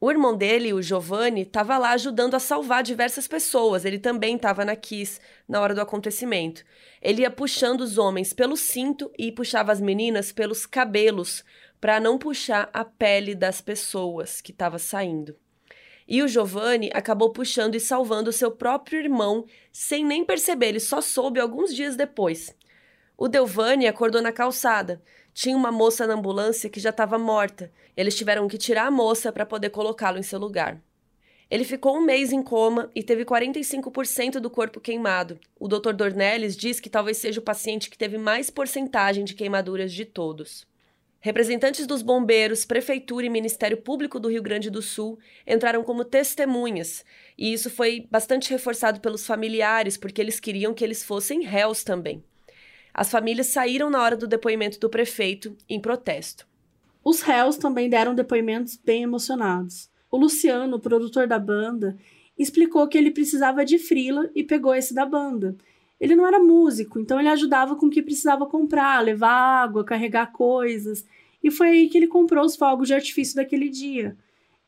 O 0.00 0.10
irmão 0.10 0.36
dele, 0.36 0.72
o 0.72 0.82
Giovanni, 0.82 1.42
estava 1.42 1.78
lá 1.78 1.92
ajudando 1.92 2.34
a 2.34 2.40
salvar 2.40 2.82
diversas 2.82 3.28
pessoas. 3.28 3.84
Ele 3.84 3.96
também 3.96 4.34
estava 4.34 4.64
na 4.64 4.74
Kiss 4.74 5.20
na 5.46 5.60
hora 5.60 5.72
do 5.72 5.80
acontecimento. 5.80 6.64
Ele 7.00 7.22
ia 7.22 7.30
puxando 7.30 7.82
os 7.82 7.96
homens 7.96 8.32
pelo 8.32 8.56
cinto 8.56 9.08
e 9.16 9.30
puxava 9.30 9.70
as 9.70 9.80
meninas 9.80 10.32
pelos 10.32 10.66
cabelos 10.66 11.44
para 11.80 12.00
não 12.00 12.18
puxar 12.18 12.68
a 12.72 12.84
pele 12.84 13.36
das 13.36 13.60
pessoas 13.60 14.40
que 14.40 14.50
estava 14.50 14.80
saindo. 14.80 15.36
E 16.08 16.22
o 16.22 16.28
Giovanni 16.28 16.90
acabou 16.94 17.30
puxando 17.30 17.74
e 17.74 17.80
salvando 17.80 18.32
seu 18.32 18.50
próprio 18.50 18.98
irmão 18.98 19.44
sem 19.70 20.02
nem 20.02 20.24
perceber, 20.24 20.68
ele 20.68 20.80
só 20.80 21.02
soube 21.02 21.38
alguns 21.38 21.74
dias 21.74 21.96
depois. 21.96 22.56
O 23.14 23.28
Delvani 23.28 23.86
acordou 23.86 24.22
na 24.22 24.32
calçada. 24.32 25.02
Tinha 25.34 25.56
uma 25.56 25.70
moça 25.70 26.06
na 26.06 26.14
ambulância 26.14 26.70
que 26.70 26.80
já 26.80 26.90
estava 26.90 27.18
morta. 27.18 27.70
Eles 27.96 28.16
tiveram 28.16 28.48
que 28.48 28.56
tirar 28.56 28.86
a 28.86 28.90
moça 28.90 29.32
para 29.32 29.44
poder 29.44 29.70
colocá-lo 29.70 30.18
em 30.18 30.22
seu 30.22 30.38
lugar. 30.38 30.80
Ele 31.50 31.64
ficou 31.64 31.96
um 31.96 32.00
mês 32.00 32.32
em 32.32 32.42
coma 32.42 32.90
e 32.94 33.02
teve 33.02 33.24
45% 33.24 34.38
do 34.38 34.50
corpo 34.50 34.80
queimado. 34.80 35.38
O 35.58 35.66
Dr. 35.66 35.92
Dornelles 35.92 36.56
diz 36.56 36.78
que 36.78 36.90
talvez 36.90 37.16
seja 37.16 37.40
o 37.40 37.42
paciente 37.42 37.90
que 37.90 37.98
teve 37.98 38.18
mais 38.18 38.50
porcentagem 38.50 39.24
de 39.24 39.34
queimaduras 39.34 39.92
de 39.92 40.04
todos. 40.04 40.67
Representantes 41.20 41.84
dos 41.84 42.00
bombeiros, 42.00 42.64
prefeitura 42.64 43.26
e 43.26 43.30
Ministério 43.30 43.76
Público 43.76 44.20
do 44.20 44.28
Rio 44.28 44.42
Grande 44.42 44.70
do 44.70 44.80
Sul 44.80 45.18
entraram 45.44 45.82
como 45.82 46.04
testemunhas, 46.04 47.04
e 47.36 47.52
isso 47.52 47.68
foi 47.68 48.06
bastante 48.08 48.50
reforçado 48.50 49.00
pelos 49.00 49.26
familiares, 49.26 49.96
porque 49.96 50.20
eles 50.20 50.38
queriam 50.38 50.72
que 50.72 50.84
eles 50.84 51.02
fossem 51.02 51.42
réus 51.42 51.82
também. 51.82 52.22
As 52.94 53.10
famílias 53.10 53.48
saíram 53.48 53.90
na 53.90 54.00
hora 54.00 54.16
do 54.16 54.28
depoimento 54.28 54.78
do 54.78 54.88
prefeito 54.88 55.56
em 55.68 55.80
protesto. 55.80 56.46
Os 57.04 57.20
réus 57.20 57.56
também 57.56 57.88
deram 57.88 58.14
depoimentos 58.14 58.76
bem 58.76 59.02
emocionados. 59.02 59.90
O 60.10 60.16
Luciano, 60.16 60.78
produtor 60.78 61.26
da 61.26 61.38
banda, 61.38 61.96
explicou 62.38 62.86
que 62.86 62.96
ele 62.96 63.10
precisava 63.10 63.64
de 63.64 63.78
frila 63.78 64.30
e 64.34 64.44
pegou 64.44 64.74
esse 64.74 64.94
da 64.94 65.04
banda. 65.04 65.56
Ele 66.00 66.14
não 66.14 66.26
era 66.26 66.38
músico, 66.38 67.00
então 67.00 67.18
ele 67.18 67.28
ajudava 67.28 67.74
com 67.74 67.86
o 67.86 67.90
que 67.90 68.02
precisava 68.02 68.46
comprar, 68.46 69.02
levar 69.02 69.30
água, 69.30 69.84
carregar 69.84 70.32
coisas. 70.32 71.04
E 71.42 71.50
foi 71.50 71.68
aí 71.68 71.88
que 71.88 71.98
ele 71.98 72.06
comprou 72.06 72.44
os 72.44 72.56
fogos 72.56 72.88
de 72.88 72.94
artifício 72.94 73.36
daquele 73.36 73.68
dia. 73.68 74.16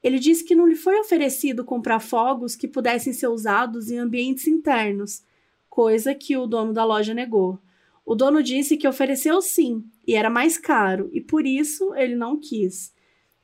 Ele 0.02 0.18
disse 0.18 0.44
que 0.44 0.54
não 0.54 0.66
lhe 0.66 0.74
foi 0.74 0.98
oferecido 0.98 1.64
comprar 1.64 2.00
fogos 2.00 2.56
que 2.56 2.66
pudessem 2.66 3.12
ser 3.12 3.28
usados 3.28 3.90
em 3.90 3.98
ambientes 3.98 4.46
internos, 4.46 5.22
coisa 5.68 6.14
que 6.14 6.36
o 6.36 6.46
dono 6.46 6.72
da 6.72 6.84
loja 6.84 7.14
negou. 7.14 7.58
O 8.04 8.14
dono 8.14 8.42
disse 8.42 8.76
que 8.76 8.88
ofereceu 8.88 9.40
sim, 9.40 9.84
e 10.06 10.16
era 10.16 10.30
mais 10.30 10.58
caro, 10.58 11.10
e 11.12 11.20
por 11.20 11.46
isso 11.46 11.94
ele 11.94 12.16
não 12.16 12.36
quis. 12.36 12.92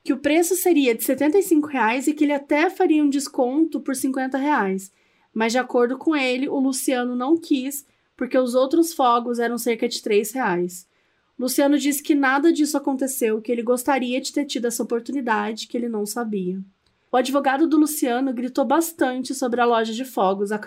Que 0.03 0.11
o 0.11 0.17
preço 0.17 0.55
seria 0.55 0.95
de 0.95 1.03
75 1.03 1.67
reais 1.67 2.07
e 2.07 2.13
que 2.13 2.25
ele 2.25 2.33
até 2.33 2.69
faria 2.69 3.03
um 3.03 3.09
desconto 3.09 3.79
por 3.79 3.95
50 3.95 4.37
reais 4.37 4.91
mas 5.37 5.51
de 5.51 5.59
acordo 5.59 5.99
com 5.99 6.15
ele, 6.15 6.49
o 6.49 6.57
Luciano 6.57 7.15
não 7.15 7.37
quis, 7.37 7.85
porque 8.15 8.35
os 8.35 8.55
outros 8.55 8.91
fogos 8.91 9.37
eram 9.37 9.55
cerca 9.55 9.87
de 9.87 10.01
três 10.01 10.31
reais. 10.31 10.87
Luciano 11.37 11.77
disse 11.77 12.01
que 12.01 12.15
nada 12.15 12.51
disso 12.51 12.75
aconteceu, 12.75 13.39
que 13.39 13.51
ele 13.51 13.61
gostaria 13.61 14.19
de 14.19 14.33
ter 14.33 14.45
tido 14.45 14.65
essa 14.65 14.81
oportunidade, 14.81 15.67
que 15.67 15.77
ele 15.77 15.87
não 15.87 16.07
sabia. 16.07 16.59
O 17.11 17.17
advogado 17.17 17.67
do 17.67 17.77
Luciano 17.77 18.33
gritou 18.33 18.65
bastante 18.65 19.35
sobre 19.35 19.61
a 19.61 19.65
loja 19.65 19.93
de 19.93 20.03
fogos, 20.03 20.51
a 20.51 20.57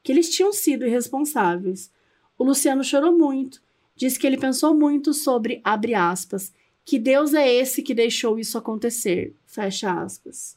que 0.00 0.12
eles 0.12 0.30
tinham 0.30 0.52
sido 0.52 0.86
irresponsáveis. 0.86 1.90
O 2.38 2.44
Luciano 2.44 2.84
chorou 2.84 3.18
muito, 3.18 3.60
disse 3.96 4.16
que 4.16 4.28
ele 4.28 4.38
pensou 4.38 4.76
muito 4.76 5.12
sobre, 5.12 5.60
abre 5.64 5.92
aspas, 5.92 6.52
que 6.84 7.00
Deus 7.00 7.34
é 7.34 7.52
esse 7.52 7.82
que 7.82 7.94
deixou 7.94 8.38
isso 8.38 8.56
acontecer, 8.56 9.34
fecha 9.44 9.90
aspas. 9.90 10.56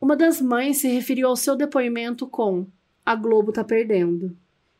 Uma 0.00 0.14
das 0.14 0.40
mães 0.40 0.78
se 0.78 0.88
referiu 0.88 1.28
ao 1.28 1.36
seu 1.36 1.56
depoimento 1.56 2.26
com: 2.26 2.66
A 3.04 3.14
Globo 3.14 3.52
tá 3.52 3.64
perdendo. 3.64 4.36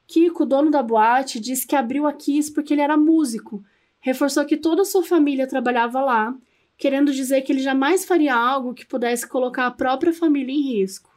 Kiko, 0.06 0.44
dono 0.44 0.70
da 0.70 0.82
boate, 0.82 1.40
disse 1.40 1.66
que 1.66 1.74
abriu 1.74 2.06
a 2.06 2.12
Kiss 2.12 2.52
porque 2.52 2.74
ele 2.74 2.82
era 2.82 2.96
músico. 2.96 3.64
Reforçou 3.98 4.44
que 4.44 4.56
toda 4.56 4.82
a 4.82 4.84
sua 4.84 5.02
família 5.02 5.48
trabalhava 5.48 6.00
lá, 6.00 6.36
querendo 6.78 7.12
dizer 7.12 7.42
que 7.42 7.52
ele 7.52 7.60
jamais 7.60 8.04
faria 8.04 8.34
algo 8.34 8.74
que 8.74 8.86
pudesse 8.86 9.26
colocar 9.26 9.66
a 9.66 9.70
própria 9.70 10.12
família 10.12 10.52
em 10.52 10.78
risco. 10.78 11.10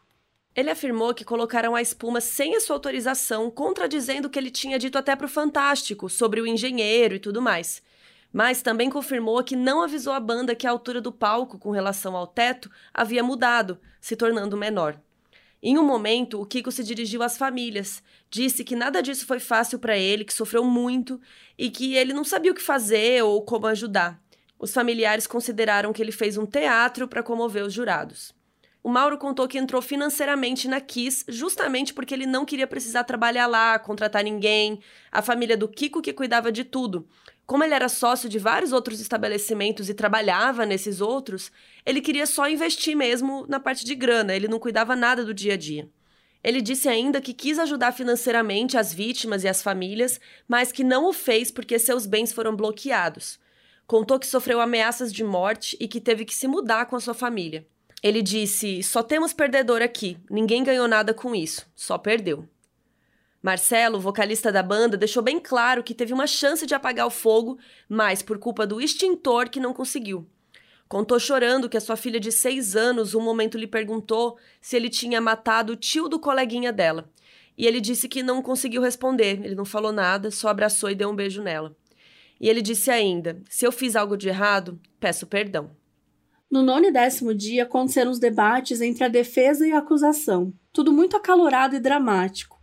Ele 0.55 0.71
afirmou 0.71 1.13
que 1.13 1.23
colocaram 1.23 1.75
a 1.75 1.81
espuma 1.81 2.19
sem 2.19 2.55
a 2.55 2.59
sua 2.59 2.75
autorização, 2.77 3.51
contradizendo 3.51 4.27
o 4.27 4.31
que 4.31 4.39
ele 4.39 4.49
tinha 4.49 4.79
dito 4.79 4.97
até 4.97 5.15
para 5.15 5.27
o 5.27 5.29
Fantástico 5.29 6.09
sobre 6.09 6.41
o 6.41 6.47
engenheiro 6.47 7.15
e 7.15 7.19
tudo 7.19 7.41
mais 7.41 7.83
mas 8.31 8.61
também 8.61 8.89
confirmou 8.89 9.43
que 9.43 9.55
não 9.55 9.81
avisou 9.81 10.13
a 10.13 10.19
banda 10.19 10.55
que 10.55 10.67
a 10.67 10.71
altura 10.71 11.01
do 11.01 11.11
palco 11.11 11.57
com 11.57 11.71
relação 11.71 12.15
ao 12.15 12.27
teto 12.27 12.69
havia 12.93 13.23
mudado, 13.23 13.79
se 13.99 14.15
tornando 14.15 14.57
menor. 14.57 14.99
Em 15.61 15.77
um 15.77 15.83
momento, 15.83 16.39
o 16.41 16.45
Kiko 16.45 16.71
se 16.71 16.83
dirigiu 16.83 17.21
às 17.21 17.37
famílias, 17.37 18.01
disse 18.29 18.63
que 18.63 18.75
nada 18.75 19.01
disso 19.01 19.25
foi 19.25 19.39
fácil 19.39 19.77
para 19.77 19.97
ele, 19.97 20.23
que 20.23 20.33
sofreu 20.33 20.63
muito 20.63 21.19
e 21.57 21.69
que 21.69 21.95
ele 21.95 22.13
não 22.13 22.23
sabia 22.23 22.51
o 22.51 22.55
que 22.55 22.61
fazer 22.61 23.23
ou 23.23 23.41
como 23.41 23.67
ajudar. 23.67 24.21
Os 24.57 24.73
familiares 24.73 25.27
consideraram 25.27 25.91
que 25.91 26.01
ele 26.01 26.11
fez 26.11 26.37
um 26.37 26.45
teatro 26.45 27.07
para 27.07 27.23
comover 27.23 27.63
os 27.63 27.73
jurados. 27.73 28.33
O 28.81 28.87
Mauro 28.87 29.17
contou 29.17 29.47
que 29.47 29.57
entrou 29.57 29.81
financeiramente 29.81 30.67
na 30.67 30.79
Kiss 30.79 31.25
justamente 31.27 31.93
porque 31.93 32.13
ele 32.13 32.25
não 32.25 32.45
queria 32.45 32.65
precisar 32.65 33.03
trabalhar 33.03 33.45
lá, 33.45 33.77
contratar 33.77 34.23
ninguém, 34.23 34.79
a 35.11 35.21
família 35.21 35.57
do 35.57 35.67
Kiko 35.67 36.01
que 36.01 36.13
cuidava 36.13 36.49
de 36.49 36.63
tudo, 36.63 37.05
como 37.49 37.63
ele 37.63 37.73
era 37.73 37.89
sócio 37.89 38.29
de 38.29 38.37
vários 38.37 38.71
outros 38.71 38.99
estabelecimentos 38.99 39.89
e 39.89 39.95
trabalhava 39.95 40.67
nesses 40.67 41.01
outros, 41.01 41.51
ele 41.83 41.99
queria 41.99 42.27
só 42.27 42.47
investir 42.47 42.95
mesmo 42.95 43.43
na 43.49 43.59
parte 43.59 43.83
de 43.83 43.95
grana, 43.95 44.35
ele 44.35 44.47
não 44.47 44.59
cuidava 44.59 44.95
nada 44.95 45.25
do 45.25 45.33
dia 45.33 45.55
a 45.55 45.57
dia. 45.57 45.89
Ele 46.43 46.61
disse 46.61 46.87
ainda 46.87 47.19
que 47.19 47.33
quis 47.33 47.57
ajudar 47.57 47.91
financeiramente 47.91 48.77
as 48.77 48.93
vítimas 48.93 49.43
e 49.43 49.47
as 49.47 49.63
famílias, 49.63 50.21
mas 50.47 50.71
que 50.71 50.83
não 50.83 51.09
o 51.09 51.11
fez 51.11 51.49
porque 51.49 51.79
seus 51.79 52.05
bens 52.05 52.31
foram 52.31 52.55
bloqueados. 52.55 53.39
Contou 53.87 54.19
que 54.19 54.27
sofreu 54.27 54.61
ameaças 54.61 55.11
de 55.11 55.23
morte 55.23 55.75
e 55.79 55.87
que 55.87 55.99
teve 55.99 56.25
que 56.25 56.35
se 56.35 56.47
mudar 56.47 56.85
com 56.85 56.95
a 56.95 56.99
sua 56.99 57.15
família. 57.15 57.65
Ele 58.03 58.21
disse: 58.21 58.83
Só 58.83 59.01
temos 59.01 59.33
perdedor 59.33 59.81
aqui, 59.81 60.19
ninguém 60.29 60.63
ganhou 60.63 60.87
nada 60.87 61.15
com 61.15 61.33
isso, 61.33 61.65
só 61.75 61.97
perdeu. 61.97 62.47
Marcelo, 63.41 63.99
vocalista 63.99 64.51
da 64.51 64.61
banda, 64.61 64.97
deixou 64.97 65.23
bem 65.23 65.39
claro 65.39 65.83
que 65.83 65.95
teve 65.95 66.13
uma 66.13 66.27
chance 66.27 66.65
de 66.65 66.75
apagar 66.75 67.07
o 67.07 67.11
fogo, 67.11 67.57
mas 67.87 68.21
por 68.21 68.37
culpa 68.37 68.67
do 68.67 68.81
extintor 68.81 69.49
que 69.49 69.59
não 69.59 69.73
conseguiu. 69.73 70.27
Contou 70.89 71.19
chorando 71.19 71.69
que 71.69 71.77
a 71.77 71.81
sua 71.81 71.95
filha 71.95 72.19
de 72.19 72.31
seis 72.31 72.75
anos 72.75 73.13
um 73.13 73.21
momento 73.21 73.57
lhe 73.57 73.67
perguntou 73.67 74.37
se 74.59 74.75
ele 74.75 74.89
tinha 74.89 75.21
matado 75.21 75.73
o 75.73 75.75
tio 75.75 76.09
do 76.09 76.19
coleguinha 76.19 76.73
dela. 76.73 77.09
E 77.57 77.65
ele 77.65 77.79
disse 77.79 78.09
que 78.09 78.23
não 78.23 78.41
conseguiu 78.41 78.81
responder, 78.81 79.39
ele 79.43 79.55
não 79.55 79.65
falou 79.65 79.91
nada, 79.91 80.31
só 80.31 80.49
abraçou 80.49 80.89
e 80.89 80.95
deu 80.95 81.09
um 81.09 81.15
beijo 81.15 81.41
nela. 81.41 81.75
E 82.41 82.49
ele 82.49 82.61
disse 82.61 82.89
ainda: 82.89 83.41
Se 83.49 83.65
eu 83.65 83.71
fiz 83.71 83.95
algo 83.95 84.17
de 84.17 84.29
errado, 84.29 84.79
peço 84.99 85.27
perdão. 85.27 85.71
No 86.49 86.63
nono 86.63 86.87
e 86.87 86.91
décimo 86.91 87.35
dia 87.35 87.63
aconteceram 87.63 88.09
os 88.09 88.17
debates 88.17 88.81
entre 88.81 89.03
a 89.03 89.07
defesa 89.07 89.67
e 89.67 89.71
a 89.71 89.77
acusação, 89.77 90.51
tudo 90.73 90.91
muito 90.91 91.15
acalorado 91.15 91.75
e 91.75 91.79
dramático. 91.79 92.58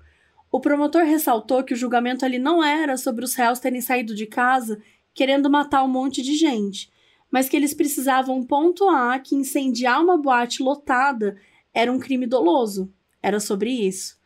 O 0.57 0.61
promotor 0.61 1.03
ressaltou 1.03 1.62
que 1.62 1.74
o 1.74 1.77
julgamento 1.77 2.24
ali 2.24 2.39
não 2.39 2.65
era 2.65 2.97
sobre 2.97 3.23
os 3.23 3.35
réus 3.35 3.61
terem 3.61 3.83
saído 3.83 4.15
de 4.15 4.24
casa 4.24 4.81
querendo 5.12 5.51
matar 5.51 5.85
um 5.85 5.89
monte 5.89 6.23
de 6.23 6.35
gente, 6.35 6.91
mas 7.31 7.47
que 7.47 7.55
eles 7.55 7.74
precisavam 7.74 8.43
pontuar 8.43 9.23
que 9.23 9.35
incendiar 9.35 10.03
uma 10.03 10.16
boate 10.16 10.62
lotada 10.62 11.37
era 11.74 11.93
um 11.93 11.99
crime 11.99 12.27
doloso. 12.27 12.91
Era 13.23 13.39
sobre 13.39 13.69
isso. 13.70 14.16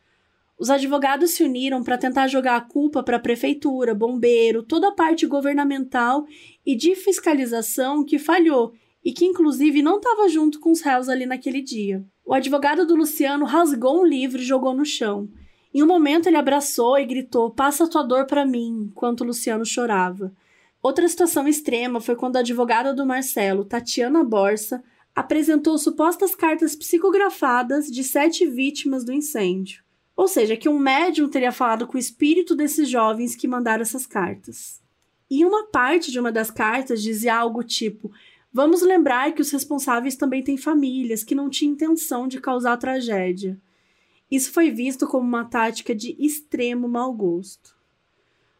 Os 0.57 0.69
advogados 0.69 1.31
se 1.31 1.43
uniram 1.43 1.83
para 1.83 1.97
tentar 1.97 2.29
jogar 2.29 2.55
a 2.55 2.61
culpa 2.61 3.03
para 3.03 3.17
a 3.17 3.19
prefeitura, 3.19 3.93
bombeiro, 3.93 4.63
toda 4.63 4.87
a 4.87 4.93
parte 4.93 5.27
governamental 5.27 6.25
e 6.65 6.77
de 6.77 6.95
fiscalização 6.95 8.05
que 8.05 8.17
falhou 8.17 8.71
e 9.03 9.11
que 9.11 9.25
inclusive 9.25 9.81
não 9.81 9.97
estava 9.97 10.29
junto 10.29 10.61
com 10.61 10.71
os 10.71 10.79
réus 10.79 11.09
ali 11.09 11.25
naquele 11.25 11.61
dia. 11.61 12.05
O 12.25 12.33
advogado 12.33 12.87
do 12.87 12.95
Luciano 12.95 13.43
rasgou 13.43 13.99
um 13.99 14.05
livro 14.05 14.39
e 14.39 14.45
jogou 14.45 14.73
no 14.73 14.85
chão. 14.85 15.27
Em 15.73 15.81
um 15.81 15.87
momento 15.87 16.27
ele 16.27 16.37
abraçou 16.37 16.97
e 16.97 17.05
gritou: 17.05 17.51
"Passa 17.51 17.89
tua 17.89 18.03
dor 18.03 18.25
para 18.25 18.45
mim", 18.45 18.89
enquanto 18.89 19.23
Luciano 19.23 19.65
chorava. 19.65 20.33
Outra 20.81 21.07
situação 21.07 21.47
extrema 21.47 22.01
foi 22.01 22.15
quando 22.15 22.37
a 22.37 22.39
advogada 22.39 22.93
do 22.93 23.05
Marcelo, 23.05 23.63
Tatiana 23.63 24.23
Borsa, 24.23 24.83
apresentou 25.15 25.77
supostas 25.77 26.33
cartas 26.33 26.75
psicografadas 26.75 27.87
de 27.87 28.03
sete 28.03 28.45
vítimas 28.45 29.03
do 29.03 29.11
incêndio. 29.11 29.83
Ou 30.15 30.27
seja, 30.27 30.57
que 30.57 30.69
um 30.69 30.79
médium 30.79 31.29
teria 31.29 31.51
falado 31.51 31.87
com 31.87 31.95
o 31.97 31.99
espírito 31.99 32.55
desses 32.55 32.89
jovens 32.89 33.35
que 33.35 33.47
mandaram 33.47 33.81
essas 33.81 34.05
cartas. 34.05 34.81
E 35.29 35.45
uma 35.45 35.67
parte 35.67 36.11
de 36.11 36.19
uma 36.19 36.31
das 36.31 36.51
cartas 36.51 37.01
dizia 37.01 37.35
algo 37.35 37.63
tipo: 37.63 38.11
Vamos 38.53 38.81
lembrar 38.81 39.31
que 39.33 39.41
os 39.41 39.51
responsáveis 39.51 40.15
também 40.15 40.43
têm 40.43 40.57
famílias, 40.57 41.23
que 41.23 41.35
não 41.35 41.49
tinham 41.49 41.73
intenção 41.73 42.27
de 42.27 42.41
causar 42.41 42.75
tragédia. 42.77 43.57
Isso 44.31 44.53
foi 44.53 44.71
visto 44.71 45.05
como 45.05 45.27
uma 45.27 45.43
tática 45.43 45.93
de 45.93 46.15
extremo 46.17 46.87
mau 46.87 47.11
gosto. 47.11 47.75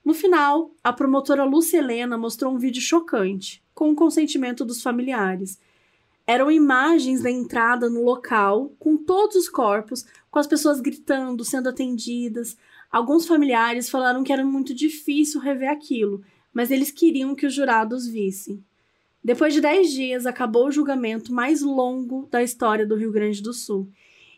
No 0.04 0.14
final, 0.14 0.72
a 0.84 0.92
promotora 0.92 1.46
Lúcia 1.46 1.78
Helena 1.78 2.18
mostrou 2.18 2.54
um 2.54 2.58
vídeo 2.58 2.82
chocante, 2.82 3.64
com 3.74 3.92
o 3.92 3.96
consentimento 3.96 4.66
dos 4.66 4.84
familiares. 4.84 5.58
Eram 6.28 6.52
imagens 6.52 7.22
da 7.22 7.32
entrada 7.32 7.90
no 7.90 8.04
local, 8.04 8.74
com 8.78 8.98
todos 8.98 9.38
os 9.38 9.48
corpos, 9.48 10.06
com 10.30 10.40
as 10.40 10.48
pessoas 10.48 10.82
gritando, 10.82 11.46
sendo 11.46 11.70
atendidas. 11.70 12.58
Alguns 12.92 13.26
familiares 13.26 13.90
falaram 13.90 14.24
que 14.24 14.34
era 14.34 14.44
muito 14.44 14.74
difícil 14.74 15.40
rever 15.40 15.70
aquilo, 15.70 16.22
mas 16.54 16.70
eles 16.70 16.92
queriam 16.92 17.34
que 17.34 17.46
os 17.46 17.54
jurados 17.54 18.06
vissem. 18.06 18.62
Depois 19.24 19.54
de 19.54 19.62
dez 19.62 19.92
dias, 19.92 20.26
acabou 20.26 20.68
o 20.68 20.72
julgamento 20.72 21.32
mais 21.32 21.62
longo 21.62 22.28
da 22.30 22.44
história 22.44 22.86
do 22.86 22.96
Rio 22.96 23.12
Grande 23.12 23.42
do 23.42 23.54
Sul, 23.54 23.88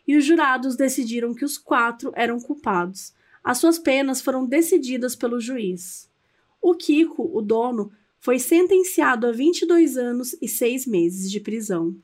e 0.06 0.16
os 0.16 0.24
jurados 0.24 0.76
decidiram 0.76 1.34
que 1.34 1.44
os 1.44 1.58
quatro 1.58 2.12
eram 2.14 2.38
culpados 2.40 3.12
as 3.44 3.58
suas 3.58 3.78
penas 3.78 4.22
foram 4.22 4.46
decididas 4.46 5.14
pelo 5.14 5.38
juiz. 5.38 6.10
O 6.62 6.74
Kiko, 6.74 7.30
o 7.36 7.42
dono, 7.42 7.92
foi 8.18 8.38
sentenciado 8.38 9.26
a 9.26 9.32
22 9.32 9.98
anos 9.98 10.34
e 10.40 10.48
6 10.48 10.86
meses 10.86 11.30
de 11.30 11.38
prisão. 11.38 11.94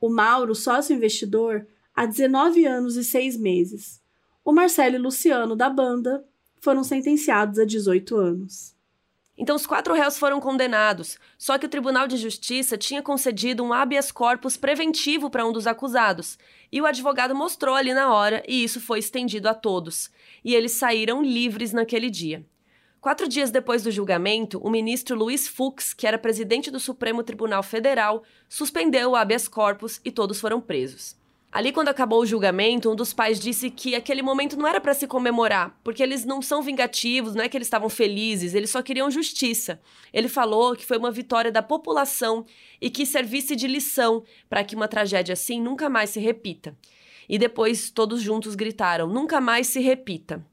O 0.00 0.08
Mauro, 0.08 0.54
sócio 0.54 0.96
investidor, 0.96 1.66
a 1.94 2.06
19 2.06 2.64
anos 2.64 2.96
e 2.96 3.04
6 3.04 3.36
meses. 3.36 4.02
O 4.42 4.52
Marcelo 4.52 4.94
e 4.94 4.98
Luciano, 4.98 5.54
da 5.54 5.68
banda, 5.68 6.24
foram 6.60 6.82
sentenciados 6.82 7.58
a 7.58 7.66
18 7.66 8.16
anos. 8.16 8.74
Então, 9.38 9.54
os 9.54 9.66
quatro 9.66 9.92
réus 9.92 10.18
foram 10.18 10.40
condenados, 10.40 11.18
só 11.36 11.58
que 11.58 11.66
o 11.66 11.68
Tribunal 11.68 12.08
de 12.08 12.16
Justiça 12.16 12.78
tinha 12.78 13.02
concedido 13.02 13.62
um 13.62 13.72
habeas 13.72 14.10
corpus 14.10 14.56
preventivo 14.56 15.28
para 15.28 15.46
um 15.46 15.52
dos 15.52 15.66
acusados, 15.66 16.38
e 16.72 16.80
o 16.80 16.86
advogado 16.86 17.34
mostrou 17.34 17.74
ali 17.74 17.92
na 17.92 18.12
hora, 18.12 18.42
e 18.48 18.64
isso 18.64 18.80
foi 18.80 18.98
estendido 18.98 19.46
a 19.48 19.54
todos. 19.54 20.10
E 20.42 20.54
eles 20.54 20.72
saíram 20.72 21.22
livres 21.22 21.72
naquele 21.72 22.08
dia. 22.08 22.46
Quatro 22.98 23.28
dias 23.28 23.50
depois 23.50 23.82
do 23.82 23.90
julgamento, 23.90 24.58
o 24.58 24.70
ministro 24.70 25.14
Luiz 25.14 25.46
Fux, 25.46 25.92
que 25.92 26.06
era 26.06 26.18
presidente 26.18 26.70
do 26.70 26.80
Supremo 26.80 27.22
Tribunal 27.22 27.62
Federal, 27.62 28.24
suspendeu 28.48 29.10
o 29.10 29.16
habeas 29.16 29.46
corpus 29.46 30.00
e 30.04 30.10
todos 30.10 30.40
foram 30.40 30.60
presos. 30.60 31.14
Ali, 31.50 31.72
quando 31.72 31.88
acabou 31.88 32.20
o 32.20 32.26
julgamento, 32.26 32.90
um 32.90 32.94
dos 32.94 33.14
pais 33.14 33.40
disse 33.40 33.70
que 33.70 33.94
aquele 33.94 34.20
momento 34.20 34.56
não 34.56 34.66
era 34.66 34.80
para 34.80 34.92
se 34.92 35.06
comemorar, 35.06 35.78
porque 35.82 36.02
eles 36.02 36.24
não 36.24 36.42
são 36.42 36.60
vingativos, 36.60 37.34
não 37.34 37.42
é 37.42 37.48
que 37.48 37.56
eles 37.56 37.66
estavam 37.66 37.88
felizes, 37.88 38.52
eles 38.52 38.68
só 38.68 38.82
queriam 38.82 39.10
justiça. 39.10 39.80
Ele 40.12 40.28
falou 40.28 40.76
que 40.76 40.84
foi 40.84 40.98
uma 40.98 41.10
vitória 41.10 41.50
da 41.50 41.62
população 41.62 42.44
e 42.80 42.90
que 42.90 43.06
servisse 43.06 43.56
de 43.56 43.66
lição 43.66 44.22
para 44.50 44.64
que 44.64 44.76
uma 44.76 44.88
tragédia 44.88 45.32
assim 45.32 45.60
nunca 45.60 45.88
mais 45.88 46.10
se 46.10 46.20
repita. 46.20 46.76
E 47.28 47.38
depois 47.38 47.90
todos 47.90 48.20
juntos 48.20 48.54
gritaram: 48.54 49.06
nunca 49.08 49.40
mais 49.40 49.68
se 49.68 49.80
repita. 49.80 50.44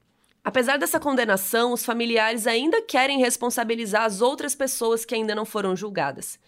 Apesar 0.42 0.78
dessa 0.78 1.00
condenação, 1.00 1.72
os 1.72 1.84
familiares 1.84 2.46
ainda 2.46 2.82
querem 2.82 3.18
responsabilizar 3.18 4.04
as 4.04 4.20
outras 4.20 4.54
pessoas 4.54 5.04
que 5.04 5.14
ainda 5.14 5.34
não 5.34 5.46
foram 5.46 5.74
julgadas. 5.74 6.38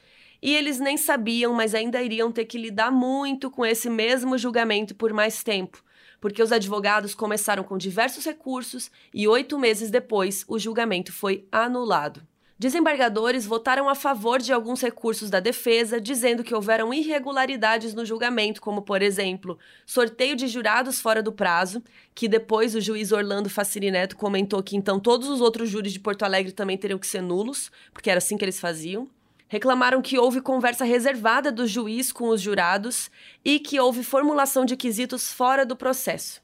E 0.43 0.55
eles 0.55 0.79
nem 0.79 0.97
sabiam, 0.97 1.53
mas 1.53 1.75
ainda 1.75 2.03
iriam 2.03 2.31
ter 2.31 2.45
que 2.45 2.59
lidar 2.59 2.91
muito 2.91 3.51
com 3.51 3.65
esse 3.65 3.89
mesmo 3.89 4.37
julgamento 4.37 4.95
por 4.95 5.13
mais 5.13 5.43
tempo, 5.43 5.83
porque 6.21 6.43
os 6.43 6.53
advogados 6.53 7.15
começaram 7.15 7.65
com 7.65 7.79
diversos 7.79 8.25
recursos 8.25 8.91
e 9.13 9.27
oito 9.27 9.59
meses 9.59 9.91
depois 9.91 10.45
o 10.49 10.59
julgamento 10.59 11.13
foi 11.13 11.47
anulado. 11.51 12.27
Desembargadores 12.59 13.45
votaram 13.45 13.87
a 13.87 13.95
favor 13.95 14.41
de 14.41 14.51
alguns 14.51 14.81
recursos 14.81 15.29
da 15.29 15.41
defesa, 15.41 16.01
dizendo 16.01 16.43
que 16.43 16.55
houveram 16.55 16.93
irregularidades 16.93 17.93
no 17.93 18.03
julgamento, 18.03 18.63
como, 18.63 18.81
por 18.81 19.03
exemplo, 19.03 19.59
sorteio 19.85 20.35
de 20.35 20.49
jurados 20.49 20.99
fora 20.99 21.23
do 21.23 21.31
prazo, 21.31 21.83
que 22.15 22.27
depois 22.27 22.75
o 22.75 22.81
juiz 22.81 23.13
Orlando 23.13 23.51
Facini 23.51 23.91
Neto 23.91 24.17
comentou 24.17 24.63
que 24.63 24.75
então 24.75 24.99
todos 24.99 25.29
os 25.29 25.43
outros 25.43 25.69
júris 25.69 25.93
de 25.93 26.01
Porto 26.01 26.23
Alegre 26.23 26.51
também 26.51 26.79
teriam 26.79 26.99
que 26.99 27.07
ser 27.07 27.21
nulos, 27.21 27.71
porque 27.93 28.09
era 28.09 28.19
assim 28.19 28.39
que 28.39 28.45
eles 28.47 28.59
faziam 28.59 29.07
reclamaram 29.48 30.02
que 30.02 30.18
houve 30.18 30.40
conversa 30.40 30.85
reservada 30.85 31.52
do 31.52 31.66
juiz 31.66 32.12
com 32.12 32.28
os 32.28 32.40
jurados 32.40 33.10
e 33.44 33.59
que 33.59 33.78
houve 33.78 34.02
formulação 34.02 34.64
de 34.64 34.77
quesitos 34.77 35.32
fora 35.32 35.64
do 35.64 35.77
processo. 35.77 36.40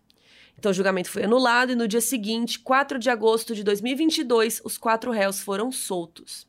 Então, 0.59 0.71
o 0.71 0.75
julgamento 0.75 1.11
foi 1.11 1.25
anulado 1.25 1.73
e 1.73 1.75
no 1.75 1.89
dia 1.89 2.01
seguinte, 2.01 2.59
4 2.61 2.99
de 2.99 3.11
agosto 3.11 3.55
de 3.55 3.65
2022, 3.65 4.61
os 4.65 4.79
quatro 4.79 5.11
réus 5.11 5.41
foram 5.41 5.73
soltos. 5.73 6.47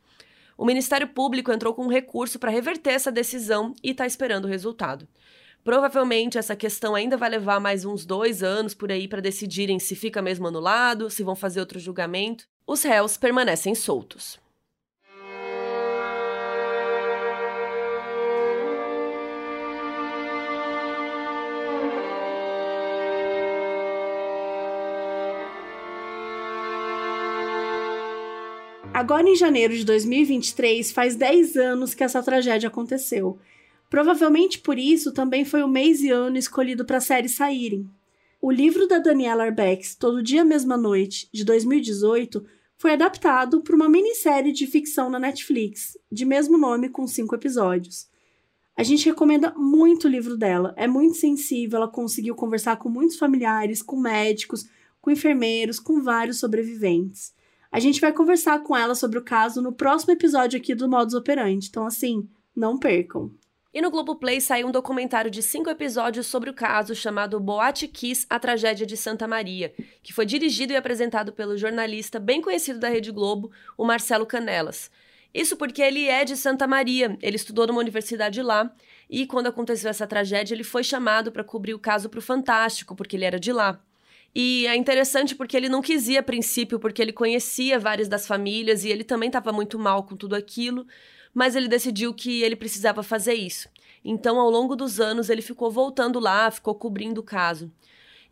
O 0.56 0.66
Ministério 0.66 1.08
Público 1.08 1.52
entrou 1.52 1.74
com 1.74 1.86
um 1.86 1.90
recurso 1.90 2.38
para 2.38 2.52
reverter 2.52 2.92
essa 2.92 3.12
decisão 3.12 3.74
e 3.84 3.90
está 3.90 4.06
esperando 4.06 4.46
o 4.46 4.48
resultado. 4.48 5.08
Provavelmente 5.64 6.38
essa 6.38 6.56
questão 6.56 6.94
ainda 6.94 7.16
vai 7.16 7.30
levar 7.30 7.60
mais 7.60 7.86
uns 7.86 8.06
dois 8.06 8.44
anos 8.44 8.74
por 8.74 8.92
aí 8.92 9.08
para 9.08 9.22
decidirem 9.22 9.80
se 9.80 9.96
fica 9.96 10.22
mesmo 10.22 10.48
anulado, 10.48 11.10
se 11.10 11.24
vão 11.24 11.36
fazer 11.36 11.62
outro 11.62 11.80
julgamento. 11.80 12.46
Os 12.68 12.84
réus 12.84 13.18
permanecem 13.18 13.74
soltos. 13.74 14.43
Agora, 28.94 29.28
em 29.28 29.36
janeiro 29.36 29.76
de 29.76 29.84
2023, 29.84 30.92
faz 30.92 31.16
10 31.16 31.58
anos 31.58 31.96
que 31.96 32.04
essa 32.04 32.22
tragédia 32.22 32.68
aconteceu. 32.68 33.40
Provavelmente 33.90 34.60
por 34.60 34.78
isso 34.78 35.12
também 35.12 35.44
foi 35.44 35.64
o 35.64 35.68
mês 35.68 36.02
e 36.02 36.12
ano 36.12 36.38
escolhido 36.38 36.86
para 36.86 36.98
a 36.98 37.02
série 37.02 37.28
saírem. 37.28 37.90
O 38.40 38.52
livro 38.52 38.88
da 38.88 39.00
Daniela 39.00 39.46
Arbex, 39.46 39.96
Todo 39.96 40.22
Dia 40.22 40.46
Mesma 40.46 40.78
Noite, 40.78 41.28
de 41.34 41.44
2018, 41.44 42.46
foi 42.78 42.94
adaptado 42.94 43.64
para 43.64 43.76
uma 43.76 43.90
minissérie 43.90 44.52
de 44.52 44.68
ficção 44.68 45.10
na 45.10 45.18
Netflix, 45.18 45.98
de 46.12 46.24
mesmo 46.24 46.56
nome, 46.56 46.88
com 46.88 47.08
cinco 47.08 47.34
episódios. 47.34 48.08
A 48.78 48.84
gente 48.84 49.06
recomenda 49.06 49.56
muito 49.58 50.06
o 50.06 50.12
livro 50.12 50.38
dela, 50.38 50.72
é 50.78 50.86
muito 50.88 51.18
sensível, 51.18 51.78
ela 51.78 51.88
conseguiu 51.88 52.36
conversar 52.36 52.78
com 52.78 52.90
muitos 52.90 53.18
familiares, 53.18 53.82
com 53.82 54.00
médicos, 54.00 54.68
com 55.02 55.10
enfermeiros, 55.10 55.80
com 55.80 56.00
vários 56.00 56.40
sobreviventes. 56.40 57.34
A 57.74 57.80
gente 57.80 58.00
vai 58.00 58.14
conversar 58.14 58.60
com 58.60 58.78
ela 58.78 58.94
sobre 58.94 59.18
o 59.18 59.24
caso 59.24 59.60
no 59.60 59.74
próximo 59.74 60.14
episódio 60.14 60.60
aqui 60.60 60.76
do 60.76 60.88
Modus 60.88 61.16
Operandi. 61.16 61.70
Então, 61.70 61.88
assim, 61.88 62.30
não 62.56 62.78
percam. 62.78 63.32
E 63.74 63.82
no 63.82 63.90
Globoplay 63.90 64.40
saiu 64.40 64.68
um 64.68 64.72
documentário 64.72 65.32
de 65.32 65.42
cinco 65.42 65.72
episódios 65.72 66.28
sobre 66.28 66.52
o 66.52 66.54
caso 66.54 66.94
chamado 66.94 67.40
Boate 67.40 67.88
Kiss, 67.88 68.28
a 68.30 68.38
tragédia 68.38 68.86
de 68.86 68.96
Santa 68.96 69.28
Maria, 69.28 69.74
que 70.04 70.14
foi 70.14 70.24
dirigido 70.24 70.72
e 70.72 70.76
apresentado 70.76 71.34
pelo 71.34 71.58
jornalista 71.58 72.20
bem 72.20 72.44
conhecido 72.44 72.78
da 72.78 72.90
Rede 72.90 73.12
Globo, 73.12 73.50
o 73.76 73.84
Marcelo 73.84 74.28
Canelas. 74.28 74.92
Isso 75.34 75.58
porque 75.58 75.82
ele 75.82 76.08
é 76.08 76.24
de 76.24 76.38
Santa 76.38 76.68
Maria, 76.68 77.18
ele 77.24 77.38
estudou 77.38 77.66
numa 77.66 77.80
universidade 77.80 78.40
lá, 78.44 78.72
e 79.10 79.26
quando 79.26 79.48
aconteceu 79.48 79.90
essa 79.90 80.06
tragédia, 80.06 80.54
ele 80.54 80.64
foi 80.64 80.84
chamado 80.84 81.32
para 81.32 81.44
cobrir 81.44 81.74
o 81.74 81.80
caso 81.80 82.08
para 82.08 82.20
o 82.20 82.22
Fantástico, 82.22 82.96
porque 82.96 83.16
ele 83.16 83.26
era 83.26 83.40
de 83.40 83.52
lá. 83.52 83.82
E 84.36 84.66
é 84.66 84.76
interessante 84.76 85.36
porque 85.36 85.56
ele 85.56 85.70
não 85.70 85.82
quis 85.82 86.08
ir 86.08 86.18
a 86.18 86.24
princípio, 86.24 86.80
porque 86.80 87.02
ele 87.02 87.14
conhecia 87.14 87.80
várias 87.80 88.08
das 88.08 88.26
famílias 88.26 88.84
e 88.84 88.90
ele 88.90 89.04
também 89.04 89.28
estava 89.28 89.52
muito 89.52 89.78
mal 89.78 90.04
com 90.04 90.16
tudo 90.16 90.36
aquilo, 90.36 90.88
mas 91.34 91.56
ele 91.56 91.68
decidiu 91.68 92.14
que 92.14 92.42
ele 92.42 92.56
precisava 92.56 93.04
fazer 93.04 93.36
isso. 93.36 93.70
Então, 94.04 94.40
ao 94.40 94.50
longo 94.50 94.76
dos 94.76 95.00
anos, 95.00 95.30
ele 95.30 95.42
ficou 95.42 95.72
voltando 95.72 96.20
lá, 96.20 96.50
ficou 96.50 96.76
cobrindo 96.76 97.22
o 97.22 97.24
caso. 97.24 97.72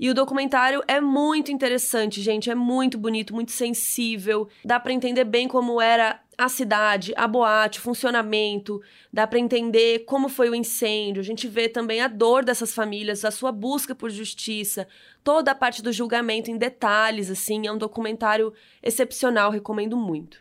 E 0.02 0.10
o 0.10 0.16
documentário 0.16 0.82
é 0.88 1.00
muito 1.00 1.52
interessante, 1.52 2.24
gente, 2.24 2.50
é 2.50 2.56
muito 2.56 2.98
bonito, 2.98 3.36
muito 3.36 3.52
sensível. 3.52 4.50
Dá 4.66 4.80
para 4.80 4.92
entender 4.92 5.24
bem 5.24 5.48
como 5.48 5.80
era 5.80 6.20
a 6.36 6.50
cidade, 6.50 7.14
a 7.16 7.28
boate, 7.28 7.78
o 7.78 7.84
funcionamento, 7.84 8.82
dá 9.14 9.28
para 9.28 9.38
entender 9.38 10.00
como 10.06 10.28
foi 10.28 10.50
o 10.50 10.56
incêndio. 10.56 11.22
A 11.22 11.24
gente 11.24 11.48
vê 11.48 11.70
também 11.70 12.02
a 12.02 12.08
dor 12.08 12.44
dessas 12.44 12.74
famílias, 12.74 13.24
a 13.24 13.30
sua 13.30 13.52
busca 13.52 13.94
por 13.94 14.10
justiça, 14.10 14.88
toda 15.24 15.52
a 15.52 15.56
parte 15.56 15.84
do 15.84 15.94
julgamento 15.94 16.50
em 16.50 16.58
detalhes, 16.58 17.30
assim, 17.30 17.68
é 17.68 17.72
um 17.72 17.78
documentário 17.78 18.52
excepcional, 18.82 19.52
recomendo 19.52 19.96
muito. 19.96 20.40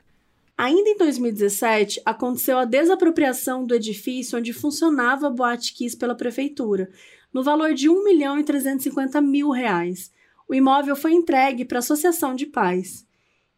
Ainda 0.56 0.90
em 0.90 0.96
2017, 0.96 2.00
aconteceu 2.04 2.58
a 2.58 2.66
desapropriação 2.66 3.64
do 3.64 3.74
edifício 3.74 4.38
onde 4.38 4.54
funcionava 4.54 5.26
a 5.26 5.30
Boate 5.30 5.74
Kiss 5.74 5.96
pela 5.96 6.14
prefeitura, 6.14 6.90
no 7.32 7.42
valor 7.42 7.74
de 7.74 7.88
1 7.88 8.04
milhão 8.04 8.38
e 8.38 8.44
350 8.44 9.20
mil 9.20 9.50
reais. 9.50 10.10
O 10.48 10.54
imóvel 10.54 10.96
foi 10.96 11.12
entregue 11.12 11.64
para 11.64 11.78
a 11.78 11.80
Associação 11.80 12.34
de 12.34 12.46
Pais. 12.46 13.06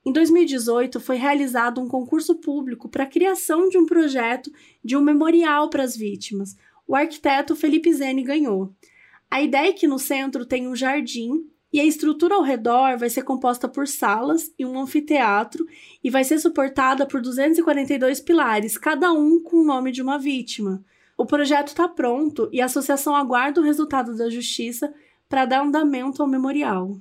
Em 0.05 0.13
2018, 0.13 1.01
foi 1.01 1.17
realizado 1.17 1.81
um 1.81 1.87
concurso 1.87 2.35
público 2.35 2.89
para 2.89 3.05
a 3.05 3.09
criação 3.09 3.69
de 3.69 3.79
um 3.79 3.87
projeto 3.87 4.51
de 4.85 4.97
um 4.97 5.01
memorial 5.01 5.71
para 5.71 5.85
as 5.85 5.97
vítimas. 5.97 6.57
O 6.87 6.97
arquiteto 6.97 7.55
Felipe 7.55 7.93
Zene 7.93 8.23
ganhou. 8.23 8.75
A 9.31 9.41
ideia 9.41 9.69
é 9.69 9.73
que 9.73 9.87
no 9.87 9.99
centro 9.99 10.45
tem 10.45 10.67
um 10.69 10.77
jardim 10.77 11.47
e 11.73 11.81
a 11.81 11.85
estrutura 11.85 12.35
ao 12.35 12.43
redor 12.43 12.99
vai 12.99 13.09
ser 13.09 13.23
composta 13.23 13.67
por 13.67 13.89
salas 13.89 14.53
e 14.59 14.67
um 14.67 14.79
anfiteatro 14.79 15.65
e 16.05 16.11
vai 16.11 16.23
ser 16.25 16.39
suportada 16.39 17.07
por 17.07 17.23
242 17.23 18.21
pilares, 18.21 18.77
cada 18.77 19.11
um 19.13 19.41
com 19.41 19.59
o 19.59 19.65
nome 19.65 19.91
de 19.91 20.03
uma 20.03 20.19
vítima. 20.19 20.85
O 21.17 21.27
projeto 21.27 21.69
está 21.69 21.89
pronto 21.89 22.49
e 22.53 22.61
a 22.61 22.65
associação 22.65 23.15
aguarda 23.15 23.61
o 23.61 23.65
resultado 23.65 24.17
da 24.17 24.31
justiça 24.31 24.93
para 25.29 25.45
dar 25.45 25.63
andamento 25.63 26.23
ao 26.23 26.29
memorial. 26.29 26.97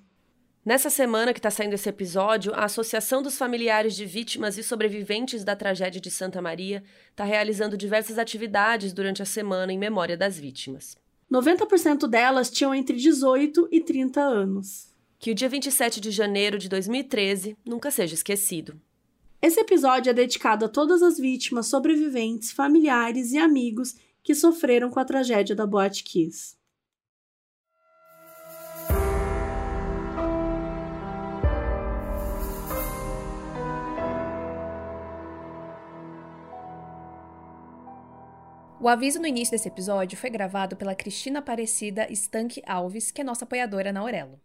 Nessa 0.63 0.91
semana 0.91 1.33
que 1.33 1.39
está 1.39 1.49
saindo 1.49 1.73
esse 1.73 1.89
episódio, 1.89 2.53
a 2.53 2.65
Associação 2.65 3.23
dos 3.23 3.35
Familiares 3.35 3.95
de 3.95 4.05
Vítimas 4.05 4.59
e 4.59 4.63
Sobreviventes 4.63 5.43
da 5.43 5.55
Tragédia 5.55 5.99
de 5.99 6.11
Santa 6.11 6.39
Maria 6.39 6.83
está 7.09 7.23
realizando 7.23 7.75
diversas 7.75 8.19
atividades 8.19 8.93
durante 8.93 9.23
a 9.23 9.25
semana 9.25 9.73
em 9.73 9.77
memória 9.79 10.15
das 10.15 10.37
vítimas. 10.37 10.95
90% 11.31 12.07
delas 12.07 12.51
tinham 12.51 12.75
entre 12.75 12.95
18 12.95 13.69
e 13.71 13.81
30 13.81 14.21
anos. 14.21 14.93
Que 15.17 15.31
o 15.31 15.35
dia 15.35 15.49
27 15.49 15.99
de 15.99 16.11
janeiro 16.11 16.59
de 16.59 16.69
2013 16.69 17.57
nunca 17.65 17.89
seja 17.89 18.13
esquecido. 18.13 18.79
Esse 19.41 19.59
episódio 19.59 20.11
é 20.11 20.13
dedicado 20.13 20.65
a 20.65 20.69
todas 20.69 21.01
as 21.01 21.17
vítimas, 21.17 21.65
sobreviventes, 21.65 22.51
familiares 22.51 23.31
e 23.31 23.39
amigos 23.39 23.95
que 24.21 24.35
sofreram 24.35 24.91
com 24.91 24.99
a 24.99 25.05
tragédia 25.05 25.55
da 25.55 25.65
Boate 25.65 26.03
Kiss. 26.03 26.55
O 38.79 38.87
aviso 38.87 39.19
no 39.19 39.25
início 39.25 39.51
desse 39.51 39.67
episódio 39.67 40.17
foi 40.17 40.29
gravado 40.29 40.75
pela 40.75 40.93
Cristina 40.93 41.39
Aparecida 41.39 42.07
Stanque 42.13 42.61
Alves, 42.63 43.09
que 43.09 43.21
é 43.21 43.23
nossa 43.23 43.45
apoiadora 43.45 43.91
na 43.91 44.01
Aurelo. 44.01 44.39